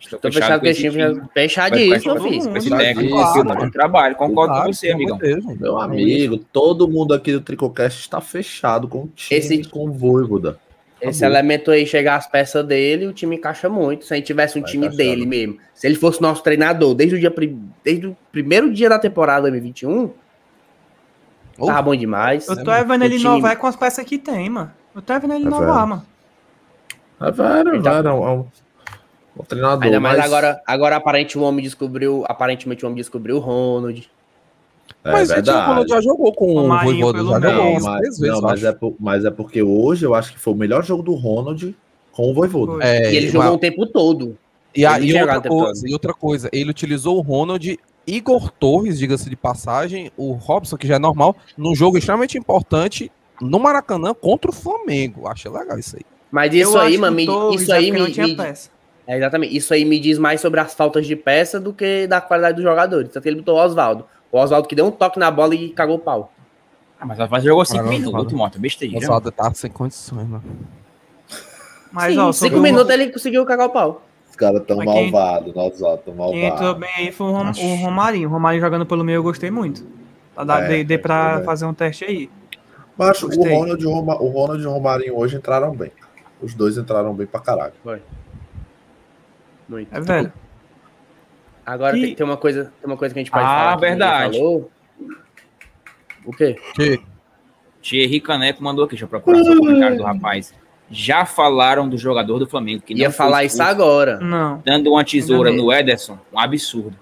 Estou 0.00 0.20
Tô 0.20 0.30
fechado 0.30 0.60
com 0.60 0.66
esse 0.66 0.80
time. 0.82 1.20
Fechadíssimo, 1.34 2.20
filho. 2.22 2.56
Esse 2.56 2.70
técnico, 2.70 3.10
claro. 3.16 3.44
bom 3.44 3.70
trabalho. 3.70 4.14
Concordo 4.14 4.52
Claro, 4.52 4.66
com 4.68 4.72
você, 4.72 4.90
amigão. 4.92 5.18
Deus, 5.18 5.42
gente. 5.42 5.60
Meu 5.60 5.78
amigo, 5.80 6.38
todo 6.38 6.86
mundo 6.86 7.12
aqui 7.12 7.32
do 7.32 7.40
Tricocast 7.40 8.00
está 8.00 8.20
fechado 8.20 8.86
com 8.86 9.04
o 9.04 9.08
time 9.08 9.38
Esse- 9.40 9.64
com 9.68 9.88
o 9.88 9.92
Voivoda. 9.92 10.58
Esse 11.00 11.24
Acabou. 11.24 11.38
elemento 11.38 11.70
aí 11.72 11.84
chegar 11.86 12.16
às 12.16 12.26
peças 12.26 12.64
dele, 12.64 13.06
o 13.06 13.12
time 13.12 13.36
encaixa 13.36 13.68
muito. 13.68 14.04
Se 14.06 14.14
a 14.14 14.16
gente 14.16 14.26
tivesse 14.26 14.56
um 14.58 14.62
Vai 14.62 14.70
time 14.70 14.86
encaixar, 14.86 15.04
dele 15.06 15.22
né? 15.22 15.26
mesmo. 15.28 15.58
Se 15.74 15.86
ele 15.86 15.96
fosse 15.96 16.22
nosso 16.22 16.42
treinador 16.42 16.94
desde 16.94 17.16
o 17.16 17.18
dia 17.18 17.34
desde 17.84 18.06
o 18.06 18.16
primeiro 18.30 18.72
dia 18.72 18.88
da 18.88 18.98
temporada 18.98 19.42
2021, 19.50 20.10
Oh. 21.58 21.66
tava 21.66 21.82
bom 21.82 21.96
demais. 21.96 22.46
Eu 22.48 22.62
tô 22.62 22.70
é 22.70 22.84
vendo 22.84 23.02
ele 23.04 23.16
time- 23.18 23.30
inovar 23.30 23.56
com 23.58 23.66
as 23.66 23.74
peças 23.76 24.04
que 24.04 24.18
tem, 24.18 24.48
mano. 24.50 24.70
Eu 24.96 25.02
é 25.02 25.20
vendo 25.20 25.34
ele 25.34 25.44
É. 25.44 26.02
É 27.20 27.28
Ele 27.28 27.82
tá- 27.82 27.92
velho, 28.02 28.08
é 28.08 28.12
um, 28.14 28.40
um- 28.40 28.46
um 29.38 29.44
treinador. 29.44 29.84
Ainda 29.84 30.00
mais 30.00 30.16
mas- 30.16 30.26
agora, 30.26 30.62
agora 30.66 30.96
aparente 30.96 31.38
o 31.38 31.42
homem 31.42 31.62
descobriu, 31.62 32.24
aparentemente 32.26 32.84
o 32.84 32.88
homem 32.88 32.96
descobriu 32.96 33.36
o 33.36 33.40
Ronald. 33.40 34.10
É 35.04 35.12
Mas 35.12 35.28
gente, 35.28 35.32
o 35.40 35.44
verdade. 35.44 35.68
Ronald 35.68 35.88
já 35.90 36.00
jogou 36.00 36.32
com 36.32 36.46
O 36.54 36.64
o 36.64 36.68
Marinho 36.68 36.94
Voivoda, 37.06 37.18
pelo 37.18 37.30
já 37.40 37.50
jogou 37.50 37.72
mas, 37.80 37.98
três 37.98 38.18
vezes, 38.18 38.34
não, 38.34 38.40
mas, 38.40 38.64
é 38.64 38.72
por- 38.72 38.94
mas 38.98 39.24
é 39.24 39.30
porque 39.30 39.62
hoje 39.62 40.04
eu 40.06 40.14
acho 40.14 40.32
que 40.32 40.38
foi 40.38 40.52
o 40.54 40.56
melhor 40.56 40.82
jogo 40.84 41.02
do 41.02 41.14
Ronald 41.14 41.76
com 42.12 42.30
o 42.30 42.34
Voivoda. 42.34 42.84
É, 42.84 43.12
e 43.12 43.16
ele 43.16 43.28
jogou 43.28 43.48
uma- 43.48 43.52
o 43.56 43.58
tempo 43.58 43.86
todo. 43.86 44.36
E, 44.74 44.84
a- 44.86 44.98
e 45.00 45.12
outra 45.18 45.38
o 45.38 45.42
coisa, 45.42 45.88
e 45.88 45.92
outra 45.92 46.14
coisa, 46.14 46.48
ele 46.52 46.70
utilizou 46.70 47.16
o 47.18 47.20
Ronald, 47.20 47.78
Igor 48.06 48.50
Torres, 48.52 48.98
diga-se 48.98 49.28
de 49.28 49.36
passagem, 49.36 50.10
o 50.16 50.32
Robson, 50.32 50.76
que 50.76 50.86
já 50.86 50.96
é 50.96 50.98
normal, 50.98 51.34
num 51.56 51.74
jogo 51.74 51.98
extremamente 51.98 52.38
importante 52.38 53.10
no 53.40 53.58
Maracanã 53.58 54.14
contra 54.14 54.50
o 54.50 54.54
Flamengo. 54.54 55.26
Achei 55.28 55.50
legal 55.50 55.78
isso 55.78 55.96
aí. 55.96 56.02
Mas 56.30 56.52
Eu 56.54 56.60
isso 56.68 56.76
acho 56.78 56.86
aí, 56.86 56.92
que 56.94 56.98
mano, 56.98 57.12
o 57.12 57.16
me- 57.16 57.26
Torres 57.26 57.62
isso 57.62 57.72
é 57.72 57.76
aí 57.76 57.90
me, 57.92 58.00
me- 58.00 58.36
é, 59.06 59.16
exatamente. 59.16 59.56
Isso 59.56 59.72
aí 59.72 59.84
me 59.84 60.00
diz 60.00 60.18
mais 60.18 60.40
sobre 60.40 60.58
as 60.60 60.74
faltas 60.74 61.06
de 61.06 61.14
peça 61.14 61.60
do 61.60 61.72
que 61.72 62.06
da 62.06 62.20
qualidade 62.20 62.56
dos 62.56 62.64
jogadores. 62.64 63.10
Tanto 63.10 63.22
que 63.22 63.28
ele 63.28 63.36
botou 63.36 63.56
o 63.56 63.64
Oswaldo. 63.64 64.04
O 64.32 64.38
Oswaldo 64.38 64.66
que 64.68 64.74
deu 64.74 64.84
um 64.86 64.90
toque 64.90 65.18
na 65.18 65.30
bola 65.30 65.54
e 65.54 65.68
cagou 65.70 65.96
o 65.96 65.98
pau. 66.00 66.32
Ah, 67.00 67.06
mas 67.06 67.18
mas 67.30 67.44
jogou 67.44 67.64
5 67.64 67.76
Caramba, 67.84 67.98
minutos, 67.98 68.22
foda. 68.24 68.36
moto, 68.36 68.58
besteira. 68.58 68.94
O 68.94 68.98
Oswaldo 68.98 69.30
tá 69.30 69.52
sem 69.54 69.70
condições, 69.70 70.26
mano. 70.28 70.42
Mas, 71.92 72.12
Sim, 72.14 72.18
ó, 72.20 72.32
cinco 72.32 72.56
o- 72.56 72.60
minutos 72.60 72.90
ele 72.92 73.10
conseguiu 73.10 73.44
cagar 73.46 73.66
o 73.66 73.70
pau. 73.70 74.02
Os 74.28 74.36
caras 74.36 74.62
tão 74.66 74.76
malvados, 74.84 75.54
nós 75.54 75.80
ó, 75.80 75.96
tão 75.96 76.14
Quem 76.14 76.44
entrou 76.44 76.62
malvados. 76.74 76.80
bem 76.80 76.90
aí 77.06 77.12
foi 77.12 77.26
o, 77.28 77.30
Rom- 77.32 77.50
o 77.50 77.74
Romarinho. 77.76 78.28
O 78.28 78.32
Romarinho 78.32 78.62
jogando 78.62 78.84
pelo 78.84 79.04
meio 79.04 79.16
eu 79.16 79.22
gostei 79.22 79.50
muito. 79.50 79.86
Tá 80.34 80.44
dá- 80.44 80.60
É, 80.64 80.68
dei, 80.68 80.84
dei 80.84 80.98
pra 80.98 81.38
é. 81.40 81.44
fazer 81.44 81.64
um 81.64 81.72
teste 81.72 82.04
aí. 82.04 82.28
Mas 82.96 83.22
o. 83.22 83.28
Ronald, 83.28 83.82
e 83.82 83.86
o 83.86 83.90
Roma- 83.92 84.20
o 84.22 84.28
Ronald 84.28 84.62
e 84.62 84.66
o 84.66 84.70
Romarinho 84.70 85.16
hoje 85.18 85.36
entraram 85.36 85.74
bem. 85.74 85.92
Os 86.40 86.54
dois 86.54 86.76
entraram 86.78 87.14
bem 87.14 87.26
pra 87.26 87.40
caralho. 87.40 87.74
Muito. 89.68 89.94
É 89.94 90.00
velho. 90.00 90.32
Agora 91.64 91.94
Que- 91.94 92.00
tem, 92.02 92.14
tem 92.14 92.26
uma 92.26 92.36
coisa, 92.36 92.64
tem 92.80 92.86
uma 92.90 92.96
coisa 92.96 93.12
que 93.12 93.18
a 93.18 93.22
gente 93.22 93.30
pode 93.32 93.44
Ah, 93.44 93.48
falar. 93.48 93.74
ninguém 93.74 93.88
verdade. 93.90 94.38
Falou. 94.38 94.70
O 96.24 96.32
quê? 96.32 96.56
Que? 96.74 97.00
Thierry 97.82 98.20
Caneco 98.20 98.62
mandou 98.62 98.84
aqui, 98.84 98.92
deixa 98.92 99.04
eu 99.04 99.08
procurar 99.08 99.38
o 99.42 99.56
comentário 99.58 99.96
do 99.96 100.02
rapaz. 100.04 100.54
Já 100.90 101.24
falaram 101.24 101.88
do 101.88 101.98
jogador 101.98 102.38
do 102.38 102.46
Flamengo 102.46 102.82
que 102.82 102.94
Ia 102.94 103.06
não 103.08 103.12
foi 103.12 103.16
falar 103.26 103.44
isso 103.44 103.60
agora. 103.62 104.18
Não. 104.20 104.62
Dando 104.64 104.90
uma 104.92 105.04
tesoura 105.04 105.50
no 105.52 105.72
Ederson, 105.72 106.18
um 106.32 106.38
absurdo. 106.38 106.96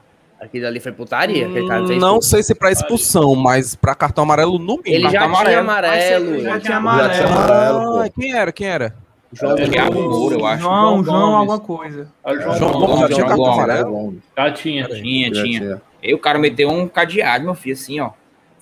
Aquilo 0.45 0.67
ali 0.67 0.79
foi 0.81 0.93
putaria. 0.93 1.47
aquele 1.49 1.67
cara 1.67 1.87
fez 1.87 2.01
Não 2.01 2.21
sei 2.21 2.43
se 2.43 2.55
pra 2.55 2.71
expulsão, 2.71 3.35
mas 3.35 3.75
pra 3.75 3.95
cartão 3.95 4.25
amarelo 4.25 4.59
no 4.59 4.77
mínimo. 4.77 4.83
Ele 4.87 5.11
já 5.11 5.21
cartão 5.21 5.45
tinha 5.45 5.61
amarelo. 5.61 5.61
amarelo. 5.61 6.41
Já 6.43 6.61
tinha 6.61 6.61
Já 6.71 6.77
amarelo. 6.77 7.15
tinha 7.15 7.27
amarelo, 7.27 8.01
Ah, 8.01 8.09
quem 8.11 8.33
era? 8.37 8.53
Quem 8.53 8.67
era? 8.69 8.95
João 9.33 9.59
É, 9.59 9.67
Thiago 9.69 9.93
Gomes. 9.95 10.09
Moura, 10.19 10.37
eu 10.37 10.47
acho. 10.47 10.63
João, 10.63 11.05
João 11.05 11.37
alguma 11.37 11.59
coisa. 11.59 12.09
Ah, 12.23 12.35
João 12.35 12.57
João 12.57 12.73
Gomes, 12.73 12.87
Gomes 12.87 13.01
já 13.01 13.15
tinha 13.15 13.27
cartão 13.27 13.53
amarelo? 13.53 14.17
Já 14.37 14.53
tinha. 14.53 14.89
Tinha, 14.89 15.35
Já 15.35 15.43
tinha. 15.43 15.83
E 16.03 16.15
o 16.15 16.19
cara 16.19 16.39
meteu 16.39 16.69
um 16.71 16.87
cadeado, 16.87 17.45
meu 17.45 17.55
filho, 17.55 17.75
assim, 17.75 17.99
ó. 18.01 18.11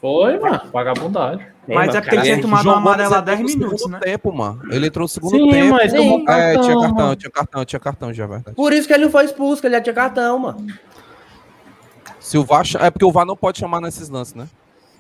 Foi, 0.01 0.39
mano. 0.39 0.61
Vagabundagem. 0.73 1.47
É, 1.69 1.75
Mas 1.75 1.95
é 1.95 2.01
porque 2.01 2.17
ele 2.17 2.23
tinha 2.23 2.35
é- 2.37 2.41
tomado 2.41 2.65
uma 2.67 2.77
amarela 2.79 3.09
Gomes 3.09 3.19
há 3.19 3.21
10 3.21 3.41
entrou 3.41 3.55
no 3.57 3.65
minutos, 3.67 3.91
né? 3.91 3.99
tempo, 4.01 4.33
mano. 4.33 4.63
Ele 4.71 4.87
entrou 4.89 5.05
no 5.05 5.09
segundo 5.09 5.31
Sim, 5.37 5.51
tempo. 5.51 5.71
mas 5.71 5.93
tomou 5.93 6.19
um 6.19 6.29
É, 6.31 6.59
tinha 6.59 6.81
cartão, 6.81 7.15
tinha 7.17 7.31
cartão, 7.31 7.65
tinha 7.65 7.81
cartão 7.81 8.13
já, 8.13 8.27
verdade. 8.27 8.57
Por 8.57 8.73
isso 8.73 8.89
que 8.89 8.95
ele 8.95 9.05
não 9.05 9.11
foi 9.13 9.25
expulso, 9.27 9.61
que 9.61 9.69
ele 9.69 9.75
já 9.77 9.81
tinha 9.81 9.95
cartão, 9.95 10.39
mano. 10.41 10.67
Se 12.23 12.39
o 12.39 12.45
VAR, 12.45 12.65
é 12.81 12.91
porque 12.91 13.05
o 13.05 13.13
VAR 13.13 13.27
não 13.27 13.37
pode 13.37 13.59
chamar 13.59 13.81
nesses 13.81 14.09
lances, 14.09 14.35
né? 14.35 14.47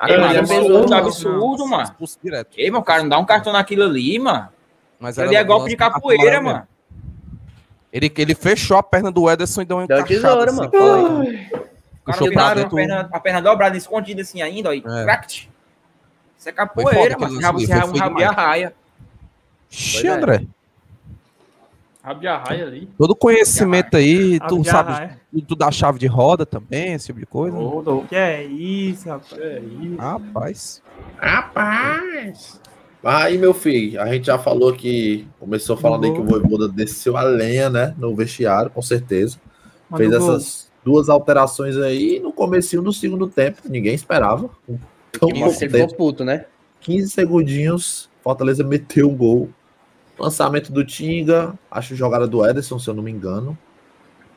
Ei, 0.05 0.16
mano, 0.18 0.31
ele 0.33 0.39
absurdo, 0.41 0.95
absurdo, 0.95 1.66
mano. 1.68 1.95
Direto. 2.23 2.51
Ei, 2.57 2.70
meu 2.70 2.83
cara, 2.83 3.03
não 3.03 3.09
dá 3.09 3.18
um 3.18 3.25
cartão 3.25 3.53
naquilo 3.53 3.85
ali, 3.85 4.18
mano. 4.18 4.49
Mas 4.99 5.18
Ali 5.18 5.37
é 5.37 5.39
lance 5.39 5.49
golpe 5.49 5.70
de 5.70 5.77
capoeira, 5.77 6.41
mano. 6.41 6.66
Ele, 7.93 8.12
ele 8.16 8.35
fechou 8.35 8.77
a 8.77 8.83
perna 8.83 9.12
do 9.12 9.31
Ederson 9.31 9.62
e 9.62 9.64
deu 9.64 9.77
uma 9.77 9.87
Deu 9.87 9.99
encaixada. 10.01 10.47
tesoura, 10.47 10.51
assim, 10.51 10.79
mano. 10.79 11.20
aí. 11.23 11.47
O 11.47 12.05
cara 12.05 12.18
Puxou 12.18 12.27
a 12.27 12.68
perna, 12.68 13.09
a 13.12 13.20
perna 13.20 13.43
dobrada, 13.43 13.77
escondida 13.77 14.23
assim 14.23 14.43
ainda, 14.43 14.70
ó. 14.70 14.73
e 14.73 14.79
É. 14.79 15.05
cract. 15.05 15.49
Isso 16.37 16.49
é 16.49 16.53
capoeira, 16.53 17.16
mano. 17.16 17.35
você 17.35 17.41
foi 17.41 17.45
rabo, 17.45 17.59
feio 17.61 17.79
rabo 17.79 17.93
de 17.93 18.01
demais. 18.01 18.39
arraia. 18.39 18.75
Ixi, 19.70 20.03
Pois 20.03 20.05
é. 20.41 20.47
Rabo 22.03 22.20
de 22.20 22.26
arraia 22.26 22.66
ali. 22.66 22.88
Todo 22.98 23.14
conhecimento 23.14 23.96
aí, 23.96 24.40
tu 24.48 24.61
de 24.61 24.68
sabe 24.68 25.16
tu, 25.46 25.55
dá 25.55 25.70
chave 25.70 25.98
de 25.98 26.07
roda 26.07 26.44
também, 26.44 26.92
esse 26.94 27.07
tipo 27.07 27.20
de 27.20 27.26
coisa. 27.26 27.57
Todo. 27.57 28.05
Que 28.09 28.16
é 28.16 28.44
isso, 28.44 29.09
rapaz. 29.09 29.32
Rapaz. 29.98 30.82
Rapaz! 31.16 32.61
Aí, 33.05 33.38
meu 33.38 33.55
filho, 33.55 34.00
a 34.00 34.12
gente 34.12 34.26
já 34.26 34.38
falou 34.38 34.72
que. 34.72 35.26
Começou 35.38 35.76
falando 35.76 36.05
aí 36.05 36.12
que 36.12 36.20
o 36.20 36.24
Voivoda 36.24 36.68
desceu 36.68 37.16
a 37.16 37.22
lenha, 37.22 37.70
né? 37.70 37.94
No 37.96 38.14
vestiário, 38.14 38.70
com 38.70 38.82
certeza. 38.82 39.40
Fez 39.96 40.12
o 40.12 40.18
gol. 40.18 40.36
essas 40.36 40.72
duas 40.84 41.09
alterações 41.09 41.76
aí 41.76 42.20
no 42.20 42.32
comecinho 42.32 42.82
do 42.82 42.92
segundo 42.92 43.28
tempo. 43.28 43.62
Ninguém 43.68 43.94
esperava. 43.94 44.50
Ele 44.68 45.50
ficou 45.59 45.88
puto, 45.96 46.24
né? 46.24 46.46
15 46.80 47.11
segundinhos. 47.11 48.11
Fortaleza 48.22 48.62
meteu 48.62 49.09
um 49.09 49.16
gol. 49.16 49.48
Lançamento 50.18 50.72
do 50.72 50.84
Tinga. 50.84 51.54
Acho 51.70 51.94
jogada 51.96 52.26
do 52.26 52.44
Ederson, 52.46 52.78
se 52.78 52.88
eu 52.88 52.94
não 52.94 53.02
me 53.02 53.10
engano. 53.10 53.56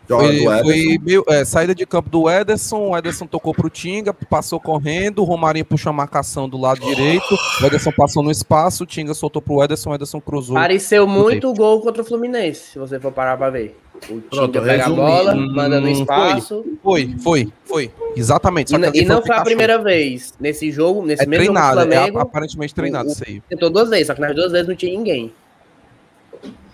Joga 0.07 0.25
Foi, 0.25 0.35
do 0.37 0.43
Ederson. 0.51 0.63
foi 0.63 0.97
meio- 1.01 1.23
é, 1.27 1.43
saída 1.43 1.73
de 1.73 1.83
campo 1.83 2.09
do 2.11 2.29
Ederson, 2.29 2.89
o 2.89 2.97
Ederson 2.97 3.25
tocou 3.25 3.55
pro 3.55 3.71
Tinga, 3.71 4.13
passou 4.13 4.59
correndo, 4.59 5.19
o 5.19 5.23
Romarinho 5.25 5.65
puxou 5.65 5.89
a 5.89 5.93
marcação 5.93 6.47
do 6.47 6.59
lado 6.59 6.79
direito, 6.79 7.35
o 7.59 7.65
Ederson 7.65 7.91
passou 7.91 8.21
no 8.21 8.29
espaço, 8.29 8.83
o 8.83 8.85
Tinga 8.85 9.15
soltou 9.15 9.41
pro 9.41 9.63
Ederson, 9.63 9.89
o 9.89 9.95
Ederson 9.95 10.21
cruzou. 10.21 10.55
Pareceu 10.57 11.07
muito 11.07 11.49
o 11.49 11.53
gol 11.55 11.81
contra 11.81 12.03
o 12.03 12.05
Fluminense, 12.05 12.73
se 12.73 12.77
você 12.79 12.99
for 12.99 13.11
parar 13.11 13.35
pra 13.35 13.49
ver. 13.49 13.79
O 14.07 14.21
Pronto, 14.21 14.51
Tinga 14.51 14.61
pega 14.61 14.85
a 14.85 14.89
bola, 14.91 15.33
manda 15.33 15.81
no 15.81 15.87
Hum, 15.87 15.91
espaço. 15.91 16.63
Foi, 16.83 17.15
foi, 17.23 17.51
foi. 17.65 17.91
Exatamente. 18.15 18.75
E, 18.75 19.01
e 19.01 19.05
não 19.05 19.23
foi 19.23 19.35
a 19.35 19.41
primeira 19.41 19.79
vez. 19.81 20.35
Nesse 20.39 20.71
jogo, 20.71 21.03
nesse 21.03 21.23
É 21.23 21.25
mesmo 21.25 21.45
jogo 21.45 21.57
do 21.57 21.61
treinado, 21.63 21.79
é 21.91 21.95
Flamengo, 21.95 22.19
aparentemente 22.19 22.75
treinado 22.75 23.09
o- 23.09 23.11
isso 23.11 23.23
aí. 23.25 23.41
tentou 23.49 23.71
duas 23.71 23.89
vezes, 23.89 24.05
só 24.05 24.13
que 24.13 24.21
nas 24.21 24.35
duas 24.35 24.51
vezes 24.51 24.67
não 24.67 24.75
tinha 24.75 24.95
ninguém. 24.95 25.33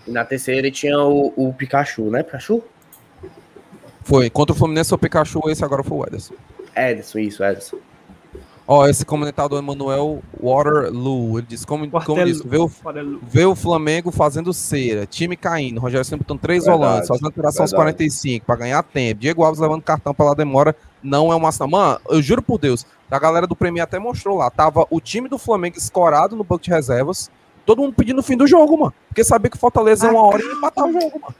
E 0.06 0.10
na 0.10 0.24
terceira 0.24 0.70
tinha 0.70 0.98
o, 0.98 1.32
o 1.36 1.52
Pikachu, 1.52 2.10
né? 2.10 2.22
Pikachu? 2.22 2.62
Foi. 4.02 4.28
Contra 4.30 4.54
o 4.54 4.58
Fluminense 4.58 4.90
foi 4.90 4.96
o 4.96 4.98
Pikachu, 4.98 5.40
esse 5.48 5.64
agora 5.64 5.82
foi 5.82 5.98
o 5.98 6.06
Ederson. 6.06 6.34
Ederson, 6.74 7.18
isso, 7.18 7.44
Ederson. 7.44 7.78
Ó, 8.66 8.86
esse 8.86 9.04
comentador 9.04 9.58
Emanuel 9.58 10.22
Waterloo, 10.40 11.38
ele 11.38 11.46
disse, 11.48 11.66
como, 11.66 11.88
como 11.90 12.24
disse, 12.24 12.46
vê 12.46 12.58
o, 12.58 12.70
vê 13.22 13.44
o 13.44 13.56
Flamengo 13.56 14.12
fazendo 14.12 14.52
cera, 14.52 15.04
time 15.04 15.36
caindo, 15.36 15.80
Rogério 15.80 16.04
sempre 16.04 16.24
botando 16.24 16.40
três 16.40 16.64
Verdade, 16.64 16.80
volantes, 16.80 17.08
fazendo 17.08 17.26
alteração 17.26 17.64
aos 17.64 17.72
verdade. 17.72 17.96
45 17.96 18.46
pra 18.46 18.54
ganhar 18.54 18.82
tempo, 18.84 19.20
Diego 19.20 19.42
Alves 19.42 19.60
levando 19.60 19.82
cartão 19.82 20.14
pela 20.14 20.34
demora, 20.34 20.76
não 21.02 21.32
é 21.32 21.34
uma 21.34 21.48
ação. 21.48 21.66
Mano, 21.66 22.00
eu 22.08 22.22
juro 22.22 22.40
por 22.40 22.56
Deus, 22.56 22.86
a 23.10 23.18
galera 23.18 23.48
do 23.48 23.56
Premier 23.56 23.82
até 23.82 23.98
mostrou 23.98 24.38
lá, 24.38 24.48
tava 24.48 24.86
o 24.90 25.00
time 25.00 25.28
do 25.28 25.38
Flamengo 25.38 25.76
escorado 25.76 26.36
no 26.36 26.44
banco 26.44 26.62
de 26.62 26.70
reservas, 26.70 27.30
todo 27.64 27.82
mundo 27.82 27.94
pedindo 27.94 28.18
o 28.20 28.22
fim 28.22 28.36
do 28.36 28.46
jogo, 28.46 28.76
mano, 28.78 28.94
porque 29.08 29.24
sabia 29.24 29.50
que 29.50 29.56
o 29.56 29.60
Fortaleza 29.60 30.06
é 30.06 30.10
uma 30.10 30.26
hora 30.26 30.42
e 30.42 30.54
matar 30.56 30.84
o 30.84 30.92
jogo, 30.92 31.20
mano. 31.20 31.34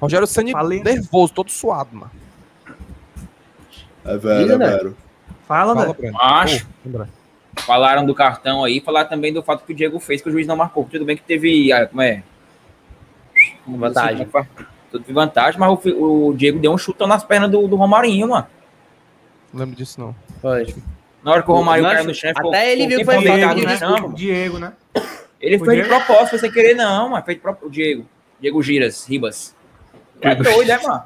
Rogério 0.00 0.26
Ceni 0.26 0.52
Falei. 0.52 0.82
nervoso, 0.82 1.32
todo 1.32 1.50
suado, 1.50 1.90
mano. 1.96 2.10
É 4.04 4.16
velho, 4.16 4.40
Diga, 4.42 4.54
é 4.54 4.58
né? 4.58 4.66
velho. 4.76 4.96
Fala, 5.46 5.74
Fala, 5.74 5.86
velho. 5.86 5.94
Breno. 5.94 6.18
Acho. 6.20 6.66
Lembra. 6.84 7.08
Falaram 7.58 8.04
do 8.04 8.14
cartão 8.14 8.64
aí, 8.64 8.80
falaram 8.80 9.08
também 9.08 9.32
do 9.32 9.42
fato 9.42 9.64
que 9.64 9.72
o 9.72 9.76
Diego 9.76 10.00
fez, 10.00 10.20
que 10.22 10.28
o 10.28 10.32
juiz 10.32 10.46
não 10.46 10.56
marcou. 10.56 10.88
Tudo 10.90 11.04
bem 11.04 11.16
que 11.16 11.22
teve. 11.22 11.70
ah, 11.72 11.86
Como 11.86 12.02
é? 12.02 12.22
Como 13.64 13.76
Vantagem. 13.78 14.22
assim, 14.22 14.30
fala? 14.30 14.48
Tudo 14.90 15.02
teve 15.04 15.12
vantagem, 15.14 15.58
mas 15.60 15.70
o, 15.86 16.28
o 16.28 16.34
Diego 16.34 16.58
deu 16.58 16.72
um 16.72 16.76
chutão 16.78 17.06
nas 17.06 17.24
pernas 17.24 17.50
do, 17.50 17.66
do 17.68 17.76
Romarinho, 17.76 18.28
mano. 18.28 18.46
Não 19.52 19.60
lembro 19.60 19.76
disso, 19.76 20.00
não. 20.00 20.14
Foi. 20.40 20.74
Na 21.22 21.32
hora 21.32 21.42
que 21.42 21.50
o 21.50 21.54
Romarinho 21.54 21.86
Mas 21.86 21.96
caiu 21.96 22.08
no 22.08 22.14
chão, 22.14 22.30
ficou- 22.34 22.50
até 22.50 22.72
ele 22.72 22.86
viu 22.88 22.98
que 22.98 23.04
foi 23.04 23.16
no 23.16 23.76
chão, 23.78 23.90
mano. 24.00 24.14
Diego, 24.14 24.58
né? 24.58 24.72
Ele 25.40 25.56
O 25.56 25.64
fez 25.64 25.70
de 25.82 25.84
Diego? 25.84 25.88
propósito, 25.88 26.30
foi 26.30 26.38
sem 26.38 26.50
querer, 26.52 26.74
não, 26.74 27.10
mano. 27.10 27.24
Fez 27.24 27.36
de 27.36 27.42
propósito. 27.42 27.66
O 27.68 27.70
Diego. 27.70 28.06
Diego 28.40 28.62
Giras, 28.62 29.06
Ribas. 29.08 29.54
É 30.20 30.34
doido, 30.34 30.68
né, 30.68 30.78
mano? 30.82 31.02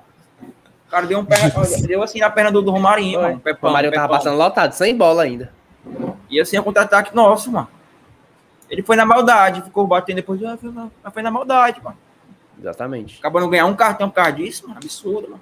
O 0.87 0.91
cara 0.91 1.07
deu 1.07 1.19
um 1.19 1.25
pé, 1.25 1.37
deu 1.87 2.03
assim 2.03 2.21
na 2.21 2.31
perna 2.31 2.51
do, 2.53 2.63
do 2.63 2.71
Romarinho, 2.71 3.15
Foi. 3.19 3.23
mano. 3.23 3.37
O 3.39 3.41
Pepão, 3.41 3.73
Marinho 3.73 3.93
tava 3.93 4.07
pepão. 4.09 4.19
passando 4.19 4.39
lotado, 4.39 4.73
sem 4.73 4.97
bola 4.97 5.23
ainda. 5.25 5.53
E 6.31 6.41
assim 6.41 6.57
é 6.57 6.61
um 6.61 6.65
contra-ataque 6.65 7.15
nosso, 7.15 7.51
mano. 7.51 7.69
Ele 8.71 8.83
foi 8.83 8.97
na 8.97 9.05
maldade, 9.05 9.63
ficou 9.63 9.87
batendo 9.87 10.17
depois. 10.17 10.43
Ah, 10.45 10.57
foi, 10.57 10.71
na, 10.73 10.91
foi 11.13 11.23
na 11.23 11.31
maldade, 11.31 11.81
mano. 11.83 11.97
Exatamente. 12.59 13.19
Acabou 13.19 13.41
não 13.41 13.49
ganhar 13.51 13.67
um 13.67 13.75
cartão 13.77 14.09
por 14.09 14.17
causa 14.17 14.33
disso, 14.33 14.65
mano. 14.67 14.79
Absurdo, 14.83 15.29
mano. 15.31 15.41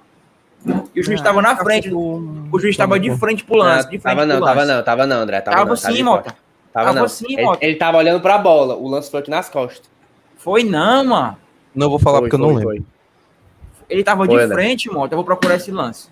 E 0.95 0.99
o 0.99 1.03
juiz 1.03 1.21
Ah, 1.21 1.23
tava 1.25 1.41
na 1.41 1.55
frente. 1.55 1.93
O 1.93 2.57
juiz 2.59 2.75
tava 2.75 2.99
de 2.99 3.15
frente 3.17 3.43
pro 3.43 3.57
lance. 3.57 3.83
De 3.89 3.99
frente 3.99 4.01
tava 4.15 4.25
não, 4.25 4.39
tava 4.39 4.59
lance. 4.61 4.73
não, 4.73 4.83
tava 4.83 5.05
não, 5.07 5.17
André. 5.17 5.41
Tava, 5.41 5.57
Tava, 5.57 5.69
não, 5.69 5.75
sim, 5.75 6.03
Mota. 6.03 6.35
Tava, 6.73 6.85
Tava 6.87 6.99
não. 6.99 7.07
sim, 7.07 7.25
ele, 7.33 7.43
Mota. 7.43 7.65
ele 7.65 7.75
tava 7.75 7.97
olhando 7.97 8.19
pra 8.21 8.37
bola, 8.37 8.75
o 8.75 8.87
lance 8.87 9.09
foi 9.11 9.19
aqui 9.19 9.29
nas 9.29 9.47
costas. 9.49 9.89
Foi 10.37 10.63
não, 10.63 11.05
mano. 11.05 11.37
Não 11.73 11.89
vou 11.89 11.99
falar 11.99 12.19
Foi, 12.19 12.29
porque 12.29 12.35
eu 12.41 12.47
não 12.47 12.53
foi, 12.55 12.63
lembro. 12.75 12.85
foi. 12.85 13.85
Ele 13.89 14.03
tava 14.03 14.25
Foi, 14.25 14.35
de 14.37 14.43
André. 14.43 14.55
frente, 14.55 14.89
Mota. 14.91 15.13
Eu 15.13 15.17
vou 15.17 15.25
procurar 15.25 15.55
esse 15.55 15.71
lance. 15.71 16.09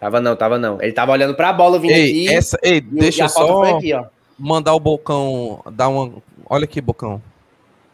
Tava 0.00 0.20
não, 0.20 0.34
tava 0.34 0.58
não. 0.58 0.80
Ele 0.80 0.92
tava 0.92 1.12
olhando 1.12 1.34
pra 1.34 1.52
bola 1.52 1.78
vindo 1.78 1.90
Ei, 1.92 2.26
aqui. 2.26 2.34
essa, 2.34 2.58
ei, 2.62 2.78
e 2.78 2.80
deixa 2.80 3.26
e 3.26 3.28
foi 3.28 3.46
só 3.46 3.76
aqui, 3.76 3.92
ó. 3.94 4.04
mandar 4.38 4.74
o 4.74 4.80
Bocão 4.80 5.60
dar 5.72 5.88
uma. 5.88 6.12
Olha 6.48 6.64
aqui, 6.64 6.80
Bocão. 6.80 7.22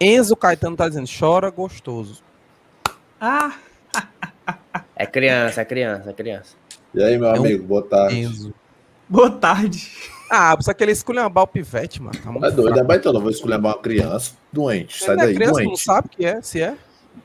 Enzo 0.00 0.36
Caetano 0.36 0.76
tá 0.76 0.88
dizendo, 0.88 1.08
chora 1.18 1.50
gostoso. 1.50 2.22
Ah, 3.20 3.52
É 4.98 5.06
criança, 5.06 5.60
é 5.60 5.64
criança, 5.64 6.10
é 6.10 6.12
criança. 6.12 6.56
E 6.92 7.02
aí, 7.02 7.16
meu 7.16 7.28
É 7.28 7.32
um- 7.32 7.36
amigo, 7.44 7.64
boa 7.64 7.82
tarde. 7.82 8.18
Enzo. 8.18 8.52
boa 9.08 9.30
tarde. 9.30 9.88
Ah, 10.30 10.54
precisa 10.54 10.74
que 10.74 10.82
ele 10.84 10.92
esculhambar 10.92 11.44
o 11.44 11.46
pivete, 11.46 12.02
mano. 12.02 12.18
Tá 12.22 12.30
muito 12.30 12.44
É 12.44 12.50
doido, 12.50 12.78
é 12.78 12.82
baitão, 12.84 13.14
eu 13.14 13.20
vou 13.20 13.30
escolher 13.30 13.56
uma 13.56 13.78
criança 13.78 14.32
doente. 14.52 15.02
Sai 15.02 15.14
Ele 15.14 15.20
é 15.22 15.24
daí, 15.26 15.34
criança, 15.36 15.52
não 15.60 15.64
doente. 15.66 15.80
sabe 15.80 16.08
que 16.10 16.26
é, 16.26 16.42
se 16.42 16.60
é. 16.60 16.74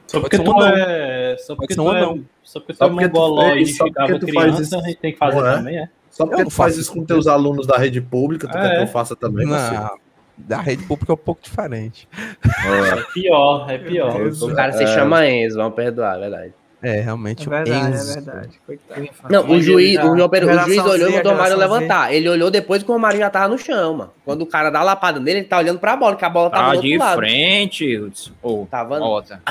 Só 0.08 0.20
porque 0.22 0.38
tu 0.38 0.52
um 0.52 0.60
não. 0.60 0.68
é. 0.68 1.36
Só 1.40 1.56
porque 1.56 1.76
tu 1.76 1.84
um 1.84 1.94
é. 1.96 2.02
não. 2.02 2.26
Só 2.44 2.60
porque 2.60 2.74
tu 2.74 2.84
é 2.84 2.88
porque 2.90 3.10
tu 3.10 3.14
mongoló 3.20 3.50
fez, 3.54 3.70
e 3.70 3.74
só 3.74 3.86
ficava 3.86 4.08
porque 4.10 4.26
tu 4.26 4.34
faz 4.34 4.46
criança, 4.46 4.62
isso. 4.62 4.76
a 4.78 4.82
gente 4.88 4.98
tem 5.00 5.12
que 5.14 5.18
fazer 5.20 5.36
Não 5.42 5.48
é? 5.48 5.54
também, 5.56 5.78
é? 5.80 5.90
Só 6.12 6.26
porque 6.26 6.44
não 6.44 6.50
tu 6.50 6.54
faz 6.56 6.78
isso 6.78 6.94
com 6.94 7.04
teus 7.04 7.28
alunos 7.28 7.66
da 7.68 7.78
rede 7.78 8.00
pública, 8.00 8.48
tu 8.48 8.58
É. 8.58 8.62
quer 8.62 8.76
que 8.78 8.84
eu 8.84 8.88
faça 8.88 9.16
também, 9.16 9.46
você? 9.48 9.72
Não, 9.74 9.98
da 10.38 10.62
rede 10.62 10.84
pública 10.86 11.12
é 11.12 11.16
um 11.16 11.18
pouco 11.18 11.42
diferente. 11.44 12.08
É 12.14 13.04
pior, 13.14 13.70
é 13.70 13.78
pior. 13.78 14.22
O 14.22 14.56
cara 14.56 14.72
se 14.72 14.84
É. 14.84 14.88
chama 14.88 15.28
Enzo, 15.28 15.58
vamos 15.58 15.76
perdoar, 15.76 16.18
é 16.18 16.20
verdade. 16.22 16.54
É, 16.84 16.98
É 16.98 17.02
realmente. 17.02 17.48
o 17.48 17.50
verdade, 17.50 17.94
Enzo. 17.96 18.12
é 18.12 18.14
verdade. 18.22 18.50
Coitado. 18.66 19.08
Não, 19.30 19.42
o 19.44 19.50
Mas 19.50 19.64
juiz, 19.64 19.98
o, 20.04 20.30
Pedro- 20.30 20.52
o 20.52 20.60
juiz 20.66 20.86
olhou 20.86 21.10
e 21.10 21.14
mandou 21.16 21.34
o 21.34 21.38
Mário 21.38 21.58
levantar. 21.58 22.14
Ele 22.14 22.28
olhou 22.30 22.52
depois 22.52 22.84
que 22.84 22.90
o 22.92 22.94
Romarinho 22.94 23.22
já 23.24 23.30
tava 23.30 23.48
no 23.48 23.58
chão, 23.58 23.94
mano. 23.96 24.12
Quando 24.26 24.42
o 24.42 24.46
cara 24.46 24.70
dá 24.70 24.82
a 24.82 24.84
lapada 24.84 25.20
nele, 25.20 25.40
ele 25.40 25.48
tá 25.48 25.58
olhando 25.60 25.80
pra 25.80 25.96
bola, 25.96 26.16
que 26.18 26.26
a 26.26 26.30
bola 26.30 26.50
tava 26.50 26.64
Tá 26.64 26.70
do 26.72 26.76
outro 26.76 26.90
de 26.90 26.98
lado. 26.98 27.16
frente. 27.18 28.04
Ô, 28.42 28.68
Tava 28.70 29.00
não. 29.00 29.08
Mota. 29.08 29.42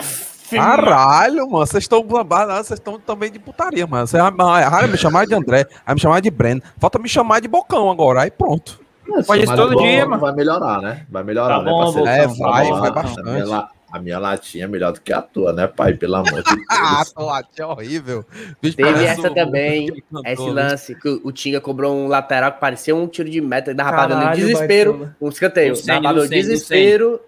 Caralho, 0.51 1.49
mano, 1.51 1.66
vocês 1.66 1.85
estão 1.85 2.03
vocês 2.07 2.72
estão 2.78 2.99
também 3.01 3.30
de 3.33 3.39
putaria, 3.39 3.87
mano. 3.87 4.07
Você 4.07 4.18
vai 4.18 4.87
me 4.87 4.99
chamar 4.99 5.26
de 5.26 5.35
André, 5.35 5.66
vai 5.87 5.95
me 5.95 6.01
chamar 6.01 6.20
de 6.20 6.30
Breno. 6.30 6.62
Falta 6.78 6.99
me 6.99 7.09
chamar 7.09 7.41
de 7.41 7.49
Bocão 7.49 7.91
agora, 7.91 8.22
aí 8.22 8.30
pronto. 8.30 8.80
Faz 9.26 9.43
isso 9.43 9.51
Mas 9.53 9.61
todo 9.61 9.76
dia, 9.76 10.07
mano. 10.07 10.20
Vai 10.20 10.33
melhorar, 10.33 10.80
né? 10.80 11.07
Vai 11.11 11.24
melhorar, 11.24 11.57
Tá 11.59 11.62
né, 11.62 11.70
bom? 11.70 12.07
É, 12.07 12.26
vai, 12.26 12.68
tá 12.68 12.74
bom, 12.74 12.80
vai 12.80 12.91
bastante. 12.93 13.51
A 13.93 13.99
minha, 13.99 14.18
latinha 14.18 14.64
é 14.64 14.66
melhor 14.68 14.93
do 14.93 15.01
que 15.03 15.12
a 15.12 15.20
tua, 15.20 15.53
né, 15.53 15.66
pai? 15.66 15.93
Pelo 15.95 16.14
amor 16.16 16.43
de 16.43 16.51
Ah, 16.70 16.97
Deus. 16.97 17.12
tô 17.12 17.26
lá, 17.26 17.43
é 17.59 17.66
horrível. 17.66 18.24
Bicho, 18.62 18.76
Teve 18.76 19.05
essa 19.05 19.30
um- 19.30 19.34
também, 19.34 19.88
Esse 20.24 20.47
né? 20.47 20.51
lance 20.53 20.95
que 20.95 21.20
o- 21.22 21.30
Tinga 21.30 21.61
cobrou 21.61 21.95
um 21.95 22.09
lateral 22.09 22.53
que 22.53 22.61
parecia 22.61 22.97
um 22.97 23.07
tiro 23.07 23.28
de 23.28 23.40
meta, 23.43 23.74
dava 23.74 23.90
pra 23.93 24.07
ver 24.07 24.14
no 24.16 24.34
desespero, 24.34 25.14
um 25.20 25.28
escanteio. 25.28 25.74
Ver 25.76 26.01
do 26.01 26.12
no 26.14 26.28
desespero. 26.28 27.20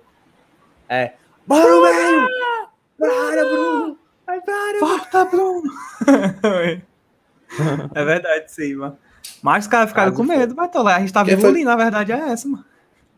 É. 0.88 1.12
Bora, 1.46 1.64
velho! 1.92 2.28
Área, 3.28 3.44
Bruno! 3.44 3.98
Vai 4.26 4.40
pra 4.40 4.54
área, 4.54 4.80
Volta, 4.80 5.24
Bruno. 5.26 5.70
é 7.94 8.04
verdade, 8.04 8.50
sim, 8.50 8.74
mano. 8.74 8.96
Mas 9.42 9.64
os 9.64 9.70
caras 9.70 9.90
ficaram 9.90 10.12
com 10.12 10.22
medo, 10.24 10.54
Batola. 10.54 10.96
A 10.96 11.00
gente 11.00 11.12
tava 11.12 11.28
Quem 11.28 11.36
foi? 11.36 11.44
evoluindo, 11.44 11.68
na 11.68 11.76
verdade, 11.76 12.12
é 12.12 12.18
essa, 12.30 12.48
mano. 12.48 12.64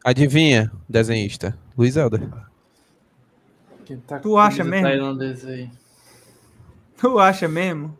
Adivinha, 0.05 0.71
desenhista. 0.89 1.57
Luiz 1.79 1.97
Helder. 1.97 2.23
Tá 4.07 4.19
Tu 4.19 4.37
acha 4.37 4.65
mesmo? 4.65 4.89
Tu 6.99 7.19
acha 7.19 7.47
mesmo? 7.49 7.97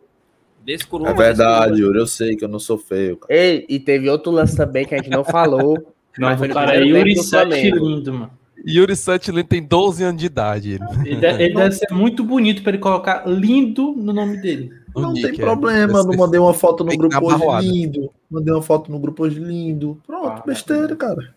É 1.05 1.13
verdade, 1.13 1.81
Yuri, 1.81 1.97
eu 1.99 2.07
sei 2.07 2.35
que 2.35 2.43
eu 2.43 2.49
não 2.49 2.59
sou 2.59 2.77
feio. 2.77 3.15
cara. 3.17 3.33
Ei, 3.33 3.65
e 3.69 3.79
teve 3.79 4.09
outro 4.09 4.31
lance 4.33 4.57
também 4.57 4.85
que 4.85 4.93
a 4.93 4.97
gente 4.97 5.09
não 5.09 5.23
falou. 5.23 5.75
Não, 6.17 6.29
mas 6.29 6.39
foi 6.39 6.47
cara 6.49 6.75
é 6.75 6.79
Yuri 6.83 7.13
lindo, 7.13 8.11
mano. 8.11 8.31
Yuri 8.67 8.95
Santilin 8.95 9.43
tem 9.43 9.61
12 9.61 10.03
anos 10.03 10.19
de 10.19 10.25
idade. 10.25 10.71
Ele. 10.71 10.83
Ele, 11.05 11.15
de- 11.17 11.43
ele 11.43 11.53
deve 11.53 11.71
ser 11.75 11.93
muito 11.93 12.23
bonito 12.23 12.63
pra 12.63 12.71
ele 12.71 12.79
colocar 12.79 13.23
lindo 13.27 13.93
no 13.95 14.11
nome 14.11 14.41
dele. 14.41 14.73
Não 14.95 15.13
Nick, 15.13 15.27
tem 15.29 15.39
é. 15.39 15.43
problema, 15.45 15.93
Deve 15.93 16.07
não 16.09 16.17
mandei 16.17 16.39
uma 16.39 16.55
foto 16.55 16.83
no 16.83 16.89
Tem 16.89 16.97
grupo 16.97 17.15
hoje 17.23 17.37
barroada. 17.37 17.67
lindo. 17.67 18.09
Mandei 18.31 18.51
uma 18.51 18.63
foto 18.63 18.91
no 18.91 18.97
grupo 18.97 19.23
hoje 19.25 19.39
lindo. 19.39 20.01
Pronto, 20.07 20.27
Ah, 20.27 20.43
besteira, 20.43 20.95
cara. 20.95 21.35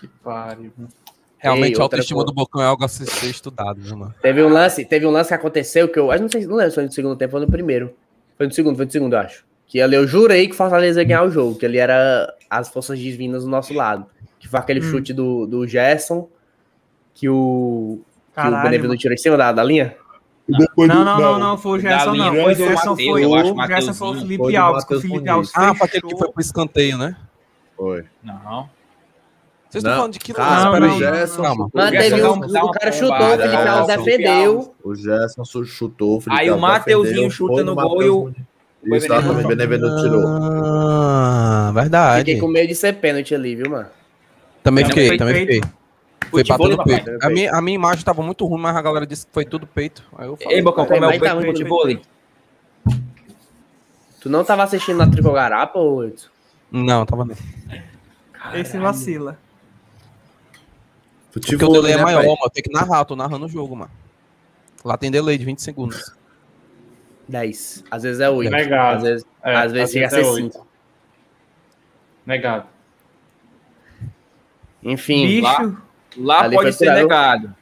Que 0.00 0.08
pariu. 0.24 0.72
Realmente 1.40 1.80
a 1.80 1.82
autoestima 1.82 2.18
coisa. 2.18 2.26
do 2.26 2.34
Bocão 2.34 2.62
é 2.62 2.66
algo 2.66 2.84
a 2.84 2.88
se 2.88 3.06
ser 3.06 3.30
estudado, 3.30 3.80
viu, 3.80 3.96
mano? 3.96 4.14
Teve 4.20 4.42
um 4.42 4.48
lance, 4.48 4.84
teve 4.84 5.06
um 5.06 5.10
lance 5.10 5.28
que 5.28 5.34
aconteceu 5.34 5.88
que 5.88 5.98
eu. 5.98 6.10
Acho 6.10 6.22
não 6.22 6.28
sei, 6.28 6.46
não 6.46 6.56
lembro 6.56 6.70
se 6.70 6.74
foi 6.74 6.84
no 6.84 6.92
segundo 6.92 7.16
tempo 7.16 7.36
ou 7.36 7.40
no 7.42 7.48
primeiro. 7.48 7.94
Foi 8.36 8.46
no 8.46 8.52
segundo, 8.52 8.76
foi 8.76 8.84
no 8.84 8.90
segundo, 8.90 9.14
eu 9.14 9.20
acho. 9.20 9.44
Que 9.66 9.80
ali 9.80 9.96
eu 9.96 10.06
jurei 10.06 10.46
que 10.46 10.52
o 10.52 10.56
Fortaleza 10.56 11.00
ia 11.00 11.04
ganhar 11.06 11.22
o 11.22 11.30
jogo, 11.30 11.56
que 11.56 11.64
ali 11.64 11.78
era 11.78 12.32
as 12.48 12.68
forças 12.68 12.98
divinas 12.98 13.44
do 13.44 13.48
nosso 13.50 13.72
lado. 13.72 14.06
Que 14.38 14.48
foi 14.48 14.60
aquele 14.60 14.80
Hum. 14.80 14.90
chute 14.90 15.12
do, 15.12 15.46
do 15.46 15.66
Gerson, 15.66 16.28
que 17.14 17.28
o. 17.28 18.00
Que 18.34 18.40
o 18.40 18.42
Caralho, 18.42 18.62
Benevenuto 18.62 18.98
tirou 18.98 19.14
em 19.14 19.18
cima 19.18 19.36
da, 19.36 19.50
da 19.52 19.64
linha. 19.64 19.96
Depois 20.48 20.88
Não, 20.88 21.04
não, 21.04 21.20
não, 21.20 21.38
não, 21.38 21.58
foi 21.58 21.78
o 21.78 21.80
Gerson, 21.80 22.14
não. 22.14 22.34
foi 22.34 22.52
o 22.52 22.54
Gerson, 22.54 22.90
Mateus, 22.90 23.10
foi 23.10 23.24
eu 23.24 23.34
acho, 23.34 23.54
o 23.54 23.66
Gerson, 23.66 23.94
foi 23.94 24.08
o. 24.08 24.20
Felipe 24.20 24.56
Alves, 24.56 24.84
que 24.84 24.94
o 24.94 25.00
Felipe. 25.00 25.28
Alves 25.28 25.52
Ah, 25.54 25.74
foi 25.74 25.86
aquele 25.86 26.02
que 26.02 26.16
foi 26.18 26.32
pro 26.32 26.40
escanteio, 26.40 26.98
né? 26.98 27.16
Foi. 27.76 28.04
Não. 28.22 28.68
Vocês 29.70 29.84
Não, 29.84 29.90
estão 29.90 29.96
falando 30.02 30.12
de 30.14 30.18
que 30.18 30.32
lance? 30.32 30.64
não, 30.64 30.72
Peraí. 30.72 30.88
não, 30.90 30.98
Gerson, 30.98 31.42
Calma. 31.42 31.70
Mano, 31.72 31.90
teve 31.92 32.22
um, 32.24 32.32
um- 32.32 32.64
o 32.64 32.70
cara 32.72 32.90
chutou, 32.92 33.16
o 33.16 33.38
Felipe? 33.38 33.56
Alves 33.56 33.94
O 33.94 33.98
defendeu. 34.04 34.74
O 34.82 34.94
Gerson 34.96 35.44
chutou, 35.64 36.16
o 36.16 36.20
Felipe 36.20 36.40
Aí 36.42 36.50
o 36.50 36.58
Mateuzinho 36.58 37.30
chuta 37.30 37.62
no 37.62 37.74
gol 37.76 38.02
e 38.02 38.08
o- 38.08 38.32
Muniz. 38.84 39.04
o 39.08 39.46
Benevenuto 39.48 40.02
tirou. 40.02 40.24
Ah, 40.26 41.70
verdade. 41.72 42.18
Fiquei 42.20 42.38
com 42.40 42.48
medo 42.48 42.66
de 42.66 42.74
ser 42.74 42.94
pênalti 42.94 43.32
ali, 43.34 43.54
viu, 43.54 43.70
mano? 43.70 43.86
Também 44.64 44.84
fiquei, 44.84 45.16
também 45.16 45.34
fiquei. 45.46 45.60
Foi 46.30 46.44
batendo 46.44 46.76
papai. 46.76 47.02
peito. 47.04 47.24
A 47.24 47.30
minha, 47.30 47.52
a 47.52 47.60
minha 47.62 47.74
imagem 47.76 48.04
tava 48.04 48.22
muito 48.22 48.44
ruim, 48.46 48.60
mas 48.60 48.76
a 48.76 48.82
galera 48.82 49.06
disse 49.06 49.24
que 49.26 49.32
foi 49.32 49.44
tudo 49.44 49.66
peito. 49.66 50.02
Aí 50.18 50.26
eu 50.26 50.36
falei, 50.36 50.58
Ei, 50.58 50.62
Bocão, 50.62 50.84
como 50.86 51.04
é 51.04 51.06
o 51.06 51.10
peito 51.10 51.24
tá 51.24 51.30
do 51.34 51.36
ruim, 51.40 51.46
futebol 51.46 51.82
ali? 51.84 52.00
Tu 54.20 54.28
não 54.28 54.44
tava 54.44 54.62
assistindo 54.64 54.98
na 54.98 55.06
Tricogarapa, 55.08 55.78
ô 55.78 56.04
Edson? 56.04 56.28
Não, 56.70 57.06
tava 57.06 57.24
não. 57.24 57.34
Esse 58.54 58.76
vacila. 58.78 59.38
Porque 61.32 61.54
o 61.54 61.68
delay 61.68 61.92
é 61.92 62.02
maior, 62.02 62.22
mano. 62.24 62.50
Tenho 62.52 62.64
que 62.64 62.72
narrar, 62.72 63.04
tô 63.04 63.14
narrando 63.14 63.46
o 63.46 63.48
jogo, 63.48 63.76
mano. 63.76 63.90
Lá 64.84 64.96
tem 64.96 65.10
delay 65.10 65.36
de 65.38 65.44
20 65.44 65.60
segundos. 65.62 66.14
10. 67.28 67.84
Às 67.90 68.02
vezes 68.02 68.20
é 68.20 68.28
8. 68.28 68.50
Negado. 68.50 68.96
Às 68.96 69.02
vezes, 69.02 69.26
É, 69.42 69.56
às 69.56 69.72
vezes 69.72 69.92
chega 69.92 70.06
a 70.06 70.10
ser 70.10 70.22
é 70.22 70.26
oito. 70.26 70.52
5. 70.54 70.66
Negado. 72.26 72.66
Enfim, 74.82 75.26
Bicho, 75.26 75.42
lá- 75.42 75.76
Lá 76.16 76.50
pode 76.50 76.72
ser 76.72 76.92
negado. 76.92 77.54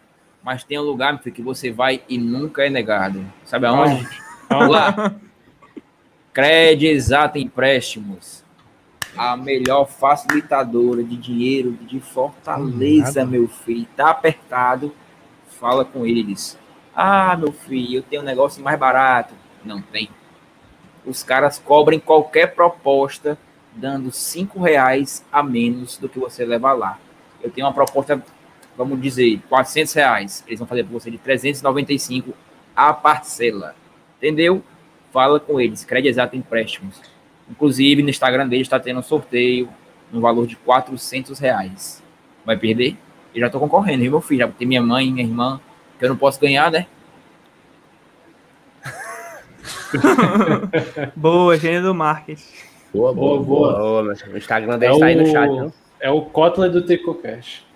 Mas 0.43 0.65
tem 0.65 0.79
um 0.79 0.83
lugar, 0.83 1.13
meu 1.13 1.23
filho, 1.23 1.35
que 1.35 1.43
você 1.43 1.71
vai 1.71 2.03
e 2.09 2.17
nunca 2.17 2.65
é 2.65 2.71
negado. 2.71 3.25
Sabe 3.45 3.67
aonde? 3.67 4.09
Lá. 4.51 5.15
Crédito 6.33 6.89
Exato 6.91 7.39
Empréstimos. 7.39 8.43
A 9.19 9.37
melhor 9.37 9.87
facilitadora 9.87 11.03
de 11.03 11.17
dinheiro 11.17 11.73
de 11.73 12.01
Fortaleza, 12.01 13.27
meu 13.27 13.49
filho. 13.49 13.87
Tá 13.97 14.11
apertado. 14.11 14.95
Fala 15.49 15.85
com 15.85 16.07
eles. 16.07 16.57
Ah, 16.95 17.37
meu 17.37 17.53
filho, 17.53 17.99
eu 17.99 18.03
tenho 18.03 18.23
um 18.23 18.25
negócio 18.25 18.63
mais 18.63 18.79
barato. 18.79 19.35
Não 19.65 19.83
tem. 19.83 20.09
Os 21.05 21.23
caras 21.23 21.59
cobrem 21.59 21.99
qualquer 21.99 22.55
proposta 22.55 23.39
dando 23.73 24.11
cinco 24.11 24.61
reais 24.61 25.25
a 25.33 25.43
menos 25.43 25.97
do 25.97 26.09
que 26.09 26.19
você 26.19 26.45
leva 26.45 26.73
lá. 26.73 26.99
Eu 27.43 27.51
tenho 27.51 27.67
uma 27.67 27.73
proposta, 27.73 28.23
vamos 28.77 29.01
dizer, 29.01 29.41
400 29.49 29.93
reais. 29.95 30.45
Eles 30.47 30.59
vão 30.59 30.67
fazer 30.67 30.85
para 30.85 30.93
você 30.93 31.11
de 31.11 31.19
395 31.19 32.35
a 32.75 32.93
parcela. 32.93 33.75
Entendeu? 34.17 34.63
Fala 35.13 35.39
com 35.39 35.61
eles. 35.61 35.85
Crédito 35.85 36.11
Exato 36.11 36.37
Empréstimos. 36.37 37.01
Inclusive, 37.51 38.03
no 38.03 38.11
Instagram 38.11 38.49
deles 38.49 38.67
está 38.67 38.79
tendo 38.79 39.01
um 39.01 39.03
sorteio 39.03 39.69
no 40.13 40.21
valor 40.21 40.47
de 40.47 40.57
400 40.57 41.39
reais. 41.39 42.03
Vai 42.45 42.57
perder? 42.57 42.97
Eu 43.35 43.41
já 43.41 43.51
tô 43.51 43.59
concorrendo, 43.59 44.03
viu, 44.03 44.11
meu 44.11 44.21
filho? 44.21 44.41
Já 44.41 44.49
tem 44.49 44.67
minha 44.67 44.83
mãe, 44.83 45.13
minha 45.13 45.27
irmã, 45.27 45.61
que 45.99 46.05
eu 46.05 46.09
não 46.09 46.17
posso 46.17 46.41
ganhar, 46.41 46.71
né? 46.71 46.87
boa, 51.17 51.57
gênio 51.57 51.83
do 51.83 51.95
marketing. 51.95 52.43
boa, 52.93 53.13
Boa, 53.13 53.43
boa. 53.43 54.01
Ô, 54.01 54.03
meu, 54.03 54.13
o 54.13 54.37
Instagram 54.37 54.79
dele 54.79 54.99
tá 54.99 55.07
aí 55.07 55.15
no 55.15 55.27
chat, 55.27 55.51
viu? 55.51 55.73
é 56.01 56.11
o 56.11 56.23
Kotler 56.23 56.71
do 56.71 56.83
Tricocast. 56.83 57.67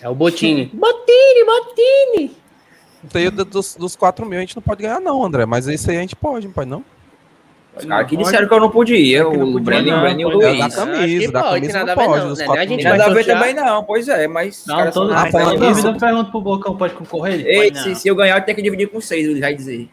É 0.00 0.08
o 0.08 0.14
Botini. 0.14 0.66
Botini, 0.72 1.44
Botini! 1.44 2.36
Tem 3.12 3.28
o 3.28 3.30
dos, 3.30 3.76
dos 3.76 3.96
4 3.96 4.26
mil 4.26 4.38
a 4.38 4.40
gente 4.40 4.56
não 4.56 4.62
pode 4.62 4.82
ganhar, 4.82 5.00
não, 5.00 5.24
André. 5.24 5.46
Mas 5.46 5.66
esse 5.66 5.90
aí 5.90 5.96
a 5.96 6.00
gente 6.00 6.16
pode, 6.16 6.46
não 6.46 6.52
pode 6.52 6.68
não? 6.68 6.84
Os 7.76 7.84
caras 7.84 8.04
aqui 8.04 8.16
disseram 8.16 8.48
que 8.48 8.54
eu 8.54 8.60
não 8.60 8.70
podia. 8.70 9.24
que 9.24 9.36
não 9.36 9.44
O 9.44 9.50
não, 9.50 9.56
o 9.56 9.60
Brandon 9.60 10.08
e 10.18 10.24
o 10.24 10.30
É 10.30 10.34
Luiz. 10.34 10.58
da 10.58 10.68
que 10.68 10.74
camisa, 10.76 11.32
da 11.32 11.42
pode, 11.42 11.54
camisa 11.60 11.78
nada 11.78 11.86
não 11.86 11.92
a 11.92 11.94
ver, 11.96 12.10
pode. 12.10 12.20
não, 12.22 12.28
Dos 12.28 12.38
né? 12.38 12.44
4 12.46 12.62
A 12.62 12.66
gente 12.66 12.76
mil. 12.76 12.88
vai 12.88 12.98
Nada 12.98 13.10
a 13.10 13.14
ver 13.14 13.24
também 13.26 13.54
não, 13.54 13.84
pois 13.84 14.08
é, 14.08 14.28
mas 14.28 14.64
Não, 14.66 14.90
todo, 14.90 15.12
mundo 15.14 15.86
eu 15.88 15.96
pergunto 15.98 16.30
pro 16.30 16.40
Bocão, 16.40 16.76
pode 16.76 16.94
concorrer? 16.94 17.46
Ei, 17.46 17.70
pode 17.70 17.82
se, 17.82 17.88
não. 17.90 17.94
se 17.96 18.08
eu 18.08 18.14
ganhar, 18.16 18.36
eu 18.38 18.42
tenho 18.44 18.56
que 18.56 18.62
dividir 18.62 18.88
com 18.90 19.00
seis, 19.00 19.26
ele 19.28 19.40
vai 19.40 19.54
dizer. 19.54 19.88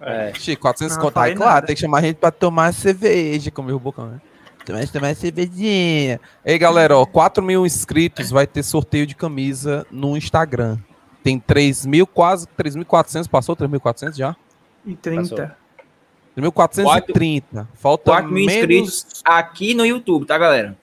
É. 0.00 0.32
Chico, 0.34 0.62
400 0.62 0.96
Não, 0.96 1.02
conto. 1.02 1.16
Aí, 1.16 1.22
falei 1.22 1.36
claro, 1.36 1.54
nada. 1.54 1.66
tem 1.66 1.74
que 1.74 1.80
chamar 1.82 1.98
a 1.98 2.02
gente 2.02 2.16
pra 2.16 2.30
tomar 2.30 2.72
cerveja, 2.72 3.50
como 3.50 3.70
o 3.72 3.78
bocão, 3.80 4.06
né? 4.06 4.20
Tomar, 4.64 4.86
tomar 4.88 5.14
cervejinha. 5.16 6.20
Ei, 6.44 6.56
galera, 6.56 6.96
ó, 6.96 7.04
4 7.04 7.42
mil 7.42 7.66
inscritos 7.66 8.30
vai 8.30 8.46
ter 8.46 8.62
sorteio 8.62 9.06
de 9.06 9.16
camisa 9.16 9.84
no 9.90 10.16
Instagram. 10.16 10.78
Tem 11.24 11.38
3 11.40 11.84
mil, 11.84 12.06
quase 12.06 12.46
3.400, 12.56 13.28
passou 13.28 13.56
3.400 13.56 14.14
já? 14.16 14.36
E 14.86 14.94
30. 14.94 15.56
3.430. 16.42 17.66
Falta 17.74 18.10
4 18.10 18.30
mil 18.30 18.46
menos, 18.46 18.54
inscritos 18.62 19.22
aqui 19.24 19.74
no 19.74 19.84
YouTube, 19.84 20.26
tá, 20.26 20.36
galera? 20.38 20.76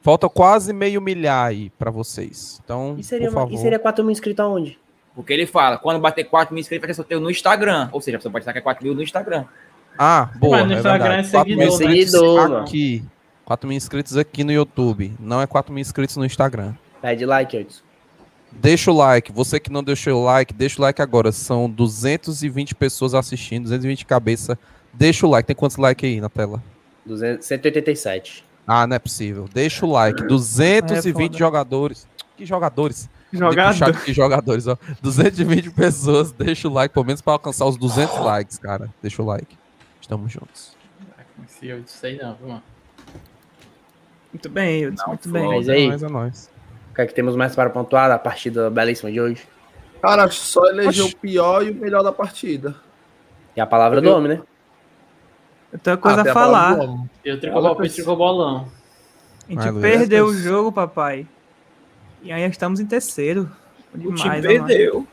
falta 0.00 0.28
quase 0.28 0.72
meio 0.72 1.00
milhar 1.00 1.46
aí 1.46 1.70
pra 1.78 1.88
vocês. 1.90 2.60
Então, 2.64 2.96
E 2.98 3.04
seria, 3.04 3.28
por 3.28 3.34
favor. 3.34 3.54
e 3.54 3.58
seria 3.58 3.78
4 3.78 4.02
mil 4.04 4.10
inscritos 4.10 4.44
aonde? 4.44 4.76
Porque 5.14 5.32
ele 5.32 5.46
fala, 5.46 5.78
quando 5.78 6.00
bater 6.00 6.24
4 6.24 6.52
mil 6.52 6.60
inscritos, 6.60 6.80
vai 6.82 6.88
ter 6.88 6.94
sorteio 6.94 7.20
no 7.20 7.30
Instagram. 7.30 7.88
Ou 7.92 8.00
seja, 8.00 8.16
a 8.16 8.18
pessoa 8.18 8.32
pode 8.32 8.42
estar 8.42 8.52
com 8.52 8.60
4 8.62 8.82
mil 8.84 8.94
no 8.94 9.02
Instagram. 9.02 9.44
Ah, 9.96 10.30
boa, 10.36 10.58
Mas 10.58 10.66
no 10.66 10.72
é 10.72 10.76
Instagram 10.78 11.14
é 11.18 11.22
4 11.28 11.56
mil 11.56 11.70
seguidor, 11.70 11.78
né? 11.88 11.94
inscritos 11.98 12.10
Seguidor, 12.10 12.48
mano. 12.48 12.56
aqui. 12.64 13.04
4 13.44 13.68
mil 13.68 13.76
inscritos 13.76 14.16
aqui 14.16 14.42
no 14.42 14.50
YouTube. 14.52 15.12
Não 15.20 15.40
é 15.40 15.46
4 15.46 15.72
mil 15.72 15.80
inscritos 15.82 16.16
no 16.16 16.24
Instagram. 16.24 16.74
Pede 17.00 17.24
like, 17.26 17.56
Edson. 17.56 17.82
Deixa 18.60 18.90
o 18.90 18.96
like. 18.96 19.32
Você 19.32 19.58
que 19.58 19.70
não 19.70 19.82
deixou 19.82 20.20
o 20.20 20.24
like, 20.24 20.52
deixa 20.52 20.78
o 20.78 20.82
like 20.82 21.00
agora. 21.02 21.32
São 21.32 21.68
220 21.68 22.74
pessoas 22.74 23.14
assistindo, 23.14 23.64
220 23.64 24.06
cabeça. 24.06 24.58
Deixa 24.92 25.26
o 25.26 25.30
like. 25.30 25.46
Tem 25.46 25.56
quantos 25.56 25.76
likes 25.76 26.08
aí 26.08 26.20
na 26.20 26.28
tela? 26.28 26.62
200, 27.06 27.46
187. 27.46 28.44
Ah, 28.66 28.86
não 28.86 28.94
é 28.96 28.98
possível. 28.98 29.48
Deixa 29.52 29.84
o 29.84 29.90
like. 29.90 30.22
220 30.24 31.34
É 31.34 31.38
jogadores. 31.38 32.06
Que 32.36 32.46
jogadores? 32.46 33.08
Jogado. 33.32 33.74
Chat 33.76 34.04
de 34.04 34.12
jogadores, 34.12 34.66
ó. 34.66 34.76
220 35.00 35.70
pessoas. 35.70 36.30
Deixa 36.32 36.68
o 36.68 36.72
like, 36.72 36.92
pelo 36.92 37.06
menos 37.06 37.22
pra 37.22 37.32
alcançar 37.32 37.64
os 37.66 37.76
200 37.76 38.18
likes, 38.18 38.58
cara. 38.58 38.92
Deixa 39.00 39.22
o 39.22 39.26
like. 39.26 39.56
Estamos 40.00 40.30
juntos. 40.30 40.76
Se 41.48 41.66
eu 41.66 41.82
sei 41.86 42.18
não, 42.18 42.34
viu, 42.34 42.48
mano? 42.48 42.62
Muito 44.32 44.48
bem, 44.48 44.86
Hudson, 44.86 45.06
muito 45.08 45.28
bem. 45.28 45.48
Mas 45.48 45.68
aí, 45.68 45.88
Mas 45.88 46.02
é 46.02 46.08
nóis. 46.08 46.50
O 46.92 46.94
que 46.94 47.00
é 47.00 47.06
que 47.06 47.14
temos 47.14 47.34
mais 47.34 47.54
para 47.54 47.70
pontuar 47.70 48.08
da 48.10 48.18
partida 48.18 48.68
belíssima 48.68 49.10
de 49.10 49.18
hoje? 49.18 49.42
Cara, 50.02 50.28
só 50.30 50.66
eleger 50.66 51.04
Oxi. 51.04 51.14
o 51.14 51.18
pior 51.18 51.66
e 51.66 51.70
o 51.70 51.74
melhor 51.74 52.02
da 52.02 52.12
partida. 52.12 52.74
E 53.56 53.60
a 53.60 53.66
palavra 53.66 54.00
do 54.02 54.10
homem, 54.10 54.36
né? 54.36 54.42
Eu 55.72 55.78
tenho 55.78 55.96
coisa 55.96 56.18
Ah, 56.20 56.30
a 56.30 56.34
falar. 56.34 56.78
Eu 57.24 57.40
tricou 57.40 57.76
tricou 57.76 58.16
bolão. 58.16 58.68
A 59.48 59.52
gente 59.52 59.70
Luiz. 59.70 59.82
perdeu 59.82 60.26
o 60.26 60.34
jogo, 60.34 60.70
papai. 60.70 61.26
E 62.22 62.30
aí 62.30 62.42
estamos 62.44 62.78
em 62.78 62.86
terceiro. 62.86 63.50
O 63.94 63.98
Demais, 63.98 64.20
time 64.20 64.36
ó, 64.36 64.52
mano. 64.52 64.66
perdeu. 64.66 65.06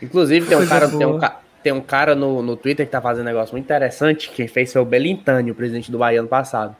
Inclusive, 0.00 0.46
tem 0.46 0.56
um 0.56 0.66
cara, 0.66 0.88
tem 0.88 1.06
um, 1.06 1.20
tem 1.62 1.72
um 1.72 1.80
cara 1.80 2.14
no, 2.14 2.42
no 2.42 2.56
Twitter 2.56 2.86
que 2.86 2.92
tá 2.92 3.00
fazendo 3.00 3.24
um 3.24 3.28
negócio 3.28 3.52
muito 3.54 3.64
interessante. 3.64 4.30
Quem 4.30 4.46
fez 4.46 4.72
foi 4.72 4.82
o 4.82 4.84
Belintani, 4.84 5.50
o 5.50 5.54
presidente 5.54 5.90
do 5.90 5.98
Bahia 5.98 6.20
ano 6.20 6.28
passado. 6.28 6.76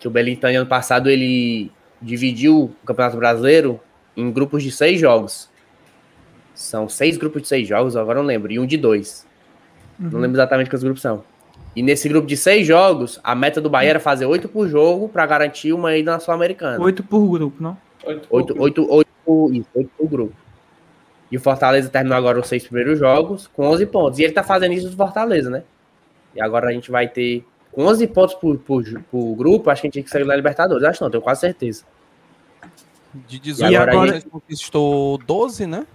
Que 0.00 0.08
o 0.08 0.10
Belintani 0.10 0.56
ano 0.56 0.66
passado 0.66 1.08
ele 1.08 1.70
dividiu 2.02 2.64
o 2.64 2.86
Campeonato 2.86 3.16
Brasileiro 3.16 3.80
em 4.16 4.30
grupos 4.30 4.62
de 4.62 4.70
seis 4.70 5.00
jogos. 5.00 5.48
São 6.54 6.88
seis 6.88 7.16
grupos 7.16 7.42
de 7.42 7.48
seis 7.48 7.66
jogos, 7.66 7.96
agora 7.96 8.18
não 8.18 8.26
lembro, 8.26 8.52
e 8.52 8.58
um 8.58 8.66
de 8.66 8.76
dois. 8.76 9.26
Não 9.98 10.20
lembro 10.20 10.36
exatamente 10.36 10.68
quantos 10.68 10.84
grupos 10.84 11.00
são. 11.02 11.24
E 11.74 11.82
nesse 11.82 12.08
grupo 12.08 12.26
de 12.26 12.36
seis 12.36 12.66
jogos, 12.66 13.18
a 13.24 13.34
meta 13.34 13.60
do 13.60 13.70
Bahia 13.70 13.90
era 13.90 14.00
fazer 14.00 14.26
oito 14.26 14.48
por 14.48 14.68
jogo 14.68 15.08
para 15.08 15.24
garantir 15.24 15.72
uma 15.72 15.96
ida 15.96 16.12
na 16.12 16.18
Sul-Americana. 16.20 16.82
Oito 16.82 17.02
por 17.02 17.26
grupo, 17.26 17.62
não? 17.62 17.76
Oito, 18.04 18.26
Oito, 18.30 18.60
oito, 18.60 18.92
oito, 18.92 19.10
por- 19.24 19.54
isso, 19.54 19.68
oito 19.74 19.90
por 19.96 20.08
grupo. 20.08 20.34
E 21.30 21.36
o 21.36 21.40
Fortaleza 21.40 21.88
terminou 21.88 22.18
agora 22.18 22.38
os 22.38 22.46
seis 22.48 22.64
primeiros 22.66 22.98
jogos 22.98 23.46
com 23.46 23.64
11 23.66 23.86
pontos. 23.86 24.18
E 24.18 24.24
ele 24.24 24.34
tá 24.34 24.42
fazendo 24.42 24.74
isso 24.74 24.90
do 24.90 24.96
Fortaleza, 24.96 25.48
né? 25.48 25.62
E 26.34 26.42
agora 26.42 26.68
a 26.68 26.72
gente 26.72 26.90
vai 26.90 27.08
ter 27.08 27.42
com 27.72 27.84
11 27.84 28.06
pontos 28.08 28.34
por, 28.34 28.58
por, 28.58 28.84
por 29.10 29.34
grupo. 29.34 29.70
Acho 29.70 29.82
que 29.82 29.86
a 29.86 29.88
gente 29.88 29.92
tinha 29.94 30.04
que 30.04 30.10
sair 30.10 30.26
da 30.26 30.36
Libertadores. 30.36 30.84
Acho 30.84 31.02
não, 31.02 31.10
tenho 31.10 31.22
quase 31.22 31.40
certeza. 31.40 31.84
De 33.26 33.36
E 33.36 33.40
18 33.40 33.74
agora 33.74 33.92
agora 33.92 34.10
a 34.10 34.14
gente 34.14 34.28
conquistou 34.28 35.18
12, 35.18 35.66
né? 35.66 35.86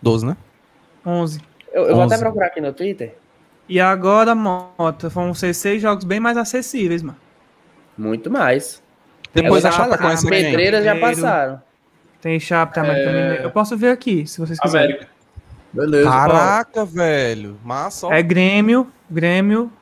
12, 0.00 0.26
né? 0.26 0.36
11. 1.04 1.40
Eu, 1.72 1.82
eu 1.84 1.94
vou 1.94 2.04
até 2.04 2.14
11. 2.14 2.22
procurar 2.22 2.46
aqui 2.46 2.60
no 2.60 2.72
Twitter. 2.72 3.16
E 3.68 3.80
agora, 3.80 4.34
Mota, 4.34 5.08
vão 5.08 5.32
ser 5.34 5.54
seis 5.54 5.80
jogos 5.80 6.04
bem 6.04 6.20
mais 6.20 6.36
acessíveis, 6.36 7.02
mano. 7.02 7.18
Muito 7.96 8.30
mais. 8.30 8.82
Depois 9.32 9.64
É, 9.64 9.68
a 9.68 9.72
Chapecoense 9.72 10.24
As 10.26 10.30
pedreiras 10.30 10.84
já 10.84 10.98
passaram. 10.98 11.62
Tem 12.20 12.38
Chape, 12.38 12.74
tá, 12.74 12.82
América 12.82 13.10
É. 13.10 13.44
Eu 13.44 13.50
posso 13.50 13.76
ver 13.76 13.90
aqui, 13.90 14.26
se 14.26 14.38
vocês 14.38 14.58
quiserem. 14.58 14.94
América. 14.94 15.12
Beleza. 15.72 16.10
Caraca, 16.10 16.84
velho. 16.84 17.58
Massa, 17.64 18.08
ó. 18.08 18.12
É 18.12 18.22
Grêmio, 18.22 18.86
Grêmio, 19.10 19.72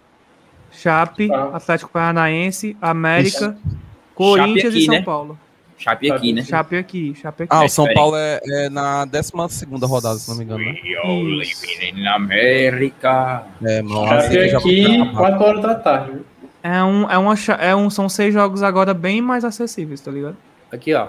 Chape, 0.81 1.29
Tá. 1.29 1.51
Atlético 1.55 1.91
Paranaense, 1.91 2.77
América, 2.81 3.57
Corinthians 4.15 4.75
aqui, 4.75 4.79
e 4.79 4.85
São 4.87 4.95
né? 4.95 5.03
Paulo. 5.03 5.39
Chape 5.77 6.13
aqui, 6.13 6.33
né? 6.33 6.43
Chape 6.45 6.77
aqui, 6.77 7.15
Chape 7.15 7.43
aqui. 7.45 7.55
Ah, 7.55 7.63
É 7.63 7.67
o 7.67 7.69
São 7.69 7.85
diferente. 7.85 7.97
Paulo 7.99 8.17
é, 8.17 8.41
é 8.45 8.69
na 8.69 9.05
12 9.07 9.33
rodada, 9.83 10.19
se 10.19 10.29
não 10.29 10.37
me 10.37 10.45
engano, 10.45 10.63
né? 10.65 10.77
Isso. 11.43 11.63
Na 11.97 12.17
América. 12.17 13.45
É, 13.63 13.81
mano. 13.83 14.07
Chape 14.09 14.39
assim 14.39 14.57
aqui, 15.03 15.17
4 15.17 15.45
horas 15.45 15.63
da 15.63 15.75
tarde. 15.75 16.13
É 16.63 16.83
um, 16.85 17.11
é 17.11 17.17
uma, 17.17 17.35
é 17.59 17.75
um, 17.75 17.89
são 17.89 18.09
seis 18.09 18.35
jogos 18.35 18.63
agora 18.63 18.93
bem 18.93 19.23
mais 19.23 19.45
acessíveis, 19.45 20.01
tá 20.03 20.11
ligado? 20.11 20.37
Aqui, 20.71 20.93
ó. 20.93 21.09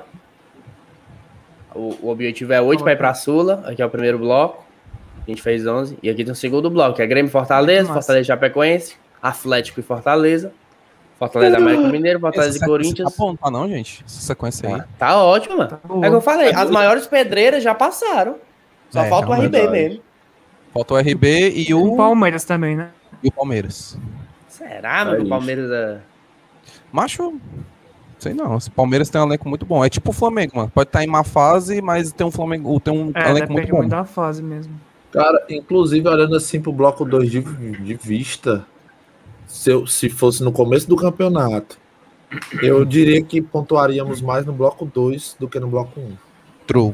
O, 1.75 1.97
o 2.03 2.09
objetivo 2.09 2.53
é 2.53 2.61
8 2.61 2.81
para 2.83 2.93
ir 2.93 2.97
pra 2.97 3.13
Sula. 3.13 3.63
Aqui 3.65 3.81
é 3.81 3.85
o 3.85 3.89
primeiro 3.89 4.17
bloco. 4.17 4.63
A 5.27 5.29
gente 5.29 5.41
fez 5.41 5.67
11. 5.67 5.97
E 6.01 6.09
aqui 6.09 6.23
tem 6.23 6.31
o 6.31 6.35
segundo 6.35 6.69
bloco, 6.69 6.95
que 6.95 7.01
é 7.01 7.07
Grêmio 7.07 7.29
Fortaleza, 7.31 7.89
Massa. 7.89 7.93
Fortaleza 7.93 8.23
e 8.23 8.27
Chapecoense, 8.27 8.95
Atlético 9.21 9.79
e 9.79 9.83
Fortaleza, 9.83 10.51
Fortaleza 11.19 11.57
América 11.57 11.87
Mineiro, 11.87 12.19
Fortaleza 12.19 12.57
e 12.57 12.65
Corinthians. 12.67 13.09
Tá 13.11 13.15
bom, 13.17 13.35
tá 13.35 13.51
não, 13.51 13.67
gente? 13.69 14.03
Essa 14.05 14.21
sequência 14.21 14.67
aí. 14.69 14.77
Tá, 14.81 14.87
tá 14.97 15.17
ótimo, 15.23 15.57
mano. 15.57 15.69
Tá 15.69 15.79
É 15.83 15.93
o 15.93 16.01
que 16.01 16.07
eu 16.07 16.21
falei, 16.21 16.53
as 16.53 16.69
maiores 16.71 17.05
pedreiras 17.07 17.63
já 17.63 17.75
passaram. 17.75 18.37
Só 18.89 19.03
É, 19.03 19.09
falta 19.09 19.29
o 19.29 19.33
RB 19.33 19.41
verdade. 19.49 19.71
mesmo. 19.71 20.01
Falta 20.73 20.93
o 20.93 20.97
RB 20.97 21.49
e 21.67 21.73
O 21.73 21.93
o, 21.93 21.97
Palmeiras 21.97 22.43
também, 22.43 22.75
né? 22.75 22.89
e 23.21 23.27
o 23.27 23.31
Palmeiras. 23.31 23.97
Será, 24.49 25.05
mano? 25.05 25.17
É 25.17 25.21
o. 25.23 25.29
Palmeiras 25.29 25.69
é. 25.69 25.99
Macho, 26.91 27.39
sei 28.19 28.33
não. 28.33 28.57
Esse 28.57 28.69
Palmeiras 28.71 29.09
tem 29.09 29.21
um 29.21 29.25
elenco 29.25 29.47
muito 29.47 29.65
bom. 29.65 29.83
É 29.85 29.89
tipo 29.89 30.09
o 30.09 30.13
Flamengo, 30.13 30.53
mano. 30.57 30.71
Pode 30.73 30.89
estar 30.89 31.03
em 31.03 31.07
má 31.07 31.23
fase, 31.23 31.81
mas 31.81 32.11
tem 32.11 32.25
um 32.25 32.31
Flamengo, 32.31 32.79
tem 32.79 32.93
um 32.93 33.11
É, 33.15 33.29
elenco 33.29 33.51
muito 33.53 33.65
depende 33.65 33.71
bom. 33.71 33.77
muito 33.79 33.91
da 33.91 34.05
fase 34.05 34.41
mesmo. 34.41 34.73
Cara, 35.11 35.43
inclusive 35.49 36.07
olhando 36.07 36.35
assim 36.35 36.61
pro 36.61 36.71
bloco 36.71 37.03
2 37.05 37.29
de, 37.29 37.41
de 37.41 37.93
vista, 37.95 38.65
se, 39.51 39.69
eu- 39.71 39.85
se 39.87 40.09
fosse 40.09 40.43
no 40.43 40.51
começo 40.51 40.87
do 40.87 40.95
campeonato, 40.95 41.77
eu 42.61 42.85
diria 42.85 43.21
que 43.21 43.41
pontuaríamos 43.41 44.21
mais 44.21 44.45
no 44.45 44.53
bloco 44.53 44.85
2 44.85 45.35
do 45.39 45.47
que 45.49 45.59
no 45.59 45.67
bloco 45.67 45.99
1. 45.99 46.03
Um. 46.03 46.17
True. 46.65 46.93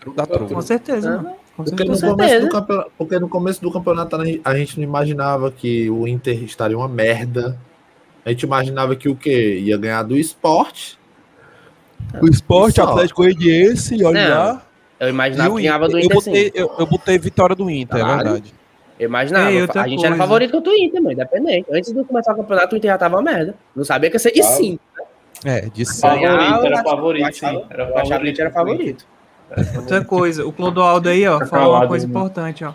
True 0.00 0.14
da 0.14 0.26
Com 0.26 0.46
true. 0.46 0.62
certeza, 0.62 1.14
Ah, 1.14 1.16
mano. 1.22 1.36
Com 1.56 1.64
Porque 1.64 1.76
certeza. 1.84 2.06
no, 2.06 2.12
começo 2.12 2.28
certeza. 2.30 2.46
do 2.46 2.52
campeonato, 2.52 2.90
porque 2.98 3.18
no 3.18 3.28
começo 3.30 3.62
do 3.62 3.72
campeonato 3.72 4.16
a 4.44 4.56
gente 4.56 4.76
não 4.76 4.84
imaginava 4.84 5.50
que 5.50 5.88
o 5.88 6.06
Inter 6.06 6.42
estaria 6.44 6.76
uma 6.76 6.88
merda. 6.88 7.58
A 8.24 8.28
gente 8.30 8.42
imaginava 8.42 8.94
que 8.94 9.08
o 9.08 9.16
quê? 9.16 9.58
Ia 9.60 9.78
ganhar 9.78 10.02
do 10.02 10.16
esporte. 10.18 10.98
O 12.20 12.28
esporte. 12.28 12.78
Atlético 12.80 13.22
Goianiense, 13.22 14.04
olha 14.04 14.28
Não. 14.28 14.36
lá. 14.36 14.62
Eu 15.00 15.06
E 15.08 15.10
imaginava 15.10 15.56
que 15.56 15.62
ganhava 15.62 15.88
do 15.88 15.98
Inter. 15.98 16.10
Eu 16.10 16.14
botei, 16.16 16.52
eu, 16.54 16.74
eu 16.78 16.86
botei 16.86 17.18
vitória 17.18 17.56
do 17.56 17.70
Inter, 17.70 18.00
é 18.00 18.04
verdade. 18.16 18.54
Eu 18.98 19.08
imaginava. 19.08 19.50
Ei, 19.50 19.58
a 19.58 19.88
gente 19.88 20.00
era 20.00 20.08
coisa. 20.10 20.16
favorito 20.16 20.52
contra 20.52 20.72
o 20.72 20.74
Inter, 20.76 21.02
mano, 21.02 21.12
independente. 21.12 21.66
Antes 21.70 21.92
de 21.92 22.04
começar 22.04 22.32
o 22.32 22.36
campeonato, 22.36 22.74
o 22.74 22.78
Inter 22.78 22.90
já 22.90 22.98
tava 22.98 23.16
uma 23.16 23.22
merda. 23.22 23.54
Não 23.74 23.84
sabia 23.84 24.08
que 24.10 24.16
ia 24.16 24.20
ser 24.20 24.32
de 24.32 24.40
Claro. 24.40 24.56
5. 24.56 24.80
É, 25.44 25.60
de 25.68 25.82
Ah, 25.82 25.86
certo. 25.86 26.20
Favorito, 26.20 26.66
era 26.66 26.82
favorito, 26.82 27.26
achava- 27.26 27.58
sim. 27.58 27.66
Era 27.70 27.82
Eu 27.84 27.98
achava 27.98 28.00
que 28.00 28.02
o 28.02 28.08
favorito. 28.10 28.30
Inter 28.32 28.44
era 28.46 28.54
favorito. 28.54 29.06
Outra 29.76 30.04
coisa, 30.04 30.46
o 30.46 30.52
Clodoaldo 30.52 31.08
aí, 31.08 31.26
ó, 31.28 31.38
Tá 31.38 31.46
falou 31.46 31.74
uma 31.76 31.86
coisa 31.86 32.06
né? 32.06 32.10
importante, 32.10 32.64
ó. 32.64 32.72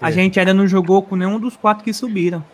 A 0.00 0.10
gente 0.10 0.38
ainda 0.40 0.52
não 0.52 0.66
jogou 0.66 1.00
com 1.02 1.14
nenhum 1.16 1.38
dos 1.38 1.56
quatro 1.56 1.84
que 1.84 1.92
subiram. 1.92 2.44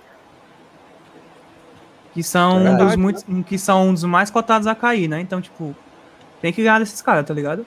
Que 2.13 2.23
são, 2.23 2.59
um 2.59 2.77
dos 2.77 2.97
muitos, 2.97 3.25
que 3.47 3.59
são 3.59 3.89
um 3.89 3.95
dos 3.95 4.05
mais 4.05 4.31
cotados 4.31 4.67
a 4.67 4.75
cair, 4.75 5.09
né? 5.09 5.21
Então, 5.21 5.41
tipo, 5.41 5.75
tem 6.43 6.53
que 6.53 6.63
ganhar 6.63 6.79
desses 6.79 7.01
caras, 7.01 7.25
tá 7.27 7.33
ligado? 7.33 7.65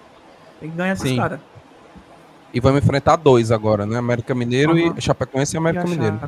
Tem 0.59 0.69
que 0.69 0.75
ganhar 0.75 0.93
desses 0.93 1.09
Sim. 1.09 1.17
caras. 1.17 1.39
E 2.53 2.59
vamos 2.59 2.83
enfrentar 2.83 3.15
dois 3.15 3.51
agora, 3.51 3.85
né? 3.85 3.97
América 3.97 4.35
Mineiro 4.35 4.71
Aham. 4.71 4.93
e 4.97 5.01
Chapecoense 5.01 5.55
e 5.55 5.57
América 5.57 5.83
E 5.83 5.87
a 5.87 5.89
Mineiro. 5.89 6.19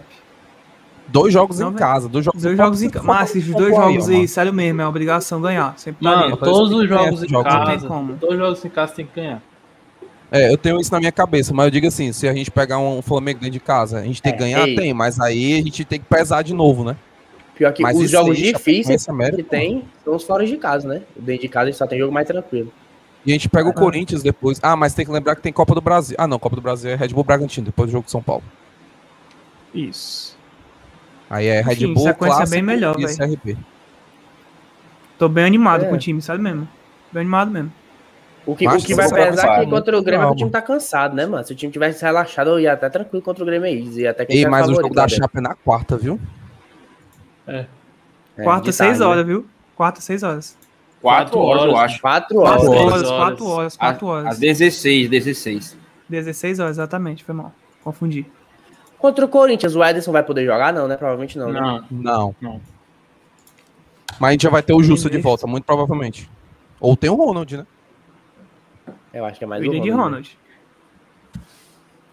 Dois 1.08 1.34
jogos 1.34 1.60
Não, 1.60 1.72
em 1.72 1.74
casa, 1.74 2.08
dois 2.08 2.24
jogos 2.24 2.42
Dois 2.42 2.54
em 2.54 2.58
jogos 2.58 2.82
em 2.82 2.90
casa. 2.90 3.06
Mas 3.06 3.36
esses 3.36 3.54
dois 3.54 3.76
jogos 3.76 4.10
aí, 4.10 4.28
sério 4.28 4.54
mesmo, 4.54 4.82
é 4.82 4.88
obrigação 4.88 5.42
ganhar. 5.42 5.78
Sempre 5.78 6.04
Mano, 6.06 6.38
todos 6.38 6.72
os 6.72 6.88
jogos 6.88 7.24
em 7.24 7.28
jogos, 7.28 7.44
casa, 7.54 7.88
como. 7.88 8.14
todos 8.16 8.36
os 8.36 8.42
jogos 8.42 8.66
em 8.66 8.70
casa 8.70 8.94
tem 8.94 9.06
que 9.06 9.16
ganhar. 9.16 9.42
É, 10.32 10.52
eu 10.52 10.58
tenho 10.58 10.80
isso 10.80 10.92
na 10.92 11.00
minha 11.00 11.12
cabeça, 11.12 11.54
mas 11.54 11.66
eu 11.66 11.72
digo 11.72 11.86
assim, 11.86 12.12
se 12.12 12.28
a 12.28 12.34
gente 12.34 12.50
pegar 12.50 12.80
um 12.80 13.04
Flamengo 13.04 13.40
dentro 13.40 13.52
de 13.54 13.60
casa, 13.60 14.00
a 14.00 14.04
gente 14.04 14.20
tem 14.22 14.32
que 14.32 14.38
É, 14.38 14.40
ganhar? 14.48 14.68
ei. 14.68 14.76
Tem, 14.76 14.92
mas 14.94 15.20
aí 15.20 15.60
a 15.60 15.62
gente 15.62 15.86
tem 15.86 16.00
que 16.00 16.06
pesar 16.08 16.42
de 16.42 16.54
novo, 16.56 16.84
né? 16.84 16.96
Pior 17.56 17.72
que 17.72 17.84
Mas 17.84 17.98
os 18.00 18.10
jogos 18.10 18.38
difíceis 18.38 19.06
que 19.36 19.44
tem 19.44 19.84
são 20.04 20.16
os 20.16 20.24
fora 20.24 20.44
de 20.44 20.58
casa, 20.58 20.88
né? 20.88 21.02
Dentro 21.16 21.44
de 21.44 21.48
casa 21.50 21.64
a 21.66 21.66
gente 21.68 21.78
só 21.78 21.86
tem 21.86 22.00
jogo 22.00 22.12
mais 22.12 22.26
tranquilo. 22.26 22.74
E 23.26 23.32
a 23.32 23.34
gente 23.34 23.48
pega 23.50 23.70
o. 23.70 23.74
Corinthians 23.74 24.22
depois. 24.22 24.60
Ah, 24.62 24.76
mas 24.76 24.94
tem 24.94 25.06
que 25.06 25.12
lembrar 25.12 25.36
que 25.36 25.42
tem 25.42 25.54
Copa 25.54 25.74
do 25.74 25.82
Brasil. 25.82 26.16
Ah, 26.20 26.28
não, 26.28 26.38
Copa 26.38 26.56
do 26.56 26.62
Brasil 26.62 26.92
é 26.92 26.96
Red 26.96 27.10
Bull 27.10 27.24
Bragantino, 27.24 27.66
depois 27.66 27.90
do 27.90 27.92
jogo 27.94 28.06
de 28.06 28.12
São 28.12 28.22
Paulo. 28.22 28.44
Isso. 29.74 30.38
Aí 31.30 31.48
é 31.48 31.62
Red 31.62 31.74
Enfim, 31.74 31.94
Bull, 31.94 32.04
sequência 32.04 32.36
Clássico 32.38 32.50
bem 32.52 32.62
melhor, 32.62 32.96
e. 33.00 33.06
CRB. 33.18 33.58
Tô 35.18 35.30
bem 35.30 35.46
animado 35.46 35.86
É. 35.86 35.90
com 35.90 35.96
o 35.96 35.98
time, 35.98 36.22
sabe 36.22 36.42
mesmo? 36.44 36.68
Bem 37.12 37.22
animado 37.22 37.50
mesmo. 37.50 37.72
O 38.46 38.58
que, 38.58 38.66
Mas 38.66 38.84
o 38.84 38.86
que 38.86 38.94
vai 38.94 39.10
pesar 39.10 39.62
é 39.62 39.64
que 39.64 39.70
contra 39.72 39.98
o 39.98 40.04
Grêmio 40.04 40.26
é 40.26 40.28
que 40.28 40.34
o 40.34 40.36
time 40.36 40.50
tá 40.52 40.62
cansado, 40.62 41.16
né, 41.16 41.26
mano? 41.26 41.46
Se 41.46 41.54
o 41.54 41.56
time 41.56 41.72
tivesse 41.72 42.04
relaxado, 42.04 42.50
eu 42.50 42.60
ia 42.60 42.74
até 42.74 42.90
tranquilo 42.90 43.24
contra 43.24 43.42
o 43.42 43.46
Grêmio 43.46 43.66
aí. 43.66 43.82
Ia 44.02 44.12
até 44.12 44.26
que 44.26 44.34
Ei, 44.34 44.42
era 44.42 44.52
mas 44.52 44.64
o 44.64 44.76
favorito 44.76 44.82
jogo 44.84 44.96
da 44.96 45.06
dentro. 45.06 45.16
Chape 45.16 45.38
é 45.38 45.42
na 45.42 45.56
quarta, 45.56 45.96
viu? 45.96 46.20
É, 47.48 47.66
Quarta, 48.44 48.66
de 48.66 48.74
seis 48.74 48.88
tarde, 48.90 49.00
né? 49.00 49.06
horas, 49.06 49.26
viu? 49.26 49.46
Quarta, 49.78 50.02
seis 50.02 50.24
horas. 50.24 50.58
Quatro 51.04 51.38
horas, 51.40 51.64
eu 51.66 51.78
acho. 51.78 52.02
Quatro 52.02 52.36
Quatro 52.40 52.72
horas. 52.72 52.82
horas, 52.82 53.04
horas. 53.04 53.10
quatro 53.10 53.46
horas, 53.48 53.78
quatro 53.78 54.12
Às 54.12 54.24
horas. 54.26 54.40
16, 54.40 55.10
16. 55.10 55.78
16 56.10 56.60
horas, 56.60 56.78
exatamente, 56.78 57.24
foi 57.24 57.36
mal. 57.36 57.52
Confundi. 57.84 58.26
Contra 58.98 59.26
o 59.26 59.28
Corinthians, 59.28 59.76
o 59.76 59.84
Ederson 59.84 60.14
vai 60.14 60.24
poder 60.24 60.46
jogar? 60.46 60.72
Não, 60.74 60.88
né? 60.88 60.96
Provavelmente 60.96 61.38
não, 61.38 61.52
né? 61.52 61.60
Não, 61.60 61.86
Não. 61.92 62.36
Não. 62.42 62.62
Mas 64.18 64.30
a 64.30 64.32
gente 64.32 64.44
já 64.44 64.50
vai 64.50 64.64
ter 64.64 64.74
o 64.74 64.82
Justo 64.82 65.10
de 65.10 65.18
volta, 65.18 65.46
muito 65.46 65.66
provavelmente. 65.66 66.30
Ou 66.80 66.96
tem 66.96 67.10
o 67.10 67.16
Ronald, 67.16 67.58
né? 67.58 67.66
Eu 69.14 69.26
acho 69.26 69.38
que 69.38 69.44
é 69.44 69.48
mais 69.48 69.62
o 69.62 69.70
de 69.70 69.78
Ronald. 69.78 69.92
Ronald. 69.92 70.38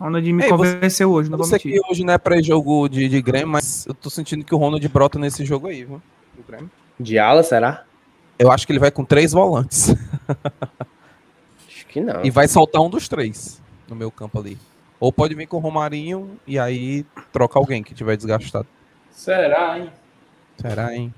Ronald 0.01 0.33
me 0.33 0.43
Ei, 0.43 0.49
você- 0.51 0.75
convenceu 0.75 1.13
hoje, 1.13 1.29
não 1.31 1.35
Eu 1.35 1.39
vou 1.39 1.47
sei 1.47 1.57
mentir. 1.65 1.73
que 1.83 1.91
hoje 1.93 2.05
não 2.05 2.15
é 2.15 2.19
pré-jogo 2.19 2.89
de, 2.89 3.09
de 3.09 3.21
Grêmio, 3.23 3.49
mas 3.49 3.87
eu 3.87 3.95
tô 3.95 4.09
sentindo 4.11 4.45
que 4.45 4.55
o 4.55 4.59
Ronald 4.59 4.87
brota 4.89 5.19
nesse 5.19 5.45
jogo 5.45 5.69
aí, 5.69 5.85
viu? 5.85 6.01
Do 6.37 6.43
Grêmio. 6.47 6.71
De 6.99 7.19
ala, 7.19 7.43
será? 7.43 7.85
Eu 8.41 8.51
acho 8.51 8.67
que 8.67 8.73
ele 8.73 8.79
vai 8.79 8.91
com 8.91 9.05
três 9.05 9.33
volantes. 9.33 9.95
Acho 11.69 11.87
que 11.87 12.01
não. 12.01 12.25
E 12.25 12.31
vai 12.31 12.49
soltar 12.49 12.81
um 12.81 12.89
dos 12.89 13.07
três 13.07 13.61
no 13.87 13.95
meu 13.95 14.11
campo 14.11 14.39
ali. 14.39 14.57
Ou 14.99 15.13
pode 15.13 15.35
vir 15.35 15.47
com 15.47 15.59
o 15.59 15.61
Romarinho 15.61 16.39
e 16.47 16.59
aí 16.59 17.05
troca 17.31 17.59
alguém 17.59 17.83
que 17.83 17.93
tiver 17.93 18.17
desgastado. 18.17 18.67
será, 19.11 19.79
hein? 19.79 19.91
Será, 20.57 20.97
hein? 20.97 21.13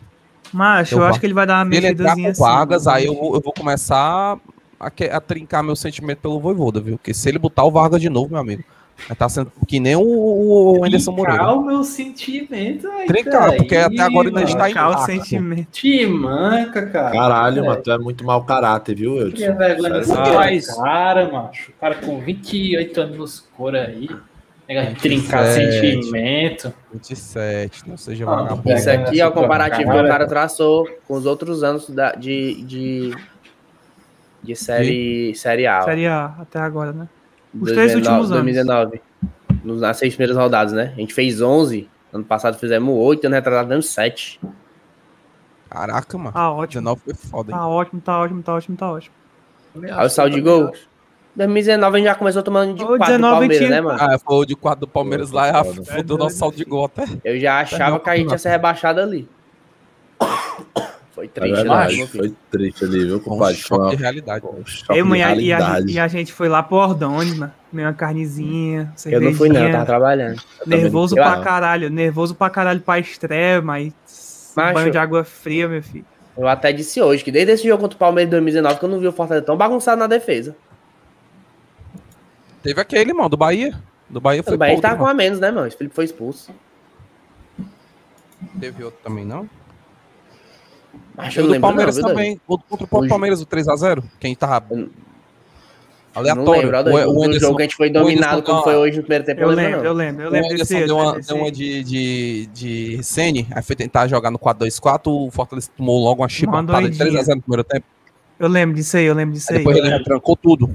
Mas 0.53 0.91
eu 0.91 0.99
Eu 0.99 1.05
acho 1.05 1.21
que 1.21 1.27
ele 1.27 1.33
vai 1.33 1.47
dar 1.47 1.65
uma 1.65 1.77
entrar 1.77 1.81
mexidazinha 1.81 2.27
com 2.27 2.31
assim. 2.33 2.43
Vargas, 2.43 2.87
aí 2.89 3.07
eu 3.07 3.15
eu 3.15 3.41
vou 3.41 3.53
começar 3.53 4.37
a, 4.81 4.87
a 4.89 5.21
trincar 5.21 5.63
meu 5.63 5.77
sentimento 5.77 6.19
pelo 6.19 6.41
Voivoda, 6.41 6.81
viu? 6.81 6.99
Porque 6.99 7.15
se 7.15 7.29
ele 7.29 7.39
botar 7.39 7.63
o 7.63 7.71
Vargas 7.71 8.01
de 8.01 8.11
novo, 8.11 8.31
meu 8.31 8.41
amigo, 8.41 8.65
tá 9.19 9.29
sendo 9.29 9.51
que 9.67 9.81
nem 9.81 9.97
o, 9.97 10.03
o 10.03 10.85
Anderson 10.85 11.13
Moreira. 11.13 11.39
Trincar 11.41 11.59
o 11.59 11.65
meu 11.65 11.83
sentimento 11.85 12.89
aí, 12.89 13.07
Trincar, 13.07 13.57
porque 13.57 13.77
aí, 13.77 13.83
até 13.85 14.01
agora 14.03 14.29
ainda 14.29 14.41
mano. 14.41 14.49
está 14.53 14.65
Trincar 14.65 14.91
o 14.91 14.99
sentimento. 15.05 15.69
Te 15.73 16.07
manca, 16.07 16.87
cara. 16.87 17.11
Caralho, 17.13 17.65
É. 17.65 17.67
mano, 17.67 17.83
tu 17.83 17.91
é 17.91 17.99
muito 17.99 18.25
mau 18.25 18.45
caráter, 18.45 18.95
viu, 18.95 19.15
Que 19.33 19.43
Wilson? 19.45 19.57
vergonha 19.59 19.91
desse 19.95 20.77
cara. 20.77 21.29
Macho. 21.33 21.71
O 21.71 21.81
cara 21.81 21.95
com 21.97 22.21
28 22.21 23.01
anos 23.01 23.17
nos 23.19 23.41
cor 23.41 23.75
aí. 23.75 24.09
Negócio 24.69 24.95
de 24.95 25.01
trincar 25.01 25.45
27. 25.45 25.81
sentimento. 25.81 26.73
27, 26.93 27.89
não 27.89 27.97
seja 27.97 28.25
Ah, 28.25 28.37
vagabundo. 28.37 28.73
Isso 28.73 28.89
aqui 28.91 29.21
é 29.21 29.27
o 29.27 29.33
comparativo 29.33 29.91
que 29.91 29.99
o 29.99 30.07
cara 30.09 30.27
traçou 30.27 30.89
com 31.07 31.15
os 31.15 31.27
outros 31.27 31.63
anos 31.65 31.91
da, 31.91 32.13
de, 32.13 32.63
de, 32.63 33.11
de 34.43 34.55
série, 34.57 35.35
série 35.35 35.67
A. 35.67 35.83
Série 35.83 36.07
A 36.07 36.27
até 36.39 36.59
agora, 36.61 36.93
né? 36.93 37.09
Os 37.55 37.61
2019, 37.61 37.75
três 37.75 37.95
últimos 37.95 38.31
anos. 38.31 38.31
2019. 38.31 39.03
Nos- 39.65 39.81
Nas 39.81 39.97
seis 39.97 40.15
primeiras 40.15 40.37
rodadas, 40.37 40.73
né? 40.73 40.93
A 40.97 41.01
gente 41.01 41.15
fez 41.15 41.41
11. 41.41 41.89
Ano 42.13 42.25
passado 42.25 42.59
fizemos 42.59 42.95
8, 42.95 43.25
ano 43.27 43.35
retrasado 43.35 43.69
demos 43.69 43.87
7. 43.89 44.41
Caraca, 45.71 46.19
mano. 46.19 46.33
Tá 46.33 46.51
ótimo. 46.53 46.83
19 46.83 47.01
foi 47.05 47.15
foda, 47.15 47.51
hein? 47.53 47.57
Tá 47.59 47.67
ótimo, 47.69 48.01
tá 48.01 48.21
ótimo, 48.21 48.43
tá 48.43 48.55
ótimo, 48.55 48.77
tá 48.77 48.93
ótimo. 48.93 49.15
Aí 49.91 50.07
o 50.07 50.11
saldo 50.11 50.35
de 50.35 50.41
gol. 50.43 50.71
2019 51.35 51.97
a 51.97 51.99
gente 51.99 52.09
já 52.09 52.15
começou 52.15 52.43
tomando 52.43 52.75
de 52.75 52.85
Ô, 52.85 52.89
4 52.89 52.99
do 52.99 53.17
19 53.17 53.33
Palmeiras, 53.33 53.57
tinha- 53.59 53.71
né, 53.71 53.81
mano? 53.81 53.99
Ah, 53.99 54.19
foi 54.19 54.37
o 54.37 54.45
de 54.45 54.55
4 54.55 54.81
do 54.81 54.89
Palmeiras 54.89 55.31
lá, 55.31 55.47
é 55.47 55.51
a 55.51 55.65
foda. 55.65 56.03
do 56.03 56.19
nosso 56.19 56.37
saldo 56.37 56.57
de 56.59 56.65
gol 56.65 56.85
até. 56.85 57.07
Eu 57.25 57.41
já 57.41 57.61
achava 57.61 57.99
que 57.99 58.11
a 58.11 58.17
gente 58.17 58.31
ia 58.31 58.37
ser 58.39 58.51
rebaixado 58.51 59.01
ali. 59.01 59.27
Foi 61.15 61.27
É 61.27 61.29
triste, 61.29 61.51
né? 61.51 61.57
verdade, 61.57 61.95
filho? 61.95 62.07
foi 62.09 62.35
triste 62.51 62.85
ali, 62.85 62.99
viu, 63.05 63.09
Foi 63.09 63.17
um 63.19 63.21
compadre? 63.37 63.55
Foi 63.57 63.63
choque 63.69 63.83
uma- 63.83 63.91
de 63.97 64.03
realidade. 64.03 64.47
um 64.47 64.65
choque 64.67 64.99
Eu, 64.99 65.05
de 65.05 65.11
mãe, 65.11 65.21
e, 65.21 65.23
a, 65.23 65.27
e 65.37 65.53
a- 65.53 65.59
realidade. 65.59 65.93
e 65.93 65.99
a 66.01 66.09
gente 66.09 66.33
foi 66.33 66.49
lá 66.49 66.63
pro 66.63 66.77
Ordões, 66.79 67.37
mano. 67.37 67.53
Comer 67.71 67.85
uma 67.85 67.93
carnezinha, 67.93 68.93
Eu 69.07 69.21
não 69.21 69.35
fui, 69.35 69.49
não, 69.51 69.63
eu 69.65 69.73
tava 69.73 69.85
trabalhando. 69.87 70.41
Nervoso 70.67 71.15
pra 71.15 71.41
caralho, 71.41 71.91
nervoso 71.91 72.35
pra 72.35 72.49
caralho 72.51 72.81
pra 72.81 72.99
estreia, 72.99 73.61
mas. 73.61 73.93
Macho. 74.57 74.75
Banho 74.75 74.91
de 74.91 74.99
água 74.99 75.23
fria, 75.25 75.67
meu 75.69 75.83
filho. 75.83 76.05
Eu 76.37 76.49
até 76.49 76.73
disse 76.73 77.01
hoje 77.01 77.23
que 77.23 77.31
desde 77.31 77.53
esse 77.53 77.67
jogo 77.69 77.83
contra 77.83 77.97
o 77.97 77.99
Palmeiras 77.99 78.29
de 78.29 78.31
2019 78.33 78.79
que 78.79 78.85
eu 78.85 78.89
não 78.89 78.99
vi 78.99 79.07
o 79.07 79.13
Fortaleza 79.13 79.45
tão 79.45 79.57
bagunçado 79.57 79.99
na 79.99 80.07
defesa. 80.07 80.57
Teve 82.63 82.81
aquele, 82.81 83.13
mano, 83.13 83.29
do 83.29 83.37
Bahia. 83.37 83.79
Do 84.09 84.21
Bahia 84.21 84.43
foi 84.43 84.55
O 84.55 84.59
Bahia 84.59 84.75
podre, 84.75 84.89
tava 84.91 84.99
com 84.99 85.07
a 85.07 85.13
menos, 85.15 85.41
né, 85.41 85.51
mano? 85.51 85.67
Esse 85.67 85.77
Felipe 85.77 85.95
foi 85.95 86.05
expulso. 86.05 86.51
Teve 88.61 88.85
outro 88.85 88.99
também, 89.03 89.25
não? 89.25 89.49
Acho 91.17 91.39
E 91.39 91.41
eu 91.41 91.45
o 91.45 91.47
não 91.47 91.49
do 91.49 91.53
lembro, 91.53 91.69
Palmeiras 91.69 91.97
não, 91.97 92.03
viu, 92.09 92.17
também. 92.17 92.41
O 92.47 92.59
contra 92.59 92.85
o 92.85 93.09
Palmeiras, 93.09 93.41
o 93.41 93.47
3x0. 93.47 94.03
Quem 94.19 94.35
tava. 94.35 94.65
Eu- 94.71 94.77
Não 96.15 96.21
Aleatório. 96.21 96.71
lembro, 96.71 96.77
ó, 96.77 96.81
o, 97.11 97.19
o 97.21 97.25
Anderson, 97.25 97.41
jogo 97.47 97.57
que 97.57 97.63
a 97.63 97.65
gente 97.65 97.77
foi 97.77 97.87
o 97.87 97.91
Anderson 97.91 98.05
dominado 98.09 98.37
deu 98.37 98.43
como 98.45 98.63
foi 98.63 98.77
hoje 98.77 98.97
no 98.99 99.03
primeiro 99.03 99.25
tempo. 99.25 99.41
Eu 99.41 99.49
lembro, 99.49 99.63
lembro, 99.63 99.79
não. 99.79 99.87
eu 99.87 99.93
lembro, 99.95 100.23
eu 100.25 100.29
o 100.29 100.33
lembro 100.33 100.57
desse 100.57 100.77
Anderson 100.77 100.87
deu 100.95 100.97
uma, 101.05 101.21
deu 101.21 101.37
uma 101.37 101.51
de, 101.51 101.85
de, 101.85 102.47
de 102.53 103.03
Sene, 103.03 103.49
aí 103.51 103.63
foi 103.63 103.75
tentar 103.77 104.07
jogar 104.09 104.31
no 104.31 104.39
4-2-4, 104.39 105.07
o 105.07 105.31
Fortaleza 105.31 105.71
tomou 105.75 106.03
logo 106.05 106.21
uma 106.23 106.29
chibatada 106.29 106.89
de 106.91 106.99
doidinha. 106.99 107.23
3x0 107.23 107.35
no 107.37 107.41
primeiro 107.43 107.65
tempo. 107.65 107.87
Eu 108.39 108.49
lembro 108.49 108.75
disso 108.77 108.97
aí, 108.97 109.05
eu 109.07 109.15
lembro 109.15 109.35
disso 109.35 109.47
Aí 109.51 109.59
aí. 109.59 109.65
depois 109.65 109.77
ele 109.79 109.89
retrancou 109.89 110.37
tudo. 110.37 110.69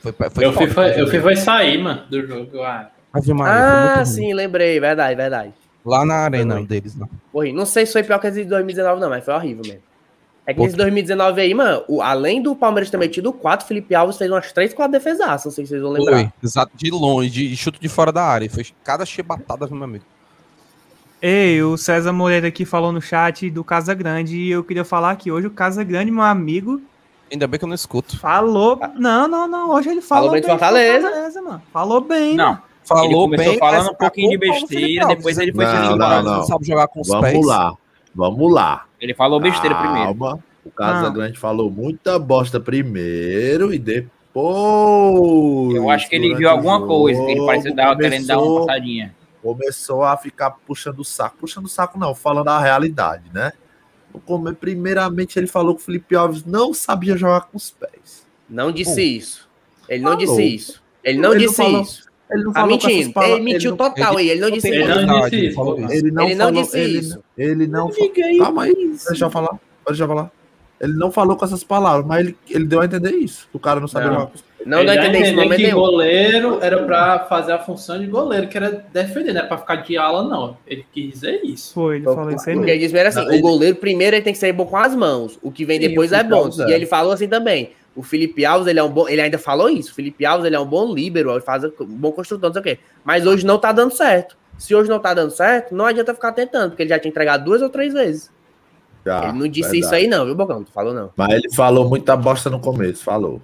Foi, 0.00 0.12
foi 0.30 0.44
Eu 0.46 0.52
fui, 0.54 0.66
foda, 0.68 0.98
eu 0.98 1.06
fui 1.06 1.18
vai 1.18 1.36
sair, 1.36 1.76
mano, 1.76 2.02
do 2.08 2.26
jogo. 2.26 2.62
Ah, 2.62 2.88
foi 3.22 3.34
muito 3.34 3.46
Ah, 3.50 4.04
sim, 4.06 4.32
lembrei. 4.32 4.80
Verdade, 4.80 5.14
verdade. 5.14 5.52
Lá 5.84 6.04
na 6.04 6.14
arena 6.16 6.62
deles, 6.62 6.96
lá. 6.98 7.08
Foi 7.32 7.46
ruim. 7.48 7.56
Não 7.56 7.64
sei 7.66 7.86
se 7.86 7.92
foi 7.92 8.02
pior 8.02 8.18
que 8.18 8.26
esse 8.26 8.42
de 8.42 8.48
2019, 8.50 9.00
não, 9.00 9.08
mas 9.08 9.24
foi 9.24 9.32
horrível 9.34 9.62
mesmo. 9.64 9.80
É 10.46 10.52
que 10.52 10.58
Pô, 10.58 10.66
esse 10.66 10.76
2019 10.76 11.40
aí, 11.40 11.54
mano, 11.54 11.84
o- 11.86 12.02
além 12.02 12.42
do 12.42 12.56
Palmeiras 12.56 12.90
ter 12.90 12.96
metido 12.96 13.32
4, 13.32 13.66
Felipe 13.66 13.94
Alves 13.94 14.16
fez 14.16 14.30
umas 14.30 14.50
3, 14.52 14.74
4 14.74 14.90
defesaças, 14.92 15.44
não 15.44 15.52
sei 15.52 15.64
se 15.64 15.70
vocês 15.70 15.82
vão 15.82 15.92
lembrar. 15.92 16.12
Foi, 16.18 16.32
exato, 16.42 16.72
de 16.74 16.90
longe, 16.90 17.48
de 17.48 17.56
chute 17.56 17.78
de 17.80 17.88
fora 17.88 18.10
da 18.10 18.24
área. 18.24 18.48
Foi 18.50 18.64
cada 18.82 19.04
chibatada, 19.06 19.66
meu 19.68 19.84
amigo. 19.84 20.04
Ei, 21.22 21.62
o 21.62 21.76
César 21.76 22.12
Moreira 22.12 22.48
aqui 22.48 22.64
falou 22.64 22.90
no 22.92 23.00
chat 23.00 23.50
do 23.50 23.62
Casa 23.62 23.92
Grande 23.94 24.36
e 24.38 24.50
eu 24.50 24.64
queria 24.64 24.84
falar 24.84 25.14
que 25.16 25.30
hoje 25.30 25.46
o 25.46 25.50
Casa 25.50 25.84
Grande, 25.84 26.10
meu 26.10 26.22
amigo, 26.22 26.80
Ainda 27.30 27.46
bem 27.46 27.58
que 27.58 27.64
eu 27.64 27.68
não 27.68 27.74
escuto. 27.74 28.18
falou. 28.18 28.80
Não, 28.96 29.28
não, 29.28 29.46
não. 29.46 29.70
Hoje 29.70 29.88
ele 29.90 30.00
falou, 30.00 30.30
Falou 30.30 30.32
bem 30.32 30.40
de 30.40 30.46
Fortaleza. 30.48 31.40
mano. 31.42 31.62
Falou 31.72 32.00
bem. 32.00 32.34
Não, 32.34 32.46
mano. 32.54 32.62
Falou 32.90 33.04
ele 33.06 33.14
começou 33.14 33.50
bem, 33.52 33.58
falando 33.58 33.90
um 33.90 33.94
pouquinho 33.94 34.30
de 34.30 34.36
o 34.36 34.40
besteira, 34.40 35.06
depois 35.06 35.38
ele 35.38 35.52
foi 35.52 35.66
se 35.66 35.72
Não, 35.72 35.92
limpar. 35.92 36.22
não, 36.22 36.36
Não 36.38 36.42
sabe 36.44 36.66
jogar 36.66 36.88
com 36.88 37.00
os 37.00 37.08
Vamos 37.08 37.30
pés. 37.30 37.46
lá. 37.46 37.74
Vamos 38.14 38.52
lá. 38.52 38.86
Ele 39.00 39.14
falou 39.14 39.40
besteira 39.40 39.74
primeiro. 39.76 40.06
Calma. 40.14 40.38
O 40.64 40.70
Casa 40.70 41.06
Não. 41.06 41.12
Grande 41.14 41.38
falou 41.38 41.70
muita 41.70 42.18
bosta 42.18 42.60
primeiro 42.60 43.72
e 43.72 43.78
depois. 43.78 45.74
Eu 45.74 45.90
acho 45.90 46.08
que 46.08 46.16
ele 46.16 46.34
viu 46.34 46.48
o 46.48 46.50
alguma 46.50 46.86
coisa, 46.86 47.18
que 47.20 47.26
ele 47.30 47.36
jogo, 47.36 47.46
parecia 47.46 47.74
dar, 47.74 47.96
querendo 47.96 48.26
dar 48.26 48.36
uma 48.38 48.44
começou- 48.46 48.66
passadinha. 48.66 49.14
começou 49.42 50.02
a 50.04 50.16
ficar 50.16 50.50
puxando 50.66 50.98
o 51.00 51.04
saco. 51.04 51.36
Puxando 51.40 51.64
o 51.64 51.68
saco, 51.68 51.98
não, 51.98 52.14
falando 52.14 52.48
a 52.48 52.58
realidade, 52.60 53.24
né? 53.32 53.52
Como- 54.26 54.52
Primeiramente, 54.54 55.38
ele 55.38 55.46
falou 55.46 55.74
que 55.74 55.80
o 55.82 55.84
Felipe 55.84 56.14
Alves 56.16 56.44
não 56.44 56.74
sabia 56.74 57.16
jogar 57.16 57.42
com 57.42 57.56
os 57.56 57.70
pés. 57.70 58.26
Não 58.48 58.72
disse 58.72 59.00
isso. 59.02 59.48
Ele 59.88 60.02
não 60.02 60.12
Falou. 60.12 60.26
disse 60.26 60.42
isso. 60.42 60.82
Ele 61.02 61.18
não 61.20 61.30
Ele 61.32 61.38
não 61.40 61.46
disse 61.46 61.56
falou- 61.62 61.80
isso. 61.82 62.09
Ele 62.32 62.44
não 62.44 62.52
Tá 62.52 62.60
falou 62.60 62.78
com 62.78 62.86
essas 62.86 62.96
mentindo. 62.98 63.12
palavras. 63.14 63.36
Ele 63.38 63.52
mentiu 63.52 63.70
não- 63.70 63.76
total 63.76 64.16
aí. 64.16 64.28
Ele 64.30 64.40
não 64.40 64.50
disse 64.50 64.68
Ele 64.68 64.78
isso. 64.84 64.88
não 65.06 65.20
disse 65.20 65.36
isso. 65.36 65.46
isso. 65.46 65.92
Ele 65.92 66.10
não, 66.10 66.24
Ele 66.24 66.34
não 66.34 66.46
falou, 66.46 66.62
disse 66.62 66.78
ele, 66.78 66.98
isso. 66.98 67.18
Ele 67.36 67.66
não 67.66 67.80
Não 67.88 67.90
isso. 68.30 68.38
Calma 68.38 68.62
aí, 68.64 68.92
deixa 69.08 69.24
eu 69.24 69.30
falar. 69.30 69.58
Deixa 69.86 70.04
eu 70.04 70.08
falar. 70.08 70.30
Ele 70.80 70.92
não 70.94 71.10
falou 71.12 71.36
com 71.36 71.44
essas 71.44 71.62
palavras, 71.62 72.06
mas 72.06 72.20
ele, 72.20 72.36
ele 72.48 72.64
deu 72.64 72.80
a 72.80 72.84
entender 72.86 73.10
isso. 73.12 73.46
O 73.52 73.58
cara 73.58 73.80
não 73.80 73.88
sabia 73.88 74.10
Não. 74.10 74.30
Não 74.64 74.78
Ele 74.78 74.86
dá 74.88 74.94
entender 74.96 75.18
isso 75.22 75.34
momento 75.34 75.56
que 75.56 75.62
nenhum. 75.64 75.78
goleiro 75.78 76.58
era 76.60 76.82
pra 76.84 77.20
fazer 77.20 77.52
a 77.52 77.58
função 77.58 77.98
de 77.98 78.06
goleiro, 78.06 78.46
que 78.46 78.56
era 78.58 78.84
defender, 78.92 79.32
não 79.32 79.40
é 79.40 79.44
pra 79.46 79.56
ficar 79.58 79.76
de 79.76 79.96
ala, 79.96 80.22
não. 80.22 80.56
Ele 80.66 80.84
quis 80.92 81.12
dizer 81.14 81.40
isso. 81.44 81.72
Foi, 81.74 81.96
ele 81.96 82.04
falou 82.04 82.28
isso 82.30 82.48
aí 82.48 82.54
Porque 82.54 82.56
mesmo. 82.56 82.68
ele 82.68 82.78
disse 82.78 82.88
primeiro 82.92 83.08
assim, 83.08 83.20
Não, 83.24 83.28
ele- 83.32 83.38
o 83.38 83.42
goleiro 83.42 83.76
primeiro 83.76 84.16
ele 84.16 84.22
tem 84.22 84.32
que 84.34 84.38
ser 84.38 84.52
bom 84.52 84.66
com 84.66 84.76
as 84.76 84.94
mãos. 84.94 85.38
O 85.42 85.50
que 85.50 85.64
vem 85.64 85.80
depois 85.80 86.12
o 86.12 86.14
é 86.14 86.22
bom. 86.22 86.36
Alves 86.36 86.58
E 86.58 86.72
ele 86.72 86.84
falou 86.86 87.12
assim 87.12 87.26
também. 87.28 87.70
O 87.94 88.02
Felipe 88.02 88.44
Alves, 88.44 88.66
ele 88.68 88.78
é 88.78 88.82
um 88.82 88.88
bom. 88.90 89.08
Ele 89.08 89.20
ainda 89.20 89.38
falou 89.38 89.68
isso. 89.68 89.90
O 89.90 89.94
Felipe 89.94 90.24
Alves, 90.24 90.46
ele 90.46 90.54
é 90.56 90.60
um 90.60 90.66
bom 90.66 90.92
líbero, 90.94 91.30
ele 91.32 91.40
faz 91.40 91.64
um 91.64 91.70
bom 91.80 92.12
construtor, 92.12 92.48
não 92.48 92.52
sei 92.54 92.60
o 92.60 92.64
quê. 92.64 92.78
Mas 93.04 93.26
hoje 93.26 93.44
não 93.44 93.58
tá 93.58 93.72
dando 93.72 93.92
certo. 93.94 94.36
Se 94.56 94.74
hoje 94.74 94.88
não 94.90 95.00
tá 95.00 95.12
dando 95.14 95.30
certo, 95.32 95.74
não 95.74 95.84
adianta 95.86 96.14
ficar 96.14 96.32
tentando, 96.32 96.70
porque 96.70 96.82
ele 96.82 96.90
já 96.90 96.98
tinha 96.98 97.10
entregado 97.10 97.44
duas 97.44 97.62
ou 97.62 97.68
três 97.68 97.92
vezes. 97.92 98.30
Já, 99.04 99.24
ele 99.28 99.38
não 99.38 99.48
disse 99.48 99.70
verdade. 99.70 99.78
isso 99.86 99.94
aí, 99.94 100.06
não, 100.06 100.24
viu, 100.26 100.34
Bocão? 100.34 100.62
Tu 100.62 100.70
falou 100.70 100.92
não. 100.94 101.10
Mas 101.16 101.30
ele 101.30 101.52
falou 101.54 101.88
muita 101.88 102.14
bosta 102.16 102.48
no 102.50 102.60
começo, 102.60 103.02
falou. 103.02 103.40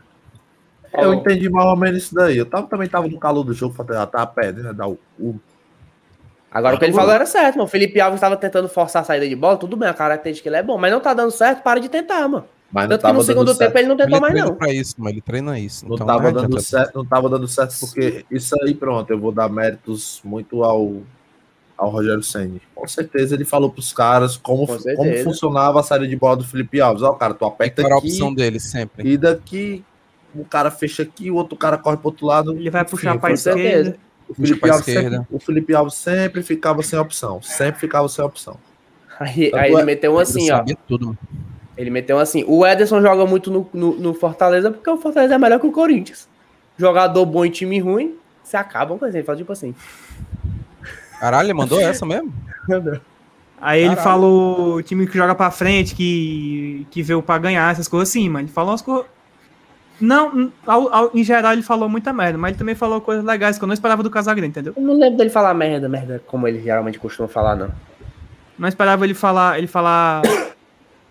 Eu 0.93 1.01
Falou. 1.01 1.15
entendi 1.15 1.49
mais 1.51 1.67
ou 1.67 1.77
menos 1.77 2.05
isso 2.05 2.15
daí. 2.15 2.37
Eu 2.39 2.47
tava, 2.47 2.67
também 2.69 2.89
tava 2.89 3.09
no 3.09 3.19
calor 3.19 3.43
do 3.45 3.53
jogo, 3.53 3.75
já 3.89 4.07
tava 4.07 4.27
perdendo, 4.29 4.65
né? 4.69 4.73
Dar 4.73 4.87
o, 4.89 4.99
o- 5.19 5.39
Agora 6.51 6.77
o 6.77 6.79
que 6.79 6.85
ele 6.85 6.93
Tá 6.93 6.97
bom. 6.99 7.03
falou 7.03 7.15
era 7.15 7.27
certo, 7.27 7.57
mano. 7.57 7.65
O 7.65 7.71
Felipe 7.71 8.01
Alves 8.01 8.17
estava 8.19 8.37
tentando 8.37 8.69
forçar 8.69 9.03
a 9.03 9.05
saída 9.05 9.29
de 9.29 9.35
bola, 9.37 9.57
tudo 9.59 9.77
bem, 9.77 9.89
a 9.89 9.95
característica 9.95 10.49
ele 10.49 10.57
é 10.57 10.63
bom, 10.63 10.79
mas 10.79 10.91
não 10.93 11.01
tá 11.01 11.13
dando 11.13 11.31
certo, 11.31 11.63
para 11.63 11.81
de 11.81 11.89
tentar, 11.89 12.27
mano. 12.29 12.47
Mas 12.77 12.89
Tanto 12.89 13.07
que 13.07 13.13
no 13.13 13.23
segundo 13.23 13.49
certo. 13.55 13.59
tempo 13.59 13.79
ele 13.79 13.89
não 13.89 13.97
tentou 13.97 14.13
Ele 14.15 14.21
mais, 14.21 14.33
treina 14.33 14.49
não. 14.51 14.55
pra 14.57 14.73
isso, 14.73 14.95
mas 14.99 15.13
ele 15.13 15.21
treina 15.23 15.59
isso. 15.59 15.89
Não 15.89 15.95
então 15.95 16.07
tava 16.07 16.29
adianta. 16.29 16.43
dando 16.49 16.61
certo, 16.61 16.95
não 16.97 17.05
tava 17.05 17.29
dando 17.29 17.49
certo, 17.49 17.75
porque 17.81 18.25
isso 18.31 18.55
aí, 18.63 18.75
pronto, 18.75 19.11
eu 19.11 19.19
vou 19.19 19.33
dar 19.33 19.49
méritos 19.49 20.21
muito 20.25 20.63
ao, 20.63 21.03
ao 21.77 21.89
Rogério 21.91 22.23
Senni. 22.23 22.61
Com 22.75 22.87
certeza 22.87 23.35
ele 23.35 23.45
falou 23.45 23.71
pros 23.71 23.93
caras 23.93 24.37
como, 24.37 24.67
Com 24.67 24.79
como 24.97 25.17
funcionava 25.25 25.81
a 25.81 25.83
saída 25.83 26.07
de 26.07 26.17
bola 26.17 26.37
do 26.37 26.45
Felipe 26.45 26.81
Alves. 26.81 27.03
Ó, 27.03 27.13
cara, 27.15 27.33
tu 27.35 27.45
aperta 27.45 27.83
Era 27.83 27.95
a 27.95 27.99
aqui 27.99 28.09
opção 28.09 28.35
dele 28.35 28.61
sempre. 28.61 29.09
e 29.11 29.17
daqui 29.17 29.85
o 30.35 30.45
cara 30.45 30.71
fecha 30.71 31.03
aqui, 31.03 31.31
o 31.31 31.37
outro 31.37 31.57
cara 31.57 31.79
corre 31.79 31.97
pro 31.97 32.09
outro 32.09 32.27
lado. 32.27 32.53
Ele 32.53 32.69
vai 32.71 32.85
puxar 32.85 33.19
pra 33.19 33.31
foi- 33.31 33.37
certeza. 33.39 33.67
esquerda. 33.91 34.07
O 34.29 34.35
Felipe, 34.35 34.61
pra 34.61 34.73
Alves 34.73 34.85
sempre, 34.85 35.21
o 35.31 35.39
Felipe 35.39 35.75
Alves 35.75 35.95
sempre 35.95 36.43
ficava 36.43 36.83
sem 36.83 36.99
opção. 36.99 37.41
Sempre 37.41 37.81
ficava 37.81 38.09
sem 38.09 38.25
opção. 38.25 38.59
Aí, 39.21 39.51
Tanto 39.51 39.57
aí 39.63 39.71
é- 39.71 39.75
ele 39.75 39.83
meteu 39.85 40.13
um 40.15 40.19
assim, 40.19 40.51
ó. 40.51 40.57
sabia 40.57 40.77
tudo. 40.87 41.17
Ele 41.77 41.91
meteu 41.91 42.19
assim. 42.19 42.45
O 42.47 42.67
Ederson 42.67 43.01
joga 43.03 43.27
muito 43.27 43.51
no, 43.51 43.69
no, 43.73 43.95
no 43.97 44.15
Fortaleza 44.15 44.71
porque 44.71 44.89
o 44.89 44.97
Fortaleza 44.97 45.35
é 45.35 45.39
melhor 45.39 45.61
que 45.61 45.67
o 45.67 45.73
Corinthians. 45.73 46.29
Jogador 46.79 47.25
bom 47.27 47.45
e 47.45 47.51
time 47.51 47.79
ruim, 47.79 48.15
se 48.43 48.57
acabam 48.57 48.99
com 48.99 49.07
isso. 49.07 49.17
Ele 49.17 49.25
fala 49.25 49.39
tipo 49.39 49.53
assim. 49.53 49.75
Caralho, 51.21 51.47
ele 51.47 51.55
mandou 51.55 51.81
essa 51.81 52.05
mesmo? 52.07 52.33
Aí 53.59 53.81
ele 53.81 53.97
Caralho. 53.97 54.05
falou 54.05 54.75
o 54.77 54.83
time 54.83 55.07
que 55.07 55.17
joga 55.17 55.35
pra 55.35 55.51
frente, 55.51 55.95
que, 55.95 56.87
que 56.91 57.03
veio 57.03 57.23
pra 57.23 57.39
ganhar, 57.39 57.73
essas 57.73 57.89
coisas 57.89 58.11
assim, 58.11 58.29
mano. 58.29 58.47
Ele 58.47 58.53
falou 58.53 58.71
umas 58.71 58.83
coisas. 58.83 59.07
Não, 59.99 60.53
ao- 60.67 60.93
ao- 60.95 61.11
em 61.15 61.25
geral 61.25 61.55
ele 61.55 61.63
falou 61.63 61.89
muita 61.89 62.13
merda, 62.13 62.37
mas 62.37 62.51
ele 62.51 62.59
também 62.59 62.75
falou 62.75 63.01
coisas 63.01 63.25
legais 63.25 63.57
que 63.57 63.65
eu 63.65 63.67
não 63.67 63.73
esperava 63.73 64.03
do 64.03 64.11
Casagrande, 64.11 64.49
entendeu? 64.51 64.75
Eu 64.77 64.83
não 64.83 64.93
lembro 64.99 65.17
dele 65.17 65.31
falar 65.31 65.55
merda, 65.55 65.89
merda, 65.89 66.23
como 66.27 66.47
ele 66.47 66.61
geralmente 66.63 66.99
costuma 66.99 67.27
falar, 67.29 67.57
não. 67.57 67.71
Não 68.59 68.69
esperava 68.69 69.05
ele 69.07 69.15
falar, 69.15 69.57
ele 69.57 69.67
falar. 69.67 70.21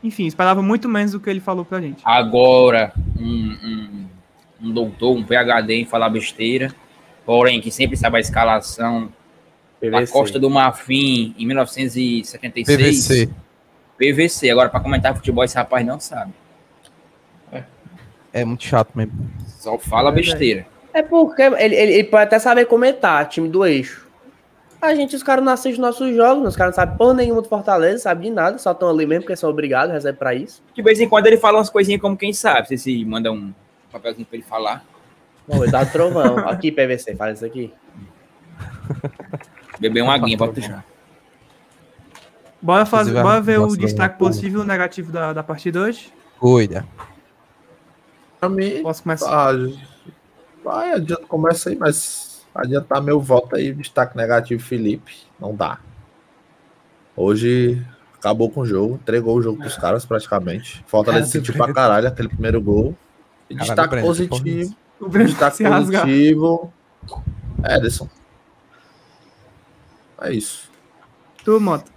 Enfim, 0.05 0.27
esperava 0.27 0.61
muito 0.61 0.87
menos 0.87 1.13
do 1.13 1.19
que 1.19 1.27
ele 1.27 1.39
falou 1.39 1.65
pra 1.65 1.81
gente. 1.81 2.03
Agora, 2.05 2.93
um, 3.19 3.57
um, 3.63 4.05
um 4.61 4.71
doutor, 4.71 5.17
um 5.17 5.23
PHD 5.23 5.73
em 5.73 5.85
falar 5.85 6.09
besteira, 6.09 6.71
porém 7.25 7.59
que 7.59 7.71
sempre 7.71 7.97
sabe 7.97 8.17
a 8.17 8.19
escalação. 8.19 9.11
A. 9.81 10.07
Costa 10.07 10.39
do 10.39 10.49
Marfim, 10.49 11.33
em 11.37 11.47
1976. 11.47 13.07
PVC. 13.07 13.29
PVC. 13.97 14.49
Agora, 14.51 14.69
para 14.69 14.79
comentar 14.79 15.15
futebol, 15.15 15.43
esse 15.43 15.55
rapaz 15.55 15.83
não 15.83 15.99
sabe. 15.99 16.31
É 18.31 18.45
muito 18.45 18.63
chato 18.63 18.91
mesmo. 18.95 19.13
Só 19.47 19.77
fala 19.79 20.11
besteira. 20.11 20.67
É 20.93 21.01
porque 21.01 21.41
ele, 21.41 21.75
ele, 21.75 21.93
ele 21.93 22.03
pode 22.03 22.25
até 22.25 22.37
saber 22.37 22.65
comentar, 22.65 23.27
time 23.27 23.49
do 23.49 23.65
eixo. 23.65 24.04
A 24.85 24.93
gente, 24.93 25.15
os 25.15 25.23
caras 25.23 25.43
não 25.43 25.51
assistem 25.51 25.81
nossos 25.81 26.15
jogos, 26.15 26.47
os 26.47 26.55
caras 26.55 26.75
não 26.75 26.83
sabem 26.83 26.97
porra 26.97 27.15
nenhuma 27.15 27.41
do 27.41 27.49
Fortaleza, 27.49 28.03
sabem 28.03 28.29
de 28.29 28.35
nada, 28.35 28.57
só 28.57 28.71
estão 28.71 28.87
ali 28.89 29.05
mesmo 29.05 29.23
porque 29.23 29.35
são 29.35 29.49
obrigados, 29.49 29.91
recebem 29.93 30.17
pra 30.17 30.35
isso. 30.35 30.61
De 30.75 30.81
vez 30.81 30.99
em 30.99 31.09
quando 31.09 31.25
ele 31.27 31.37
fala 31.37 31.57
umas 31.57 31.69
coisinhas 31.69 31.99
como 31.99 32.15
quem 32.15 32.31
sabe. 32.31 32.67
Você 32.67 32.77
se 32.77 33.03
manda 33.03 33.31
um 33.31 33.53
papelzinho 33.91 34.25
pra 34.25 34.37
ele 34.37 34.45
falar. 34.45 34.85
Não, 35.47 35.63
ele 35.63 35.71
dá 35.71 35.81
o 35.81 35.85
trovão. 35.87 36.37
Aqui, 36.47 36.71
PVC, 36.71 37.15
fala 37.15 37.31
isso 37.31 37.45
aqui. 37.45 37.73
Beber 39.79 40.01
uma 40.03 40.13
aguinha 40.15 40.37
pra 40.37 40.47
puxar. 40.47 40.85
Bora, 42.61 42.85
fazer, 42.85 43.21
bora 43.21 43.41
ver 43.41 43.59
o 43.59 43.75
destaque 43.75 44.17
positivo 44.17 44.59
e 44.59 44.61
o 44.61 44.63
negativo 44.63 45.11
da, 45.11 45.33
da 45.33 45.43
partida 45.43 45.81
hoje. 45.81 46.11
Cuida. 46.39 46.85
Pra 48.39 48.49
mim, 48.49 48.81
Posso 48.81 49.03
começar? 49.03 49.49
ah, 49.49 49.53
vai, 50.63 50.93
adianta, 50.93 51.25
começa 51.27 51.69
aí, 51.69 51.75
mas 51.75 52.34
adiantar 52.55 53.01
meu 53.01 53.19
voto 53.19 53.55
aí, 53.55 53.73
destaque 53.73 54.15
negativo, 54.17 54.61
Felipe, 54.63 55.13
não 55.39 55.53
dá. 55.55 55.79
Hoje 57.15 57.85
acabou 58.17 58.49
com 58.49 58.61
o 58.61 58.65
jogo, 58.65 58.95
entregou 58.95 59.35
o 59.37 59.41
jogo 59.41 59.59
pros 59.59 59.77
caras 59.77 60.05
praticamente. 60.05 60.83
Fortaleza 60.87 61.27
sentiu 61.27 61.53
pra 61.53 61.71
caralho 61.73 62.07
aquele 62.07 62.29
primeiro 62.29 62.61
gol. 62.61 62.95
E 63.49 63.53
Caralho, 63.55 63.67
destaque 63.69 63.89
Breno, 63.89 64.07
positivo, 64.07 64.75
O 64.99 65.07
Breno 65.09 65.29
destaque 65.29 65.57
se 65.57 65.63
rasgar. 65.63 66.01
positivo, 66.01 66.73
Ederson. 67.63 68.09
É 70.21 70.31
isso. 70.33 70.69
Tu, 71.43 71.59
Moto. 71.59 71.91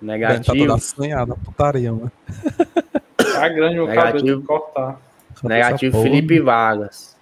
Breno 0.00 0.18
tá 0.18 0.28
toda 0.44 0.54
Negativo. 0.58 0.72
assanhada, 0.72 1.34
putaria, 1.36 1.92
mano. 1.92 2.12
Tá 3.32 3.48
grande 3.48 3.78
o 3.78 3.86
Negativo. 3.86 4.18
cabelo 4.18 4.40
de 4.40 4.46
cortar. 4.46 5.00
Negativo. 5.44 6.02
Felipe 6.02 6.40
Vargas. 6.40 7.16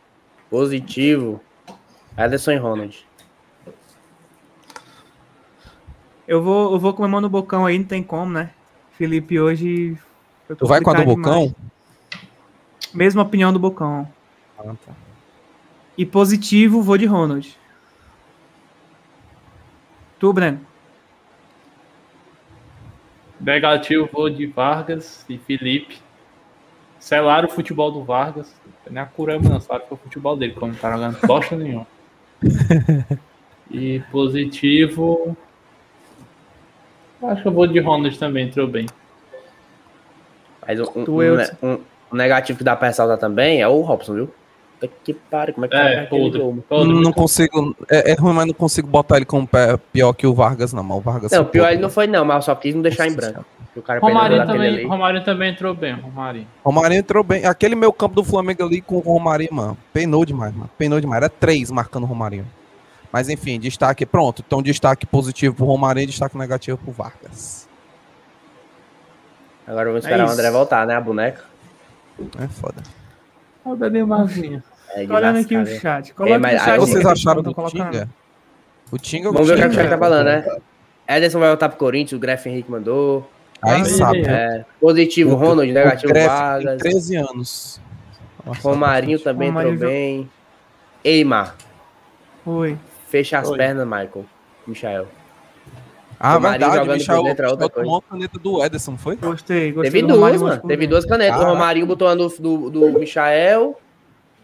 Positivo, 0.50 1.40
Ederson 2.18 2.50
e 2.50 2.56
Ronald. 2.56 3.06
Eu 6.26 6.42
vou, 6.42 6.72
eu 6.72 6.78
vou 6.78 6.92
com 6.92 7.04
a 7.04 7.08
mão 7.08 7.20
no 7.20 7.28
bocão 7.28 7.64
aí, 7.64 7.78
não 7.78 7.86
tem 7.86 8.02
como, 8.02 8.32
né? 8.32 8.50
Felipe 8.92 9.38
hoje. 9.38 9.96
Tu 10.58 10.66
vai 10.66 10.80
com 10.80 10.90
a 10.90 10.94
do 10.94 10.98
demais. 11.00 11.16
Bocão? 11.16 11.54
Mesma 12.92 13.22
opinião 13.22 13.52
do 13.52 13.58
bocão. 13.58 14.08
Ah, 14.58 14.74
tá. 14.84 14.92
E 15.96 16.04
positivo, 16.04 16.82
vou 16.82 16.98
de 16.98 17.06
Ronald. 17.06 17.56
Tu, 20.18 20.32
Breno. 20.32 20.60
Negativo, 23.40 24.08
vou 24.12 24.28
de 24.28 24.46
Vargas 24.46 25.24
e 25.28 25.38
Felipe. 25.38 26.00
Selaram 26.98 27.48
o 27.48 27.50
futebol 27.50 27.92
do 27.92 28.02
Vargas. 28.02 28.52
Não 28.66 28.72
é 28.86 28.90
Nem 28.90 29.02
a 29.02 29.06
Curama 29.06 29.48
não, 29.48 29.60
sabe? 29.60 29.86
Foi 29.88 29.96
o 29.96 30.00
futebol 30.00 30.36
dele, 30.36 30.54
como 30.54 30.72
não 30.72 30.78
tá 30.78 30.90
jogando 30.90 31.24
bosta 31.24 31.56
nenhuma. 31.56 31.86
E 33.70 34.00
positivo. 34.10 35.36
Acho 37.22 37.42
que 37.42 37.48
eu 37.48 37.52
vou 37.52 37.66
de 37.66 37.78
Ronald 37.80 38.16
também, 38.18 38.46
entrou 38.46 38.66
bem. 38.66 38.86
Mas 40.66 40.80
um, 40.80 40.84
um- 40.96 41.10
um 41.16 41.22
eu- 41.22 41.38
um- 41.62 41.78
negativo 42.16 42.58
que 42.58 42.64
dá 42.64 42.76
pra 42.76 42.88
ressaltar 42.88 43.18
também 43.18 43.60
é 43.60 43.68
o 43.68 43.80
Robson, 43.80 44.14
viu? 44.14 44.30
Que 45.02 45.12
pariu, 45.12 45.54
como 45.54 45.66
é 45.66 45.68
que 45.68 45.76
É, 45.76 46.04
podre. 46.06 46.40
Podre, 46.68 46.92
não 47.02 47.12
consigo. 47.12 47.74
É, 47.90 48.12
é 48.12 48.14
ruim, 48.14 48.32
mas 48.32 48.46
não 48.46 48.54
consigo 48.54 48.86
botar 48.86 49.16
ele 49.16 49.24
como 49.24 49.48
pior 49.92 50.12
que 50.12 50.24
o 50.26 50.32
Vargas, 50.32 50.72
não. 50.72 50.84
Mas 50.84 50.98
o 50.98 51.00
Vargas 51.00 51.32
Não, 51.32 51.38
foi 51.42 51.50
pior 51.50 51.62
podre, 51.64 51.74
ele 51.74 51.82
não 51.82 51.90
foi 51.90 52.06
não, 52.06 52.24
mas 52.24 52.44
só 52.44 52.54
quis 52.54 52.74
não 52.74 52.82
deixar 52.82 53.08
em 53.08 53.14
branco. 53.14 53.44
O 53.78 53.82
cara 53.82 54.00
Romarinho 54.00 54.46
também, 54.46 54.68
ali. 54.68 54.84
Romarinho 54.84 55.24
também 55.24 55.50
entrou 55.50 55.74
bem, 55.74 55.94
Romarinho. 55.94 56.46
Romarinho 56.64 56.98
entrou 56.98 57.22
bem. 57.22 57.44
Aquele 57.44 57.74
meu 57.74 57.92
campo 57.92 58.14
do 58.16 58.24
Flamengo 58.24 58.64
ali 58.64 58.80
com 58.80 58.96
o 58.96 59.00
Romarinho, 59.00 59.54
mano. 59.54 59.78
Penou 59.92 60.24
demais, 60.24 60.54
mano. 60.54 60.70
Penou 60.76 61.00
demais. 61.00 61.22
Era 61.22 61.28
três 61.28 61.70
marcando 61.70 62.04
o 62.04 62.06
Romarinho. 62.06 62.46
Mas 63.12 63.28
enfim, 63.28 63.58
destaque. 63.58 64.04
Pronto. 64.04 64.42
Então, 64.46 64.62
destaque 64.62 65.06
positivo 65.06 65.54
pro 65.54 65.64
Romarinho 65.64 66.04
e 66.04 66.06
destaque 66.08 66.36
negativo 66.36 66.76
pro 66.78 66.92
Vargas. 66.92 67.68
Agora 69.66 69.86
vamos 69.86 70.04
esperar 70.04 70.22
o 70.22 70.24
isso. 70.24 70.34
André 70.34 70.50
voltar, 70.50 70.86
né? 70.86 70.94
A 70.94 71.00
boneca. 71.00 71.44
É 72.38 72.48
foda. 72.48 72.82
Olha 73.64 73.86
o 73.86 73.90
Neymarzinho. 73.90 74.62
É 74.90 75.02
de 75.02 75.06
Tô 75.06 75.14
olhando 75.14 75.38
aqui 75.38 75.56
o 75.56 75.66
chat. 75.66 76.14
Coloca 76.14 76.38
mas 76.38 76.54
aí 76.54 76.58
chat. 76.58 76.78
Vocês 76.78 77.06
acharam 77.06 77.42
do. 77.42 77.52
Tinga? 77.68 78.08
O 78.90 78.98
Tinga 78.98 79.30
Vamos 79.30 79.46
ver 79.46 79.54
o 79.54 79.56
que, 79.56 79.62
é 79.62 79.66
o 79.66 79.70
Tinga, 79.70 79.82
chat 79.82 79.90
tá 79.90 79.98
falando, 79.98 80.26
né? 80.26 80.44
Ederson 81.06 81.38
vai 81.38 81.48
voltar 81.48 81.68
pro 81.68 81.78
Corinthians, 81.78 82.12
o 82.12 82.20
Gref 82.20 82.46
Henrique 82.46 82.70
mandou. 82.70 83.28
Aí 83.62 83.84
sabe. 83.84 84.20
é. 84.20 84.26
né? 84.26 84.64
Positivo, 84.80 85.32
O- 85.32 85.34
Ronald, 85.36 85.70
o 85.70 85.74
negativo, 85.74 86.12
Vargas. 86.14 86.80
Tem 86.82 86.90
13 86.92 87.16
anos. 87.16 87.80
Nossa, 88.46 88.60
Romarinho 88.62 89.18
também 89.18 89.48
Romarinho 89.48 89.74
entrou 89.74 89.90
bem. 89.90 90.30
Eimar, 91.04 91.54
Oi. 92.46 92.78
fecha 93.08 93.38
as 93.38 93.48
Oi. 93.48 93.56
pernas, 93.58 93.84
Michael. 93.86 94.24
Michael. 94.66 95.06
Ah, 96.20 96.34
Romarinho 96.34 96.58
verdade. 96.60 96.78
jogando 96.78 96.98
Michel, 96.98 97.14
é 97.14 97.18
outra 97.28 97.46
Michel 97.52 97.68
tomou 97.70 97.96
a 97.98 98.02
caneta 98.02 98.38
do 98.38 98.64
Ederson, 98.64 98.96
foi? 98.96 99.16
Gostei, 99.16 99.70
gostei. 99.72 99.90
Teve 100.02 100.06
duas, 100.06 100.42
mano. 100.42 100.62
Teve 100.66 100.86
duas 100.86 101.04
canetas. 101.04 101.36
O 101.36 101.38
Caraca. 101.40 101.54
Romarinho 101.58 101.86
botou 101.86 102.08
uma 102.08 102.16
do, 102.16 102.28
do, 102.28 102.70
do 102.70 102.98
Michael 102.98 103.78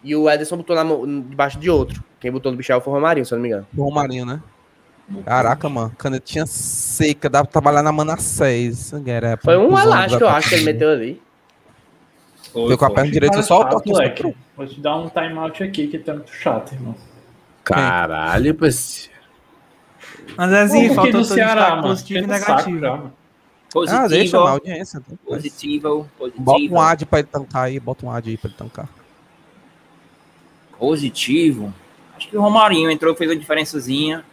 e 0.02 0.14
o 0.14 0.30
Ederson 0.30 0.56
botou 0.56 0.76
na 0.76 0.84
debaixo 1.28 1.58
de 1.58 1.68
outro. 1.68 2.02
Quem 2.20 2.30
botou 2.30 2.52
no 2.52 2.58
Michael 2.58 2.80
foi 2.80 2.92
o 2.92 2.94
Romarinho, 2.96 3.26
se 3.26 3.32
eu 3.34 3.38
não 3.38 3.42
me 3.42 3.48
engano. 3.48 3.66
Do 3.72 3.82
Romarinho, 3.82 4.24
né? 4.26 4.40
Caraca, 5.24 5.68
mano. 5.68 5.92
Canetinha 5.98 6.46
seca. 6.46 7.28
Dá 7.28 7.42
pra 7.44 7.52
trabalhar 7.52 7.82
na 7.82 7.92
Manassés. 7.92 8.92
Foi 9.42 9.56
um 9.56 9.78
elástico, 9.78 10.24
eu 10.24 10.28
acho, 10.28 10.48
que 10.48 10.54
ele 10.54 10.64
meteu 10.64 10.90
ali. 10.90 11.22
Deu 12.54 12.78
com 12.78 12.84
a 12.84 12.90
perna 12.90 13.10
direita 13.10 13.42
só 13.42 13.58
o 13.58 13.62
chato, 13.62 13.72
toque. 13.72 13.90
moleque. 13.90 14.36
Vou 14.56 14.66
te 14.66 14.80
dar 14.80 14.96
um 14.96 15.08
timeout 15.08 15.62
aqui 15.62 15.88
que 15.88 15.98
tá 15.98 16.14
muito 16.14 16.32
chato, 16.32 16.72
irmão. 16.72 16.94
Caralho, 17.64 18.54
parceiro. 18.54 19.12
Andrezinho, 20.38 20.88
Pô, 20.88 20.94
porque 20.94 21.12
faltou 21.12 21.20
no 21.20 21.24
Ceará, 21.26 21.70
mano. 21.70 21.82
positivo 21.82 22.18
e 22.20 22.22
saco 22.38 22.50
negativo. 22.50 22.78
já, 22.80 22.90
mano. 22.90 23.12
Positivo, 23.72 24.04
Ah, 24.04 24.08
deixa 24.08 24.40
na 24.44 24.50
audiência. 24.50 24.98
então. 25.04 25.18
positivo, 25.26 26.10
positivo. 26.16 26.44
Bota 26.44 26.62
um 26.74 26.80
ad 26.80 27.06
pra 27.06 27.18
ele 27.18 27.28
tancar 27.28 27.62
aí. 27.64 27.80
Bota 27.80 28.06
um 28.06 28.10
ad 28.10 28.30
aí 28.30 28.36
pra 28.36 28.48
ele 28.48 28.56
tancar. 28.56 28.88
Positivo. 30.78 31.72
Acho 32.16 32.28
que 32.28 32.36
o 32.36 32.40
Romarinho 32.40 32.90
entrou, 32.90 33.14
fez 33.14 33.30
uma 33.30 33.36
diferençazinha. 33.36 34.24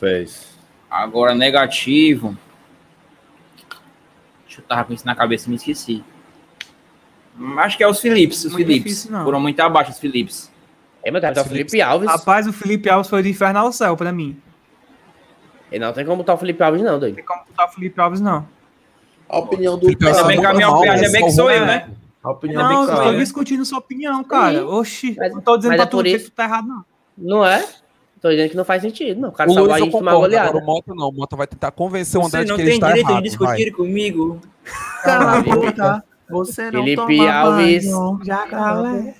Fez. 0.00 0.58
Agora, 0.90 1.34
negativo. 1.34 2.36
Deixa 4.46 4.60
eu 4.60 4.64
tava 4.64 4.84
com 4.84 4.92
isso 4.92 5.06
na 5.06 5.14
cabeça 5.14 5.46
e 5.46 5.50
me 5.50 5.56
esqueci. 5.56 6.02
Acho 7.58 7.76
que 7.76 7.84
é 7.84 7.88
os 7.88 8.00
Philips. 8.00 8.44
Os 8.44 8.54
Philips. 8.54 9.08
não. 9.08 9.24
Foram 9.24 9.38
muito 9.40 9.60
abaixo 9.60 9.92
os 9.92 9.98
Philips. 9.98 10.50
É, 11.04 11.10
meu 11.10 11.20
capitão 11.20 11.44
Felipe 11.44 11.80
Alves. 11.80 12.08
Rapaz, 12.10 12.46
o 12.46 12.52
Felipe 12.52 12.88
Alves 12.90 13.08
foi 13.08 13.22
do 13.22 13.28
inferno 13.28 13.60
ao 13.60 13.72
céu 13.72 13.96
pra 13.96 14.12
mim. 14.12 14.40
E 15.72 15.78
não 15.78 15.92
tem 15.92 16.04
como 16.04 16.16
botar 16.18 16.34
o 16.34 16.38
Felipe 16.38 16.62
Alves, 16.62 16.82
não, 16.82 16.92
Não 16.92 16.98
doido. 16.98 17.14
tem 17.14 17.24
como 17.24 17.44
botar 17.44 17.66
o 17.66 17.68
Felipe 17.68 18.00
Alves, 18.00 18.20
não. 18.20 18.46
A 19.28 19.38
opinião 19.38 19.78
do 19.78 19.84
Felipe 19.86 20.04
Ainda 20.06 20.18
Alves 20.18 20.26
bem 20.28 20.40
que 20.40 20.46
a 20.46 20.48
Tá 20.50 20.54
minha 20.56 20.68
opinião, 20.70 20.92
ainda 20.94 21.06
né? 21.06 21.12
bem 21.12 21.24
que 21.24 21.30
sou 21.30 21.50
eu, 21.50 21.64
né? 21.64 21.90
A 22.22 22.30
opinião 22.32 22.62
Não, 22.62 22.84
do 22.86 22.92
eu 22.92 22.96
tô 23.04 23.12
discutindo 23.14 23.64
sua 23.64 23.78
opinião, 23.78 24.22
cara. 24.24 24.66
Oxi, 24.66 25.14
Mas- 25.16 25.32
não 25.32 25.40
tô 25.40 25.56
dizendo 25.56 25.76
pra 25.76 25.84
é 25.84 25.86
tu 25.86 26.02
que 26.02 26.08
isso- 26.10 26.30
tu 26.30 26.32
tá 26.32 26.44
errado, 26.44 26.66
não. 26.66 26.84
Não 27.16 27.46
é? 27.46 27.66
Tô 28.20 28.28
dizendo 28.30 28.50
que 28.50 28.56
não 28.56 28.64
faz 28.64 28.82
sentido, 28.82 29.18
não. 29.20 29.28
O 29.30 29.32
cara 29.32 29.50
O 29.50 29.54
Luiz 29.54 29.70
a 29.72 29.78
gente 29.78 29.90
de 29.90 29.96
uma 29.96 30.12
concordo, 30.12 30.36
agora 30.36 30.50
goleada. 30.52 30.58
o 30.58 30.66
Mota 30.66 30.94
não. 30.94 31.08
O 31.08 31.12
Mota 31.12 31.36
vai 31.36 31.46
tentar 31.46 31.70
convencer 31.70 32.20
o 32.20 32.26
André 32.26 32.40
Você 32.40 32.44
de 32.44 32.50
não 32.50 32.56
que 32.56 32.62
tem 32.62 32.66
ele 32.72 32.74
está 32.76 32.88
direito 32.88 33.10
errado. 33.10 33.22
de 33.24 33.36
vai. 33.38 33.46
discutir 33.56 33.70
comigo. 33.72 34.40
Cala 35.02 35.32
a 35.38 35.42
boca. 35.42 36.04
Você 36.28 36.70
não 36.70 36.84
Felipe 36.84 36.96
toma 37.16 37.32
Alves. 37.32 37.84
banho. 37.90 38.20
Já, 38.24 38.46
galera. 38.46 39.14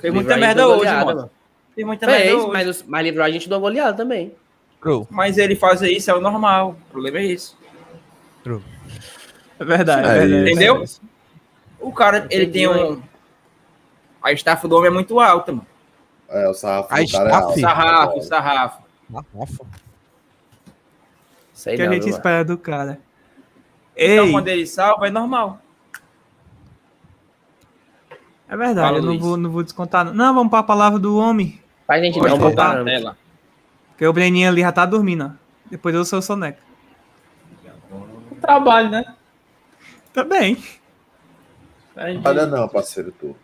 Fez 0.00 0.14
muita 0.14 0.36
merda 0.36 0.62
de 0.62 0.68
hoje, 0.68 0.76
goleada, 0.78 1.04
mano. 1.14 1.30
Fez 1.74 1.86
muita 1.86 2.06
merda 2.06 2.22
Fez, 2.24 2.34
hoje. 2.36 2.52
mas, 2.52 2.84
mas 2.86 3.04
livrou 3.04 3.24
a 3.24 3.30
gente 3.30 3.48
de 3.48 3.52
uma 3.54 3.60
goleada 3.60 3.94
também. 3.96 4.32
True, 4.80 5.06
Mas 5.10 5.36
ele 5.38 5.56
fazer 5.56 5.90
isso 5.90 6.10
é 6.10 6.14
o 6.14 6.20
normal. 6.20 6.76
O 6.88 6.92
problema 6.92 7.18
é 7.18 7.24
isso. 7.24 7.58
true. 8.44 8.62
É 9.58 9.64
verdade, 9.64 10.06
É 10.08 10.10
é 10.12 10.18
verdade. 10.26 10.50
Entendeu? 10.52 10.84
O 11.80 11.90
cara, 11.92 12.26
ele 12.30 12.46
tem 12.46 12.68
um. 12.68 13.02
A 14.22 14.30
estafa 14.32 14.68
do 14.68 14.76
homem 14.76 14.88
é 14.88 14.94
muito 14.94 15.18
alta, 15.18 15.50
mano. 15.52 15.66
É, 16.28 16.48
o 16.48 16.54
sarrafo 16.54 16.88
A 16.92 17.02
é. 17.02 17.06
Sarrafo, 17.06 18.22
sarrafo. 18.22 18.82
Garrafa. 19.08 19.66
Sei 21.52 21.76
que 21.76 21.82
a 21.82 21.86
não, 21.86 21.92
gente 21.94 22.04
viu, 22.04 22.12
espera 22.12 22.44
do 22.44 22.58
cara. 22.58 23.00
Então, 23.96 24.26
Ei, 24.26 24.32
quando 24.32 24.48
ele 24.48 24.66
salva, 24.66 25.06
é 25.06 25.10
normal. 25.10 25.58
é 28.48 28.56
verdade, 28.56 28.86
Fala, 28.86 28.98
eu 28.98 29.02
não 29.02 29.18
vou, 29.18 29.36
não 29.36 29.50
vou 29.50 29.62
descontar. 29.62 30.04
Não, 30.04 30.12
não 30.12 30.34
vamos 30.34 30.50
pra 30.50 30.62
palavra 30.62 30.98
do 30.98 31.16
homem. 31.16 31.60
Faz 31.86 32.02
gente 32.02 32.18
Pode 32.18 32.30
não, 32.30 32.38
botar 32.38 32.74
vou 32.74 32.84
na 32.84 32.84
tela. 32.84 33.18
Porque 33.90 34.06
o 34.06 34.12
Breninho 34.12 34.48
ali 34.48 34.60
já 34.60 34.72
tá 34.72 34.84
dormindo, 34.84 35.24
ó. 35.24 35.46
Depois 35.70 35.94
eu 35.94 36.04
sou 36.04 36.18
o 36.18 36.22
soneca. 36.22 36.58
Trabalho, 38.40 38.90
né? 38.90 39.14
Tá 40.12 40.22
bem. 40.22 40.62
A 41.96 42.10
gente, 42.10 42.26
Olha 42.26 42.46
não, 42.46 42.68
parceiro, 42.68 43.10
tu. 43.12 43.34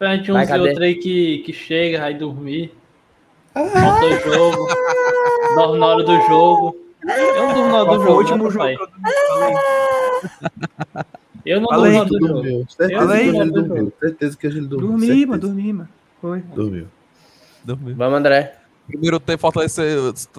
A 0.00 0.16
gente 0.16 0.32
Vai, 0.32 0.44
uns 0.44 0.50
e 0.50 0.58
outros 0.58 0.80
aí 0.80 0.94
que, 0.94 1.38
que 1.38 1.52
chega, 1.52 2.00
vai 2.00 2.14
dormir. 2.14 2.72
Monta 3.54 4.06
o 4.06 4.32
jogo. 4.32 4.66
dorme 5.54 5.78
na 5.78 5.86
hora 5.86 6.02
do 6.04 6.20
jogo. 6.22 6.76
Eu 7.04 7.46
não 7.46 7.54
durmo 7.54 7.68
na 7.70 7.82
hora 7.82 7.84
do 7.84 7.96
foi 7.96 7.98
o 7.98 8.06
jogo. 8.06 8.18
último 8.18 8.44
né, 8.44 8.50
jogo 8.50 8.90
eu 11.44 11.60
não 11.60 11.68
durmo 11.68 11.84
aí, 11.84 11.92
na 11.92 12.00
hora 12.00 12.08
do 12.08 12.18
jogo. 12.18 12.34
dormiu. 12.34 12.66
Certeza 12.68 13.12
aí. 13.12 13.30
que 13.30 13.36
ele 13.36 13.50
dormiu. 13.50 13.92
Certeza 14.00 14.38
que 14.38 14.46
hoje 14.46 14.58
ele 14.58 14.66
dormiu. 14.66 14.88
Dormi, 14.88 15.06
certeza. 15.06 15.26
mano, 15.26 15.40
dormi, 15.40 15.72
mano. 15.72 15.88
Foi. 16.20 16.40
Dormiu. 16.40 16.86
Dormiu. 17.64 17.96
Vamos, 17.96 18.18
André. 18.18 18.54
Primeiro 18.86 19.20
tempo, 19.20 19.40
Fortaleza 19.40 19.82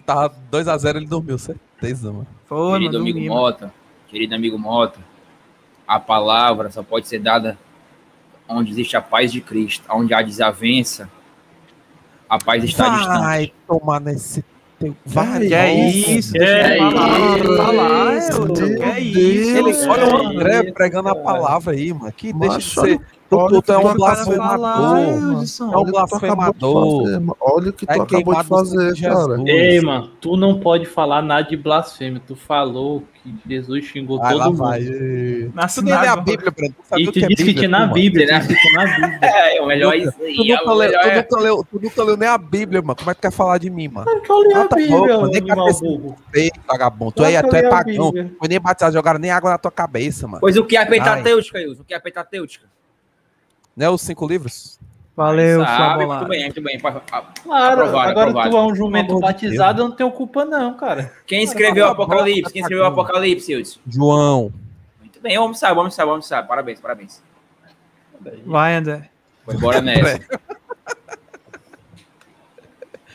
tava 0.06 0.36
2x0, 0.52 0.96
ele 0.98 1.06
dormiu, 1.06 1.38
certeza, 1.38 2.12
mano. 2.12 2.28
Foi, 2.46 2.58
mano, 2.58 2.80
Querido 2.80 2.98
amigo 2.98 3.18
dormi, 3.18 3.30
mano. 3.30 3.42
Mota, 3.42 3.74
querido 4.10 4.36
amigo 4.36 4.60
Mota, 4.60 5.00
a 5.88 6.00
palavra 6.00 6.70
só 6.70 6.84
pode 6.84 7.08
ser 7.08 7.20
dada 7.20 7.58
onde 8.58 8.72
existe 8.72 8.96
a 8.96 9.02
paz 9.02 9.32
de 9.32 9.42
Cristo, 9.42 9.84
onde 9.90 10.14
há 10.14 10.22
desavença, 10.22 11.10
a 12.30 12.38
paz 12.38 12.64
está 12.64 12.90
distante. 12.90 13.20
Vai 13.20 13.54
tomar 13.68 14.00
nesse 14.00 14.44
teu. 14.80 14.96
Vai, 15.06 15.48
Que 15.48 15.54
é 15.54 15.90
isso? 15.90 16.38
É 16.38 16.78
isso? 16.78 17.62
é 18.84 19.00
isso? 19.00 19.90
Olha 19.90 20.16
o 20.16 20.22
É 20.22 20.26
André 20.26 20.72
pregando 20.72 21.10
a 21.10 21.16
palavra 21.16 21.74
aí, 21.74 21.94
mano. 21.94 22.12
Que 22.12 22.32
deixa 22.34 22.58
de 22.58 22.64
ser. 22.64 23.02
Tu, 23.32 23.38
olha 23.38 23.50
tu, 23.50 23.58
o 23.58 23.62
tu 23.62 23.72
é 23.72 23.76
que 23.80 23.88
um 23.88 23.96
tu 23.96 24.04
acabou 24.04 24.12
de 24.12 24.36
falar, 24.36 24.76
blasfemador. 24.76 24.98
É 24.98 25.08
um 25.08 25.32
Olha 25.32 25.40
o 25.40 25.44
que 25.44 25.46
tu 25.46 25.64
acabou 25.64 25.86
de 25.86 25.92
blasfemador. 25.92 27.04
fazer, 27.04 27.20
mano. 27.22 27.38
Olha 27.40 27.70
o 27.70 27.74
que 27.74 27.86
tu 27.86 27.90
É 27.90 27.94
acabou 28.02 28.36
de 28.36 28.44
fazer, 28.44 29.02
cara. 29.02 29.44
Ei, 29.50 29.82
mano, 29.82 30.08
tu 30.20 30.36
não 30.36 30.60
pode 30.60 30.86
falar 30.86 31.22
nada 31.22 31.48
de 31.48 31.56
blasfêmia. 31.56 32.22
Tu 32.28 32.36
falou 32.36 33.04
que 33.24 33.34
Jesus 33.48 33.86
xingou 33.86 34.18
Vai 34.20 34.34
todo 34.34 34.46
mundo. 34.48 34.58
vai. 34.58 34.82
Na 35.54 35.68
Tu 35.68 35.82
nem 35.82 35.94
lê 35.98 36.08
a. 36.08 36.16
Bíblia. 36.18 36.52
Tu 36.52 36.74
sabe 36.84 37.02
E 37.02 37.06
tu 37.06 37.12
que 37.14 37.24
é 37.24 37.28
disse 37.30 37.44
que 37.46 37.54
tinha 37.54 37.70
na 37.70 37.88
tu, 37.88 37.94
Bíblia. 37.94 38.42
Tu 38.42 38.48
tinha 38.54 38.74
na 38.74 38.86
Bíblia. 38.86 39.20
É, 39.32 39.62
o 39.62 39.66
melhor 39.68 39.94
é 39.94 39.98
mano. 40.00 40.10
isso 40.12 40.22
aí. 40.24 40.36
Tu 40.36 40.44
nunca, 40.44 40.74
leu, 40.74 40.92
tu, 40.92 40.98
é- 41.08 41.16
nunca 41.16 41.40
leu, 41.40 41.66
tu 41.72 41.80
nunca 41.82 42.04
leu 42.04 42.18
nem 42.18 42.28
a 42.28 42.38
Bíblia, 42.38 42.82
mano. 42.82 42.96
Como 42.98 43.12
é 43.12 43.14
que 43.14 43.20
tu 43.22 43.24
quer 43.24 43.32
falar 43.32 43.58
de 43.60 43.70
mim, 43.70 43.88
mano? 43.88 44.06
Claro 44.08 44.22
que 44.22 44.30
eu 44.32 44.42
li 44.44 44.54
a 44.54 44.68
Bíblia, 44.68 45.18
ô 45.20 45.28
nem 45.28 45.46
cabeça- 45.46 45.86
vagabundo. 46.68 47.12
Tu 47.14 47.24
é, 47.24 47.38
eu 47.40 47.50
tu 47.50 47.56
é 47.56 47.66
a 47.66 47.70
pagão. 47.70 48.12
Foi 48.40 48.48
nem 48.50 48.60
batizado, 48.60 48.92
jogaram 48.94 49.20
nem 49.20 49.32
água 49.32 49.52
na 49.52 49.58
tua 49.58 49.72
cabeça, 49.72 50.28
mano. 50.28 50.42
Pois 50.42 50.58
o 50.58 50.66
que 50.66 50.76
é 50.76 50.80
Ai. 50.82 50.86
pentatêutica, 50.90 51.60
Wilson? 51.60 51.82
O 51.82 51.86
que 51.86 51.94
é 51.94 52.00
pentatêutica? 52.00 52.66
Não 52.66 52.81
é 53.78 53.90
os 53.90 54.02
cinco 54.02 54.28
livros? 54.28 54.80
Valeu, 55.16 55.64
Sabe, 55.64 56.06
muito 56.06 56.26
bem, 56.26 56.44
muito 56.46 56.62
bem. 56.62 56.80
Claro, 56.80 57.04
Aprovado, 57.04 58.10
agora 58.10 58.30
aprovado. 58.30 58.50
tu 58.50 58.58
é 58.58 58.62
um 58.64 58.74
jumento 58.76 59.20
batizado, 59.20 59.82
eu 59.82 59.90
não 59.90 59.96
tenho 59.96 60.10
culpa 60.12 60.46
não, 60.46 60.74
cara. 60.76 61.14
Quem 61.28 61.44
escreveu 61.44 61.86
o 61.86 61.90
Apocalipse? 61.90 62.52
Quem 62.52 62.62
escreveu 62.62 62.86
o. 62.86 62.88
Apocalipse, 62.88 63.54
Wilson? 63.54 63.80
João. 63.88 64.54
Muito 65.00 65.22
bem, 65.22 65.38
vamos 65.38 65.60
saber, 65.60 65.76
vamos 65.76 65.94
saber, 65.96 66.10
vamos 66.10 66.26
saber. 66.28 66.48
Parabéns, 66.48 66.80
parabéns. 66.80 67.22
Vai, 68.46 68.76
André. 68.76 69.10
Foi 69.44 69.56
embora 69.56 69.82
nessa. 69.82 70.20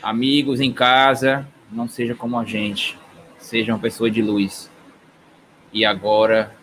Amigos 0.02 0.60
em 0.60 0.72
casa, 0.72 1.48
não 1.70 1.88
seja 1.88 2.14
como 2.14 2.38
a 2.38 2.44
gente. 2.44 2.98
Seja 3.38 3.72
uma 3.72 3.80
pessoa 3.80 4.10
de 4.10 4.22
luz. 4.22 4.70
E 5.72 5.84
agora, 5.84 6.55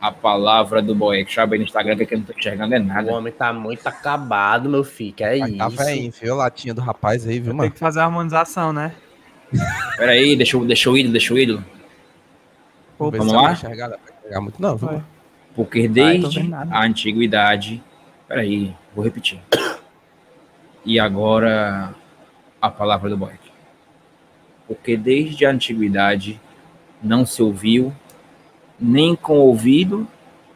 a 0.00 0.10
palavra 0.10 0.80
do 0.80 0.94
Boeck. 0.94 1.24
Deixa 1.24 1.40
eu 1.40 1.44
abrir 1.44 1.58
no 1.58 1.64
Instagram 1.64 1.96
que 1.96 2.14
eu 2.14 2.18
não 2.18 2.24
tô 2.24 2.32
enxergando 2.32 2.74
é 2.74 2.78
O 2.80 2.84
nada. 2.84 3.12
homem 3.12 3.32
tá 3.32 3.52
muito 3.52 3.86
acabado, 3.86 4.68
meu 4.68 4.82
filho. 4.82 5.12
Que 5.12 5.24
é 5.24 5.38
tá 5.56 5.68
isso. 5.68 5.76
velho, 5.76 6.12
viu 6.20 6.34
a 6.34 6.36
latinha 6.36 6.72
do 6.74 6.80
rapaz 6.80 7.26
aí, 7.26 7.34
viu, 7.38 7.50
Tem 7.50 7.54
mano? 7.54 7.70
que 7.70 7.78
fazer 7.78 8.00
a 8.00 8.04
harmonização, 8.04 8.72
né? 8.72 8.92
Pera 9.96 10.12
aí, 10.12 10.36
deixa, 10.36 10.56
eu- 10.56 10.64
deixa 10.64 10.90
o 10.90 10.96
ídolo, 10.96 11.12
deixa 11.12 11.34
o 11.34 11.38
ídolo. 11.38 11.64
Opa, 12.98 13.18
Vamos 13.18 13.32
lá? 13.32 13.42
vai 13.42 13.52
enxergar, 13.52 13.90
muito, 14.40 14.60
não, 14.62 14.76
viu? 14.76 15.02
Porque 15.54 15.88
desde 15.88 16.40
a 16.54 16.82
antiguidade. 16.84 17.82
Pera 18.28 18.42
aí. 18.42 18.74
Vou 18.94 19.04
repetir. 19.04 19.40
E 20.84 20.98
agora 21.00 21.94
a 22.62 22.70
palavra 22.70 23.10
do 23.10 23.16
Boeck. 23.16 23.38
Porque 24.68 24.96
desde 24.96 25.44
a 25.44 25.50
antiguidade 25.50 26.40
não 27.02 27.26
se 27.26 27.42
ouviu, 27.42 27.92
nem 28.80 29.14
com 29.14 29.38
ouvido, 29.38 30.08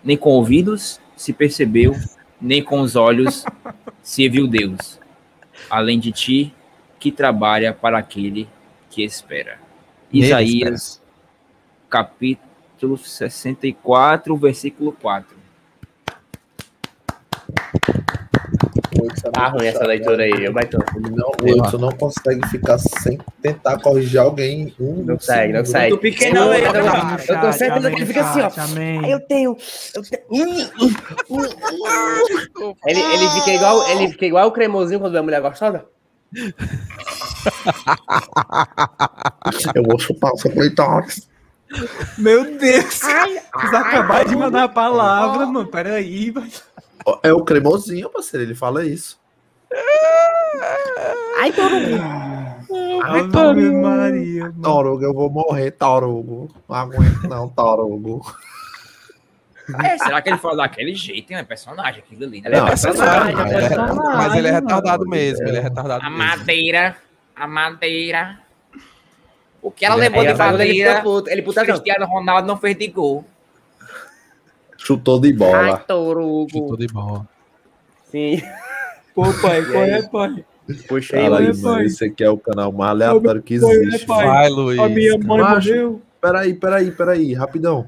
nem 0.03 0.17
com 0.17 0.31
ouvidos 0.31 1.01
se 1.17 1.33
percebeu, 1.33 1.95
nem 2.41 2.63
com 2.63 2.81
os 2.81 2.97
olhos 2.97 3.45
se 4.03 4.29
viu 4.29 4.47
Deus. 4.47 4.99
Além 5.69 5.99
de 5.99 6.13
ti, 6.13 6.55
que 6.99 7.13
trabalha 7.13 7.73
para 7.73 7.99
aquele 7.99 8.49
que 8.91 9.03
espera. 9.05 9.59
Nele 10.13 10.27
Isaías, 10.27 11.03
capítulo 11.89 12.97
64, 12.97 14.37
versículo 14.37 14.93
4. 14.93 15.37
Tá 19.33 19.49
ruim 19.49 19.67
essa 19.67 19.85
leitura 19.87 20.25
aí, 20.25 20.45
eu 20.45 20.53
baito. 20.53 20.79
Não, 21.11 21.29
o 21.29 21.45
Wilson 21.45 21.79
não 21.79 21.91
consegue 21.93 22.47
ficar 22.49 22.79
sem 22.79 23.19
tentar 23.43 23.79
corrigir 23.81 24.21
alguém. 24.21 24.75
Um 24.81 25.03
Não 25.05 25.15
consegue, 25.17 25.53
não 25.53 25.61
consegue. 25.61 25.97
pequeno, 25.99 26.37
Eu- 26.41 26.55
hein? 26.55 26.63
eu- 26.65 26.71
Amém, 26.71 27.13
Eu 27.13 27.19
chat, 27.19 27.41
tô 27.41 27.53
certeza 27.53 27.91
que 27.91 27.97
ele 27.97 28.07
fica 28.07 28.21
assim, 28.23 28.41
ó. 28.41 28.49
eu 29.07 29.21
tenho. 29.21 29.57
Eu 29.95 30.03
tenho. 30.03 30.67
Ele, 32.87 33.01
ele, 33.01 33.29
fica 33.31 33.51
igual, 33.53 33.89
ele 33.91 34.09
fica 34.11 34.27
igual 34.27 34.49
o 34.49 34.53
cremosinho 34.53 35.01
quando 35.01 35.13
vê 35.13 35.19
a 35.19 35.23
mulher 35.23 35.41
gostosa. 35.41 35.85
Eu 39.75 39.83
vou 39.85 39.99
chupar 39.99 40.33
o 40.33 40.39
seu 40.39 40.51
clitóris. 40.51 41.29
Meu 42.19 42.57
Deus! 42.57 42.85
Vocês 42.95 43.75
acabaram 43.75 44.29
de 44.29 44.37
mandar 44.37 44.65
a 44.65 44.69
palavra, 44.69 45.47
mano. 45.47 45.67
Peraí, 45.67 46.31
mas... 46.33 46.63
É 47.23 47.33
o 47.33 47.45
cremosinho, 47.45 48.09
parceiro. 48.11 48.45
Ele 48.45 48.55
fala 48.55 48.85
isso. 48.87 49.19
Ai, 51.39 51.53
todo 51.53 51.75
Ave 53.37 53.71
Maria, 53.71 54.45
mano. 54.45 54.63
Tarugo, 54.63 55.05
eu 55.05 55.13
vou 55.13 55.29
morrer, 55.31 55.71
Tarugo. 55.73 56.49
Não 56.69 56.77
aguento, 56.77 57.23
não, 57.29 57.49
Tarugo. 57.49 58.23
É, 59.83 59.97
será 59.99 60.21
que 60.21 60.29
ele 60.31 60.39
falou 60.39 60.57
daquele 60.59 60.95
jeito? 60.95 61.31
hein? 61.31 61.39
É 61.39 61.43
personagem 61.43 62.03
aquilo 62.03 62.25
ali. 62.25 62.41
né? 62.41 62.49
Ele 62.49 62.57
é 62.57 62.61
Não, 62.61 62.67
personagem, 62.67 63.35
Mas, 63.35 63.53
é 63.53 63.55
é- 63.57 63.69
personagem. 63.69 64.17
mas 64.17 64.35
ele 64.37 64.49
é 64.49 64.51
retardado 64.51 65.09
mesmo, 65.09 65.49
ele 65.49 65.57
é 65.57 65.61
retardado 65.61 66.05
A 66.05 66.11
mesmo. 66.11 66.25
madeira, 66.25 66.97
a 67.35 67.47
madeira. 67.47 68.39
O 69.63 69.71
que 69.71 69.85
ela 69.87 69.95
Ele 69.97 70.05
é 70.05 70.09
levou 70.09 70.23
de 70.23 70.29
ele 70.31 70.39
madeira, 70.39 71.03
ele 71.29 71.43
puta 71.43 71.63
assim, 71.63 71.71
ó. 71.71 71.75
Cristiano 71.75 72.07
Ronaldo 72.07 72.47
não 72.47 72.57
fez 72.59 72.77
de 72.77 72.87
gol. 72.89 73.25
Chutou 74.85 75.19
de 75.19 75.29
Ai, 75.29 75.33
bola. 75.35 75.79
Torugo. 75.79 76.51
Chutou 76.51 76.77
de 76.77 76.87
bola. 76.87 77.27
Sim. 78.11 78.43
Pô, 79.15 79.23
pai, 79.41 79.65
qual 79.65 79.83
é, 79.85 80.03
pai? 80.03 80.45
Puxa 80.87 81.17
aí, 81.17 81.29
Luiz. 81.29 81.61
mano, 81.63 81.83
esse 81.83 82.05
aqui 82.05 82.23
é 82.23 82.31
o 82.31 82.39
canal 82.39 82.71
mais 82.71 82.91
aleatório 82.91 83.43
que 83.43 83.59
né, 83.59 83.67
existe. 83.67 84.07
pai? 84.07 84.27
Vai, 84.27 84.49
Luiz. 84.51 84.79
A 84.79 84.89
minha 84.89 85.19
mãe 85.19 85.41
Macho. 85.41 85.69
morreu. 85.69 86.03
Peraí, 86.21 86.55
peraí, 86.55 86.91
peraí, 86.91 87.35
rapidão. 87.35 87.87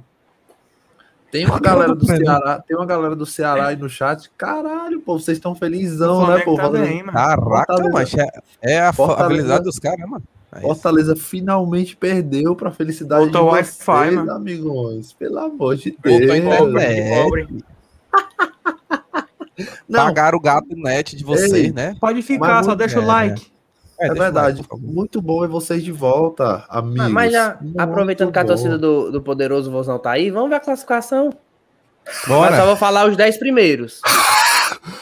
Tem 1.31 1.45
uma 1.45 1.59
galera 1.59 1.95
do 1.95 2.07
Ceará, 2.07 2.63
tem 2.67 2.77
uma 2.77 2.87
galera 2.87 3.17
do 3.17 3.27
Ceará 3.27 3.67
aí 3.69 3.77
no 3.77 3.89
chat. 3.89 4.31
Caralho, 4.39 5.01
pô, 5.01 5.19
vocês 5.19 5.37
estão 5.37 5.55
felizão, 5.55 6.27
né, 6.29 6.41
pô? 6.41 6.57
tá 6.57 6.71
bem, 6.71 7.03
mano. 7.03 7.13
Caraca, 7.13 7.91
mas 7.93 8.15
é, 8.15 8.27
é 8.63 8.79
a 8.81 8.93
Fortaleza. 8.93 9.25
habilidade 9.27 9.65
dos 9.65 9.79
caras, 9.79 10.09
mano. 10.09 10.25
É 10.53 10.59
isso. 10.59 10.67
Fortaleza 10.69 11.17
finalmente 11.17 11.97
perdeu 11.97 12.55
pra 12.55 12.71
felicidade 12.71 13.23
Voltou 13.25 13.45
de 13.45 13.51
vocês, 13.63 13.79
Wi-Fi, 13.87 14.11
mano. 14.15 14.33
amigos. 14.33 15.13
Pelo 15.13 15.39
amor 15.39 15.77
de 15.77 15.91
Voltou 16.05 16.35
em 16.37 16.41
Deus. 16.43 16.57
pobre, 16.59 16.83
é. 16.83 17.23
pobre. 17.25 17.49
Não, 19.89 20.05
Pagaram 20.07 20.39
o 20.39 20.41
gato 20.41 20.67
net 20.77 21.17
de 21.17 21.25
vocês, 21.25 21.53
Ei. 21.53 21.73
né? 21.73 21.97
Pode 22.01 22.21
ficar, 22.23 22.57
Mas 22.57 22.67
só 22.67 22.75
deixa 22.75 22.99
o 23.01 23.03
é, 23.03 23.07
like. 23.07 23.47
é 23.99 24.07
deixa 24.09 24.23
verdade. 24.23 24.63
favor. 24.63 24.81
Muito 24.83 25.21
bom 25.23 25.41
ver 25.41 25.49
vocês 25.49 25.83
de 25.83 25.91
volta, 25.93 26.65
amigos. 26.69 26.97
Mas, 26.99 27.13
mas 27.13 27.33
já, 27.33 27.59
aproveitando 27.79 28.31
que 28.31 28.39
a 28.39 28.43
bom. 28.43 28.49
torcida 28.49 28.77
do, 28.79 29.11
do 29.11 29.23
poderoso 29.23 29.71
Vozão 29.71 29.99
tá 29.99 30.11
aí, 30.11 30.31
vamos 30.31 30.51
ver 30.51 30.57
a 30.57 30.61
classificação. 30.61 31.33
Mas 32.05 32.27
Bora. 32.29 32.57
só 32.57 32.67
vou 32.67 32.77
falar 32.77 33.09
os 33.09 33.17
10 33.17 33.39
primeiros. 33.39 34.01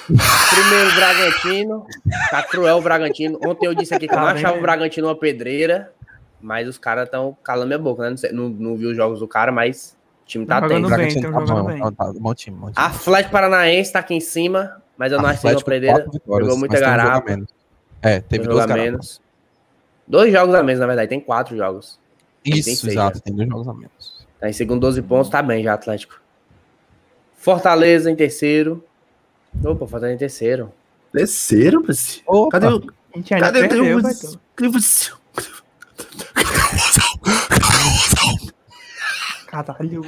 Primeiro, 0.06 0.94
Bragantino. 0.94 1.86
Tá 2.30 2.42
cruel 2.42 2.78
o 2.78 2.82
Bragantino. 2.82 3.38
Ontem 3.44 3.66
eu 3.66 3.74
disse 3.74 3.94
aqui 3.94 4.06
que 4.06 4.14
eu 4.14 4.18
não 4.18 4.26
Tá 4.26 4.32
achava 4.32 4.58
o 4.58 4.60
Bragantino 4.60 5.06
uma 5.08 5.16
pedreira, 5.18 5.92
mas 6.40 6.68
os 6.68 6.78
caras 6.78 7.04
estão 7.04 7.36
calando 7.42 7.66
minha 7.68 7.78
boca, 7.78 8.02
né? 8.02 8.10
Não, 8.10 8.16
sei- 8.16 8.32
não, 8.32 8.48
não 8.48 8.76
vi 8.76 8.86
os 8.86 8.96
jogos 8.96 9.20
do 9.20 9.28
cara, 9.28 9.50
mas 9.50 9.96
o 10.24 10.26
time 10.26 10.44
tá 10.46 10.60
Tá 10.60 10.66
atento. 10.66 10.88
bem, 10.90 11.14
tá 11.22 11.28
jogando 11.30 11.46
bom, 11.62 11.64
bem. 11.66 11.78
tá- 11.80 11.92
tá 11.92 12.12
bom 12.18 12.34
time, 12.34 12.56
bom 12.56 12.70
time. 12.70 12.74
Atlético 12.86 13.32
Paranaense 13.32 13.92
tá 13.92 13.98
aqui 14.00 14.14
em 14.14 14.20
cima, 14.20 14.82
mas 14.96 15.12
eu 15.12 15.18
não 15.18 15.26
acho 15.28 15.40
que 15.40 15.48
seja 15.48 15.56
uma 15.58 15.64
pedreira. 15.64 16.06
vitórias, 16.12 16.46
Jogou 16.48 16.58
muita 16.58 16.76
tem 16.76 16.84
um 16.86 16.90
garapa. 16.90 17.30
menos. 17.30 17.48
É, 18.02 18.20
teve 18.20 18.44
Um 18.46 18.50
duas 18.50 18.62
jogo 18.62 18.72
a 18.72 18.76
menos. 18.76 19.20
Dois 20.06 20.30
jogos 20.32 20.54
a 20.54 20.62
menos, 20.62 20.80
na 20.80 20.86
verdade. 20.86 21.08
Tem 21.08 21.20
quatro 21.20 21.56
jogos. 21.56 21.98
tem 22.42 22.52
Isso, 22.54 22.64
seis, 22.82 22.84
exato, 22.92 23.16
né? 23.16 23.22
tem 23.24 23.34
dois 23.34 23.48
jogos 23.48 23.66
a 23.68 23.72
menos. 23.72 24.26
Tá 24.38 24.50
em 24.50 24.52
segundo, 24.52 24.80
12 24.82 25.00
pontos. 25.00 25.30
Tá 25.30 25.40
bem 25.40 25.62
já, 25.64 25.72
Atlético. 25.72 26.20
Fortaleza 27.36 28.10
em 28.10 28.16
terceiro. 28.16 28.84
Opa, 29.62 29.86
Fortaleza 29.86 30.14
em 30.14 30.18
terceiro. 30.18 30.72
Terceiro. 31.12 31.84
Opa, 32.26 32.50
Cadê 32.60 32.66
o. 32.74 32.82
A 33.14 33.18
gente 33.18 33.34
ainda 33.34 33.46
Cadê 33.46 33.58
o. 33.58 33.68
perdeu, 33.68 33.98
o. 39.98 40.02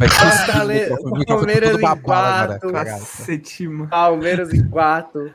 Caralho, 0.00 0.38
Fortaleza- 0.38 0.96
no 1.02 1.20
o 1.20 1.26
Palmeiras 1.26 1.76
em 1.76 1.80
babado, 1.80 2.58
quarto. 2.60 2.72
Cacete, 2.72 3.68
mano. 3.68 3.90
Palmeiras 3.90 4.52
em 4.54 4.66
quarto. 4.68 5.34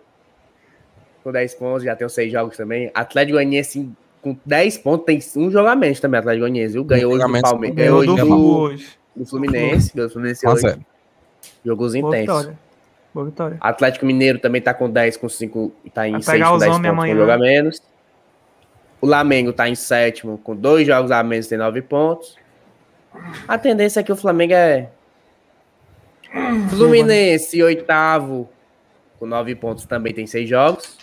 Com 1.24 1.32
10 1.32 1.54
pontos. 1.56 1.84
Já 1.84 1.96
tem 1.96 2.06
os 2.08 2.14
seis 2.14 2.32
jogos 2.32 2.58
também. 2.58 2.90
Atlético 2.94 3.34
Goianiense 3.38 3.90
com 4.22 4.36
10 4.46 4.78
pontos. 4.80 5.06
Tem 5.06 5.22
um 5.38 5.52
menos 5.76 6.00
também, 6.00 6.20
Atlético 6.20 6.42
Goianiense. 6.42 6.74
viu? 6.74 6.84
Ganhou 6.84 7.12
hoje 7.14 7.24
do. 7.28 7.42
Palmeiras. 7.52 7.78
Ganhou 7.78 7.98
hoje 8.00 8.08
do, 9.16 9.22
do 9.22 9.26
Fluminense. 9.26 9.92
Ganhou 9.94 10.10
do 10.10 10.14
Fluminense 10.14 10.46
Um 10.48 10.50
hoje. 10.54 10.62
zero. 10.62 10.86
Jogos 11.64 11.96
intensos. 11.96 12.52
Boa 13.14 13.26
vitória. 13.27 13.57
Atlético 13.61 14.06
Mineiro 14.06 14.40
também 14.40 14.61
tá 14.61 14.73
com 14.73 14.90
10, 14.90 15.18
com 15.18 15.30
5, 15.30 15.72
tá 15.94 16.07
em 16.07 16.14
Vai 16.14 16.22
6 16.22 16.31
pegar 16.34 16.49
com 16.49 16.53
os 16.56 16.60
10 16.61 16.72
pontos 16.72 16.80
homens 16.80 16.91
com 16.95 16.99
amanhã. 17.02 17.14
um 17.14 17.18
jogo 17.18 17.31
a 17.31 17.38
menos. 17.38 17.81
O 19.02 19.07
Flamengo 19.07 19.53
tá 19.53 19.69
em 19.69 19.76
sétimo, 19.76 20.38
com 20.38 20.56
dois 20.56 20.88
jogos 20.88 21.11
a 21.11 21.22
menos, 21.23 21.48
tem 21.48 21.57
9 21.57 21.81
pontos. 21.84 22.35
A 23.48 23.57
tendência 23.57 23.99
é 23.99 24.03
que 24.03 24.11
o 24.11 24.15
Flamengo 24.15 24.53
é. 24.53 24.90
Fluminense, 26.69 27.61
oitavo, 27.61 28.49
com 29.19 29.26
9 29.26 29.56
pontos, 29.56 29.85
também 29.85 30.14
tem 30.14 30.26
6 30.26 30.49
jogos. 30.49 30.98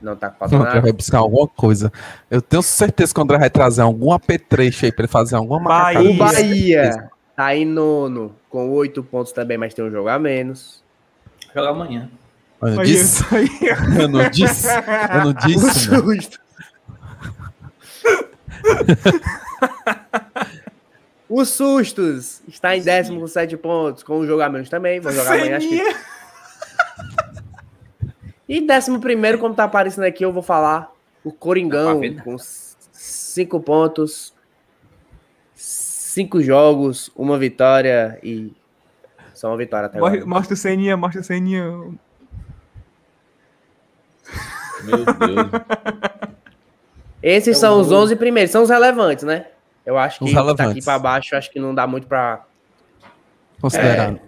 Não 0.00 0.14
tá 0.16 0.28
O 0.28 0.38
faltando 0.38 0.62
André 0.62 0.74
nada. 0.74 0.82
vai 0.82 0.92
buscar 0.92 1.18
alguma 1.18 1.48
coisa. 1.48 1.92
Eu 2.30 2.40
tenho 2.40 2.62
certeza 2.62 3.12
que 3.12 3.20
o 3.20 3.22
André 3.22 3.38
vai 3.38 3.50
trazer 3.50 3.82
algum 3.82 4.12
apetrecho 4.12 4.84
aí 4.86 4.92
pra 4.92 5.02
ele 5.04 5.12
fazer 5.12 5.36
alguma 5.36 5.60
Bahia. 5.60 6.10
O. 6.10 6.14
Bahia 6.16 7.10
tá 7.34 7.54
em 7.54 7.64
nono, 7.64 8.34
com 8.48 8.70
8 8.70 9.02
pontos 9.02 9.32
também, 9.32 9.58
mas 9.58 9.74
tem 9.74 9.84
um 9.84 9.90
jogo 9.90 10.08
a 10.08 10.18
menos. 10.18 10.82
Joga 11.56 11.70
amanhã. 11.70 12.10
Eu 12.60 12.68
não 12.68 12.80
Aí, 12.80 12.86
disse? 12.86 13.24
Eu 13.98 14.08
não 14.08 14.28
disse? 14.28 14.68
Eu 14.68 15.24
não 15.24 15.32
disse, 15.32 15.90
mano. 15.90 16.02
Susto. 16.02 16.40
O 21.28 21.44
Sustos 21.46 22.42
está 22.46 22.76
em 22.76 22.82
décimo 22.82 23.20
com 23.20 23.26
7 23.26 23.56
pontos, 23.56 24.02
com 24.02 24.18
um 24.18 24.26
jogo 24.26 24.42
a 24.42 24.50
menos 24.50 24.68
também. 24.68 25.00
Vou 25.00 25.10
jogar 25.10 25.34
amanhã, 25.34 25.56
acho 25.56 25.68
que. 25.68 25.80
E 28.48 28.60
décimo 28.60 29.00
primeiro, 29.00 29.38
como 29.38 29.56
tá 29.56 29.64
aparecendo 29.64 30.04
aqui, 30.04 30.24
eu 30.24 30.32
vou 30.32 30.42
falar 30.42 30.92
o 31.24 31.32
Coringão, 31.32 31.98
ver. 31.98 32.22
com 32.22 32.36
5 32.38 33.58
pontos, 33.58 34.32
5 35.52 36.40
jogos, 36.42 37.10
uma 37.16 37.36
vitória 37.38 38.20
e. 38.22 38.52
Só 39.36 39.48
uma 39.50 39.56
vitória 39.58 39.86
até 39.86 39.98
Mostra, 40.00 40.20
agora. 40.20 40.30
mostra 40.34 40.54
o 40.54 40.56
Seninha, 40.56 40.96
mostra 40.96 41.20
o 41.20 41.24
Seninha. 41.24 41.62
Meu 44.82 45.04
Deus. 45.04 45.50
Esses 47.22 47.56
É 47.56 47.60
são 47.60 47.80
os 47.80 47.88
gol. 47.88 47.98
11 48.02 48.16
primeiros, 48.16 48.50
são 48.50 48.62
os 48.62 48.70
relevantes, 48.70 49.24
né? 49.24 49.46
Eu 49.84 49.98
acho 49.98 50.24
que 50.24 50.32
tá 50.32 50.70
aqui 50.70 50.82
pra 50.82 50.98
baixo, 50.98 51.36
acho 51.36 51.50
que 51.50 51.60
não 51.60 51.74
dá 51.74 51.86
muito 51.86 52.06
pra. 52.06 52.44
Considerado. 53.60 54.20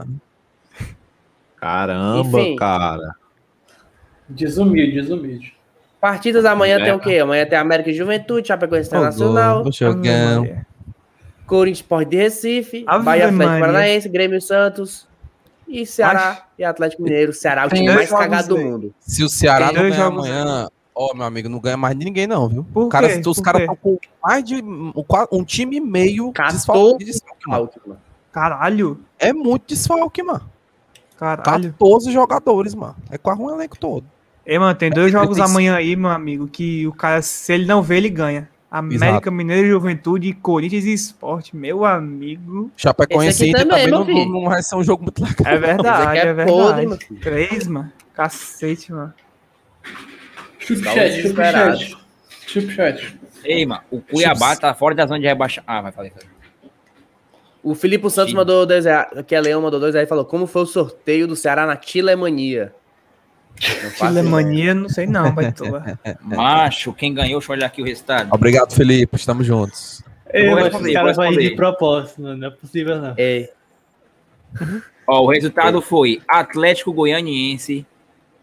Caramba, 1.56 2.40
Enfim. 2.40 2.56
cara. 2.56 3.14
Desumilde, 4.28 4.93
desumilde. 5.01 5.55
Partidas 6.01 6.44
amanhã 6.44 6.78
É. 6.78 6.85
tem 6.85 6.93
o 6.93 7.01
quê? 7.01 7.18
Amanhã 7.18 7.44
tem 7.47 7.59
América 7.59 7.90
e 7.90 7.94
Juventude, 7.94 8.47
Chapecoense 8.48 8.89
Internacional, 8.89 9.64
jogão. 9.72 10.64
Corinthians 11.49 11.79
Sport 11.79 12.09
de 12.09 12.16
Recife, 12.16 12.85
Ave 12.87 13.05
Bahia 13.05 13.25
Atlético 13.25 13.51
Maria. 13.51 13.66
Paranaense, 13.66 14.09
Grêmio 14.09 14.41
Santos 14.41 15.09
e 15.66 15.85
Ceará 15.87 16.47
e 16.59 16.62
Atlético 16.62 17.03
Mineiro. 17.03 17.33
Ceará 17.33 17.62
é 17.62 17.66
o 17.66 17.70
time 17.70 17.93
mais 17.93 18.11
cagado 18.11 18.49
do 18.49 18.57
jogos 18.57 18.70
mundo. 18.70 18.95
Se 19.01 19.25
o 19.25 19.29
Ceará 19.29 19.73
não 19.73 19.83
ganhar 19.83 19.97
jogos 19.97 20.19
amanhã, 20.19 20.69
ó, 20.95 21.15
meu 21.15 21.25
amigo, 21.25 21.49
não 21.49 21.59
ganha 21.59 21.77
mais 21.77 21.99
de 21.99 22.05
ninguém, 22.05 22.27
não, 22.27 22.49
viu? 22.49 22.65
Por 22.73 22.89
cara, 22.89 23.09
quê? 23.09 23.23
os 23.27 23.41
caras 23.41 23.62
estão 23.62 23.77
com 23.77 23.99
mais 24.23 24.45
de 24.45 24.62
um, 24.62 24.93
um 25.33 25.43
time 25.43 25.79
e 25.79 25.81
meio 25.81 26.31
14 26.33 26.57
desfalque, 26.57 27.05
de 27.05 27.12
desfalque, 27.12 27.81
mano. 27.87 28.01
Caralho. 28.31 29.01
É 29.19 29.33
muito 29.33 29.66
desfalque, 29.69 30.23
mano. 30.23 30.49
Caralho. 31.16 31.73
14 31.73 32.12
jogadores, 32.12 32.75
mano. 32.75 32.95
É 33.11 33.19
quase 33.19 33.41
um 33.41 33.51
elenco 33.51 33.77
todo. 33.79 34.05
Ei, 34.47 34.59
mano, 34.59 34.75
tem 34.75 34.91
dois 34.91 35.11
jogos 35.11 35.37
35. 35.37 35.51
amanhã 35.51 35.75
aí, 35.75 35.97
meu 35.97 36.11
amigo, 36.11 36.47
que 36.47 36.87
o 36.87 36.93
cara, 36.93 37.20
se 37.20 37.53
ele 37.53 37.66
não 37.66 37.83
vê, 37.83 37.97
ele 37.97 38.09
ganha. 38.09 38.49
América 38.70 39.31
Mineiro 39.31 39.66
e 39.66 39.70
Juventude, 39.70 40.32
Corinthians 40.35 40.85
e 40.85 40.93
Esporte, 40.93 41.57
meu 41.57 41.85
amigo. 41.85 42.70
Chapecoense 42.77 43.49
Inter 43.49 43.66
também, 43.66 43.90
também 43.90 44.27
não, 44.27 44.43
não 44.43 44.49
vai 44.51 44.62
ser 44.62 44.77
um 44.77 44.85
jogo 44.85 45.05
muito 45.05 45.23
legal. 45.23 45.55
É 45.55 45.57
verdade, 45.57 46.19
é, 46.19 46.20
é 46.20 46.35
verdade. 46.35 46.51
podre, 46.51 47.07
filho. 47.07 47.20
Três, 47.20 47.66
mano. 47.66 47.90
Cacete, 48.12 48.93
mano. 48.93 49.15
Superchat, 50.61 51.16
desesperado. 51.16 51.78
superchat. 51.78 52.09
Superchat. 52.47 53.19
Ei, 53.45 53.65
mano, 53.65 53.82
o 53.90 54.01
Cuiabá 54.03 54.55
tá 54.57 54.74
fora 54.74 54.95
da 54.95 55.07
zona 55.07 55.20
de 55.20 55.27
rebaixamento. 55.27 55.70
Ah, 55.70 55.81
vai 55.81 55.93
falar. 55.93 56.11
O 57.62 57.74
Filipe 57.74 58.09
Santos 58.11 58.31
Sim. 58.31 58.36
mandou 58.36 58.66
dois 58.66 58.85
reais. 58.85 59.09
Que 59.27 59.35
é 59.35 59.40
Leão 59.40 59.62
mandou 59.62 59.81
dois 59.81 59.95
reais 59.95 60.07
e 60.07 60.09
falou: 60.09 60.24
Como 60.24 60.47
foi 60.47 60.62
o 60.62 60.66
sorteio 60.66 61.27
do 61.27 61.36
Ceará 61.36 61.66
na 61.66 61.77
Tilemania? 61.77 62.74
Chilemania, 63.60 64.74
não 64.74 64.89
sei 64.89 65.06
não, 65.06 65.32
baitola. 65.32 65.98
Macho, 66.22 66.93
quem 66.93 67.12
ganhou, 67.14 67.40
deixa 67.40 67.52
eu 67.52 67.56
olhar 67.56 67.66
aqui 67.66 67.82
o 67.82 67.85
resultado. 67.85 68.28
Obrigado, 68.32 68.72
Felipe. 68.72 69.16
Estamos 69.16 69.47
juntos. 69.47 70.02
Ei, 70.32 70.48
vou 70.48 70.56
responder, 70.56 70.93
cara 70.93 71.12
vou 71.12 71.14
vai 71.14 71.36
de 71.36 71.51
propósito, 71.56 72.20
não, 72.20 72.47
é 72.47 72.51
possível 72.51 73.01
não. 73.01 73.14
É, 73.16 73.51
Ó, 75.06 75.24
o 75.24 75.30
resultado 75.30 75.80
foi 75.80 76.20
Atlético 76.28 76.93
Goianiense, 76.93 77.86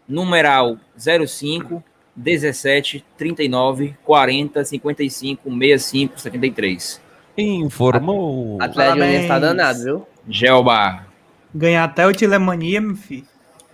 numeral 0.08 0.76
05, 0.96 1.82
17, 2.14 3.04
39, 3.16 3.96
40, 4.04 4.64
55, 4.64 5.42
65, 5.48 6.20
73. 6.20 7.00
Informou. 7.38 8.60
Atlético 8.60 8.96
Goianiense 8.96 9.28
tá 9.28 9.38
danado, 9.38 9.82
viu? 9.82 10.06
Gelba. 10.28 11.06
Ganhar 11.54 11.84
até 11.84 12.06
o 12.06 12.18
Chilemania, 12.18 12.80
meu 12.80 12.96
filho. 12.96 13.26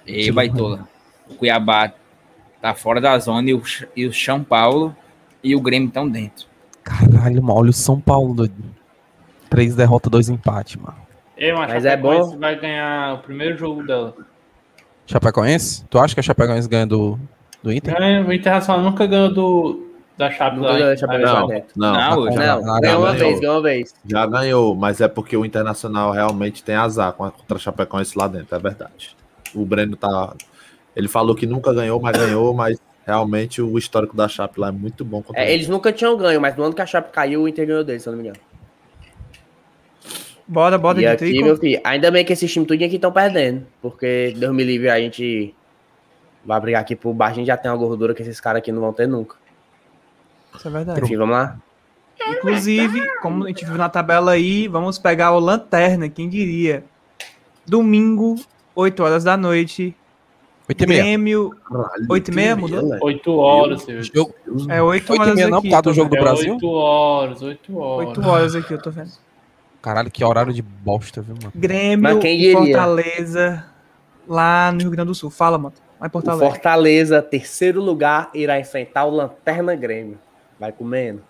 E 0.06 0.31
Baitola. 0.31 0.89
O 1.33 1.37
Cuiabá 1.39 1.93
tá 2.61 2.75
fora 2.75 3.01
da 3.01 3.19
zona 3.19 3.51
e 3.51 3.55
o, 3.55 3.63
e 3.97 4.07
o 4.07 4.13
São 4.13 4.43
Paulo 4.45 4.95
e 5.43 5.57
o 5.57 5.61
Grêmio 5.61 5.89
estão 5.89 6.09
dentro. 6.09 6.47
Caralho, 6.85 7.43
mano. 7.43 7.59
Olha 7.61 7.71
o 7.71 7.73
São 7.73 8.01
Paulo, 8.01 8.35
doido. 8.35 8.55
Três 9.51 9.75
derrotas, 9.75 10.11
dois 10.11 10.29
empates, 10.29 10.77
mano. 10.77 10.97
Ei, 11.37 11.53
mas, 11.53 11.73
Mas 11.73 11.85
é 11.85 11.97
bom. 11.97 12.39
vai 12.39 12.59
ganhar 12.59 13.15
o 13.15 13.19
primeiro 13.19 13.57
jogo 13.59 13.83
dela. 13.85 14.15
Chapecoense? 15.07 15.85
Tu 15.91 15.99
acha 15.99 16.15
que 16.15 16.21
a 16.21 16.23
Chapecoense 16.23 16.69
ganha 16.69 16.87
do, 16.87 17.19
do 17.63 17.73
Inter? 17.73 17.97
Ganha- 17.99 18.25
O 18.27 18.33
Internacional 18.33 18.83
nunca 18.83 19.07
ganhou 19.07 19.33
do, 19.33 19.89
da 20.17 20.31
Chape 20.31 20.57
Nunca 20.57 20.69
lá. 20.69 20.75
ganhou 20.75 20.89
da 20.91 20.97
Chape 20.97 21.25
ó, 21.25 21.47
dentro. 21.47 21.69
Não, 21.77 21.93
Não, 21.93 22.19
hoje. 22.21 22.37
Não, 22.37 22.81
ganhou 22.81 23.01
uma 23.03 23.13
vez, 23.13 23.41
ganhou 23.41 23.55
uma 23.57 23.63
vez. 23.63 23.95
já 24.07 24.27
ganhou, 24.27 24.75
mas 24.75 25.01
é 25.01 25.09
porque 25.09 25.37
o 25.37 25.45
Internacional 25.45 26.13
realmente 26.13 26.63
tem 26.63 26.75
azar 26.77 27.09
a- 27.09 27.13
contra 27.13 27.57
a 27.57 27.59
Chapecoense 27.61 28.17
lá 28.17 28.29
dentro, 28.29 28.55
é 28.55 28.59
verdade. 28.59 29.17
O 29.55 29.65
Breno 29.67 29.97
tá. 29.97 30.35
Ele 30.94 31.09
falou 31.09 31.35
que 31.35 31.47
nunca 31.47 31.73
ganhou, 31.73 32.01
mas 32.01 32.16
ganhou, 32.16 32.52
mas 32.55 32.78
realmente 33.06 33.60
o 33.62 33.77
histórico 33.78 34.16
da 34.16 34.28
Chape 34.28 34.60
lá 34.60 34.69
é 34.69 34.73
muito 34.73 35.05
bom 35.05 35.23
É, 35.35 35.44
ele. 35.44 35.52
eles 35.55 35.69
nunca 35.69 35.93
tinham 35.93 36.16
ganho, 36.16 36.40
mas 36.40 36.56
no 36.56 36.64
ano 36.64 36.74
que 36.74 36.82
a 36.82 36.86
Chape 36.86 37.10
caiu, 37.12 37.43
o 37.43 37.48
Inter 37.48 37.66
ganhou 37.66 37.85
deles, 37.85 38.02
se 38.02 38.09
eu 38.09 38.12
não 38.12 38.23
me 38.23 38.28
engano. 38.28 38.40
Bora, 40.47 40.77
bora 40.77 40.98
e 40.98 41.01
de 41.02 41.06
aqui, 41.06 41.16
trico. 41.27 41.44
meu 41.44 41.56
filho, 41.56 41.81
ainda 41.85 42.10
bem 42.10 42.24
que 42.24 42.32
esses 42.32 42.52
times 42.52 42.69
tudo 42.69 42.85
aqui 42.85 42.97
estão 42.97 43.12
perdendo. 43.12 43.66
Porque, 43.81 44.35
Deus 44.36 44.55
me 44.55 44.62
livre, 44.64 44.90
a 44.90 44.98
gente 44.98 45.55
vai 46.44 46.60
brigar 46.60 46.82
aqui 46.82 46.94
por 46.94 47.14
baixo, 47.14 47.32
a 47.32 47.36
gente 47.36 47.47
já 47.47 47.56
tem 47.56 47.70
uma 47.70 47.77
gordura 47.77 48.12
que 48.14 48.23
esses 48.23 48.40
caras 48.40 48.59
aqui 48.59 48.70
não 48.73 48.81
vão 48.81 48.93
ter 48.93 49.06
nunca. 49.06 49.36
Isso 50.55 50.69
é 50.69 50.70
verdade. 50.70 51.01
Enfim, 51.01 51.16
vamos 51.16 51.35
lá? 51.35 51.59
Inclusive, 52.28 53.01
como 53.20 53.44
a 53.44 53.48
gente 53.48 53.64
viu 53.64 53.77
na 53.77 53.89
tabela 53.89 54.32
aí, 54.32 54.69
vamos 54.69 54.98
pegar 54.98 55.32
o 55.32 55.40
Lanterna, 55.40 56.09
quem 56.09 56.28
diria. 56.28 56.85
Domingo, 57.66 58.36
8 58.74 59.02
horas 59.02 59.24
da 59.24 59.36
noite. 59.36 59.97
8 60.73 60.85
e 60.85 60.86
meia. 60.86 61.03
Grêmio, 61.03 61.57
Caralho, 61.69 62.07
8 62.09 62.28
e 62.31 62.35
meia, 62.35 62.57
mudou? 62.57 62.82
beleza. 62.82 63.05
8 63.05 63.36
horas. 63.36 63.86
Jogo, 64.15 64.35
é 64.69 64.82
8 64.82 65.11
8 65.11 65.12
e 65.12 65.20
horas 65.20 65.35
meia 65.35 65.49
não, 65.49 65.62
por 65.62 65.70
causa 65.70 65.82
do 65.82 65.94
jogo 65.94 66.16
do 66.16 66.20
Brasil? 66.20 66.55
8 66.55 66.69
horas, 66.69 67.43
8 67.43 67.78
horas. 67.78 68.09
8 68.09 68.28
horas 68.28 68.55
aqui, 68.57 68.73
eu 68.74 68.82
tô 68.82 68.90
vendo. 68.90 69.11
Caralho, 69.82 70.11
que 70.11 70.24
horário 70.24 70.53
de 70.53 70.62
bosta, 70.62 71.20
viu, 71.20 71.35
mano? 71.43 71.53
Grêmio 71.55 72.24
e? 72.24 72.53
Fortaleza, 72.53 73.66
lá 74.28 74.70
no 74.73 74.81
Rio 74.81 74.90
Grande 74.90 75.09
do 75.09 75.15
Sul. 75.15 75.28
Fala, 75.28 75.59
mano. 75.59 75.74
Vai 75.99 76.09
em 76.09 76.11
Porto 76.11 76.28
O 76.28 76.31
Alegre. 76.31 76.49
Fortaleza, 76.49 77.23
terceiro 77.23 77.81
lugar, 77.81 78.31
irá 78.32 78.59
enfrentar 78.59 79.05
o 79.05 79.11
Lanterna 79.11 79.74
Grêmio. 79.74 80.19
Vai 80.59 80.73
comendo. 80.73 81.23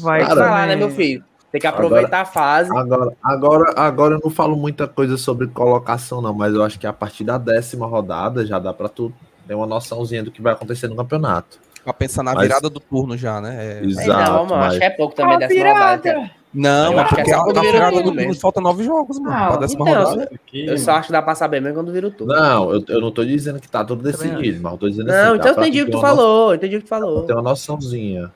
Vai 0.00 0.20
Cara, 0.20 0.34
Vai 0.34 0.50
lá, 0.50 0.66
né, 0.66 0.76
meu 0.76 0.90
filho? 0.90 1.24
Tem 1.50 1.60
que 1.60 1.66
aproveitar 1.66 2.20
a 2.20 2.24
fase. 2.26 2.70
Agora, 2.76 3.12
agora, 3.22 3.72
agora 3.76 4.14
eu 4.16 4.20
não 4.22 4.30
falo 4.30 4.54
muita 4.56 4.86
coisa 4.86 5.16
sobre 5.16 5.46
colocação, 5.46 6.20
não, 6.20 6.34
mas 6.34 6.52
eu 6.54 6.62
acho 6.62 6.78
que 6.78 6.86
a 6.86 6.92
partir 6.92 7.24
da 7.24 7.38
décima 7.38 7.86
rodada 7.86 8.44
já 8.44 8.58
dá 8.58 8.72
pra 8.74 8.88
tu 8.88 9.12
ter 9.46 9.54
uma 9.54 9.66
noçãozinha 9.66 10.22
do 10.22 10.30
que 10.30 10.42
vai 10.42 10.52
acontecer 10.52 10.88
no 10.88 10.96
campeonato. 10.96 11.58
Pra 11.82 11.94
pensar 11.94 12.22
na 12.22 12.34
Mas- 12.34 12.42
virada 12.48 12.68
do 12.68 12.78
turno 12.80 13.16
já, 13.16 13.40
né? 13.40 13.80
É- 13.80 13.84
Exato. 13.84 14.30
Não, 14.30 14.44
mano, 14.44 14.56
mas- 14.56 14.66
acho 14.72 14.78
que 14.78 14.84
é 14.84 14.90
pouco 14.90 15.14
também 15.14 15.38
dessa 15.38 15.54
rodada. 15.54 16.02
cara. 16.02 16.30
Não, 16.52 16.92
mas 16.94 17.00
acho 17.04 17.08
que 17.10 17.16
porque 17.16 17.30
é 17.30 17.34
a, 17.34 17.40
a 17.40 17.60
virada 17.72 18.02
do 18.02 18.12
turno 18.14 18.34
falta 18.34 18.60
nove 18.60 18.84
jogos, 18.84 19.18
mano. 19.18 19.34
Ah, 19.34 19.46
pra 19.48 19.56
décima 19.58 19.88
então, 19.88 20.04
rodada. 20.04 20.30
Eu 20.52 20.78
só 20.78 20.92
acho 20.92 21.06
que 21.06 21.12
dá 21.12 21.22
pra 21.22 21.34
saber 21.34 21.60
mesmo 21.60 21.76
quando 21.78 21.92
vira 21.92 22.06
o 22.06 22.10
turno. 22.10 22.34
Não, 22.34 22.72
eu, 22.74 22.84
eu 22.88 23.00
não 23.00 23.10
tô 23.10 23.24
dizendo 23.24 23.58
que 23.60 23.68
tá 23.68 23.82
tudo 23.84 24.02
decidido, 24.02 24.60
mas 24.62 24.72
eu 24.72 24.78
tô 24.78 24.88
dizendo 24.88 25.06
Não, 25.08 25.14
assim. 25.14 25.36
então 25.38 25.54
dá 25.54 25.60
eu 25.60 25.62
entendi 25.62 25.82
o 25.82 25.86
que 25.86 25.92
tu 25.92 26.00
falou. 26.00 26.54
Entendi 26.54 26.76
o 26.76 26.78
que 26.80 26.84
tu 26.86 26.88
falou. 26.90 27.22
Ter 27.22 27.32
uma 27.34 27.42
noçãozinha. 27.42 28.30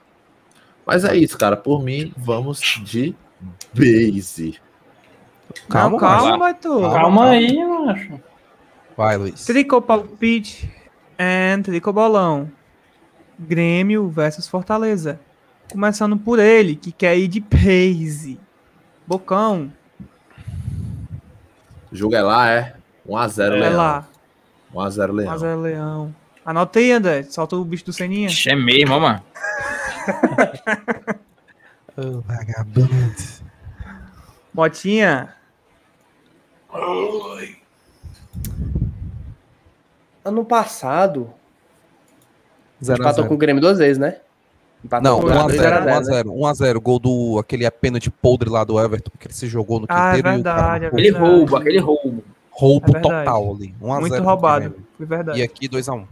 Mas 0.86 1.04
é 1.04 1.16
isso, 1.16 1.38
cara. 1.38 1.56
Por 1.56 1.82
mim, 1.82 2.12
vamos 2.16 2.60
de 2.84 3.14
base. 3.74 4.58
Calma, 5.68 5.90
Não, 5.90 5.98
calma, 5.98 6.20
calma. 6.22 6.38
vai 6.38 6.54
tu. 6.54 6.80
Calma 6.80 7.28
aí, 7.30 7.64
macho. 7.64 8.20
Vai, 8.96 9.16
Luiz. 9.16 9.44
Tricopalpite 9.44 10.70
and 11.18 11.62
Tricobolão. 11.62 12.50
Grêmio 13.38 14.08
versus 14.08 14.46
Fortaleza. 14.48 15.18
Começando 15.70 16.16
por 16.16 16.38
ele, 16.38 16.76
que 16.76 16.92
quer 16.92 17.16
ir 17.16 17.28
de 17.28 17.40
pace. 17.40 18.38
Bocão, 19.06 19.72
O 21.90 21.96
jogo 21.96 22.14
é 22.14 22.22
lá, 22.22 22.50
é 22.50 22.74
1x0 23.06 23.48
vai 23.50 23.58
Leão. 23.60 23.76
lá. 23.76 24.08
1x0 24.74 25.12
Leão. 25.12 25.30
Mas 25.32 25.42
é 25.42 25.54
Leão. 25.56 26.14
Anota 26.44 26.78
aí, 26.78 26.92
André. 26.92 27.22
Solta 27.24 27.56
o 27.56 27.64
bicho 27.64 27.84
do 27.84 27.92
Seninha. 27.92 28.28
É 28.46 28.54
mesmo, 28.54 28.98
Ô, 31.96 32.20
vagabundo. 32.26 32.88
Motinha. 34.54 35.34
Ano 40.24 40.44
passado, 40.44 41.30
Zero 42.82 42.98
a 42.98 43.04
empatou 43.04 43.22
zero. 43.24 43.28
com 43.28 43.34
o 43.34 43.38
Grêmio 43.38 43.60
duas 43.60 43.78
vezes, 43.78 43.98
né? 43.98 44.18
Empatou 44.84 45.10
Não, 45.10 45.20
com 45.20 45.26
o 45.26 45.28
Grêmio 45.28 45.46
1x0, 45.48 45.56
0 45.56 45.76
a 45.76 46.02
0, 46.02 46.28
né? 46.30 46.34
1x0, 46.34 46.74
1x0. 46.76 46.80
Gol 46.80 46.98
do. 46.98 47.38
Aquele 47.38 47.70
pênalti 47.70 48.10
podre 48.10 48.48
lá 48.48 48.64
do 48.64 48.80
Everton, 48.80 49.10
que 49.18 49.26
ele 49.26 49.34
se 49.34 49.46
jogou 49.46 49.80
no 49.80 49.86
Ah, 49.88 50.12
é 50.12 50.16
quinteiro 50.16 50.38
e 50.38 50.40
o 50.40 50.44
cara 50.44 50.56
verdade, 50.62 50.84
é. 50.84 50.88
Aquele 50.88 51.10
verdade. 51.12 51.30
roubo, 51.34 51.56
aquele 51.56 51.78
roubo. 51.78 52.24
Roubo 52.50 52.86
É 52.90 52.92
verdade. 52.92 53.24
total 53.24 53.54
ali. 53.54 53.74
1x0. 53.80 54.00
Muito 54.00 54.14
pro 54.16 54.24
roubado. 54.24 54.60
Grêmio. 54.70 54.86
Foi 54.96 55.06
verdade. 55.06 55.38
E 55.38 55.42
aqui 55.42 55.68
2x1. 55.68 56.06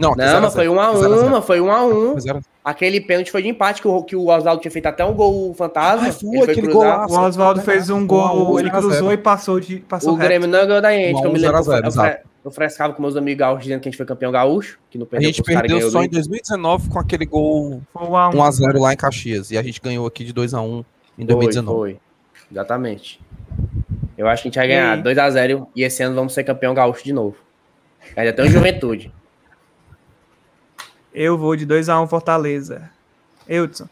Não, 0.00 0.10
Não, 0.10 0.16
0 0.24 0.42
mas 0.42 0.54
foi 0.54 0.68
1 0.68 0.80
a 0.80 0.90
1 0.92 1.28
mas 1.30 1.44
foi 1.44 1.60
1 1.60 1.70
a 1.72 1.84
1 1.84 1.90
Foi 2.12 2.20
0 2.20 2.38
a 2.38 2.40
0. 2.40 2.44
Aquele 2.64 3.00
pênalti 3.00 3.30
foi 3.30 3.42
de 3.42 3.48
empate 3.48 3.80
que 3.82 3.88
o, 3.88 4.02
que 4.02 4.14
o 4.16 4.28
Oswaldo 4.28 4.60
tinha 4.60 4.70
feito 4.70 4.86
até 4.86 5.04
um 5.04 5.14
gol 5.14 5.52
fantasma. 5.54 6.08
Ah, 6.08 6.12
foi, 6.12 6.36
ele 6.36 6.62
foi 6.62 6.72
golaço. 6.72 7.14
O 7.14 7.20
Oswaldo 7.20 7.60
fez 7.62 7.88
um 7.90 8.06
gol, 8.06 8.58
ele 8.58 8.68
0 8.68 8.76
a 8.76 8.80
0. 8.80 8.92
cruzou 8.92 9.12
e 9.12 9.16
passou 9.16 9.60
de 9.60 9.76
passou 9.80 10.12
O 10.12 10.16
reto. 10.16 10.26
Grêmio 10.28 10.48
não 10.48 10.66
ganhou 10.66 10.80
da 10.82 10.92
gente, 10.92 11.20
que 11.20 11.26
eu 11.26 11.32
me 11.32 11.38
1 11.38 11.42
lembro. 11.42 11.56
a 11.56 11.62
0, 11.62 12.18
eu, 12.44 12.50
frescava 12.50 12.94
com 12.94 13.02
meus 13.02 13.16
amigos 13.16 13.38
gaúchos 13.38 13.64
dizendo 13.64 13.80
que 13.80 13.88
a 13.88 13.90
gente 13.90 13.96
foi 13.98 14.06
campeão 14.06 14.32
gaúcho, 14.32 14.78
que 14.90 14.96
não 14.98 15.04
A 15.04 15.08
perdeu 15.08 15.26
gente 15.28 15.42
pros 15.42 15.54
caras 15.54 15.70
e 15.70 15.72
perdeu 15.74 15.90
só 15.90 16.00
em 16.02 16.06
Inter. 16.06 16.14
2019 16.20 16.88
com 16.88 16.98
aquele 16.98 17.26
gol 17.26 17.82
Foi 17.92 18.06
um 18.06 18.16
a 18.16 18.28
um. 18.28 18.32
1x0 18.32 18.78
lá 18.80 18.92
em 18.92 18.96
Caxias. 18.96 19.50
E 19.50 19.58
a 19.58 19.62
gente 19.62 19.80
ganhou 19.80 20.06
aqui 20.06 20.24
de 20.24 20.32
2x1 20.32 20.84
em 21.18 21.24
2019. 21.26 21.78
Foi, 21.78 21.90
foi. 21.90 22.00
Exatamente. 22.50 23.20
Eu 24.16 24.26
acho 24.28 24.42
que 24.42 24.48
a 24.48 24.50
gente 24.50 24.58
vai 24.58 24.68
ganhar 24.68 24.98
E- 24.98 25.02
2x0 25.02 25.66
e 25.76 25.82
esse 25.82 26.02
ano 26.02 26.14
vamos 26.14 26.32
ser 26.34 26.44
campeão 26.44 26.72
gaúcho 26.74 27.04
de 27.04 27.12
novo. 27.12 27.36
Ainda 28.16 28.32
tem 28.32 28.44
o 28.46 28.48
Juventude. 28.50 29.12
Eu 31.12 31.36
vou 31.36 31.56
de 31.56 31.66
2x1 31.66 32.08
Fortaleza. 32.08 32.90
Eudson. 33.48 33.88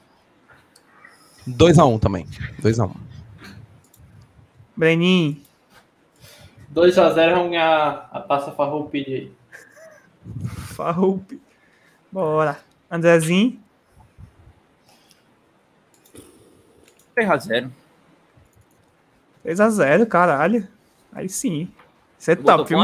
2x1 1.49 1.99
também. 2.01 2.27
2x1. 2.63 2.95
Breninho. 4.77 5.41
2x0 6.75 7.35
vamos 7.35 7.51
ganhar 7.51 8.09
a 8.13 8.21
taça 8.21 8.53
Farroupilha 8.53 9.17
aí. 9.17 9.33
Farroupe. 10.77 11.41
Bora. 12.13 12.59
Andrezinho. 12.91 13.59
3x0. 17.17 17.71
3x0, 19.45 20.07
caralho. 20.07 20.69
Aí 21.13 21.29
sim. 21.29 21.71
Você 22.19 22.33
é 22.33 22.37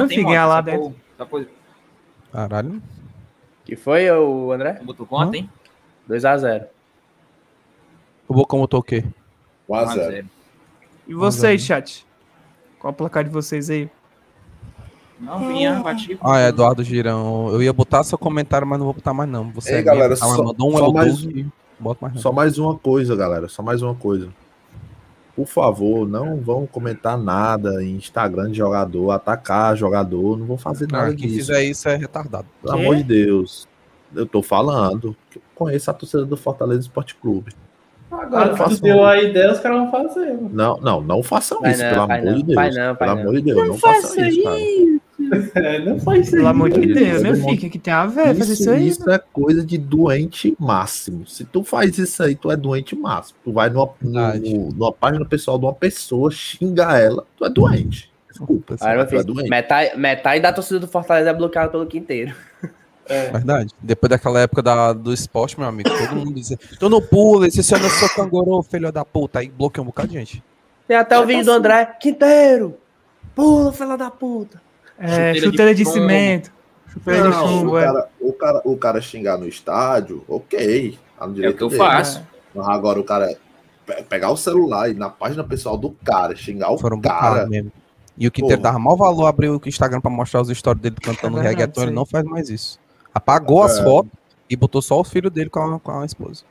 filho? 0.08 0.22
mano? 0.24 0.34
Ganhar 0.34 0.46
lá 0.46 0.60
dentro. 0.60 0.94
por- 1.28 1.46
Caralho. 2.32 2.82
Que 3.64 3.76
foi, 3.76 4.10
o 4.10 4.52
André? 4.52 4.80
Botou 4.84 5.06
quanto, 5.06 5.34
hein? 5.34 5.48
2x0. 6.08 6.66
O 8.28 8.34
Bocão 8.34 8.58
botou 8.60 8.80
o 8.80 8.82
quê? 8.82 9.04
1x0. 9.68 9.94
1x0. 9.94 10.24
E 11.08 11.14
vocês, 11.14 11.62
chat? 11.62 12.06
Qual 12.78 12.92
o 12.92 12.96
placar 12.96 13.24
de 13.24 13.30
vocês 13.30 13.70
aí? 13.70 13.88
Não 15.18 15.48
vinha, 15.48 15.80
bati. 15.80 16.18
Ah, 16.20 16.40
Eduardo 16.48 16.82
Girão. 16.82 17.48
Eu 17.50 17.62
ia 17.62 17.72
botar 17.72 18.02
seu 18.04 18.18
comentário, 18.18 18.66
mas 18.66 18.78
não 18.78 18.84
vou 18.86 18.94
botar 18.94 19.14
mais 19.14 19.30
não. 19.30 19.50
Você 19.52 19.74
Ei, 19.74 19.78
é 19.78 19.82
galera, 19.82 20.08
mesmo, 20.10 20.20
tá, 20.20 20.26
mas 20.28 20.36
só- 20.36 20.44
mandou 20.44 20.68
um 20.68 20.76
só 20.76 20.84
L 20.86 20.92
mais- 20.92 21.20
e 21.22 21.46
bota 21.78 22.06
mais. 22.08 22.20
Só 22.20 22.32
mais 22.32 22.58
uma 22.58 22.76
coisa, 22.76 23.16
galera. 23.16 23.48
Só 23.48 23.62
mais 23.62 23.80
uma 23.80 23.94
coisa. 23.94 24.28
Por 25.36 25.46
favor, 25.46 26.06
não 26.08 26.36
vão 26.36 26.64
comentar 26.66 27.18
nada 27.18 27.82
em 27.82 27.96
Instagram 27.96 28.50
de 28.50 28.58
jogador, 28.58 29.10
atacar 29.10 29.76
jogador, 29.76 30.38
não 30.38 30.46
vão 30.46 30.56
fazer 30.56 30.86
nada 30.90 31.06
Ah, 31.10 31.14
quem 31.14 31.26
disso. 31.28 31.34
fizer 31.46 31.64
isso 31.64 31.88
é 31.88 31.96
retardado. 31.96 32.46
Pelo 32.62 32.74
amor 32.74 32.96
de 32.96 33.02
Deus. 33.02 33.66
Eu 34.14 34.26
tô 34.26 34.42
falando. 34.42 35.16
que 35.30 35.38
eu 35.38 35.42
Conheço 35.56 35.90
a 35.90 35.94
torcida 35.94 36.24
do 36.24 36.36
Fortaleza 36.36 36.82
Esporte 36.82 37.14
Clube. 37.16 37.52
Agora 38.10 38.54
que 38.54 38.76
tu 38.76 38.80
deu 38.82 39.04
a 39.04 39.20
ideia, 39.20 39.50
os 39.52 39.58
caras 39.58 39.78
vão 39.78 39.90
fazer. 39.90 40.34
mano. 40.34 40.50
Não, 40.52 40.76
não, 40.80 41.00
não 41.00 41.22
façam 41.22 41.60
Vai 41.60 41.72
isso, 41.72 41.82
não, 41.82 41.90
pelo 41.90 42.02
amor 42.02 42.24
não, 42.24 42.34
de 42.34 42.42
Deus. 42.44 42.76
não, 42.76 42.94
pelo 42.96 43.10
amor 43.10 43.34
de 43.34 43.40
Deus, 43.42 43.68
não, 43.68 43.78
façam 43.78 44.02
faça 44.02 44.28
isso, 44.28 44.42
cara. 44.44 44.56
É, 45.54 45.78
não 45.80 45.98
faz 45.98 46.26
isso 46.26 46.36
Pelo 46.36 46.48
amor 46.48 46.70
de 46.70 46.86
Deus, 46.86 46.98
Deus, 46.98 47.22
meu 47.22 47.34
filho, 47.36 47.58
que, 47.58 47.70
que 47.70 47.78
tem 47.78 47.92
a 47.92 48.06
ver 48.06 48.34
fazer 48.36 48.52
isso 48.52 48.70
aí? 48.70 48.88
isso 48.88 49.10
é 49.10 49.18
coisa 49.18 49.64
de 49.64 49.78
doente 49.78 50.56
máximo. 50.58 51.26
Se 51.26 51.44
tu 51.44 51.62
faz 51.64 51.96
isso 51.98 52.22
aí, 52.22 52.34
tu 52.34 52.50
é 52.50 52.56
doente 52.56 52.94
máximo. 52.96 53.38
Tu 53.44 53.52
vai 53.52 53.68
numa, 53.70 53.90
no- 54.00 54.70
numa 54.72 54.92
página 54.92 55.24
pessoal 55.24 55.58
de 55.58 55.64
uma 55.64 55.74
pessoa, 55.74 56.30
xinga 56.30 56.98
ela, 56.98 57.24
tu 57.36 57.44
é 57.44 57.50
doente. 57.50 58.10
Desculpa. 58.28 58.74
Aí, 58.80 58.96
tu 58.96 59.00
é 59.02 59.06
filho, 59.06 59.24
doente. 59.24 59.48
metade, 59.50 59.96
metade 59.98 60.40
da 60.42 60.52
torcida 60.52 60.80
do 60.80 60.88
Fortaleza 60.88 61.30
é 61.30 61.34
bloqueada 61.34 61.70
pelo 61.70 61.86
Quinteiro. 61.86 62.34
Verdade. 63.06 63.70
Depois 63.82 64.08
daquela 64.10 64.40
época 64.40 64.62
da, 64.62 64.92
do 64.92 65.12
esporte, 65.12 65.58
meu 65.58 65.68
amigo, 65.68 65.90
todo 65.90 66.16
mundo 66.16 66.32
dizia: 66.34 66.58
Tu 66.78 66.88
não 66.88 67.02
pula, 67.02 67.46
esse 67.46 67.62
você 67.62 67.76
não 67.78 67.88
sou 67.90 68.08
canguru, 68.08 68.62
filho 68.62 68.90
da 68.90 69.04
puta. 69.04 69.40
Aí 69.40 69.48
bloqueou 69.48 69.84
um 69.84 69.86
bocado 69.88 70.08
de 70.08 70.14
gente. 70.14 70.42
Tem 70.88 70.96
até 70.96 71.18
o 71.18 71.26
vídeo 71.26 71.44
do 71.44 71.52
André. 71.52 71.84
Quinteiro! 72.00 72.76
Pula, 73.34 73.72
filha 73.72 73.96
da 73.96 74.10
puta! 74.10 74.60
É, 74.98 75.06
Chuteira 75.08 75.32
de 75.34 75.40
chuteira 75.40 75.74
de 75.74 75.84
chumbo. 75.84 75.94
cimento. 75.96 76.52
Chuteira 76.88 77.22
de 77.22 77.28
Não, 77.28 77.48
chumbo, 77.48 77.70
o, 77.72 77.78
é. 77.78 77.84
cara, 77.84 78.08
o, 78.20 78.32
cara, 78.32 78.62
o 78.64 78.76
cara 78.76 79.00
xingar 79.00 79.36
no 79.38 79.46
estádio, 79.48 80.24
ok. 80.28 80.98
Tá 81.18 81.26
no 81.26 81.30
É 81.30 81.32
o 81.32 81.34
direito 81.34 81.56
que 81.56 81.62
eu 81.64 81.68
dele. 81.68 81.78
faço. 81.82 82.22
Mas 82.54 82.68
agora 82.68 83.00
o 83.00 83.04
cara 83.04 83.36
pe- 83.84 84.02
pegar 84.04 84.30
o 84.30 84.36
celular 84.36 84.88
e 84.90 84.94
na 84.94 85.10
página 85.10 85.42
pessoal 85.42 85.76
do 85.76 85.90
cara 86.04 86.36
xingar 86.36 86.70
o 86.70 86.78
Foram 86.78 87.00
cara. 87.00 87.46
mesmo. 87.46 87.72
E 88.16 88.28
o 88.28 88.30
Quinteiro 88.30 88.62
dava 88.62 88.78
mau 88.78 88.96
valor, 88.96 89.26
abriu 89.26 89.60
o 89.64 89.68
Instagram 89.68 90.00
pra 90.00 90.08
mostrar 90.10 90.40
os 90.40 90.48
stories 90.56 90.80
dele 90.80 90.94
cantando 91.02 91.38
É 91.38 91.42
verdade, 91.42 91.56
reggaeton, 91.56 91.82
ele 91.82 91.90
não 91.90 92.06
faz 92.06 92.24
mais 92.24 92.48
isso. 92.48 92.78
Apagou 93.12 93.64
as 93.64 93.76
É. 93.78 93.82
fotos 93.82 94.12
e 94.48 94.54
botou 94.54 94.80
só 94.80 95.00
o 95.00 95.04
filho 95.04 95.28
dele 95.28 95.50
com 95.50 95.58
a, 95.58 95.80
com 95.80 96.00
a 96.00 96.04
esposa. 96.06 96.44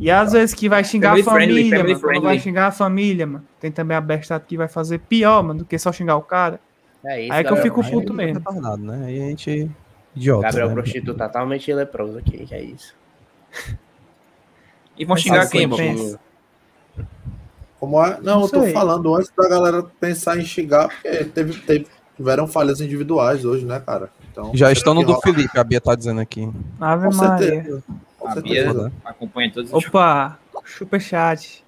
E 0.00 0.10
às 0.10 0.32
vezes 0.32 0.54
que 0.54 0.68
vai 0.70 0.82
xingar 0.82 1.10
Family 1.10 1.20
a 1.22 1.24
família, 1.30 1.78
friendly, 1.84 2.02
mano. 2.02 2.22
Vai 2.22 2.38
xingar 2.38 2.66
a 2.68 2.70
família, 2.72 3.26
mano. 3.26 3.44
Tem 3.60 3.70
também 3.70 3.94
a 3.96 4.00
bestado 4.00 4.44
que 4.48 4.56
vai 4.56 4.68
fazer 4.68 4.98
pior, 5.00 5.42
mano, 5.42 5.58
do 5.60 5.64
que 5.66 5.78
só 5.78 5.92
xingar 5.92 6.16
o 6.16 6.22
cara. 6.22 6.58
É 7.08 7.22
isso, 7.22 7.32
Aí 7.32 7.44
que 7.44 7.52
eu 7.52 7.56
fico 7.58 7.80
Aí 7.82 7.90
puto 7.90 8.12
é 8.12 8.16
mesmo. 8.16 8.38
retardado, 8.38 8.82
né? 8.82 9.06
Aí 9.06 9.22
a 9.22 9.26
gente. 9.28 9.70
Idiota. 10.14 10.42
Gabriel 10.42 10.68
né? 10.68 10.74
prostituto 10.74 11.18
totalmente 11.18 11.72
leproso 11.72 12.18
aqui, 12.18 12.46
que 12.46 12.54
é 12.54 12.62
isso. 12.62 12.94
E 14.96 15.04
vão 15.04 15.16
xingar 15.16 15.48
quem, 15.48 15.68
pensa? 15.68 16.18
Como 17.78 18.02
é? 18.04 18.18
Não, 18.22 18.42
eu 18.42 18.48
tô 18.48 18.62
sei. 18.62 18.72
falando 18.72 19.14
antes 19.14 19.30
da 19.36 19.48
galera 19.48 19.82
pensar 20.00 20.38
em 20.38 20.44
xingar, 20.44 20.88
porque 20.88 21.24
teve, 21.24 21.60
teve- 21.60 21.86
tiveram 22.16 22.48
falhas 22.48 22.80
individuais 22.80 23.44
hoje, 23.44 23.66
né, 23.66 23.78
cara? 23.78 24.08
Então, 24.32 24.50
Já 24.54 24.72
estão 24.72 24.94
no 24.94 25.02
do 25.02 25.12
rola- 25.12 25.20
Felipe, 25.22 25.58
a 25.58 25.62
Bia 25.64 25.80
tá 25.80 25.94
dizendo 25.94 26.20
aqui. 26.20 26.50
Ave 26.80 27.08
Com 27.08 27.14
Maria. 27.16 27.46
certeza. 27.46 27.82
Com 28.18 28.28
A 28.28 28.32
certeza. 28.32 28.72
Bia 28.88 28.92
acompanha 29.04 29.52
todos 29.52 29.70
os 29.72 29.84
Opa, 29.86 30.38
superchat. 30.64 31.62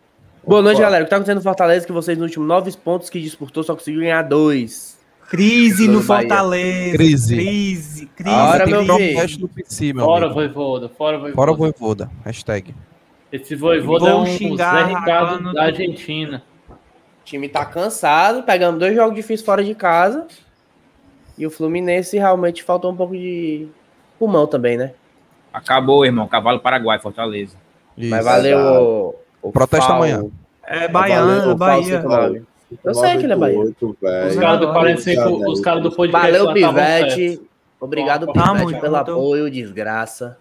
Boa 0.47 0.63
noite, 0.63 0.77
Opa. 0.77 0.85
galera. 0.87 1.05
O 1.05 1.07
que 1.07 1.11
tá 1.11 1.17
acontecendo 1.17 1.37
no 1.37 1.43
Fortaleza 1.43 1.85
é 1.85 1.87
que 1.87 1.93
vocês, 1.93 2.17
nos 2.17 2.29
últimos 2.29 2.49
nove 2.49 2.73
pontos 2.79 3.11
que 3.11 3.21
disputou, 3.21 3.63
só 3.63 3.75
conseguiu 3.75 4.01
ganhar 4.01 4.23
dois. 4.23 4.98
Crise 5.29 5.87
no. 5.89 6.03
Fortaleza. 6.03 6.97
Crise. 6.97 7.35
Crise, 7.37 8.07
crise. 8.17 8.35
Ora, 8.37 8.67
meu 8.67 8.85
protesto 8.85 9.39
do 9.41 9.49
PC, 9.49 9.93
meu 9.93 10.05
Fora 10.05 10.25
amigo. 10.27 10.35
voivoda, 10.41 10.89
fora 10.89 11.19
voivoda. 11.19 11.35
Fora 11.37 11.53
o 11.53 11.57
Voivoda. 11.57 12.11
Hashtag. 12.25 12.75
Esse 13.31 13.55
voivoda 13.55 14.09
é 14.09 14.15
um 14.15 14.25
xingar 14.27 14.87
Zé 14.87 14.95
Ricardo 14.95 15.53
da 15.53 15.65
Argentina. 15.65 16.43
O 16.71 17.25
time 17.25 17.47
tá 17.49 17.65
cansado, 17.67 18.43
pegamos 18.43 18.81
dois 18.81 18.95
jogos 18.97 19.15
difíceis 19.15 19.43
fora 19.45 19.63
de 19.63 19.75
casa. 19.75 20.27
E 21.37 21.47
o 21.47 21.51
Fluminense 21.51 22.17
realmente 22.17 22.63
faltou 22.63 22.91
um 22.91 22.97
pouco 22.97 23.15
de 23.15 23.69
pulmão 24.19 24.47
também, 24.47 24.79
né? 24.79 24.93
Acabou, 25.53 26.05
irmão. 26.07 26.27
Cavalo 26.27 26.59
Paraguai, 26.61 26.99
Fortaleza. 26.99 27.55
Isso. 27.97 28.11
Mas 28.11 28.25
valeu 28.25 28.59
o, 28.59 29.15
o 29.43 29.53
Protesto 29.53 29.87
Fal- 29.87 29.97
amanhã. 29.97 30.25
É 30.65 30.89
baiano, 30.89 31.55
Valeu, 31.57 31.57
Bahia. 31.57 32.43
Eu 32.85 32.95
sei 32.95 33.17
que 33.19 33.25
ele 33.25 33.33
é 33.33 33.37
Bahia. 33.37 33.57
98, 33.57 33.97
velho. 34.01 34.29
Os 34.29 34.37
caras 34.37 34.61
do 34.61 34.67
Valeu, 34.67 34.81
45, 34.81 35.51
os 35.51 35.61
caras 35.61 35.83
do 35.83 35.93
podcast 35.93 36.33
Valeu. 36.39 36.53
Pivete. 36.55 37.41
Obrigado, 37.81 38.27
Pivete, 38.33 38.63
muito, 38.63 38.81
pelo 38.81 38.97
muito. 38.97 39.11
apoio, 39.13 39.51
desgraça. 39.51 40.39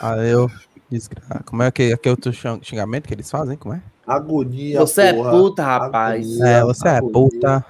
Ah, 0.00 0.16
eu. 0.16 0.50
Desgra... 0.90 1.22
Como 1.46 1.62
é 1.62 1.70
que 1.70 1.92
aquele 1.92 2.10
outro 2.12 2.32
xing- 2.32 2.60
xingamento 2.62 3.06
que 3.08 3.14
eles 3.14 3.30
fazem? 3.30 3.56
Como 3.56 3.74
é? 3.74 3.82
Agonia, 4.06 4.78
Você 4.80 5.14
porra. 5.14 5.28
é 5.28 5.32
puta, 5.32 5.62
rapaz. 5.64 6.26
Agonia, 6.26 6.46
É, 6.46 6.62
você 6.64 6.88
é 6.88 6.90
agonia. 6.96 7.12
puta. 7.12 7.64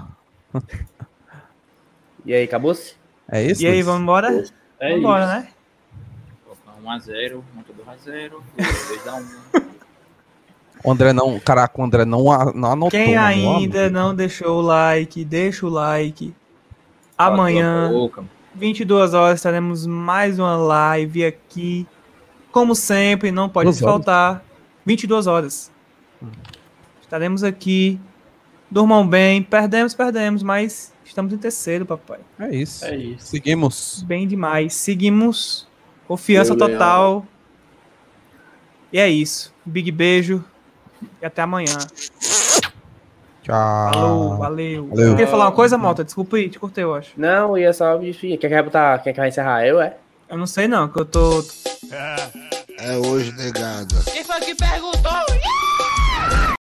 E 2.25 2.33
aí, 2.35 2.45
acabou-se? 2.45 2.95
É 3.31 3.43
isso? 3.43 3.62
E 3.62 3.66
aí, 3.66 3.83
vamos 3.83 4.03
embora? 4.03 4.29
É 4.81 4.89
Vamos 4.89 4.99
embora, 4.99 5.25
isso. 5.25 5.33
né? 5.35 5.49
1x0, 6.85 7.41
monta 7.55 7.73
2x0, 7.73 8.33
2x1. 8.59 9.65
O 10.85 10.93
André 10.93 11.15
não. 11.15 11.40
Caraca, 11.40 11.81
o 11.81 11.85
André 11.85 12.05
não, 12.05 12.24
não 12.55 12.73
anotou. 12.73 12.90
Quem 12.90 13.16
ainda 13.16 13.89
não 13.89 14.15
deixou 14.15 14.59
o 14.59 14.61
like, 14.61 15.24
deixa 15.24 15.66
o 15.66 15.70
like. 15.70 16.35
Amanhã, 17.16 17.90
22 18.55 19.15
horas, 19.15 19.40
teremos 19.40 19.86
mais 19.86 20.39
uma 20.39 20.56
live 20.56 21.24
aqui. 21.24 21.86
Como 22.52 22.74
sempre, 22.74 23.32
não 23.32 23.48
pode 23.48 23.65
Duas 23.66 23.82
horas. 23.82 23.94
faltar. 23.94 24.44
22 24.85 25.27
horas. 25.27 25.73
Estaremos 27.01 27.43
aqui. 27.43 27.98
Durmam 28.70 29.06
bem. 29.06 29.43
Perdemos, 29.43 29.94
perdemos, 29.94 30.43
mas 30.43 30.93
estamos 31.05 31.32
em 31.32 31.39
terceiro, 31.39 31.86
papai. 31.86 32.20
É 32.39 32.55
isso. 32.55 32.85
É 32.85 32.97
isso. 32.97 33.27
Seguimos. 33.28 34.05
Bem 34.06 34.28
demais. 34.28 34.74
Seguimos. 34.74 35.66
Confiança 36.06 36.52
Eu 36.52 36.59
total. 36.59 37.27
E 38.93 38.98
é 38.98 39.09
isso. 39.09 39.52
Big 39.65 39.90
beijo. 39.90 40.44
E 41.20 41.26
até 41.26 41.43
amanhã. 41.43 41.78
Tchau. 43.43 43.93
Falou, 43.93 44.36
valeu. 44.39 44.89
Valeu. 44.89 45.26
Falar 45.28 45.44
uma 45.47 45.52
coisa, 45.52 45.76
Malta? 45.76 46.02
Desculpa 46.02 46.36
aí, 46.36 46.48
te 46.48 46.59
cortei, 46.59 46.85
eu 46.85 46.94
acho. 46.94 47.10
Não, 47.16 47.59
ia 47.59 47.72
só 47.72 47.97
despedir. 47.97 48.39
Quer 48.39 48.48
que 48.48 48.55
vai 48.55 48.62
botar? 48.62 48.98
Quer 49.01 49.12
que 49.12 49.20
vai 49.20 49.28
encerrar 49.28 49.66
eu, 49.66 49.81
é? 49.81 49.97
Eu 50.28 50.39
não 50.39 50.47
sei 50.47 50.66
não, 50.66 50.89
que 50.89 50.98
eu 50.98 51.05
tô. 51.05 51.44
É 52.78 52.97
hoje, 52.97 53.32
negada. 53.32 53.94
Quem 54.05 54.24
foi 54.24 54.40
que 54.40 54.55
perguntou? 54.55 55.12